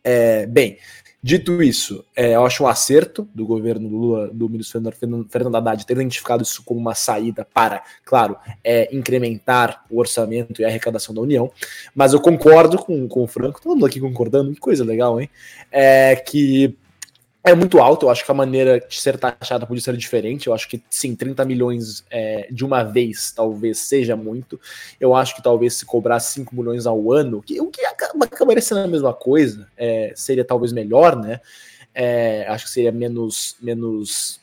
É, 0.03 0.45
bem, 0.45 0.77
Dito 1.26 1.64
isso, 1.64 2.06
é, 2.15 2.35
eu 2.35 2.45
acho 2.45 2.64
um 2.64 2.68
acerto 2.68 3.27
do 3.34 3.47
governo 3.47 3.89
do 3.89 3.97
Lula, 3.97 4.30
do 4.31 4.47
ministro 4.47 4.80
Fernando, 4.93 5.27
Fernando 5.27 5.56
Haddad, 5.56 5.84
ter 5.84 5.93
identificado 5.93 6.43
isso 6.43 6.61
como 6.64 6.80
uma 6.80 6.93
saída 6.93 7.43
para, 7.52 7.81
claro, 8.03 8.38
é, 8.64 8.95
incrementar 8.95 9.84
o 9.89 9.97
orçamento 9.97 10.61
e 10.61 10.65
a 10.65 10.68
arrecadação 10.68 11.15
da 11.15 11.22
União. 11.22 11.52
Mas 11.95 12.14
eu 12.14 12.22
concordo 12.22 12.77
com, 12.77 13.07
com 13.07 13.23
o 13.23 13.27
Franco, 13.27 13.60
todo 13.60 13.73
mundo 13.73 13.88
aqui 13.88 13.99
concordando, 13.99 14.53
que 14.53 14.60
coisa 14.60 14.85
legal, 14.85 15.19
hein? 15.19 15.27
É, 15.72 16.15
que 16.15 16.77
é 17.45 17.53
muito 17.53 17.80
alto, 17.80 18.07
eu 18.07 18.09
acho 18.09 18.26
que 18.26 18.31
a 18.31 18.34
maneira 18.34 18.80
de 18.80 18.99
ser 18.99 19.19
taxada 19.19 19.67
podia 19.67 19.84
ser 19.84 19.95
diferente. 19.95 20.47
Eu 20.47 20.53
acho 20.53 20.67
que 20.67 20.84
sim, 20.89 21.15
30 21.15 21.45
milhões 21.45 22.03
é, 22.09 22.47
de 22.51 22.65
uma 22.65 22.84
vez 22.84 23.31
talvez 23.31 23.77
seja 23.77 24.15
muito. 24.15 24.59
Eu 24.99 25.15
acho 25.15 25.35
que 25.35 25.43
talvez 25.43 25.76
se 25.76 25.85
cobrar 25.85 26.19
5 26.19 26.55
milhões 26.55 26.88
ao 26.88 27.11
ano, 27.11 27.43
que, 27.43 27.61
o 27.61 27.67
que 27.67 27.85
acaba, 27.85 28.26
acabaria 28.26 28.63
sendo 28.63 28.80
a 28.80 28.88
mesma 28.88 29.13
coisa, 29.13 29.67
é, 29.77 30.11
seria 30.15 30.43
talvez 30.43 30.73
melhor, 30.73 31.15
né? 31.15 31.39
É, 31.93 32.47
acho 32.49 32.65
que 32.65 32.72
seria 32.72 32.91
menos. 32.91 33.55
menos 33.61 34.41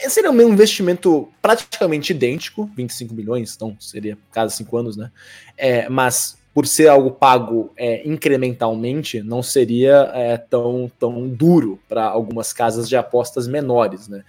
é, 0.00 0.08
seria 0.08 0.32
um 0.32 0.42
investimento 0.42 1.32
praticamente 1.40 2.12
idêntico, 2.12 2.68
25 2.76 3.14
milhões, 3.14 3.54
então 3.54 3.76
seria 3.78 4.18
cada 4.32 4.50
cinco 4.50 4.76
anos, 4.76 4.96
né? 4.96 5.12
É, 5.56 5.88
mas 5.88 6.36
por 6.54 6.68
ser 6.68 6.86
algo 6.86 7.10
pago 7.10 7.72
é, 7.76 8.08
incrementalmente, 8.08 9.20
não 9.20 9.42
seria 9.42 10.12
é, 10.14 10.36
tão, 10.36 10.88
tão 11.00 11.28
duro 11.28 11.80
para 11.88 12.04
algumas 12.04 12.52
casas 12.52 12.88
de 12.88 12.96
apostas 12.96 13.48
menores, 13.48 14.06
né? 14.06 14.22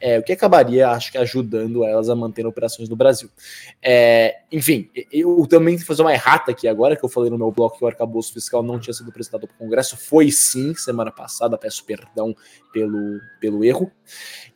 É, 0.00 0.16
o 0.16 0.22
que 0.22 0.32
acabaria, 0.32 0.90
acho 0.90 1.10
que, 1.10 1.18
ajudando 1.18 1.84
elas 1.84 2.08
a 2.08 2.14
manter 2.14 2.46
operações 2.46 2.88
no 2.88 2.94
Brasil. 2.94 3.28
É, 3.82 4.42
enfim, 4.52 4.88
eu 5.10 5.44
também 5.48 5.76
vou 5.76 5.84
fazer 5.84 6.02
uma 6.02 6.12
errata 6.12 6.52
aqui 6.52 6.68
agora, 6.68 6.94
que 6.94 7.04
eu 7.04 7.08
falei 7.08 7.30
no 7.30 7.38
meu 7.38 7.50
bloco 7.50 7.78
que 7.78 7.84
o 7.84 7.88
arcabouço 7.88 8.32
fiscal 8.32 8.62
não 8.62 8.78
tinha 8.78 8.94
sido 8.94 9.10
apresentado 9.10 9.48
para 9.48 9.54
o 9.54 9.58
Congresso. 9.58 9.96
Foi 9.96 10.30
sim, 10.30 10.74
semana 10.76 11.10
passada, 11.10 11.58
peço 11.58 11.84
perdão 11.84 12.34
pelo, 12.72 13.18
pelo 13.40 13.64
erro. 13.64 13.90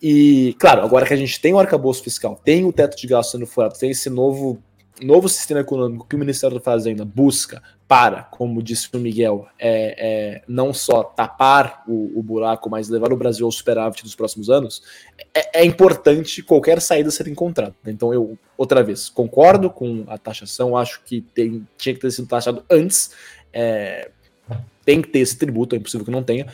E, 0.01 0.55
claro, 0.61 0.83
agora 0.83 1.05
que 1.05 1.15
a 1.15 1.17
gente 1.17 1.41
tem 1.41 1.53
o 1.53 1.59
arcabouço 1.59 2.05
fiscal, 2.05 2.41
tem 2.45 2.65
o 2.65 2.73
teto 2.73 2.97
de 2.97 3.07
gasto 3.09 3.33
sendo 3.33 3.47
furado, 3.47 3.77
tem 3.79 3.91
esse 3.91 4.09
novo 4.09 4.63
novo 5.03 5.29
sistema 5.29 5.61
econômico 5.61 6.07
que 6.09 6.17
o 6.17 6.19
Ministério 6.19 6.57
da 6.57 6.63
Fazenda 6.63 7.05
busca 7.05 7.63
para, 7.87 8.25
como 8.25 8.63
disse 8.63 8.89
o 8.95 8.99
Miguel, 8.99 9.47
é, 9.59 9.95
é 9.99 10.43
não 10.49 10.75
só 10.75 11.05
tapar 11.05 11.85
o, 11.87 12.19
o, 12.19 12.23
buraco, 12.23 12.69
mas 12.69 12.89
levar 12.89 13.13
o 13.13 13.17
Brasil 13.17 13.47
ao 13.47 13.53
superávit 13.53 14.03
dos 14.03 14.15
próximos 14.15 14.51
anos, 14.51 14.83
é, 15.33 15.61
é, 15.61 15.65
importante 15.65 16.43
qualquer 16.43 16.81
saída 16.81 17.11
ser 17.11 17.29
encontrada. 17.29 17.75
Então 17.87 18.13
eu, 18.13 18.37
outra 18.57 18.83
vez, 18.83 19.09
concordo 19.09 19.71
com 19.71 20.05
a 20.09 20.19
taxação, 20.19 20.77
acho 20.77 21.01
que 21.05 21.21
tem, 21.21 21.67
tinha 21.79 21.95
que 21.95 22.01
ter 22.01 22.11
sido 22.11 22.27
taxado 22.27 22.65
antes, 22.69 23.13
é, 23.53 24.11
tem 24.85 25.01
que 25.01 25.09
ter 25.09 25.21
esse 25.21 25.37
tributo, 25.37 25.75
é 25.75 25.79
impossível 25.79 26.05
que 26.05 26.11
não 26.11 26.23
tenha, 26.23 26.47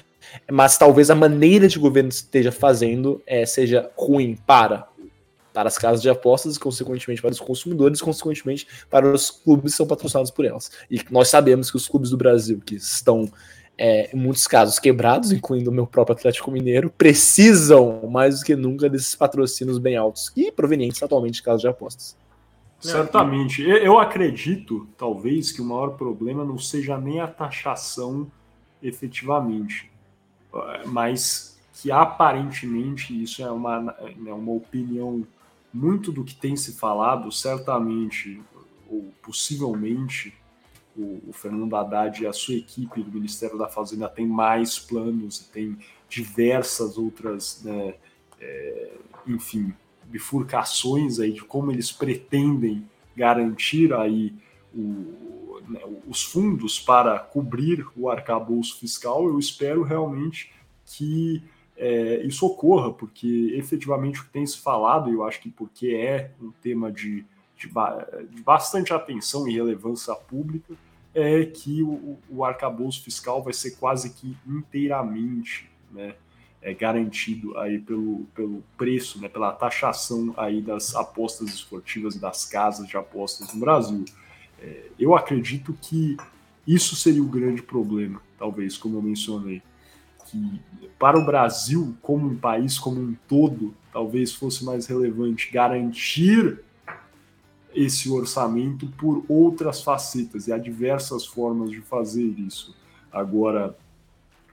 mas 0.51 0.77
talvez 0.77 1.11
a 1.11 1.15
maneira 1.15 1.69
de 1.69 1.79
o 1.79 1.81
governo 1.81 2.09
esteja 2.09 2.53
fazendo 2.53 3.23
é, 3.27 3.45
seja 3.47 3.91
ruim 3.97 4.37
para 4.47 4.87
para 5.53 5.69
as 5.69 5.79
casas 5.79 6.03
de 6.03 6.09
apostas, 6.09 6.57
e 6.57 6.61
consequentemente 6.61 7.21
para 7.21 7.31
os 7.31 7.41
consumidores, 7.41 8.01
e 8.01 8.03
consequentemente 8.03 8.67
para 8.91 9.13
os 9.13 9.31
clubes 9.31 9.73
que 9.73 9.77
são 9.77 9.87
patrocinados 9.87 10.31
por 10.31 10.45
elas. 10.45 10.71
E 10.91 11.01
nós 11.11 11.29
sabemos 11.29 11.71
que 11.71 11.77
os 11.77 11.89
clubes 11.89 12.11
do 12.11 12.17
Brasil, 12.17 12.61
que 12.65 12.77
estão 12.77 13.31
é, 13.77 14.15
em 14.15 14.19
muitos 14.19 14.47
casos 14.47 14.79
quebrados, 14.79 15.33
incluindo 15.33 15.71
o 15.71 15.73
meu 15.73 15.87
próprio 15.87 16.15
Atlético 16.15 16.51
Mineiro, 16.51 16.91
precisam 16.91 18.09
mais 18.11 18.41
do 18.41 18.45
que 18.45 18.55
nunca 18.55 18.89
desses 18.89 19.15
patrocínios 19.15 19.79
bem 19.79 19.97
altos 19.97 20.33
e 20.37 20.53
provenientes 20.53 21.03
atualmente 21.03 21.35
de 21.35 21.43
casas 21.43 21.63
de 21.63 21.69
apostas. 21.69 22.17
Certamente. 22.79 23.63
Eu 23.63 23.99
acredito, 23.99 24.89
talvez, 24.99 25.53
que 25.53 25.63
o 25.63 25.65
maior 25.65 25.91
problema 25.91 26.45
não 26.45 26.59
seja 26.59 26.99
nem 26.99 27.21
a 27.21 27.29
taxação 27.29 28.27
efetivamente, 28.83 29.91
mas 30.87 31.61
que 31.75 31.91
aparentemente 31.93 33.23
isso 33.23 33.43
é 33.43 33.51
uma, 33.51 33.97
é 34.01 34.33
uma 34.33 34.53
opinião 34.53 35.25
muito 35.73 36.13
do 36.13 36.25
que 36.25 36.35
tem 36.35 36.57
se 36.57 36.73
falado, 36.73 37.31
certamente 37.33 38.41
ou 38.89 39.13
possivelmente, 39.23 40.35
o, 40.95 41.23
o, 41.29 41.33
Fernando 41.33 41.75
Haddad 41.75 42.23
e 42.23 42.27
a 42.27 42.33
sua 42.33 42.55
equipe 42.55 43.03
do 43.03 43.11
Ministério 43.11 43.57
da 43.57 43.67
Fazenda 43.67 44.09
tem 44.09 44.27
mais 44.27 44.79
planos, 44.79 45.39
tem 45.39 45.79
diversas 46.09 46.99
outras, 46.99 47.63
né, 47.65 47.95
é, 48.39 48.93
enfim, 49.27 49.73
bifurcações 50.05 51.19
aí 51.19 51.33
de 51.33 51.43
como 51.43 51.73
eles 51.73 51.91
pretendem 51.91 52.87
garantir 53.17 53.95
aí 53.95 54.35
o, 54.75 55.61
né, 55.67 55.81
os 56.07 56.23
fundos 56.23 56.79
para 56.79 57.19
cobrir 57.19 57.87
o 57.97 58.11
arcabouço 58.11 58.79
fiscal. 58.79 59.27
Eu 59.27 59.39
espero 59.39 59.83
realmente 59.83 60.53
que 60.85 61.43
é, 61.85 62.25
isso 62.25 62.47
ocorra, 62.47 62.93
porque 62.93 63.55
efetivamente 63.57 64.21
o 64.21 64.25
que 64.25 64.31
tem 64.31 64.47
se 64.47 64.57
falado, 64.59 65.11
e 65.11 65.15
eu 65.15 65.25
acho 65.25 65.41
que 65.41 65.51
porque 65.51 65.89
é 65.89 66.31
um 66.41 66.53
tema 66.63 66.93
de, 66.93 67.25
de, 67.57 67.69
de 68.31 68.43
bastante 68.43 68.95
atenção 68.95 69.49
e 69.49 69.55
relevância 69.55 70.15
pública 70.15 70.75
é 71.13 71.45
que 71.45 71.83
o, 71.83 72.17
o 72.31 72.45
arcabouço 72.45 73.03
fiscal 73.03 73.43
vai 73.43 73.53
ser 73.53 73.73
quase 73.73 74.11
que 74.11 74.37
inteiramente 74.47 75.69
né, 75.91 76.15
é, 76.63 76.73
garantido 76.73 77.59
aí 77.59 77.81
pelo, 77.81 78.27
pelo 78.33 78.63
preço, 78.79 79.21
né, 79.21 79.29
pela 79.29 79.51
taxação 79.51 80.33
aí 80.37 80.63
das 80.63 80.95
apostas 80.95 81.49
esportivas 81.49 82.15
e 82.15 82.21
das 82.21 82.45
casas 82.45 82.87
de 82.87 82.97
apostas 82.97 83.53
no 83.53 83.59
Brasil. 83.59 84.05
É, 84.61 84.85
eu 85.01 85.17
acredito 85.17 85.77
que 85.83 86.17
isso 86.65 86.95
seria 86.95 87.25
o 87.25 87.27
grande 87.27 87.61
problema, 87.61 88.23
talvez, 88.39 88.79
como 88.79 88.99
eu 88.99 89.03
mencionei. 89.03 89.61
Que 90.33 90.61
para 90.99 91.19
o 91.19 91.27
Brasil, 91.27 91.95
como 92.01 92.27
um 92.27 92.37
país 92.37 92.79
como 92.79 92.99
um 92.99 93.15
todo, 93.29 93.75
talvez 93.93 94.33
fosse 94.33 94.65
mais 94.65 94.87
relevante 94.87 95.53
garantir 95.53 96.61
esse 97.75 98.11
orçamento 98.11 98.87
por 98.99 99.25
outras 99.29 99.83
facetas, 99.83 100.49
e 100.49 100.53
há 100.53 100.59
diversas 100.59 101.27
formas 101.27 101.71
de 101.71 101.81
fazer 101.83 102.27
isso. 102.39 102.75
Agora, 103.11 103.77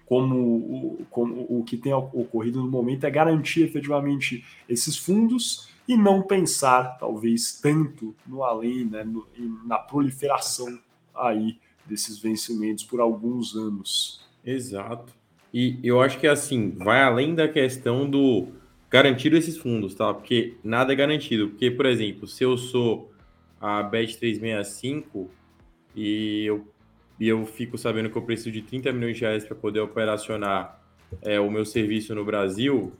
como 0.06 0.36
o, 0.36 1.06
como 1.10 1.46
o 1.50 1.64
que 1.64 1.78
tem 1.78 1.94
ocorrido 1.94 2.62
no 2.62 2.70
momento 2.70 3.06
é 3.06 3.12
garantir 3.12 3.62
efetivamente 3.62 4.44
esses 4.68 4.98
fundos 4.98 5.70
e 5.88 5.96
não 5.96 6.22
pensar, 6.22 6.98
talvez, 7.00 7.60
tanto 7.62 8.16
no 8.26 8.44
além, 8.44 8.86
né, 8.86 9.04
no, 9.04 9.28
na 9.66 9.78
proliferação 9.78 10.80
aí 11.16 11.58
desses 11.86 12.20
vencimentos 12.20 12.84
por 12.84 13.00
alguns 13.00 13.56
anos. 13.56 14.28
Exato. 14.44 15.19
E 15.54 15.80
eu 15.84 16.02
acho 16.02 16.20
que 16.20 16.28
assim, 16.28 16.72
vai 16.72 17.02
além 17.02 17.34
da 17.34 17.48
questão 17.48 18.10
do 18.10 18.50
garantir 18.90 19.34
esses 19.34 19.58
fundos, 19.58 19.96
tá? 19.96 20.14
Porque 20.14 20.56
nada 20.64 20.94
é 20.94 20.96
garantido. 20.96 21.50
Porque, 21.50 21.72
por 21.72 21.86
exemplo, 21.86 22.28
se 22.28 22.44
eu 22.44 22.58
sou 22.58 23.12
a 23.60 23.84
Bet365 23.84 25.28
e 25.96 26.46
eu 26.46 26.68
e 27.20 27.28
eu 27.28 27.46
fico 27.46 27.78
sabendo 27.78 28.10
que 28.10 28.18
eu 28.18 28.22
preciso 28.22 28.52
de 28.52 28.62
30 28.62 28.94
milhões 28.94 29.18
de 29.18 29.24
reais 29.24 29.44
para 29.44 29.56
poder 29.56 29.82
operacionar 29.82 30.82
é, 31.22 31.38
o 31.40 31.52
meu 31.52 31.66
serviço 31.66 32.16
no 32.16 32.24
Brasil, 32.24 32.94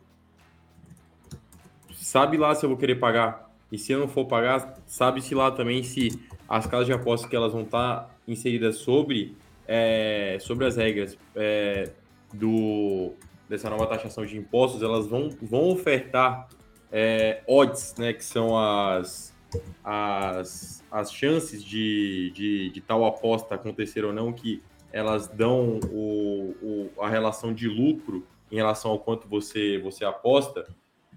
sabe 1.94 2.38
lá 2.38 2.54
se 2.54 2.66
eu 2.66 2.70
vou 2.70 2.78
querer 2.78 2.96
pagar. 2.96 3.50
E 3.72 3.78
se 3.78 3.94
eu 3.94 4.00
não 4.00 4.08
for 4.08 4.26
pagar, 4.26 4.78
sabe-se 4.86 5.34
lá 5.34 5.52
também 5.52 5.84
se 5.84 6.20
as 6.50 6.66
casas 6.66 6.88
de 6.88 6.92
apostas 6.92 7.30
que 7.30 7.36
elas 7.36 7.54
vão 7.54 7.62
estar 7.62 8.00
tá 8.00 8.16
inseridas 8.28 8.78
sobre, 8.78 9.38
é, 9.68 10.38
sobre 10.42 10.66
as 10.66 10.76
regras 10.76 11.18
é, 11.36 11.92
do, 12.34 13.14
dessa 13.48 13.70
nova 13.70 13.88
taxação 13.88 14.26
de 14.26 14.38
impostos, 14.38 14.82
elas 14.82 15.08
vão, 15.08 15.30
vão 15.42 15.70
ofertar 15.70 16.48
é, 16.92 17.42
odds, 17.48 17.96
né, 17.98 18.14
que 18.14 18.24
são 18.24 18.58
as, 18.58 19.36
as, 19.84 20.84
as 20.92 21.12
chances 21.12 21.64
de, 21.64 22.32
de, 22.34 22.70
de, 22.70 22.82
tal 22.82 23.06
aposta 23.06 23.56
acontecer 23.56 24.06
ou 24.06 24.14
não, 24.14 24.32
que 24.32 24.62
elas 24.92 25.28
dão 25.28 25.80
o, 25.92 26.56
o, 26.62 27.02
a 27.02 27.10
relação 27.10 27.54
de 27.54 27.68
lucro 27.68 28.26
em 28.52 28.56
relação 28.56 28.92
ao 28.92 29.00
quanto 29.00 29.28
você, 29.28 29.78
você 29.80 30.04
aposta, 30.04 30.66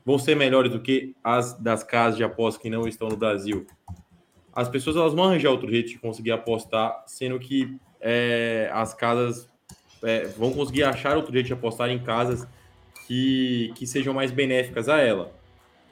vão 0.05 0.19
ser 0.19 0.35
melhores 0.35 0.71
do 0.71 0.81
que 0.81 1.15
as 1.25 1.55
das 1.59 1.83
casas 1.83 2.17
de 2.17 2.25
aposta 2.25 2.61
que 2.61 2.69
não 2.69 2.87
estão 2.87 3.09
no 3.09 3.17
Brasil. 3.17 3.67
As 4.53 4.69
pessoas 4.69 4.97
elas 4.97 5.15
vão 5.15 5.25
arranjar 5.25 5.51
outro 5.51 5.71
jeito 5.71 5.89
de 5.89 5.99
conseguir 5.99 6.33
apostar, 6.33 7.03
sendo 7.07 7.39
que 7.39 7.79
é, 7.99 8.71
as 8.75 8.93
casas 8.93 9.51
é, 10.03 10.24
vão 10.37 10.53
conseguir 10.53 10.85
achar 10.85 11.16
outro 11.16 11.33
jeito 11.33 11.47
de 11.47 11.53
apostar 11.53 11.91
em 11.91 11.99
casas 11.99 12.47
que, 13.07 13.73
que 13.74 13.87
sejam 13.87 14.12
mais 14.15 14.31
benéficas 14.31 14.89
a 14.89 14.99
ela 14.99 15.33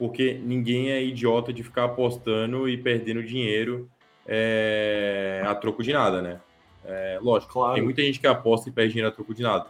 porque 0.01 0.33
ninguém 0.43 0.89
é 0.89 1.03
idiota 1.03 1.53
de 1.53 1.61
ficar 1.61 1.83
apostando 1.83 2.67
e 2.67 2.75
perdendo 2.75 3.21
dinheiro 3.21 3.87
é, 4.25 5.43
a 5.45 5.53
troco 5.53 5.83
de 5.83 5.93
nada, 5.93 6.23
né? 6.23 6.39
É, 6.83 7.19
lógico, 7.21 7.53
claro. 7.53 7.75
tem 7.75 7.83
muita 7.83 8.01
gente 8.01 8.19
que 8.19 8.25
aposta 8.25 8.67
e 8.67 8.71
perde 8.71 8.93
dinheiro 8.93 9.09
a 9.09 9.11
troco 9.11 9.31
de 9.31 9.43
nada. 9.43 9.67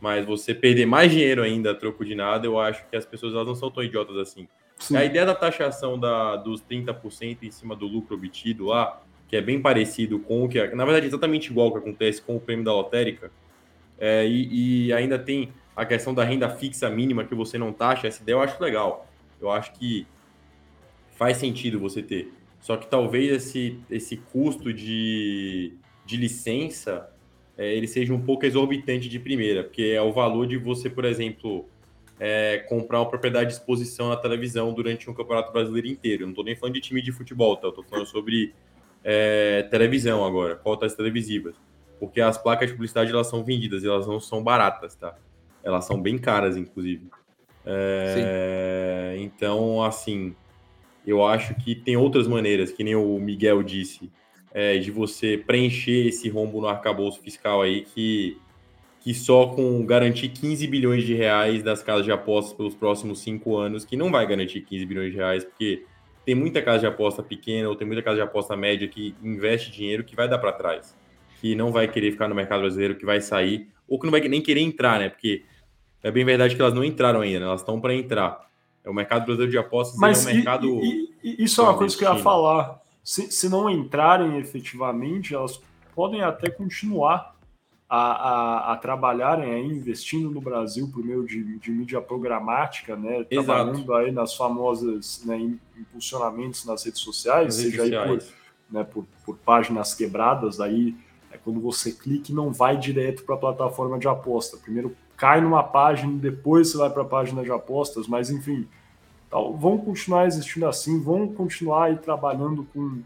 Mas 0.00 0.24
você 0.24 0.54
perder 0.54 0.86
mais 0.86 1.12
dinheiro 1.12 1.42
ainda 1.42 1.72
a 1.72 1.74
troco 1.74 2.02
de 2.02 2.14
nada, 2.14 2.46
eu 2.46 2.58
acho 2.58 2.82
que 2.88 2.96
as 2.96 3.04
pessoas 3.04 3.34
elas 3.34 3.46
não 3.46 3.54
são 3.54 3.70
tão 3.70 3.84
idiotas 3.84 4.16
assim. 4.16 4.48
Sim. 4.78 4.96
A 4.96 5.04
ideia 5.04 5.26
da 5.26 5.34
taxação 5.34 6.00
da, 6.00 6.36
dos 6.36 6.62
30% 6.62 7.42
em 7.42 7.50
cima 7.50 7.76
do 7.76 7.86
lucro 7.86 8.16
obtido 8.16 8.64
lá, 8.64 9.02
que 9.28 9.36
é 9.36 9.42
bem 9.42 9.60
parecido 9.60 10.18
com 10.18 10.44
o 10.44 10.48
que. 10.48 10.66
Na 10.68 10.86
verdade, 10.86 11.04
é 11.04 11.08
exatamente 11.08 11.50
igual 11.50 11.70
que 11.70 11.76
acontece 11.76 12.22
com 12.22 12.36
o 12.36 12.40
prêmio 12.40 12.64
da 12.64 12.72
lotérica. 12.72 13.30
É, 13.98 14.26
e, 14.26 14.86
e 14.86 14.92
ainda 14.92 15.18
tem 15.18 15.52
a 15.74 15.84
questão 15.84 16.14
da 16.14 16.24
renda 16.24 16.48
fixa 16.48 16.88
mínima 16.90 17.24
que 17.24 17.34
você 17.34 17.58
não 17.58 17.72
taxa. 17.72 18.06
Essa 18.06 18.22
ideia 18.22 18.34
eu 18.34 18.40
acho 18.40 18.62
legal 18.62 19.06
eu 19.44 19.50
acho 19.50 19.72
que 19.74 20.06
faz 21.16 21.36
sentido 21.36 21.78
você 21.78 22.02
ter. 22.02 22.32
Só 22.60 22.76
que 22.76 22.86
talvez 22.86 23.30
esse, 23.30 23.78
esse 23.90 24.16
custo 24.16 24.72
de, 24.72 25.74
de 26.04 26.16
licença 26.16 27.10
é, 27.56 27.72
ele 27.74 27.86
seja 27.86 28.12
um 28.12 28.20
pouco 28.20 28.46
exorbitante 28.46 29.08
de 29.08 29.18
primeira, 29.18 29.62
porque 29.62 29.82
é 29.82 30.00
o 30.00 30.12
valor 30.12 30.46
de 30.46 30.56
você, 30.56 30.88
por 30.90 31.04
exemplo, 31.04 31.68
é, 32.18 32.58
comprar 32.68 33.00
uma 33.00 33.08
propriedade 33.08 33.50
de 33.50 33.54
exposição 33.54 34.08
na 34.08 34.16
televisão 34.16 34.72
durante 34.72 35.08
um 35.08 35.14
campeonato 35.14 35.52
brasileiro 35.52 35.86
inteiro. 35.86 36.24
Não 36.24 36.30
estou 36.30 36.44
nem 36.44 36.56
falando 36.56 36.74
de 36.74 36.80
time 36.80 37.02
de 37.02 37.12
futebol, 37.12 37.56
tá? 37.56 37.68
Estou 37.68 37.84
falando 37.84 38.06
sobre 38.06 38.54
é, 39.04 39.62
televisão 39.64 40.24
agora, 40.24 40.56
cotas 40.56 40.94
televisivas. 40.94 41.54
Porque 42.06 42.20
as 42.20 42.38
placas 42.38 42.68
de 42.68 42.74
publicidade 42.74 43.10
elas 43.10 43.26
são 43.26 43.44
vendidas, 43.44 43.84
elas 43.84 44.06
não 44.06 44.20
são 44.20 44.42
baratas, 44.42 44.94
tá? 44.94 45.16
Elas 45.62 45.84
são 45.84 46.00
bem 46.00 46.18
caras, 46.18 46.56
inclusive. 46.56 47.08
É, 47.66 49.16
então, 49.18 49.82
assim, 49.82 50.34
eu 51.06 51.24
acho 51.24 51.54
que 51.54 51.74
tem 51.74 51.96
outras 51.96 52.26
maneiras, 52.28 52.70
que 52.70 52.84
nem 52.84 52.94
o 52.94 53.18
Miguel 53.18 53.62
disse, 53.62 54.10
é, 54.52 54.78
de 54.78 54.90
você 54.90 55.36
preencher 55.36 56.06
esse 56.06 56.28
rombo 56.28 56.60
no 56.60 56.68
arcabouço 56.68 57.20
fiscal 57.20 57.62
aí, 57.62 57.82
que, 57.82 58.38
que 59.00 59.12
só 59.12 59.46
com 59.48 59.84
garantir 59.84 60.28
15 60.28 60.66
bilhões 60.66 61.04
de 61.04 61.14
reais 61.14 61.62
das 61.62 61.82
casas 61.82 62.04
de 62.04 62.12
apostas 62.12 62.54
pelos 62.54 62.74
próximos 62.74 63.20
cinco 63.20 63.56
anos, 63.56 63.84
que 63.84 63.96
não 63.96 64.10
vai 64.10 64.26
garantir 64.26 64.60
15 64.60 64.86
bilhões 64.86 65.10
de 65.10 65.16
reais, 65.16 65.44
porque 65.44 65.84
tem 66.24 66.34
muita 66.34 66.62
casa 66.62 66.80
de 66.80 66.86
aposta 66.86 67.22
pequena 67.22 67.68
ou 67.68 67.76
tem 67.76 67.86
muita 67.86 68.02
casa 68.02 68.16
de 68.16 68.22
aposta 68.22 68.56
média 68.56 68.88
que 68.88 69.14
investe 69.22 69.70
dinheiro 69.70 70.04
que 70.04 70.16
vai 70.16 70.28
dar 70.28 70.38
para 70.38 70.52
trás, 70.52 70.96
que 71.44 71.54
não 71.54 71.70
vai 71.70 71.86
querer 71.86 72.10
ficar 72.10 72.26
no 72.26 72.34
mercado 72.34 72.60
brasileiro, 72.60 72.96
que 72.96 73.04
vai 73.04 73.20
sair, 73.20 73.68
ou 73.86 73.98
que 73.98 74.06
não 74.06 74.10
vai 74.10 74.22
nem 74.22 74.40
querer 74.40 74.62
entrar, 74.62 74.98
né? 74.98 75.10
Porque 75.10 75.42
é 76.02 76.10
bem 76.10 76.24
verdade 76.24 76.56
que 76.56 76.62
elas 76.62 76.72
não 76.72 76.82
entraram 76.82 77.20
ainda, 77.20 77.40
né? 77.40 77.44
elas 77.44 77.60
estão 77.60 77.78
para 77.78 77.94
entrar. 77.94 78.48
É 78.82 78.88
o 78.88 78.94
mercado 78.94 79.26
brasileiro 79.26 79.52
de 79.52 79.58
apostas 79.58 79.98
Mas 79.98 80.26
é 80.26 80.30
um 80.30 80.34
mercado. 80.36 80.80
E, 80.82 81.14
e, 81.22 81.44
isso 81.44 81.60
é 81.60 81.64
uma 81.64 81.76
coisa 81.76 81.94
que 81.94 82.02
eu 82.02 82.14
ia 82.14 82.18
falar. 82.18 82.80
Se, 83.02 83.30
se 83.30 83.46
não 83.50 83.68
entrarem 83.68 84.38
efetivamente, 84.38 85.34
elas 85.34 85.60
podem 85.94 86.22
até 86.22 86.48
continuar 86.48 87.36
a, 87.90 87.98
a, 87.98 88.72
a 88.72 88.76
trabalharem 88.78 89.52
aí, 89.52 89.66
investindo 89.66 90.30
no 90.30 90.40
Brasil 90.40 90.90
por 90.90 91.04
meio 91.04 91.26
de, 91.26 91.58
de 91.58 91.70
mídia 91.70 92.00
programática, 92.00 92.96
né? 92.96 93.26
Exato. 93.30 93.44
Trabalhando 93.44 93.94
aí 93.94 94.10
nas 94.10 94.34
famosas 94.34 95.22
né, 95.26 95.36
impulsionamentos 95.76 96.64
nas 96.64 96.84
redes 96.84 97.02
sociais, 97.02 97.48
nas 97.48 97.56
seja 97.56 97.82
redes 97.82 97.98
aí 97.98 98.08
por, 98.08 98.24
né, 98.70 98.84
por, 98.84 99.04
por 99.26 99.36
páginas 99.36 99.94
quebradas 99.94 100.58
aí. 100.58 100.96
É 101.34 101.38
quando 101.38 101.60
você 101.60 101.90
clica 101.90 102.30
e 102.30 102.34
não 102.34 102.52
vai 102.52 102.76
direto 102.76 103.24
para 103.24 103.34
a 103.34 103.38
plataforma 103.38 103.98
de 103.98 104.06
aposta. 104.06 104.56
Primeiro 104.56 104.96
cai 105.16 105.40
numa 105.40 105.64
página 105.64 106.16
depois 106.16 106.70
você 106.70 106.78
vai 106.78 106.90
para 106.90 107.02
a 107.02 107.06
página 107.06 107.42
de 107.42 107.50
apostas, 107.50 108.06
mas 108.06 108.30
enfim, 108.30 108.68
tal, 109.28 109.56
vão 109.56 109.76
continuar 109.76 110.26
existindo 110.26 110.66
assim, 110.66 111.00
vão 111.00 111.26
continuar 111.26 111.86
aí 111.86 111.96
trabalhando 111.96 112.64
com, 112.72 113.02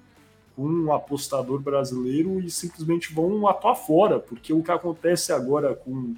com 0.55 0.63
um 0.63 0.93
apostador 0.93 1.59
brasileiro 1.59 2.39
e 2.39 2.51
simplesmente 2.51 3.15
vão 3.15 3.49
atuar 3.49 3.75
fora, 3.75 4.19
porque 4.19 4.53
o 4.53 4.63
que 4.63 4.71
acontece 4.71 5.33
agora 5.33 5.75
com, 5.75 6.15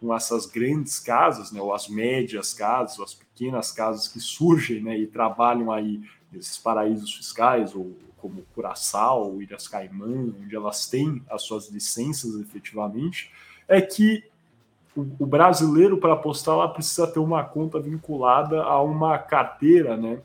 com 0.00 0.14
essas 0.14 0.46
grandes 0.46 1.00
casas, 1.00 1.50
né, 1.50 1.60
ou 1.60 1.74
as 1.74 1.88
médias 1.88 2.54
casas, 2.54 2.98
ou 2.98 3.04
as 3.04 3.14
pequenas 3.14 3.72
casas 3.72 4.06
que 4.06 4.20
surgem 4.20 4.80
né, 4.80 4.96
e 4.96 5.08
trabalham 5.08 5.72
aí 5.72 6.00
nesses 6.30 6.56
paraísos 6.56 7.14
fiscais, 7.14 7.74
ou 7.74 7.92
como 8.22 8.46
Curaçao, 8.54 9.42
Ilhas 9.42 9.66
Caimã, 9.66 10.32
onde 10.40 10.54
elas 10.54 10.86
têm 10.86 11.20
as 11.28 11.42
suas 11.42 11.68
licenças 11.68 12.40
efetivamente, 12.40 13.32
é 13.66 13.80
que 13.80 14.22
o, 14.94 15.26
brasileiro, 15.26 15.98
para 15.98 16.12
apostar 16.12 16.56
lá, 16.56 16.68
precisa 16.68 17.06
ter 17.06 17.18
uma 17.18 17.42
conta 17.42 17.80
vinculada 17.80 18.62
a 18.62 18.80
uma 18.80 19.18
carteira, 19.18 19.96
né? 19.96 20.20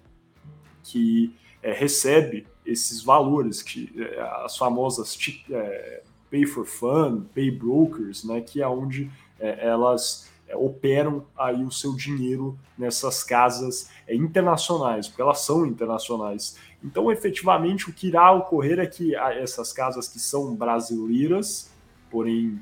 Que 0.83 1.33
é, 1.63 1.71
recebe 1.71 2.45
esses 2.65 3.01
valores, 3.01 3.63
que 3.63 3.91
é, 3.97 4.21
as 4.45 4.57
famosas 4.57 5.17
é, 5.49 6.03
pay 6.29 6.45
for 6.45 6.65
fun, 6.65 7.21
pay 7.33 7.49
brokers, 7.49 8.23
né? 8.23 8.41
Que 8.41 8.61
é 8.61 8.67
onde 8.67 9.09
é, 9.39 9.67
elas 9.67 10.29
é, 10.47 10.55
operam 10.55 11.25
aí 11.37 11.63
o 11.63 11.71
seu 11.71 11.93
dinheiro 11.93 12.57
nessas 12.77 13.23
casas 13.23 13.89
é, 14.05 14.15
internacionais, 14.15 15.07
porque 15.07 15.21
elas 15.21 15.39
são 15.41 15.65
internacionais. 15.65 16.57
Então, 16.83 17.11
efetivamente, 17.11 17.89
o 17.89 17.93
que 17.93 18.07
irá 18.07 18.31
ocorrer 18.31 18.79
é 18.79 18.85
que 18.85 19.15
essas 19.15 19.73
casas 19.73 20.07
que 20.07 20.19
são 20.19 20.55
brasileiras, 20.55 21.71
porém 22.09 22.59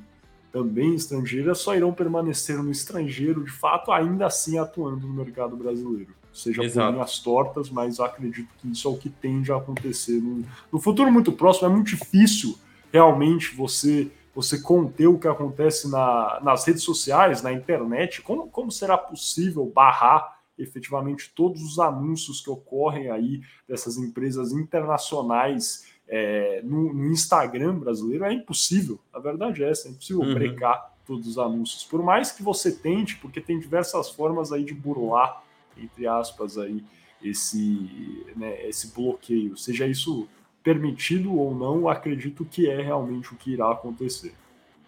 também 0.51 0.95
estrangeiras, 0.95 1.59
só 1.59 1.75
irão 1.75 1.91
permanecer 1.91 2.57
no 2.63 2.71
estrangeiro, 2.71 3.43
de 3.43 3.51
fato, 3.51 3.91
ainda 3.91 4.25
assim 4.25 4.57
atuando 4.57 5.05
no 5.05 5.13
mercado 5.13 5.55
brasileiro. 5.57 6.13
seja 6.31 6.63
Exato. 6.63 6.87
por 6.87 6.93
linhas 6.93 7.19
tortas, 7.19 7.69
mas 7.69 7.99
acredito 7.99 8.47
que 8.59 8.71
isso 8.71 8.87
é 8.87 8.91
o 8.91 8.97
que 8.97 9.09
tende 9.09 9.51
a 9.51 9.57
acontecer 9.57 10.21
no, 10.21 10.45
no 10.71 10.79
futuro 10.79 11.11
muito 11.11 11.33
próximo. 11.33 11.67
É 11.67 11.69
muito 11.69 11.87
difícil 11.87 12.57
realmente 12.91 13.53
você 13.53 14.09
você 14.35 14.61
conter 14.61 15.07
o 15.07 15.17
que 15.17 15.29
acontece 15.29 15.89
na, 15.89 16.41
nas 16.43 16.65
redes 16.65 16.83
sociais, 16.83 17.41
na 17.41 17.53
internet. 17.53 18.21
Como, 18.21 18.49
como 18.49 18.69
será 18.69 18.97
possível 18.97 19.65
barrar 19.73 20.34
efetivamente 20.57 21.31
todos 21.35 21.61
os 21.61 21.79
anúncios 21.79 22.41
que 22.41 22.49
ocorrem 22.49 23.09
aí 23.09 23.41
dessas 23.67 23.97
empresas 23.97 24.51
internacionais 24.51 25.85
é, 26.07 26.61
no, 26.63 26.93
no, 26.93 27.11
Instagram 27.11 27.75
brasileiro? 27.79 28.25
É 28.25 28.33
impossível. 28.33 28.99
A 29.13 29.19
verdade 29.19 29.63
é 29.63 29.69
essa, 29.69 29.87
é 29.87 29.91
impossível 29.91 30.21
uhum. 30.21 30.33
brecar 30.33 30.93
todos 31.05 31.27
os 31.27 31.37
anúncios. 31.37 31.83
Por 31.83 32.01
mais 32.03 32.31
que 32.31 32.41
você 32.41 32.71
tente, 32.71 33.17
porque 33.17 33.39
tem 33.39 33.59
diversas 33.59 34.09
formas 34.09 34.51
aí 34.51 34.63
de 34.63 34.73
burlar, 34.73 35.43
entre 35.77 36.07
aspas, 36.07 36.57
aí, 36.57 36.83
esse, 37.23 38.25
né, 38.35 38.67
esse 38.67 38.93
bloqueio. 38.93 39.57
Seja 39.57 39.85
isso 39.87 40.27
permitido 40.63 41.37
ou 41.37 41.53
não, 41.53 41.87
acredito 41.87 42.43
que 42.43 42.67
é 42.67 42.81
realmente 42.81 43.31
o 43.33 43.37
que 43.37 43.51
irá 43.51 43.71
acontecer. 43.71 44.33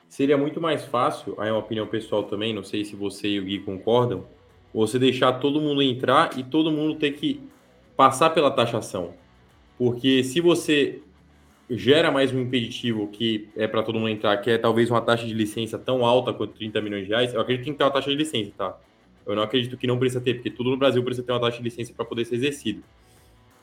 Seria 0.10 0.38
muito 0.38 0.60
mais 0.60 0.86
fácil, 0.86 1.36
aí 1.40 1.50
é 1.50 1.52
uma 1.52 1.60
opinião 1.60 1.86
pessoal 1.86 2.24
também, 2.24 2.54
não 2.54 2.64
sei 2.64 2.84
se 2.84 2.96
você 2.96 3.28
e 3.28 3.40
o 3.40 3.44
Gui 3.44 3.60
concordam, 3.60 4.26
você 4.78 5.00
deixar 5.00 5.34
todo 5.34 5.60
mundo 5.60 5.82
entrar 5.82 6.38
e 6.38 6.44
todo 6.44 6.72
mundo 6.72 6.96
ter 6.96 7.12
que 7.14 7.42
passar 7.96 8.30
pela 8.30 8.52
taxação. 8.52 9.16
Porque 9.76 10.24
se 10.24 10.40
você 10.40 11.02
gera 11.68 12.12
mais 12.12 12.32
um 12.32 12.40
impeditivo 12.40 13.08
que 13.08 13.50
é 13.56 13.68
para 13.68 13.82
todo 13.82 13.98
mundo 13.98 14.10
entrar, 14.10 14.38
que 14.38 14.52
é 14.52 14.58
talvez 14.58 14.92
uma 14.92 15.02
taxa 15.02 15.26
de 15.26 15.34
licença 15.34 15.80
tão 15.80 16.06
alta 16.06 16.32
quanto 16.32 16.54
30 16.54 16.80
milhões 16.80 17.06
de 17.06 17.10
reais, 17.10 17.34
eu 17.34 17.42
acredito 17.42 17.62
que 17.62 17.66
tem 17.66 17.74
que 17.74 17.80
ter 17.80 17.84
uma 17.86 17.92
taxa 17.92 18.12
de 18.12 18.16
licença, 18.16 18.52
tá? 18.56 18.78
Eu 19.26 19.36
não 19.36 19.42
acredito 19.42 19.76
que 19.76 19.88
não 19.88 19.98
precisa 19.98 20.22
ter, 20.22 20.36
porque 20.36 20.52
tudo 20.52 20.70
no 20.70 20.78
Brasil 20.78 21.04
precisa 21.04 21.26
ter 21.26 21.34
uma 21.34 21.42
taxa 21.42 21.58
de 21.58 21.64
licença 21.64 21.92
para 21.94 22.06
poder 22.06 22.24
ser 22.26 22.36
exercido. 22.36 22.84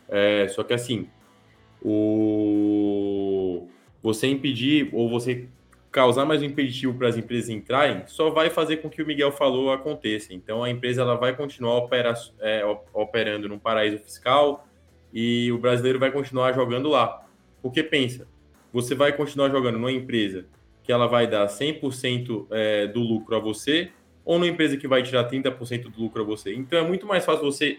É, 0.08 0.48
só 0.48 0.64
que 0.64 0.74
assim, 0.74 1.06
o 1.80 3.68
você 4.02 4.26
impedir 4.26 4.90
ou 4.92 5.08
você 5.08 5.48
causar 5.94 6.24
mais 6.24 6.42
um 6.42 6.46
impeditivo 6.46 6.92
para 6.92 7.06
as 7.06 7.16
empresas 7.16 7.48
entrarem 7.48 8.02
só 8.08 8.28
vai 8.28 8.50
fazer 8.50 8.78
com 8.78 8.90
que 8.90 9.00
o 9.00 9.06
Miguel 9.06 9.30
falou 9.30 9.70
aconteça. 9.70 10.34
Então 10.34 10.64
a 10.64 10.68
empresa 10.68 11.02
ela 11.02 11.14
vai 11.14 11.36
continuar 11.36 11.76
opera, 11.76 12.12
é, 12.40 12.64
operando 12.92 13.48
num 13.48 13.60
paraíso 13.60 14.00
fiscal 14.00 14.66
e 15.12 15.52
o 15.52 15.58
brasileiro 15.58 16.00
vai 16.00 16.10
continuar 16.10 16.52
jogando 16.52 16.88
lá. 16.88 17.24
Porque 17.62 17.80
pensa, 17.80 18.26
você 18.72 18.92
vai 18.92 19.12
continuar 19.12 19.50
jogando 19.50 19.78
numa 19.78 19.92
empresa 19.92 20.46
que 20.82 20.90
ela 20.90 21.06
vai 21.06 21.28
dar 21.28 21.46
100% 21.46 22.46
é, 22.50 22.88
do 22.88 22.98
lucro 22.98 23.36
a 23.36 23.38
você 23.38 23.92
ou 24.24 24.36
numa 24.36 24.50
empresa 24.50 24.76
que 24.76 24.88
vai 24.88 25.00
tirar 25.00 25.30
30% 25.30 25.92
do 25.92 26.02
lucro 26.02 26.22
a 26.22 26.24
você. 26.24 26.52
Então 26.52 26.76
é 26.76 26.82
muito 26.82 27.06
mais 27.06 27.24
fácil 27.24 27.44
você 27.44 27.78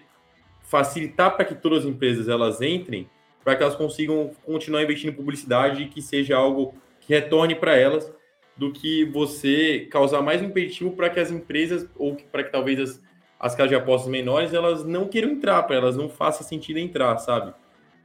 facilitar 0.62 1.36
para 1.36 1.44
que 1.44 1.54
todas 1.54 1.80
as 1.80 1.86
empresas 1.86 2.30
elas 2.30 2.62
entrem 2.62 3.10
para 3.44 3.56
que 3.56 3.62
elas 3.62 3.76
consigam 3.76 4.32
continuar 4.44 4.82
investindo 4.82 5.10
em 5.12 5.16
publicidade 5.16 5.84
e 5.84 5.88
que 5.88 6.02
seja 6.02 6.36
algo 6.36 6.74
que 7.06 7.14
retorne 7.14 7.56
para 7.56 7.76
elas, 7.76 8.12
do 8.58 8.72
que 8.72 9.04
você 9.06 9.88
causar 9.92 10.22
mais 10.22 10.42
impeditivo 10.42 10.92
para 10.92 11.10
que 11.10 11.20
as 11.20 11.30
empresas, 11.30 11.90
ou 11.96 12.16
para 12.32 12.44
que 12.44 12.52
talvez 12.52 12.80
as, 12.80 13.02
as 13.40 13.54
casas 13.54 13.70
de 13.70 13.76
apostas 13.76 14.10
menores, 14.10 14.54
elas 14.54 14.86
não 14.86 15.08
queiram 15.08 15.30
entrar, 15.30 15.64
para 15.64 15.76
elas 15.76 15.98
não 15.98 16.10
faça 16.10 16.44
sentido 16.44 16.80
entrar, 16.80 17.18
sabe? 17.18 17.54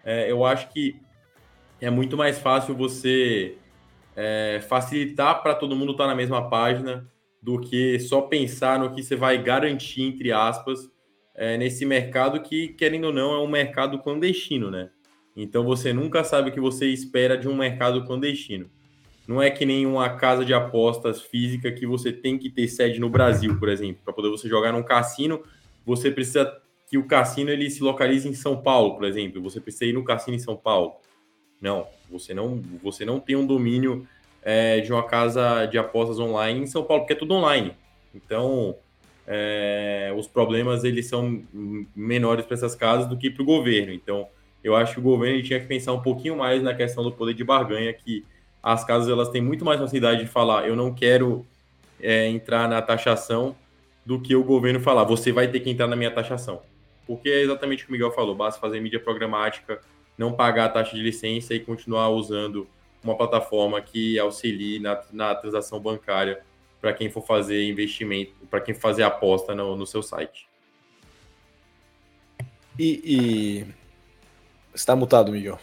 É, 0.04 0.30
eu 0.30 0.44
acho 0.44 0.68
que 0.70 0.96
é 1.80 1.88
muito 1.88 2.16
mais 2.16 2.38
fácil 2.38 2.74
você 2.74 3.56
é, 4.16 4.60
facilitar 4.68 5.42
para 5.42 5.54
todo 5.54 5.76
mundo 5.76 5.92
estar 5.92 6.04
tá 6.04 6.10
na 6.10 6.16
mesma 6.16 6.48
página 6.48 7.08
do 7.40 7.58
que 7.58 7.98
só 8.00 8.22
pensar 8.22 8.78
no 8.78 8.94
que 8.94 9.02
você 9.02 9.16
vai 9.16 9.42
garantir, 9.42 10.02
entre 10.02 10.32
aspas, 10.32 10.90
é, 11.34 11.56
nesse 11.56 11.86
mercado 11.86 12.40
que, 12.42 12.68
querendo 12.68 13.04
ou 13.04 13.12
não, 13.12 13.32
é 13.32 13.38
um 13.38 13.48
mercado 13.48 13.98
clandestino, 14.00 14.70
né? 14.70 14.90
Então 15.34 15.64
você 15.64 15.92
nunca 15.92 16.22
sabe 16.22 16.50
o 16.50 16.52
que 16.52 16.60
você 16.60 16.86
espera 16.86 17.38
de 17.38 17.48
um 17.48 17.56
mercado 17.56 18.04
clandestino. 18.04 18.68
Não 19.30 19.40
é 19.40 19.48
que 19.48 19.64
nem 19.64 19.86
uma 19.86 20.16
casa 20.16 20.44
de 20.44 20.52
apostas 20.52 21.22
física 21.22 21.70
que 21.70 21.86
você 21.86 22.12
tem 22.12 22.36
que 22.36 22.50
ter 22.50 22.66
sede 22.66 22.98
no 22.98 23.08
Brasil, 23.08 23.56
por 23.60 23.68
exemplo, 23.68 24.00
para 24.04 24.12
poder 24.12 24.28
você 24.28 24.48
jogar 24.48 24.72
num 24.72 24.82
cassino, 24.82 25.40
você 25.86 26.10
precisa 26.10 26.52
que 26.88 26.98
o 26.98 27.06
cassino 27.06 27.48
ele 27.48 27.70
se 27.70 27.80
localize 27.80 28.28
em 28.28 28.34
São 28.34 28.60
Paulo, 28.60 28.96
por 28.96 29.04
exemplo. 29.04 29.40
Você 29.42 29.60
precisa 29.60 29.84
ir 29.84 29.92
no 29.92 30.02
cassino 30.02 30.36
em 30.36 30.40
São 30.40 30.56
Paulo. 30.56 30.94
Não, 31.62 31.86
você 32.10 32.34
não, 32.34 32.60
você 32.82 33.04
não 33.04 33.20
tem 33.20 33.36
um 33.36 33.46
domínio 33.46 34.04
é, 34.42 34.80
de 34.80 34.92
uma 34.92 35.04
casa 35.04 35.64
de 35.66 35.78
apostas 35.78 36.18
online 36.18 36.62
em 36.62 36.66
São 36.66 36.82
Paulo, 36.82 37.02
porque 37.02 37.12
é 37.12 37.16
tudo 37.16 37.34
online. 37.34 37.76
Então, 38.12 38.74
é, 39.28 40.12
os 40.18 40.26
problemas 40.26 40.82
eles 40.82 41.06
são 41.06 41.40
menores 41.94 42.44
para 42.46 42.56
essas 42.56 42.74
casas 42.74 43.06
do 43.06 43.16
que 43.16 43.30
para 43.30 43.44
o 43.44 43.46
governo. 43.46 43.92
Então, 43.92 44.26
eu 44.64 44.74
acho 44.74 44.94
que 44.94 44.98
o 44.98 45.04
governo 45.04 45.40
tinha 45.40 45.60
que 45.60 45.66
pensar 45.66 45.92
um 45.92 46.02
pouquinho 46.02 46.36
mais 46.36 46.64
na 46.64 46.74
questão 46.74 47.04
do 47.04 47.12
poder 47.12 47.34
de 47.34 47.44
barganha, 47.44 47.92
que 47.92 48.24
as 48.62 48.84
casas 48.84 49.08
elas 49.08 49.28
têm 49.28 49.40
muito 49.40 49.64
mais 49.64 49.80
facilidade 49.80 50.20
de 50.20 50.26
falar, 50.26 50.68
eu 50.68 50.76
não 50.76 50.92
quero 50.92 51.46
é, 52.00 52.26
entrar 52.28 52.68
na 52.68 52.80
taxação, 52.82 53.56
do 54.04 54.20
que 54.20 54.34
o 54.34 54.42
governo 54.42 54.80
falar, 54.80 55.04
você 55.04 55.30
vai 55.30 55.46
ter 55.48 55.60
que 55.60 55.70
entrar 55.70 55.86
na 55.86 55.94
minha 55.94 56.10
taxação. 56.10 56.62
Porque 57.06 57.28
é 57.28 57.42
exatamente 57.42 57.82
o 57.82 57.86
que 57.86 57.92
o 57.92 57.94
Miguel 57.94 58.10
falou, 58.10 58.34
basta 58.34 58.60
fazer 58.60 58.80
mídia 58.80 58.98
programática, 58.98 59.80
não 60.16 60.32
pagar 60.32 60.66
a 60.66 60.68
taxa 60.68 60.96
de 60.96 61.02
licença 61.02 61.54
e 61.54 61.60
continuar 61.60 62.08
usando 62.08 62.66
uma 63.04 63.16
plataforma 63.16 63.80
que 63.80 64.18
auxilie 64.18 64.78
na, 64.78 65.00
na 65.12 65.34
transação 65.34 65.78
bancária 65.78 66.42
para 66.80 66.92
quem 66.92 67.10
for 67.10 67.24
fazer 67.24 67.68
investimento, 67.68 68.32
para 68.50 68.60
quem 68.60 68.74
fazer 68.74 69.02
aposta 69.02 69.54
no, 69.54 69.76
no 69.76 69.86
seu 69.86 70.02
site. 70.02 70.48
E, 72.78 73.00
e 73.04 73.66
Está 74.74 74.94
mutado, 74.94 75.32
Miguel. 75.32 75.58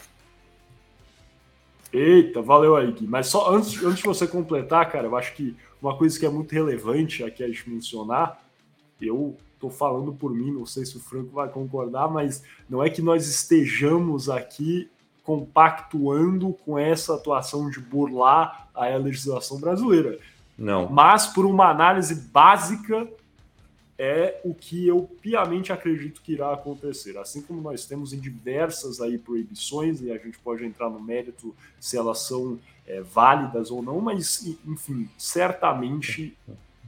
Eita, 1.91 2.41
valeu 2.41 2.76
aí, 2.76 2.91
Gui. 2.91 3.07
Mas 3.07 3.27
só 3.27 3.53
antes, 3.53 3.81
antes 3.84 3.99
de 3.99 4.03
você 4.03 4.27
completar, 4.27 4.89
cara, 4.91 5.07
eu 5.07 5.15
acho 5.15 5.34
que 5.34 5.55
uma 5.81 5.95
coisa 5.95 6.19
que 6.19 6.26
é 6.26 6.30
muito 6.30 6.51
relevante 6.51 7.23
aqui 7.23 7.43
a 7.43 7.47
gente 7.47 7.69
mencionar, 7.69 8.43
eu 9.01 9.38
tô 9.59 9.69
falando 9.69 10.11
por 10.14 10.34
mim, 10.34 10.51
não 10.51 10.65
sei 10.65 10.85
se 10.85 10.97
o 10.97 10.99
Franco 10.99 11.31
vai 11.34 11.47
concordar, 11.49 12.09
mas 12.09 12.43
não 12.69 12.84
é 12.84 12.89
que 12.89 13.01
nós 13.01 13.27
estejamos 13.27 14.30
aqui 14.30 14.89
compactuando 15.23 16.53
com 16.65 16.80
essa 16.80 17.15
atuação 17.15 17.69
de 17.69 17.80
burlar 17.80 18.69
a 18.73 18.85
legislação 18.95 19.59
brasileira. 19.59 20.18
Não. 20.57 20.89
Mas 20.89 21.27
por 21.27 21.45
uma 21.45 21.69
análise 21.69 22.15
básica 22.15 23.07
é 23.98 24.40
o 24.44 24.53
que 24.53 24.88
eu 24.88 25.10
piamente 25.22 25.74
acredito 25.74 26.22
que 26.22 26.34
irá 26.34 26.53
acontecer. 26.53 27.18
Assim 27.18 27.41
como 27.41 27.61
nós 27.61 27.86
temos 27.86 28.14
em 28.14 28.19
diversas 28.19 29.02
aí 29.02 29.18
proibições, 29.18 30.02
e 30.02 30.11
a 30.11 30.18
gente 30.18 30.38
pode 30.40 30.64
entrar 30.65 30.90
no 30.90 30.99
mérito 30.99 31.56
se 31.80 31.98
elas 31.98 32.19
são 32.19 32.60
é, 32.86 33.02
válidas 33.02 33.72
ou 33.72 33.82
não, 33.82 33.99
mas, 33.99 34.45
enfim, 34.65 35.10
certamente 35.18 36.38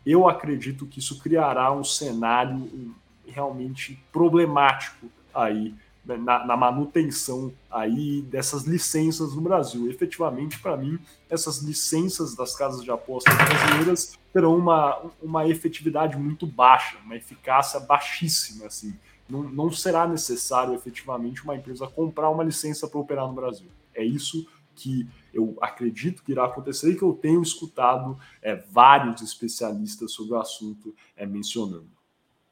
eu 0.06 0.28
acredito 0.28 0.86
que 0.86 1.00
isso 1.00 1.20
criará 1.20 1.72
um 1.72 1.84
cenário 1.84 2.96
realmente 3.28 4.00
problemático 4.12 5.08
aí 5.34 5.74
na, 6.18 6.46
na, 6.46 6.58
manutenção 6.58 7.54
aí 7.70 8.22
dessas 8.24 8.64
licenças 8.64 9.36
no 9.36 9.42
Brasil. 9.42 9.90
Efetivamente, 9.90 10.60
para 10.60 10.76
mim, 10.78 11.00
essas 11.30 11.60
licenças 11.60 12.36
das 12.36 12.56
casas 12.56 12.84
de 12.84 12.92
apostas 12.92 13.36
brasileiras 13.36 14.18
terão 14.34 14.58
uma, 14.58 15.02
uma 15.22 15.48
efetividade 15.48 16.18
muito 16.18 16.48
baixa, 16.48 16.98
uma 17.04 17.16
eficácia 17.16 17.80
baixíssima. 17.80 18.66
Assim. 18.66 18.94
Não, 19.30 19.44
não 19.44 19.72
será 19.72 20.08
necessário 20.08 20.74
efetivamente 20.74 21.44
uma 21.44 21.56
empresa 21.56 21.88
comprar 21.88 22.30
uma 22.30 22.44
licença 22.44 22.88
para 22.88 23.00
operar 23.00 23.28
no 23.28 23.34
Brasil. 23.34 23.68
É 23.94 24.04
isso 24.04 24.48
que 24.76 25.08
eu 25.34 25.58
acredito 25.62 26.24
que 26.24 26.32
irá 26.32 26.46
acontecer 26.46 26.92
e 26.92 26.96
que 26.96 27.04
eu 27.04 27.14
tenho 27.14 27.42
escutado 27.42 28.18
é, 28.42 28.56
vários 28.56 29.22
especialistas 29.22 30.14
sobre 30.14 30.34
o 30.34 30.40
assunto 30.40 30.96
é, 31.16 31.26
mencionando. 31.26 31.90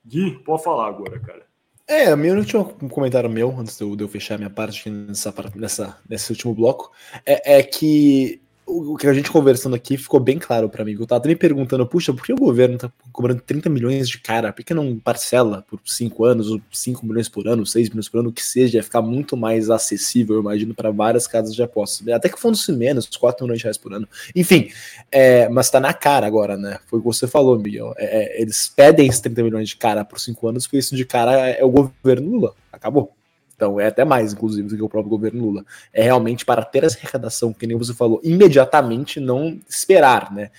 Gui, 0.06 0.40
pode 0.44 0.64
falar 0.64 0.88
agora, 0.88 1.20
cara. 1.20 1.48
É, 1.90 2.14
meu 2.18 2.36
último 2.36 2.66
comentário 2.90 3.30
meu, 3.30 3.58
antes 3.58 3.78
de 3.78 3.84
eu, 3.84 3.96
de 3.96 4.04
eu 4.04 4.10
fechar 4.10 4.38
minha 4.38 4.50
parte 4.50 4.90
nessa, 4.90 5.34
nessa, 5.56 5.98
nesse 6.10 6.32
último 6.34 6.54
bloco, 6.54 6.92
é, 7.26 7.60
é 7.60 7.64
que 7.64 8.42
o 8.68 8.98
que 8.98 9.07
a 9.07 9.14
gente 9.14 9.31
conversando 9.31 9.76
aqui 9.76 9.95
ficou 9.95 10.19
bem 10.19 10.38
claro 10.38 10.69
para 10.69 10.84
mim. 10.84 10.95
Eu 10.99 11.07
tava 11.07 11.26
me 11.26 11.35
perguntando, 11.35 11.88
puxa, 11.88 12.14
por 12.14 12.26
que 12.26 12.34
o 12.34 12.38
governo 12.38 12.77
tá 12.77 12.91
cobrando 13.14 13.41
30 13.41 13.69
milhões 13.69 14.10
de 14.10 14.19
cara? 14.19 14.52
Por 14.52 14.64
que 14.64 14.73
não 14.73 14.99
parcela 14.99 15.65
por 15.69 15.80
5 15.85 16.26
anos, 16.26 16.52
ou 16.52 16.61
5 16.72 17.06
milhões 17.06 17.30
por 17.30 17.48
ano, 17.48 17.65
6 17.65 17.89
milhões 17.89 18.10
por 18.10 18.19
ano, 18.19 18.30
o 18.30 18.34
que 18.34 18.44
seja, 18.44 18.77
ia 18.77 18.84
ficar 18.84 19.02
muito 19.02 19.38
mais 19.38 19.69
acessível, 19.69 20.35
eu 20.35 20.41
imagino, 20.41 20.76
para 20.76 20.91
várias 20.91 21.26
casas 21.26 21.56
de 21.56 21.64
apostas. 21.64 22.06
Até 22.10 22.27
que 22.27 22.39
fosse 22.39 22.72
menos, 22.73 23.07
4 23.07 23.45
milhões 23.45 23.60
de 23.60 23.64
reais 23.64 23.77
por 23.77 23.94
ano. 23.94 24.07
Enfim, 24.35 24.69
é, 25.10 25.48
mas 25.48 25.69
tá 25.69 25.80
na 25.80 25.94
cara 25.94 26.27
agora, 26.27 26.57
né? 26.57 26.80
Foi 26.88 26.99
o 26.99 27.02
que 27.02 27.07
você 27.07 27.26
falou, 27.26 27.57
Miguel. 27.57 27.94
É, 27.98 28.38
é 28.38 28.41
eles 28.41 28.72
pedem 28.76 29.07
esses 29.07 29.22
30 29.22 29.44
milhões 29.44 29.69
de 29.69 29.77
cara 29.77 30.03
por 30.03 30.19
5 30.19 30.48
anos, 30.48 30.68
porque 30.68 30.77
isso 30.77 30.95
de 30.95 31.06
cara 31.06 31.49
é 31.49 31.64
o 31.64 31.69
governo 31.69 32.31
Lula. 32.31 32.53
Acabou. 32.72 33.16
Então, 33.58 33.80
é 33.80 33.88
até 33.88 34.06
mais, 34.06 34.34
inclusive, 34.34 34.70
do 34.70 34.76
que 34.78 34.84
o 34.84 34.88
próprio 34.88 35.10
governo 35.10 35.44
Lula. 35.44 35.66
É 35.92 36.04
realmente 36.04 36.46
para 36.46 36.64
ter 36.64 36.84
essa 36.84 36.96
arrecadação, 36.96 37.52
que 37.52 37.66
nem 37.66 37.76
você 37.76 37.92
falou, 37.92 38.22
imediatamente 38.24 39.20
não 39.20 39.60
esperar, 39.68 40.32
né? 40.32 40.52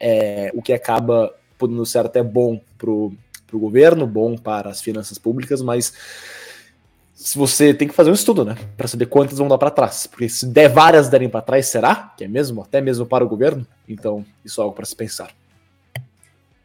É, 0.00 0.50
o 0.52 0.60
que 0.60 0.72
acaba 0.72 1.32
podendo 1.56 1.86
ser 1.86 2.04
até 2.04 2.22
bom 2.22 2.60
para 2.76 2.90
o 2.90 3.14
governo, 3.52 4.04
bom 4.04 4.36
para 4.36 4.68
as 4.68 4.82
finanças 4.82 5.16
públicas, 5.16 5.62
mas 5.62 5.92
se 7.14 7.38
você 7.38 7.72
tem 7.72 7.86
que 7.86 7.94
fazer 7.94 8.10
um 8.10 8.14
estudo, 8.14 8.44
né, 8.44 8.56
para 8.76 8.88
saber 8.88 9.06
quantas 9.06 9.38
vão 9.38 9.46
dar 9.46 9.58
para 9.58 9.70
trás, 9.70 10.06
porque 10.06 10.26
se 10.28 10.46
der 10.46 10.70
várias 10.70 11.08
derem 11.08 11.28
para 11.28 11.42
trás, 11.42 11.66
será 11.66 12.14
que 12.16 12.24
é 12.24 12.28
mesmo, 12.28 12.62
até 12.62 12.80
mesmo 12.80 13.04
para 13.04 13.22
o 13.22 13.28
governo? 13.28 13.66
Então, 13.86 14.24
isso 14.42 14.60
é 14.60 14.64
algo 14.64 14.74
para 14.74 14.86
se 14.86 14.96
pensar. 14.96 15.30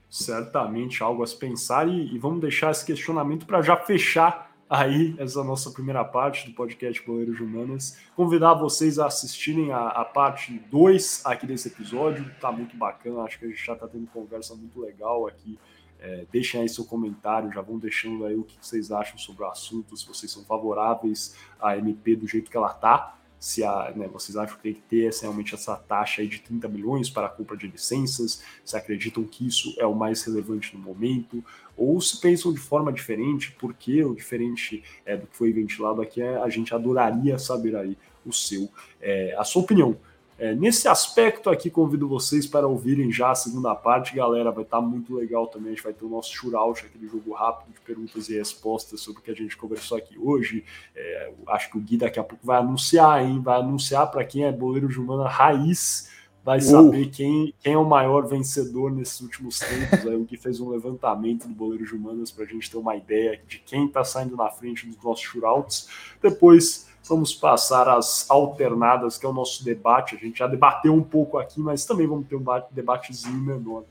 Certamente 0.09 1.03
algo 1.03 1.21
a 1.21 1.27
se 1.27 1.35
pensar 1.35 1.89
e, 1.89 2.15
e 2.15 2.17
vamos 2.17 2.39
deixar 2.39 2.71
esse 2.71 2.85
questionamento 2.85 3.45
para 3.45 3.61
já 3.61 3.75
fechar 3.75 4.54
aí 4.69 5.15
essa 5.17 5.43
nossa 5.43 5.71
primeira 5.71 6.03
parte 6.03 6.49
do 6.49 6.55
podcast 6.55 7.05
Boleiros 7.05 7.39
Humanas. 7.39 7.97
Convidar 8.15 8.53
vocês 8.55 8.99
a 8.99 9.07
assistirem 9.07 9.71
a, 9.71 9.87
a 9.87 10.05
parte 10.05 10.53
2 10.71 11.21
aqui 11.25 11.45
desse 11.45 11.67
episódio, 11.67 12.29
tá 12.39 12.51
muito 12.51 12.75
bacana, 12.75 13.21
acho 13.21 13.39
que 13.39 13.45
a 13.45 13.47
gente 13.47 13.63
já 13.63 13.75
tá 13.75 13.87
tendo 13.87 14.07
conversa 14.07 14.55
muito 14.55 14.79
legal 14.79 15.27
aqui. 15.27 15.59
É, 15.99 16.25
deixem 16.31 16.61
aí 16.61 16.69
seu 16.69 16.85
comentário, 16.85 17.51
já 17.51 17.61
vão 17.61 17.79
deixando 17.79 18.25
aí 18.25 18.35
o 18.35 18.43
que 18.43 18.57
vocês 18.59 18.91
acham 18.91 19.17
sobre 19.17 19.43
o 19.43 19.47
assunto, 19.47 19.95
se 19.95 20.05
vocês 20.05 20.31
são 20.31 20.43
favoráveis 20.43 21.35
à 21.59 21.77
MP 21.77 22.15
do 22.15 22.27
jeito 22.27 22.51
que 22.51 22.57
ela 22.57 22.73
tá 22.73 23.15
se 23.45 23.63
a, 23.63 23.93
né, 23.95 24.07
vocês 24.07 24.35
acham 24.35 24.57
que 24.57 24.63
tem 24.63 24.73
que 24.73 24.81
ter 24.89 25.13
realmente 25.21 25.53
essa 25.53 25.75
taxa 25.75 26.23
aí 26.23 26.27
de 26.27 26.39
30 26.39 26.67
milhões 26.67 27.11
para 27.11 27.27
a 27.27 27.29
compra 27.29 27.55
de 27.55 27.67
licenças, 27.67 28.41
se 28.65 28.75
acreditam 28.75 29.23
que 29.23 29.45
isso 29.45 29.75
é 29.77 29.85
o 29.85 29.93
mais 29.93 30.23
relevante 30.23 30.75
no 30.75 30.81
momento, 30.81 31.45
ou 31.77 32.01
se 32.01 32.19
pensam 32.19 32.51
de 32.51 32.59
forma 32.59 32.91
diferente, 32.91 33.51
porque 33.59 34.03
o 34.03 34.15
diferente 34.15 34.83
é, 35.05 35.15
do 35.15 35.27
que 35.27 35.37
foi 35.37 35.53
ventilado 35.53 36.01
aqui, 36.01 36.23
é, 36.23 36.37
a 36.37 36.49
gente 36.49 36.73
adoraria 36.73 37.37
saber 37.37 37.75
aí 37.75 37.95
o 38.25 38.33
seu, 38.33 38.67
é, 38.99 39.35
a 39.37 39.43
sua 39.43 39.61
opinião. 39.61 39.95
É, 40.37 40.53
nesse 40.53 40.85
aspecto 40.87 41.49
aqui, 41.49 41.69
convido 41.69 42.09
vocês 42.09 42.45
para 42.45 42.67
ouvirem 42.67 43.09
já 43.09 43.31
a 43.31 43.35
segunda 43.35 43.73
parte, 43.73 44.13
galera. 44.13 44.51
Vai 44.51 44.63
estar 44.63 44.77
tá 44.77 44.83
muito 44.83 45.15
legal 45.15 45.47
também. 45.47 45.71
A 45.71 45.75
gente 45.75 45.83
vai 45.83 45.93
ter 45.93 46.03
o 46.03 46.09
nosso 46.09 46.33
shootout, 46.33 46.85
aquele 46.85 47.07
jogo 47.07 47.33
rápido 47.33 47.73
de 47.73 47.79
perguntas 47.79 48.27
e 48.27 48.37
respostas 48.37 48.99
sobre 48.99 49.21
o 49.21 49.23
que 49.23 49.31
a 49.31 49.35
gente 49.35 49.55
conversou 49.55 49.97
aqui 49.97 50.17
hoje. 50.19 50.65
É, 50.93 51.31
acho 51.47 51.71
que 51.71 51.77
o 51.77 51.81
Gui 51.81 51.97
daqui 51.97 52.19
a 52.19 52.23
pouco 52.23 52.45
vai 52.45 52.59
anunciar, 52.59 53.23
hein? 53.23 53.39
Vai 53.41 53.59
anunciar 53.59 54.11
para 54.11 54.25
quem 54.25 54.43
é 54.43 54.51
boleiro 54.51 54.89
de 54.89 54.99
humana 54.99 55.29
raiz, 55.29 56.11
vai 56.43 56.57
uh. 56.57 56.61
saber 56.61 57.07
uh. 57.07 57.09
quem, 57.09 57.53
quem 57.61 57.73
é 57.73 57.77
o 57.77 57.85
maior 57.85 58.27
vencedor 58.27 58.91
nesses 58.91 59.21
últimos 59.21 59.57
tempos. 59.59 60.05
Aí 60.05 60.15
o 60.15 60.25
Gui 60.25 60.35
fez 60.35 60.59
um 60.59 60.69
levantamento 60.69 61.47
do 61.47 61.53
boleiro 61.53 61.85
de 61.85 61.95
humanas 61.95 62.29
para 62.29 62.43
a 62.43 62.47
gente 62.47 62.69
ter 62.69 62.77
uma 62.77 62.95
ideia 62.97 63.41
de 63.47 63.59
quem 63.59 63.85
está 63.85 64.03
saindo 64.03 64.35
na 64.35 64.49
frente 64.49 64.85
dos 64.85 65.01
nossos 65.01 65.23
shootouts. 65.23 65.87
Depois 66.21 66.93
Vamos 67.07 67.33
passar 67.33 67.87
as 67.87 68.29
alternadas, 68.29 69.17
que 69.17 69.25
é 69.25 69.29
o 69.29 69.33
nosso 69.33 69.63
debate. 69.63 70.15
A 70.15 70.17
gente 70.17 70.39
já 70.39 70.47
debateu 70.47 70.93
um 70.93 71.03
pouco 71.03 71.37
aqui, 71.37 71.59
mas 71.59 71.85
também 71.85 72.07
vamos 72.07 72.27
ter 72.27 72.35
um 72.35 72.43
debatezinho 72.71 73.37
menor 73.37 73.83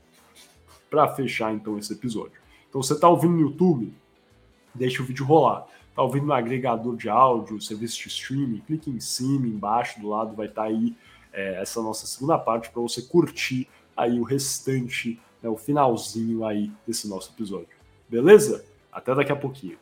para 0.89 1.07
fechar 1.07 1.53
então 1.53 1.77
esse 1.77 1.93
episódio. 1.93 2.39
Então 2.69 2.83
você 2.83 2.93
está 2.93 3.07
ouvindo 3.07 3.33
no 3.33 3.41
YouTube, 3.41 3.93
deixa 4.73 5.01
o 5.01 5.05
vídeo 5.05 5.25
rolar. 5.25 5.65
Está 5.89 6.03
ouvindo 6.03 6.25
no 6.25 6.33
agregador 6.33 6.97
de 6.97 7.07
áudio, 7.07 7.61
serviço 7.61 7.97
de 8.01 8.09
streaming, 8.09 8.59
clique 8.67 8.89
em 8.89 8.99
cima, 8.99 9.47
embaixo, 9.47 10.01
do 10.01 10.09
lado 10.09 10.35
vai 10.35 10.47
estar 10.47 10.63
tá 10.63 10.67
aí 10.67 10.93
é, 11.31 11.61
essa 11.61 11.81
nossa 11.81 12.05
segunda 12.05 12.37
parte 12.37 12.69
para 12.69 12.81
você 12.81 13.01
curtir 13.01 13.69
aí 13.95 14.19
o 14.19 14.23
restante, 14.23 15.17
né, 15.41 15.47
o 15.47 15.55
finalzinho 15.55 16.45
aí 16.45 16.69
desse 16.85 17.07
nosso 17.07 17.31
episódio. 17.33 17.69
Beleza? 18.09 18.65
Até 18.91 19.15
daqui 19.15 19.31
a 19.31 19.35
pouquinho. 19.37 19.77